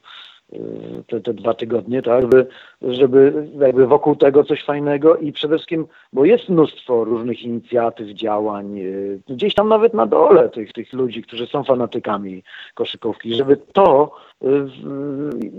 y, 0.53 0.59
te, 1.07 1.21
te 1.21 1.35
dwa 1.35 1.55
tygodnie, 1.55 2.03
tak, 2.03 2.23
żeby, 2.23 2.47
żeby 2.89 3.49
jakby 3.59 3.87
wokół 3.87 4.17
tego 4.17 4.45
coś 4.45 4.65
fajnego 4.65 5.17
i 5.17 5.33
przede 5.33 5.57
wszystkim, 5.57 5.87
bo 6.13 6.25
jest 6.25 6.49
mnóstwo 6.49 7.05
różnych 7.05 7.43
inicjatyw, 7.43 8.09
działań, 8.09 8.79
y, 8.79 9.21
gdzieś 9.29 9.55
tam 9.55 9.69
nawet 9.69 9.95
na 9.95 10.07
dole 10.07 10.49
tych, 10.49 10.73
tych 10.73 10.93
ludzi, 10.93 11.23
którzy 11.23 11.47
są 11.47 11.65
fanatykami 11.65 12.43
koszykówki, 12.75 13.35
żeby 13.35 13.57
to 13.73 14.15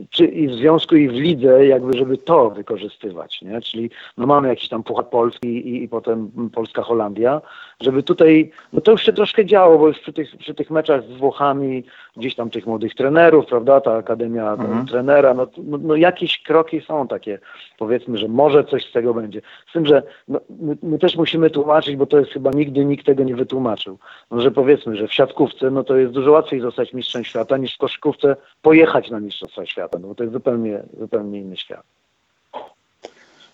czy 0.10 0.26
i 0.26 0.48
w 0.48 0.54
związku 0.54 0.96
i 0.96 1.10
w 1.10 1.14
lidze, 1.14 1.66
jakby 1.66 1.98
żeby 1.98 2.18
to 2.18 2.50
wykorzystywać, 2.50 3.42
nie? 3.42 3.62
Czyli 3.62 3.90
no 4.18 4.28
mamy 4.28 4.48
jakiś 4.48 4.70
tam 4.70 4.84
Puchar 4.84 5.10
Polski 5.10 5.48
i, 5.48 5.84
i 5.84 5.88
potem 5.88 6.32
Polska-Holandia, 6.54 7.42
żeby 7.82 8.04
tutaj, 8.04 8.52
no 8.74 8.82
to 8.82 8.92
już 8.92 9.04
się 9.04 9.14
troszkę 9.14 9.46
działo, 9.46 9.78
bo 9.78 9.88
już 9.88 10.00
przy 10.00 10.14
tych, 10.14 10.38
przy 10.38 10.54
tych 10.54 10.72
meczach 10.72 11.04
z 11.04 11.18
Włochami, 11.18 11.84
gdzieś 12.18 12.36
tam 12.36 12.50
tych 12.50 12.68
młodych 12.68 12.96
trenerów, 12.96 13.46
prawda, 13.46 13.82
ta 13.82 13.94
Akademia 13.94 14.54
mhm. 14.54 14.88
trenera, 14.88 15.34
no, 15.34 15.48
no, 15.58 15.78
no, 15.82 15.96
jakieś 15.96 16.44
kroki 16.44 16.82
są 16.82 17.08
takie, 17.14 17.40
powiedzmy, 17.78 18.18
że 18.18 18.28
może 18.28 18.64
coś 18.64 18.90
z 18.90 18.92
tego 18.92 19.14
będzie. 19.14 19.42
Z 19.70 19.74
tym, 19.74 19.86
że 19.86 20.04
no, 20.28 20.40
my, 20.50 20.78
my, 20.84 21.00
też 21.00 21.16
musimy 21.16 21.50
tłumaczyć, 21.50 21.96
bo 21.96 22.06
to 22.06 22.20
jest 22.20 22.32
chyba 22.32 22.52
nigdy 22.52 22.86
nikt 22.86 23.06
tego 23.06 23.24
nie 23.24 23.36
wytłumaczył, 23.36 23.98
no, 24.32 24.42
że 24.42 24.52
powiedzmy, 24.52 24.96
że 24.96 25.08
w 25.08 25.14
siatkówce, 25.14 25.72
no 25.72 25.84
to 25.84 25.98
jest 25.98 26.14
dużo 26.14 26.32
łatwiej 26.32 26.60
zostać 26.60 26.94
mistrzem 26.94 27.24
świata 27.24 27.58
niż 27.58 27.76
w 27.76 27.78
koszykówce 27.78 28.36
po 28.62 28.74
pojechać 28.74 29.10
na 29.10 29.20
Mistrzostwa 29.20 29.66
Świata, 29.66 30.00
no 30.00 30.08
bo 30.08 30.16
to 30.16 30.24
jest 30.24 30.34
zupełnie, 30.34 30.84
zupełnie 31.00 31.40
inny 31.40 31.58
świat. 31.58 31.86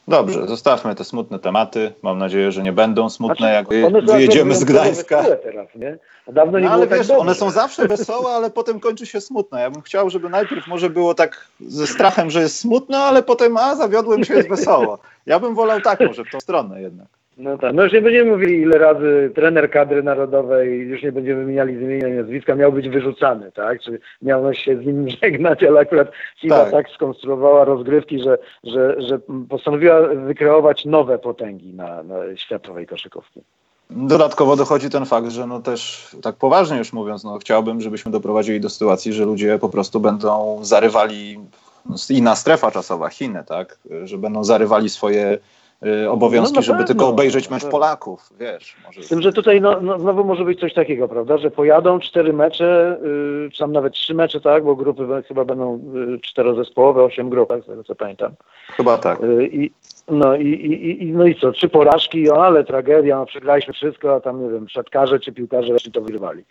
Dobrze, 0.10 0.48
zostawmy 0.48 0.96
te 0.96 1.04
smutne 1.04 1.40
tematy. 1.40 1.94
Mam 2.02 2.18
nadzieję, 2.18 2.52
że 2.52 2.64
nie 2.64 2.74
będą 2.74 3.10
smutne, 3.10 3.36
znaczy, 3.36 3.54
jak 3.54 4.06
wyjedziemy 4.06 4.56
z 4.56 4.64
Gdańska. 4.64 5.24
Teraz, 5.44 5.68
nie? 5.76 5.98
Dawno 6.28 6.60
nie 6.60 6.66
no, 6.66 6.72
ale 6.72 6.88
tak 6.88 6.98
wiesz, 6.98 7.08
dobrze. 7.08 7.22
one 7.22 7.36
są 7.36 7.52
zawsze 7.52 7.88
wesołe, 7.88 8.30
ale 8.30 8.50
potem 8.50 8.80
kończy 8.80 9.06
się 9.06 9.22
smutne. 9.22 9.62
Ja 9.62 9.72
bym 9.72 9.82
chciał, 9.82 10.10
żeby 10.10 10.30
najpierw 10.30 10.68
może 10.68 10.90
było 10.90 11.14
tak 11.14 11.48
ze 11.60 11.88
strachem, 11.88 12.30
że 12.30 12.42
jest 12.42 12.58
smutno, 12.58 12.98
ale 12.98 13.24
potem 13.24 13.58
a 13.58 13.76
zawiodłem 13.76 14.24
się, 14.24 14.34
jest 14.34 14.50
wesoło. 14.50 15.00
Ja 15.26 15.40
bym 15.40 15.56
wolał 15.56 15.82
tak 15.82 16.00
może 16.00 16.26
w 16.26 16.32
tą 16.32 16.40
stronę 16.40 16.82
jednak. 16.82 17.08
No 17.40 17.58
tak, 17.58 17.74
no 17.74 17.84
już 17.84 17.94
nie 17.94 18.02
będziemy 18.02 18.32
mówili 18.32 18.62
ile 18.62 18.78
razy 18.78 19.32
trener 19.36 19.72
kadry 19.72 20.04
narodowej, 20.04 20.80
już 20.80 21.04
nie 21.04 21.12
będziemy 21.12 21.40
wymieniali 21.40 21.78
z 21.78 21.82
imienia 21.82 22.22
nazwiska, 22.22 22.56
miał 22.56 22.72
być 22.72 22.90
wyrzucany, 22.90 23.52
tak? 23.52 23.82
Czy 23.82 24.00
miał 24.22 24.54
się 24.54 24.78
z 24.78 24.86
nim 24.86 25.10
żegnać, 25.24 25.64
ale 25.64 25.80
akurat 25.80 26.12
FIFA 26.42 26.64
tak. 26.64 26.72
tak 26.72 26.90
skonstruowała 26.90 27.66
rozgrywki, 27.66 28.24
że, 28.24 28.38
że, 28.64 29.02
że 29.02 29.20
postanowiła 29.50 30.02
wykreować 30.08 30.86
nowe 30.86 31.20
potęgi 31.20 31.74
na, 31.74 32.04
na 32.04 32.16
światowej 32.36 32.88
koszykówki. 32.88 33.42
Dodatkowo 33.90 34.56
dochodzi 34.56 34.90
ten 34.90 35.06
fakt, 35.06 35.30
że 35.30 35.48
no 35.48 35.60
też 35.60 36.08
tak 36.22 36.36
poważnie 36.36 36.78
już 36.78 36.94
mówiąc, 36.94 37.24
no 37.24 37.38
chciałbym, 37.38 37.82
żebyśmy 37.82 38.12
doprowadzili 38.12 38.60
do 38.60 38.70
sytuacji, 38.70 39.14
że 39.14 39.26
ludzie 39.26 39.60
po 39.60 39.70
prostu 39.70 40.00
będą 40.00 40.60
zarywali 40.62 41.40
inna 42.10 42.36
strefa 42.36 42.72
czasowa, 42.72 43.10
Chiny, 43.10 43.44
tak? 43.48 43.78
Że 44.04 44.18
będą 44.18 44.44
zarywali 44.44 44.90
swoje 44.90 45.38
obowiązki, 46.10 46.56
no, 46.56 46.62
żeby 46.62 46.84
tylko 46.84 47.08
obejrzeć 47.08 47.50
mecz 47.50 47.66
Polaków, 47.66 48.30
wiesz. 48.40 48.76
Może... 48.86 49.04
Z 49.04 49.08
tym, 49.08 49.22
że 49.22 49.34
tutaj 49.34 49.62
no, 49.62 49.82
no, 49.82 50.00
znowu 50.00 50.24
może 50.24 50.46
być 50.46 50.60
coś 50.60 50.74
takiego, 50.74 51.08
prawda, 51.08 51.38
że 51.38 51.52
pojadą 51.52 52.00
cztery 52.00 52.34
mecze, 52.34 52.98
yy, 53.04 53.50
czy 53.52 53.60
tam 53.60 53.72
nawet 53.72 53.94
trzy 53.94 54.14
mecze, 54.14 54.42
tak, 54.42 54.64
bo 54.64 54.76
grupy 54.76 55.08
chyba 55.28 55.46
będą 55.46 55.80
yy, 55.94 56.20
czterozespołowe, 56.20 57.04
osiem 57.04 57.30
grup, 57.30 57.50
tak, 57.50 57.64
z 57.64 57.66
tego 57.66 57.84
co 57.84 57.96
pamiętam. 57.96 58.32
Chyba 58.68 58.98
tak. 58.98 59.20
Yy, 59.22 59.48
i, 59.48 59.72
no 60.08 60.36
i, 60.36 60.48
i, 60.48 61.04
i, 61.04 61.12
no 61.12 61.26
i 61.26 61.36
co, 61.36 61.52
trzy 61.52 61.70
porażki, 61.70 62.30
o, 62.30 62.46
ale 62.46 62.64
tragedia, 62.64 63.18
no 63.18 63.26
przegraliśmy 63.26 63.74
wszystko, 63.74 64.16
a 64.16 64.20
tam, 64.20 64.44
nie 64.44 64.50
wiem, 64.50 64.70
siatkarze 64.70 65.20
czy 65.20 65.32
piłkarze 65.32 65.70
właśnie 65.70 65.92
to 65.92 66.02
wyrwali. 66.02 66.44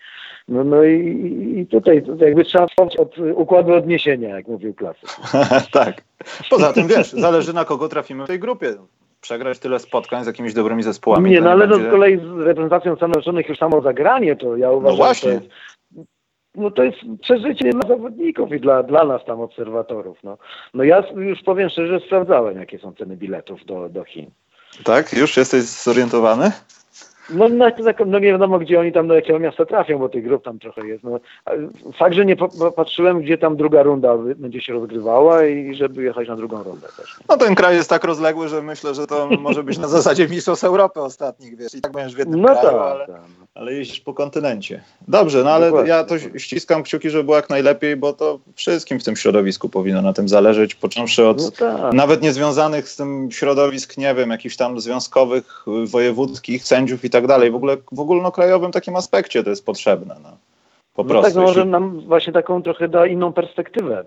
No, 0.49 0.64
no 0.64 0.85
i, 0.85 1.55
i 1.59 1.66
tutaj, 1.66 2.03
tutaj 2.03 2.29
jakby 2.29 2.45
trzeba 2.45 2.66
od 2.99 3.18
układu 3.35 3.74
odniesienia, 3.74 4.29
jak 4.29 4.49
mówił 4.49 4.74
klasyk. 4.74 5.11
tak. 5.72 6.03
Poza 6.51 6.72
tym, 6.72 6.87
wiesz, 6.87 7.12
zależy 7.12 7.53
na 7.53 7.64
kogo 7.64 7.89
trafimy 7.89 8.24
w 8.24 8.26
tej 8.26 8.39
grupie 8.39 8.74
przegrać 9.21 9.59
tyle 9.59 9.79
spotkań 9.79 10.25
z 10.25 10.27
jakimiś 10.27 10.55
dobrymi 10.55 10.83
zespołami. 10.83 11.31
Nie, 11.31 11.41
no 11.41 11.51
ale 11.51 11.69
będzie... 11.69 11.89
z 11.89 11.91
kolei 11.91 12.16
z 12.16 12.41
reprezentacją 12.41 12.97
Stanów 12.97 13.14
Zjednoczonych 13.14 13.49
już 13.49 13.59
samo 13.59 13.83
zagranie, 13.83 14.37
to 14.37 14.57
ja 14.57 14.71
uważam, 14.71 14.99
no 14.99 15.05
właśnie. 15.05 15.33
Że 15.33 15.41
no 16.55 16.71
to 16.71 16.83
jest 16.83 16.99
przeżycie 17.21 17.71
dla 17.71 17.89
zawodników 17.89 18.53
i 18.53 18.61
dla, 18.61 18.83
dla 18.83 19.05
nas 19.05 19.25
tam 19.25 19.41
obserwatorów. 19.41 20.19
No. 20.25 20.39
no 20.75 20.85
ja 20.85 21.03
już 21.16 21.43
powiem 21.43 21.69
szczerze, 21.69 22.01
sprawdzałem 22.01 22.59
jakie 22.59 22.79
są 22.79 22.95
ceny 22.95 23.16
biletów 23.16 23.64
do, 23.64 23.89
do 23.89 24.05
Chin. 24.05 24.31
Tak? 24.85 25.12
Już 25.12 25.37
jesteś 25.37 25.62
zorientowany? 25.62 26.53
No, 27.31 27.49
no, 27.49 27.66
no, 28.07 28.18
nie 28.18 28.33
wiadomo, 28.33 28.59
gdzie 28.59 28.81
oni 28.81 28.93
tam 28.93 29.09
do 29.09 29.14
jakiego 29.14 29.39
miasta 29.39 29.64
trafią, 29.64 29.99
bo 29.99 30.09
tych 30.09 30.24
grup 30.24 30.45
tam 30.45 30.59
trochę 30.59 30.87
jest. 30.87 31.05
No, 31.05 31.20
fakt, 31.99 32.14
że 32.14 32.26
nie 32.26 32.37
patrzyłem, 32.76 33.20
gdzie 33.20 33.39
tam 33.39 33.57
druga 33.57 33.83
runda 33.83 34.18
będzie 34.37 34.61
się 34.61 34.72
rozgrywała 34.72 35.45
i 35.45 35.74
żeby 35.74 36.03
jechać 36.03 36.29
na 36.29 36.37
drugą 36.37 36.62
rundę 36.62 36.89
też. 36.97 37.16
No 37.29 37.37
ten 37.37 37.55
kraj 37.55 37.76
jest 37.76 37.91
tak 37.91 38.05
rozległy, 38.05 38.49
że 38.49 38.62
myślę, 38.62 38.95
że 38.95 39.07
to 39.07 39.29
może 39.41 39.62
być 39.62 39.79
na 39.79 39.89
zasadzie 39.89 40.29
mistrzostw 40.29 40.64
Europy 40.64 41.01
ostatnich, 41.01 41.57
wiesz, 41.57 41.74
i 41.74 41.81
tak 41.81 41.93
będziesz 41.93 42.14
w 42.14 42.18
jednym 42.18 42.41
no 42.41 42.49
kraju, 42.49 42.62
tak, 42.62 42.74
ale, 42.74 43.07
tak. 43.07 43.20
Ale 43.59 43.75
jeździsz 43.75 44.01
po 44.01 44.15
kontynencie. 44.15 44.83
Dobrze, 45.09 45.45
no 45.45 45.51
ale 45.51 45.67
dokładnie, 45.67 45.91
ja 45.91 46.05
to 46.05 46.15
dokładnie. 46.15 46.41
ściskam 46.41 46.83
kciuki, 46.83 47.11
żeby 47.11 47.25
było 47.25 47.37
jak 47.37 47.51
najlepiej, 47.51 47.97
bo 47.97 48.13
to 48.13 48.39
wszystkim 48.55 49.01
w 49.01 49.05
tym 49.05 49.17
środowisku 49.17 49.69
powinno 49.69 50.03
na 50.03 50.13
tym 50.13 50.29
zależeć, 50.29 50.75
począwszy 50.75 51.27
od 51.27 51.43
no 51.43 51.51
tak. 51.51 51.93
nawet 51.93 52.23
niezwiązanych 52.23 52.89
z 52.89 52.97
tym 52.97 53.29
środowisk, 53.31 53.97
nie 53.97 54.15
wiem, 54.15 54.31
jakichś 54.31 54.57
tam 54.57 54.81
związkowych, 54.81 55.65
wojewódzkich, 55.87 56.65
sędziów 56.65 57.05
i 57.05 57.11
tak 57.11 57.19
tak 57.19 57.27
dalej. 57.27 57.51
W 57.51 57.55
ogóle 57.55 57.77
w 57.93 58.01
ogólnokrajowym 58.01 58.73
takim 58.73 58.97
aspekcie 58.97 59.45
to 59.45 59.51
jest 59.51 59.67
potrzebne. 59.67 60.17
No. 60.23 60.37
Po 60.95 61.03
no 61.03 61.09
prostu. 61.09 61.25
Tak, 61.25 61.35
no 61.35 61.43
może 61.43 61.65
nam 61.65 62.01
właśnie 62.01 62.33
taką 62.33 62.63
trochę 62.63 62.89
da 62.89 63.07
inną 63.07 63.33
perspektywę. 63.33 64.05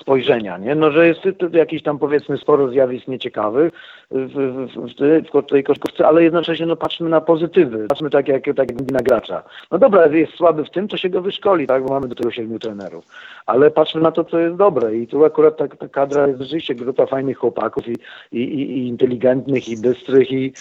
Spojrzenia, 0.00 0.58
nie? 0.58 0.74
No, 0.74 0.90
że 0.90 1.06
jest 1.06 1.20
to 1.38 1.58
jakieś 1.58 1.82
tam 1.82 1.98
powiedzmy 1.98 2.38
sporo 2.38 2.68
zjawisk 2.68 3.08
nieciekawych 3.08 3.72
w, 4.10 4.28
w, 4.28 4.74
w, 4.74 5.42
w 5.42 5.48
tej 5.48 5.64
koszykówce, 5.64 6.06
ale 6.06 6.22
jednocześnie 6.22 6.66
no, 6.66 6.76
patrzmy 6.76 7.08
na 7.08 7.20
pozytywy. 7.20 7.86
Patrzmy 7.88 8.10
tak 8.10 8.28
jak, 8.28 8.44
tak 8.44 8.70
jak 8.70 8.90
na 8.90 9.00
gracza. 9.00 9.42
No 9.70 9.78
dobra, 9.78 10.06
jest 10.06 10.34
słaby 10.34 10.64
w 10.64 10.70
tym, 10.70 10.88
to 10.88 10.96
się 10.96 11.08
go 11.08 11.22
wyszkoli, 11.22 11.66
tak? 11.66 11.84
Bo 11.84 11.94
mamy 11.94 12.08
do 12.08 12.14
tego 12.14 12.30
siedmiu 12.30 12.58
trenerów. 12.58 13.04
Ale 13.46 13.70
patrzmy 13.70 14.00
na 14.00 14.12
to, 14.12 14.24
co 14.24 14.38
jest 14.38 14.56
dobre. 14.56 14.96
I 14.96 15.06
tu 15.06 15.24
akurat 15.24 15.56
ta, 15.56 15.68
ta 15.68 15.88
kadra 15.88 16.28
jest 16.28 16.40
rzeczywiście 16.40 16.74
grupa 16.74 17.06
fajnych 17.06 17.38
chłopaków 17.38 17.88
i, 17.88 17.96
i, 18.32 18.40
i, 18.40 18.86
inteligentnych, 18.88 19.68
i 19.68 19.76
bystrych. 19.76 20.32
I 20.32 20.52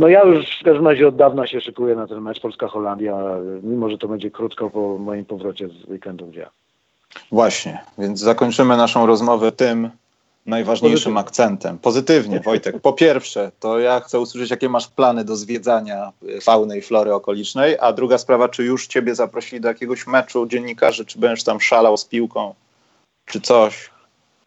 no 0.00 0.08
ja 0.08 0.24
już 0.24 0.60
w 0.60 0.64
każdym 0.64 0.88
razie 0.88 1.08
od 1.08 1.16
dawna 1.16 1.46
się 1.46 1.60
szykuję 1.60 1.94
na 1.94 2.06
ten 2.06 2.20
mecz 2.20 2.40
Polska-Holandia, 2.40 3.16
mimo 3.62 3.90
że 3.90 3.98
to 3.98 4.08
będzie 4.08 4.30
krótko 4.30 4.70
po 4.70 4.98
moim 4.98 5.24
powrocie 5.24 5.68
z 5.68 5.88
weekendu 5.88 6.26
gdzie. 6.26 6.46
Właśnie, 7.32 7.84
więc 7.98 8.20
zakończymy 8.20 8.76
naszą 8.76 9.06
rozmowę 9.06 9.52
tym 9.52 9.90
najważniejszym 10.46 11.18
akcentem. 11.18 11.78
Pozytywnie, 11.78 12.40
Wojtek. 12.40 12.80
Po 12.80 12.92
pierwsze, 12.92 13.52
to 13.60 13.78
ja 13.78 14.00
chcę 14.00 14.20
usłyszeć, 14.20 14.50
jakie 14.50 14.68
masz 14.68 14.88
plany 14.88 15.24
do 15.24 15.36
zwiedzania 15.36 16.12
fauny 16.42 16.78
i 16.78 16.82
flory 16.82 17.14
okolicznej, 17.14 17.76
a 17.80 17.92
druga 17.92 18.18
sprawa, 18.18 18.48
czy 18.48 18.64
już 18.64 18.86
ciebie 18.86 19.14
zaprosili 19.14 19.60
do 19.60 19.68
jakiegoś 19.68 20.06
meczu 20.06 20.46
dziennikarzy, 20.46 21.04
czy 21.04 21.18
będziesz 21.18 21.44
tam 21.44 21.60
szalał 21.60 21.96
z 21.96 22.04
piłką, 22.04 22.54
czy 23.26 23.40
coś? 23.40 23.90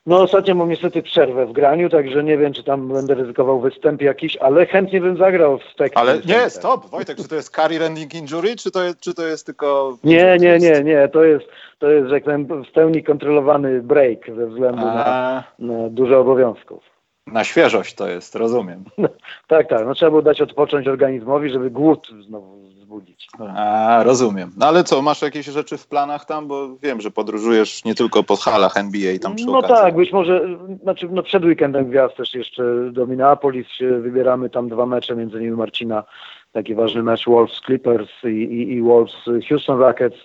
No 0.07 0.21
ostatnio 0.21 0.55
mam 0.55 0.69
niestety 0.69 1.03
przerwę 1.03 1.45
w 1.45 1.51
graniu, 1.51 1.89
także 1.89 2.23
nie 2.23 2.37
wiem, 2.37 2.53
czy 2.53 2.63
tam 2.63 2.87
będę 2.87 3.15
ryzykował 3.15 3.59
występ 3.59 4.01
jakiś, 4.01 4.37
ale 4.37 4.65
chętnie 4.65 5.01
bym 5.01 5.17
zagrał 5.17 5.57
w 5.57 5.75
tekście. 5.75 5.99
Ale 5.99 6.19
nie, 6.25 6.49
stop, 6.49 6.89
Wojtek, 6.89 7.17
czy 7.17 7.27
to 7.27 7.35
jest 7.35 7.55
career 7.55 7.83
ending 7.83 8.15
injury, 8.15 8.55
czy 8.55 8.71
to 8.71 8.83
jest, 8.83 8.99
czy 8.99 9.13
to 9.13 9.25
jest 9.25 9.45
tylko... 9.45 9.97
Nie, 10.03 10.37
nie, 10.39 10.59
nie, 10.59 10.83
nie, 10.83 11.07
to 11.07 11.23
jest, 11.23 11.45
to 11.79 11.91
jest, 11.91 12.09
tak 12.09 12.23
powiem, 12.23 12.63
w 12.63 12.71
pełni 12.71 13.03
kontrolowany 13.03 13.81
break 13.81 14.35
ze 14.35 14.47
względu 14.47 14.81
na, 14.85 15.43
na 15.59 15.89
dużo 15.89 16.19
obowiązków. 16.19 16.83
Na 17.27 17.43
świeżość 17.43 17.95
to 17.95 18.07
jest, 18.07 18.35
rozumiem. 18.35 18.83
No, 18.97 19.09
tak, 19.47 19.69
tak, 19.69 19.85
no 19.85 19.93
trzeba 19.93 20.09
było 20.09 20.21
dać 20.21 20.41
odpocząć 20.41 20.87
organizmowi, 20.87 21.49
żeby 21.49 21.69
głód 21.69 22.07
znowu 22.27 22.66
wzbudzić. 22.87 23.27
A, 23.39 24.03
rozumiem. 24.03 24.51
No 24.57 24.65
ale 24.65 24.83
co, 24.83 25.01
masz 25.01 25.21
jakieś 25.21 25.45
rzeczy 25.45 25.77
w 25.77 25.87
planach 25.87 26.25
tam? 26.25 26.47
Bo 26.47 26.77
wiem, 26.83 27.01
że 27.01 27.11
podróżujesz 27.11 27.85
nie 27.85 27.95
tylko 27.95 28.23
po 28.23 28.35
halach 28.35 28.77
NBA 28.77 29.19
tam 29.19 29.35
przy 29.35 29.45
No 29.45 29.57
okazji. 29.57 29.75
tak, 29.75 29.95
być 29.95 30.13
może, 30.13 30.41
znaczy 30.83 31.07
no 31.11 31.23
przed 31.23 31.45
weekendem 31.45 31.89
gwiazd 31.89 32.15
też 32.15 32.33
jeszcze 32.33 32.63
do 32.91 33.07
Minneapolis 33.07 33.67
się 33.67 33.99
wybieramy, 33.99 34.49
tam 34.49 34.69
dwa 34.69 34.85
mecze, 34.85 35.15
między 35.15 35.37
innymi 35.37 35.57
Marcina, 35.57 36.03
taki 36.51 36.75
ważny 36.75 37.03
mecz 37.03 37.25
Wolves 37.25 37.61
Clippers 37.65 38.09
i, 38.23 38.27
i, 38.27 38.71
i 38.73 38.81
Wolves 38.81 39.15
Houston 39.49 39.79
Rockets. 39.79 40.17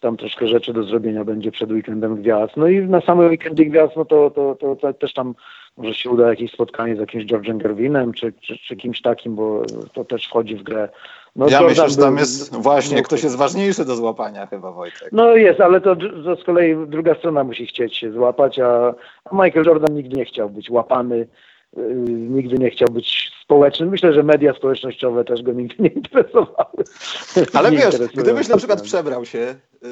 Tam 0.00 0.16
troszkę 0.16 0.48
rzeczy 0.48 0.72
do 0.72 0.82
zrobienia 0.82 1.24
będzie 1.24 1.52
przed 1.52 1.70
weekendem 1.70 2.16
gwiazd. 2.16 2.56
No 2.56 2.68
i 2.68 2.80
na 2.86 3.00
same 3.00 3.26
weekendy 3.26 3.64
gwiazd, 3.64 3.96
no 3.96 4.04
to, 4.04 4.30
to, 4.30 4.56
to, 4.60 4.76
to 4.76 4.92
też 4.92 5.12
tam 5.12 5.34
może 5.76 5.94
się 5.94 6.10
uda 6.10 6.28
jakieś 6.28 6.52
spotkanie 6.52 6.96
z 6.96 6.98
jakimś 6.98 7.24
George'em 7.24 7.58
Gerwinem 7.58 8.12
czy, 8.12 8.32
czy, 8.40 8.58
czy 8.58 8.76
kimś 8.76 9.02
takim, 9.02 9.34
bo 9.34 9.62
to 9.92 10.04
też 10.04 10.26
wchodzi 10.26 10.56
w 10.56 10.62
grę. 10.62 10.88
No, 11.36 11.48
ja 11.48 11.62
myślę, 11.62 11.90
że 11.90 11.96
tam 11.96 12.18
jest 12.18 12.56
właśnie 12.56 13.02
ktoś 13.02 13.22
jest 13.22 13.36
ważniejszy 13.36 13.84
do 13.84 13.96
złapania 13.96 14.46
chyba 14.46 14.72
Wojtek. 14.72 15.08
No 15.12 15.36
jest, 15.36 15.60
ale 15.60 15.80
to, 15.80 15.96
to 15.96 16.36
z 16.36 16.44
kolei 16.44 16.76
druga 16.86 17.14
strona 17.14 17.44
musi 17.44 17.66
chcieć 17.66 17.96
się 17.96 18.12
złapać, 18.12 18.58
a, 18.58 18.94
a 19.24 19.44
Michael 19.44 19.66
Jordan 19.66 19.94
nigdy 19.94 20.16
nie 20.16 20.24
chciał 20.24 20.50
być 20.50 20.70
łapany, 20.70 21.28
yy, 21.76 21.84
nigdy 22.08 22.58
nie 22.58 22.70
chciał 22.70 22.88
być 22.88 23.32
społeczny. 23.44 23.86
Myślę, 23.86 24.12
że 24.12 24.22
media 24.22 24.54
społecznościowe 24.54 25.24
też 25.24 25.42
go 25.42 25.52
nigdy 25.52 25.74
nie 25.78 25.88
interesowały. 25.88 26.84
Ale 27.54 27.70
nie 27.70 27.78
wiesz, 27.78 27.98
gdybyś 28.14 28.48
na 28.48 28.56
przykład 28.56 28.82
przebrał 28.82 29.24
się, 29.24 29.54
yy, 29.82 29.88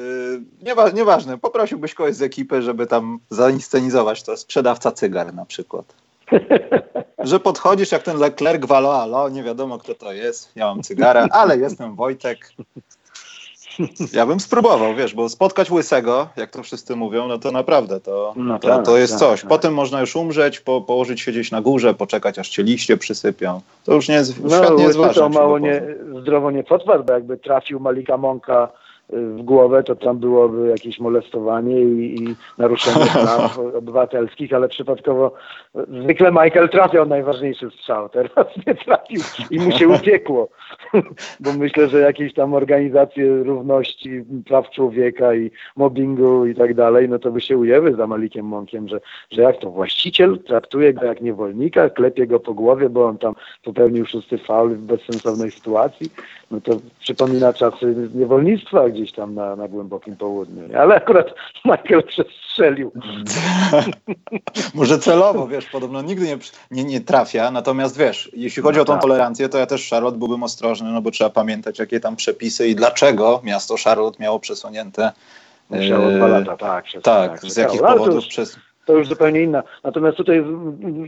niewa 0.61 0.89
nieważne, 0.89 1.37
poprosiłbyś 1.37 1.93
kogoś 1.93 2.15
z 2.15 2.21
ekipy, 2.21 2.61
żeby 2.61 2.87
tam 2.87 3.19
zainscenizować 3.29 4.23
to, 4.23 4.37
sprzedawca 4.37 4.91
cygar 4.91 5.33
na 5.33 5.45
przykład. 5.45 5.95
Że 7.19 7.39
podchodzisz 7.39 7.91
jak 7.91 8.03
ten 8.03 8.17
Leclerc 8.17 8.65
Valo, 8.65 9.01
alo, 9.01 9.29
nie 9.29 9.43
wiadomo 9.43 9.77
kto 9.77 9.95
to 9.95 10.13
jest, 10.13 10.51
ja 10.55 10.65
mam 10.65 10.83
cygara, 10.83 11.27
ale 11.31 11.57
jestem 11.57 11.95
Wojtek. 11.95 12.53
Ja 14.13 14.25
bym 14.25 14.39
spróbował, 14.39 14.95
wiesz, 14.95 15.13
bo 15.15 15.29
spotkać 15.29 15.71
łysego, 15.71 16.27
jak 16.37 16.51
to 16.51 16.63
wszyscy 16.63 16.95
mówią, 16.95 17.27
no 17.27 17.37
to 17.37 17.51
naprawdę 17.51 17.99
to, 17.99 18.33
no 18.35 18.59
to, 18.59 18.67
tak, 18.67 18.85
to 18.85 18.97
jest 18.97 19.13
tak, 19.13 19.19
coś. 19.19 19.41
Tak. 19.41 19.49
Potem 19.49 19.73
można 19.73 19.99
już 19.99 20.15
umrzeć, 20.15 20.59
po, 20.59 20.81
położyć 20.81 21.21
się 21.21 21.31
gdzieś 21.31 21.51
na 21.51 21.61
górze, 21.61 21.93
poczekać 21.93 22.39
aż 22.39 22.49
cię 22.49 22.63
liście 22.63 22.97
przysypią. 22.97 23.61
To 23.83 23.93
już 23.93 24.09
nie 24.09 24.15
jest, 24.15 24.43
no, 24.43 24.49
świat 24.49 24.77
nie 24.77 24.83
jest 24.83 24.97
ważny. 24.97 25.21
to 25.21 25.29
mało 25.29 25.59
nie, 25.59 25.83
zdrowo 26.21 26.51
nie 26.51 26.63
potwarł, 26.63 27.03
bo 27.03 27.13
jakby 27.13 27.37
trafił 27.37 27.79
Malika 27.79 28.17
Monka 28.17 28.71
w 29.11 29.41
głowę, 29.41 29.83
to 29.83 29.95
tam 29.95 30.17
byłoby 30.17 30.69
jakieś 30.69 30.99
molestowanie 30.99 31.81
i, 31.81 32.23
i 32.23 32.35
naruszenie 32.57 33.05
praw 33.25 33.59
obywatelskich, 33.59 34.53
ale 34.53 34.69
przypadkowo 34.69 35.33
zwykle 35.75 36.31
Michael 36.31 36.69
trafiał 36.69 37.05
najważniejszy 37.05 37.69
strzał, 37.71 38.09
teraz 38.09 38.47
nie 38.67 38.75
trafił 38.75 39.21
i 39.51 39.59
mu 39.59 39.71
się 39.71 39.87
uciekło, 39.87 40.49
bo 41.39 41.53
myślę, 41.53 41.87
że 41.89 41.99
jakieś 41.99 42.33
tam 42.33 42.53
organizacje 42.53 43.43
równości, 43.43 44.23
praw 44.45 44.69
człowieka 44.69 45.35
i 45.35 45.51
mobbingu 45.75 46.45
i 46.45 46.55
tak 46.55 46.73
dalej, 46.73 47.09
no 47.09 47.19
to 47.19 47.31
by 47.31 47.41
się 47.41 47.57
ujęły 47.57 47.95
za 47.95 48.07
Malikiem 48.07 48.45
Monkiem, 48.45 48.87
że, 48.87 49.01
że 49.31 49.41
jak 49.41 49.57
to 49.57 49.71
właściciel 49.71 50.39
traktuje 50.39 50.93
go 50.93 51.05
jak 51.05 51.21
niewolnika, 51.21 51.89
klepie 51.89 52.27
go 52.27 52.39
po 52.39 52.53
głowie, 52.53 52.89
bo 52.89 53.05
on 53.05 53.17
tam 53.17 53.35
popełnił 53.63 54.05
szósty 54.05 54.37
faul 54.37 54.75
w 54.75 54.81
bezsensownej 54.81 55.51
sytuacji, 55.51 56.11
no 56.51 56.61
to 56.61 56.71
przypomina 56.99 57.53
czasy 57.53 57.95
niewolnictwa, 58.15 58.89
gdzie 58.89 59.00
gdzieś 59.01 59.15
tam 59.15 59.35
na, 59.35 59.55
na 59.55 59.67
głębokim 59.67 60.17
południu. 60.17 60.77
Ale 60.79 60.95
akurat 60.95 61.27
Michael 61.65 62.03
przestrzelił. 62.03 62.91
Może 64.73 64.99
celowo, 64.99 65.47
wiesz, 65.47 65.65
podobno 65.65 66.01
nigdy 66.01 66.25
nie, 66.25 66.37
nie, 66.71 66.83
nie 66.83 67.01
trafia, 67.01 67.51
natomiast 67.51 67.97
wiesz, 67.97 68.31
jeśli 68.33 68.63
chodzi 68.63 68.77
no 68.77 68.81
o 68.81 68.85
tą 68.85 68.93
tak. 68.93 69.01
tolerancję, 69.01 69.49
to 69.49 69.57
ja 69.57 69.65
też 69.65 69.89
Charlotte 69.89 70.17
byłbym 70.17 70.43
ostrożny, 70.43 70.91
no 70.91 71.01
bo 71.01 71.11
trzeba 71.11 71.29
pamiętać, 71.29 71.79
jakie 71.79 71.99
tam 71.99 72.15
przepisy 72.15 72.67
i 72.67 72.75
dlaczego 72.75 73.41
miasto 73.43 73.75
Charlotte 73.83 74.23
miało 74.23 74.39
przesunięte 74.39 75.11
Musiało 75.71 76.11
dwa 76.11 76.27
lata, 76.27 76.57
tak. 76.57 76.85
Przez, 76.85 77.03
tak, 77.03 77.41
tak 77.41 77.51
z 77.51 77.57
jakich 77.57 77.81
powodów 77.81 78.27
przez 78.27 78.57
to 78.85 78.97
już 78.97 79.07
zupełnie 79.07 79.41
inna. 79.41 79.63
Natomiast 79.83 80.17
tutaj 80.17 80.43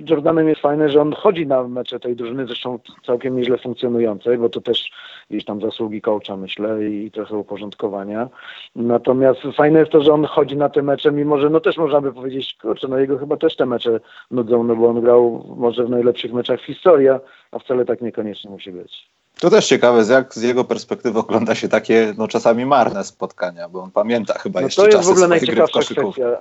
z 0.06 0.10
Jordanem 0.10 0.50
jest 0.50 0.62
fajne, 0.62 0.90
że 0.90 1.02
on 1.02 1.14
chodzi 1.14 1.48
na 1.48 1.64
mecze 1.68 2.00
tej 2.00 2.16
drużyny, 2.16 2.48
zresztą 2.48 2.80
całkiem 3.06 3.38
nieźle 3.38 3.58
funkcjonującej, 3.58 4.38
bo 4.38 4.50
to 4.50 4.62
też 4.62 4.92
gdzieś 5.30 5.46
tam 5.46 5.62
zasługi 5.62 6.02
coacha, 6.02 6.38
myślę, 6.38 6.90
i 6.90 7.12
trochę 7.12 7.38
uporządkowania. 7.38 8.30
Natomiast 8.76 9.40
fajne 9.56 9.80
jest 9.80 9.92
to, 9.92 10.02
że 10.02 10.14
on 10.14 10.26
chodzi 10.26 10.58
na 10.58 10.70
te 10.70 10.82
mecze, 10.82 11.12
mimo 11.12 11.38
że 11.38 11.50
no 11.50 11.60
też 11.60 11.78
można 11.78 12.02
by 12.02 12.14
powiedzieć, 12.14 12.58
kurczę, 12.62 12.88
no 12.88 12.98
jego 12.98 13.18
chyba 13.18 13.38
też 13.38 13.56
te 13.56 13.66
mecze 13.66 14.00
nudzą, 14.32 14.64
no 14.64 14.76
bo 14.76 14.90
on 14.90 15.02
grał 15.02 15.56
może 15.58 15.84
w 15.84 15.90
najlepszych 15.90 16.34
meczach 16.34 16.62
w 16.62 16.66
historii, 16.66 17.08
a 17.52 17.60
wcale 17.60 17.86
tak 17.86 18.02
niekoniecznie 18.02 18.50
musi 18.50 18.72
być. 18.72 19.14
To 19.40 19.50
też 19.50 19.68
ciekawe, 19.68 20.04
jak 20.14 20.34
z 20.34 20.42
jego 20.42 20.64
perspektywy 20.64 21.20
ogląda 21.20 21.56
się 21.56 21.70
takie 21.70 22.14
no, 22.18 22.28
czasami 22.28 22.66
marne 22.66 23.04
spotkania, 23.04 23.70
bo 23.70 23.84
on 23.84 23.92
pamięta 23.92 24.34
chyba 24.34 24.60
no 24.60 24.68
jeszcze 24.68 24.82
to 24.82 24.88
jest 24.88 24.98
czasy 24.98 25.10
w 25.10 25.12
ogóle 25.12 25.28
najciekawsza 25.28 25.80
kwestia. 25.80 26.38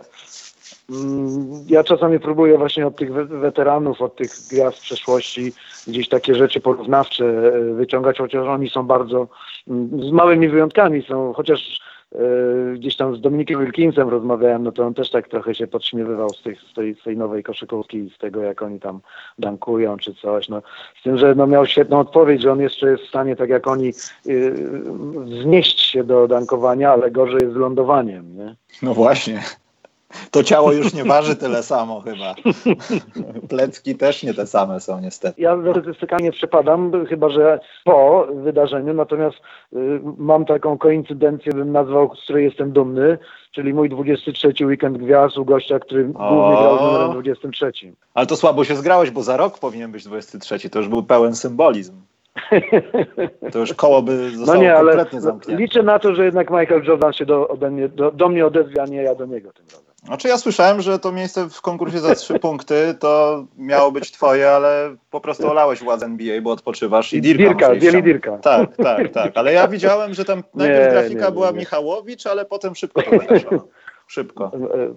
Ja 1.67 1.85
czasami 1.85 2.21
próbuję 2.21 2.59
właśnie 2.59 2.87
od 2.87 2.97
tych 2.97 3.13
weteranów, 3.13 4.03
od 4.03 4.17
tych 4.17 4.31
gwiazd 4.51 4.81
przeszłości 4.81 5.53
gdzieś 5.87 6.09
takie 6.09 6.35
rzeczy 6.35 6.61
porównawcze 6.61 7.25
e, 7.25 7.75
wyciągać, 7.75 8.19
chociaż 8.19 8.47
oni 8.47 8.71
są 8.71 8.83
bardzo, 8.83 9.29
mm, 9.69 10.09
z 10.09 10.13
małymi 10.13 10.49
wyjątkami 10.49 11.03
są, 11.03 11.33
chociaż 11.33 11.81
e, 12.15 12.19
gdzieś 12.75 12.97
tam 12.97 13.17
z 13.17 13.21
Dominikiem 13.21 13.61
Wilkinsem 13.61 14.09
rozmawiałem, 14.09 14.63
no 14.63 14.73
to 14.73 14.87
on 14.87 14.95
też 14.95 15.11
tak 15.11 15.29
trochę 15.29 15.55
się 15.55 15.67
podśmiewywał 15.67 16.31
z, 16.31 16.43
tych, 16.43 16.61
z, 16.61 16.75
tej, 16.75 16.95
z 16.95 17.03
tej 17.03 17.17
nowej 17.17 17.43
koszykówki, 17.43 18.11
z 18.15 18.19
tego 18.19 18.43
jak 18.43 18.63
oni 18.63 18.81
tam 18.81 19.01
dankują 19.39 19.97
czy 19.97 20.15
coś. 20.15 20.49
No, 20.49 20.63
z 21.01 21.03
tym, 21.03 21.19
że 21.19 21.35
no, 21.35 21.47
miał 21.47 21.67
świetną 21.67 22.01
odpowiedź, 22.01 22.43
że 22.43 22.53
on 22.53 22.61
jeszcze 22.61 22.91
jest 22.91 23.03
w 23.03 23.09
stanie, 23.09 23.37
tak 23.37 23.51
jak 23.51 23.67
oni, 23.67 23.93
yy, 24.27 24.55
wznieść 25.25 25.81
się 25.81 26.05
do 26.05 26.29
dankowania, 26.29 26.93
ale 26.93 27.11
gorzej 27.11 27.41
jest 27.43 27.55
z 27.55 27.57
lądowaniem. 27.57 28.37
Nie? 28.37 28.57
No 28.83 28.95
właśnie 28.95 29.43
to 30.31 30.43
ciało 30.43 30.73
już 30.73 30.95
nie 30.95 31.05
waży 31.05 31.37
tyle 31.37 31.63
samo 31.63 32.01
chyba. 32.01 32.35
Plecki 33.49 33.95
też 33.95 34.23
nie 34.23 34.35
te 34.35 34.47
same 34.47 34.81
są 34.81 35.01
niestety. 35.01 35.43
Ja 35.43 35.57
do 35.57 35.71
statystykami 35.71 36.23
nie 36.23 36.33
przepadam, 36.33 37.07
chyba 37.07 37.29
że 37.29 37.61
po 37.85 38.27
wydarzeniu, 38.35 38.95
natomiast 38.95 39.37
y, 39.73 40.01
mam 40.19 40.45
taką 40.45 40.79
koincydencję, 40.79 41.53
bym 41.53 41.73
nazwał, 41.73 42.17
z 42.17 42.25
której 42.25 42.45
jestem 42.45 42.73
dumny, 42.73 43.19
czyli 43.53 43.75
mój 43.75 43.89
23 43.89 44.67
weekend 44.67 44.99
gwiazd 44.99 45.39
u 45.39 45.45
gościa, 45.45 45.79
który 45.79 46.13
o... 46.15 46.35
głównie 46.35 46.57
grał 46.57 46.79
z 46.79 46.81
numerem 46.81 47.13
23. 47.13 47.73
Ale 48.15 48.27
to 48.27 48.37
słabo 48.37 48.65
się 48.65 48.77
zgrałeś, 48.77 49.11
bo 49.11 49.23
za 49.23 49.37
rok 49.37 49.59
powinien 49.59 49.93
być 49.93 50.05
23, 50.05 50.71
to 50.71 50.79
już 50.79 50.89
był 50.89 51.03
pełen 51.03 51.35
symbolizm. 51.35 51.93
To 53.53 53.59
już 53.59 53.75
koło 53.75 54.03
by 54.03 54.13
no 54.33 54.39
zostało 54.39 54.63
no 54.63 54.65
nie, 54.65 54.75
kompletnie 54.75 55.21
zamknięte. 55.21 55.63
Liczę 55.63 55.83
na 55.83 55.99
to, 55.99 56.15
że 56.15 56.25
jednak 56.25 56.51
Michael 56.51 56.83
Jordan 56.85 57.13
się 57.13 57.27
do, 57.27 57.49
ode 57.49 57.71
mnie, 57.71 57.89
do, 57.89 58.11
do 58.11 58.29
mnie 58.29 58.47
odezwie, 58.47 58.83
a 58.83 58.87
nie 58.87 59.03
ja 59.03 59.15
do 59.15 59.27
niego 59.27 59.53
tym 59.53 59.67
razem. 59.67 59.92
Znaczy 60.05 60.29
ja 60.29 60.39
słyszałem, 60.39 60.83
że 60.83 60.99
to 60.99 61.13
miejsce 61.13 61.49
w 61.49 61.61
konkursie 61.61 61.99
za 61.99 62.15
trzy 62.15 62.39
punkty 62.49 62.95
to 62.99 63.45
miało 63.59 63.93
być 63.93 64.13
twoje, 64.13 64.51
ale 64.51 64.97
po 65.11 65.21
prostu 65.21 65.51
olałeś 65.51 65.81
władzę 65.81 66.07
NBA, 66.07 66.41
bo 66.41 66.51
odpoczywasz 66.51 67.13
i 67.13 67.21
Dirka 67.21 67.45
Dirka, 67.45 67.75
Wieli 67.75 68.03
Dirka. 68.03 68.39
Tak, 68.39 68.77
tak, 68.77 69.13
tak. 69.13 69.33
Ale 69.35 69.53
ja 69.53 69.69
widziałem, 69.69 70.15
że 70.15 70.25
tam 70.25 70.43
najpierw 70.55 70.85
nie, 70.87 70.91
grafika 70.91 71.27
nie, 71.27 71.33
była 71.33 71.51
nie. 71.51 71.59
Michałowicz, 71.59 72.27
ale 72.27 72.45
potem 72.45 72.75
szybko 72.75 73.03
to. 73.03 73.11
szybko. 74.07 74.51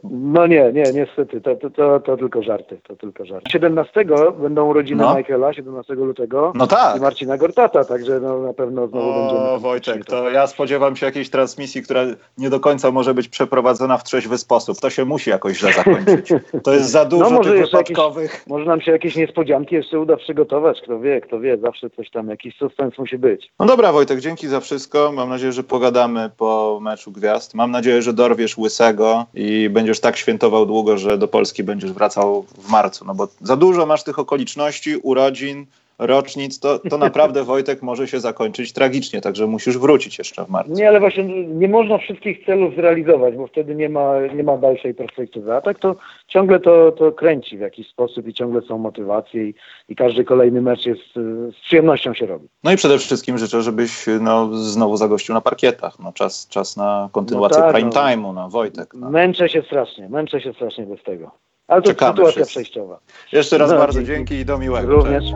No 0.03 0.47
nie, 0.47 0.71
nie, 0.73 0.83
niestety, 0.93 1.41
to, 1.41 1.55
to, 1.55 1.69
to, 1.69 1.99
to 1.99 2.17
tylko 2.17 2.43
żarty, 2.43 2.79
to 2.87 2.95
tylko 2.95 3.25
żarty. 3.25 3.51
17 3.51 4.05
będą 4.41 4.65
urodziny 4.69 5.03
No. 5.03 5.15
Michaela, 5.15 5.53
17 5.53 5.93
lutego 5.93 6.51
No 6.55 6.67
tak. 6.67 6.97
i 6.97 7.01
Marcina 7.01 7.37
Gortata, 7.37 7.83
także 7.83 8.19
no, 8.19 8.39
na 8.39 8.53
pewno 8.53 8.87
znowu 8.87 9.13
będziemy... 9.13 9.39
O, 9.49 9.59
Wojtek, 9.59 10.05
to 10.05 10.29
ja 10.29 10.47
spodziewam 10.47 10.95
się 10.95 11.05
jakiejś 11.05 11.29
transmisji, 11.29 11.81
która 11.83 12.01
nie 12.37 12.49
do 12.49 12.59
końca 12.59 12.91
może 12.91 13.13
być 13.13 13.27
przeprowadzona 13.29 13.97
w 13.97 14.03
trzeźwy 14.03 14.37
sposób. 14.37 14.77
To 14.79 14.89
się 14.89 15.05
musi 15.05 15.29
jakoś 15.29 15.57
źle 15.57 15.73
zakończyć. 15.73 16.29
To 16.63 16.73
jest 16.73 16.89
za 16.89 17.05
dużo 17.05 17.23
No, 17.23 17.29
może 17.29 17.49
tych 17.51 17.59
jeszcze 17.59 17.77
jakieś- 17.77 17.89
wypadkowych. 17.97 18.43
Może 18.47 18.65
nam 18.65 18.81
się 18.81 18.91
jakieś 18.91 19.15
niespodzianki 19.15 19.75
jeszcze 19.75 19.99
uda 19.99 20.17
przygotować, 20.17 20.81
kto 20.81 20.99
wie, 20.99 21.21
kto 21.21 21.39
wie, 21.39 21.57
zawsze 21.57 21.89
coś 21.89 22.09
tam, 22.09 22.29
jakiś 22.29 22.55
suspens 22.57 22.97
musi 22.97 23.17
być. 23.17 23.51
No 23.59 23.65
dobra, 23.65 23.91
Wojtek, 23.91 24.19
dzięki 24.19 24.47
za 24.47 24.59
wszystko. 24.59 25.11
Mam 25.15 25.29
nadzieję, 25.29 25.51
że 25.51 25.63
pogadamy 25.63 26.29
po 26.37 26.79
meczu 26.81 27.11
gwiazd. 27.11 27.55
Mam 27.55 27.71
nadzieję, 27.71 28.01
że 28.01 28.13
dorwiesz 28.13 28.57
łysego 28.57 29.04
i 29.33 29.69
będziesz 29.69 29.99
tak 29.99 30.17
świętował 30.17 30.65
długo, 30.65 30.97
że 30.97 31.17
do 31.17 31.27
Polski 31.27 31.63
będziesz 31.63 31.91
wracał 31.91 32.45
w 32.57 32.69
marcu. 32.69 33.05
No 33.05 33.15
bo 33.15 33.27
za 33.41 33.55
dużo 33.55 33.85
masz 33.85 34.03
tych 34.03 34.19
okoliczności, 34.19 34.97
urodzin, 34.97 35.65
rocznic. 35.99 36.59
To, 36.59 36.79
to 36.79 36.97
naprawdę, 36.97 37.43
Wojtek, 37.53 37.81
może 37.81 38.07
się 38.07 38.19
zakończyć 38.19 38.73
tragicznie, 38.73 39.21
także 39.21 39.47
musisz 39.47 39.77
wrócić 39.77 40.17
jeszcze 40.17 40.45
w 40.45 40.49
marcu. 40.49 40.71
Nie, 40.71 40.87
ale 40.87 40.99
właśnie 40.99 41.23
nie 41.45 41.67
można 41.67 41.97
wszystkich 41.97 42.45
celów 42.45 42.75
zrealizować, 42.75 43.35
bo 43.35 43.47
wtedy 43.47 43.75
nie 43.75 43.89
ma, 43.89 44.13
nie 44.35 44.43
ma 44.43 44.57
dalszej 44.57 44.93
perspektywy. 44.93 45.53
A 45.53 45.61
tak 45.61 45.79
to 45.79 45.95
ciągle 46.27 46.59
to, 46.59 46.91
to 46.91 47.11
kręci 47.11 47.57
w 47.57 47.61
jakiś 47.61 47.87
sposób 47.87 48.27
i 48.27 48.33
ciągle 48.33 48.61
są 48.61 48.77
motywacje 48.77 49.49
i, 49.49 49.53
i 49.89 49.95
każdy 49.95 50.23
kolejny 50.23 50.61
mecz 50.61 50.85
jest 50.85 51.01
z 51.15 51.55
przyjemnością 51.65 52.13
się 52.13 52.25
robi. 52.25 52.47
No 52.63 52.71
i 52.71 52.75
przede 52.75 52.97
wszystkim 52.97 53.37
życzę, 53.37 53.61
żebyś 53.61 54.05
no, 54.21 54.49
znowu 54.53 54.97
zagościł 54.97 55.35
na 55.35 55.41
parkietach. 55.41 55.99
No, 55.99 56.13
czas, 56.13 56.47
czas 56.47 56.77
na 56.77 57.09
kontynuację 57.11 57.57
No 57.57 57.63
tak, 57.63 57.75
prime 57.75 57.89
no. 57.95 58.01
time'u, 58.01 58.33
no 58.33 58.49
Wojtek. 58.49 58.93
No. 58.93 59.09
Męczę 59.09 59.49
się 59.49 59.61
strasznie, 59.61 60.09
męczę 60.09 60.41
się 60.41 60.53
strasznie 60.53 60.85
bez 60.85 61.03
tego. 61.03 61.44
Ale 61.67 61.81
to 61.81 61.89
Czekamy 61.89 62.11
sytuacja 62.11 62.31
wszyscy. 62.31 62.49
przejściowa. 62.51 62.99
Jeszcze 63.31 63.57
raz 63.57 63.71
No, 63.71 63.77
bardzo 63.77 64.03
dzięki. 64.03 64.35
i 64.35 64.45
do 64.45 64.57
miłego. 64.57 64.91
Również. 64.91 65.23
Cześć. 65.23 65.33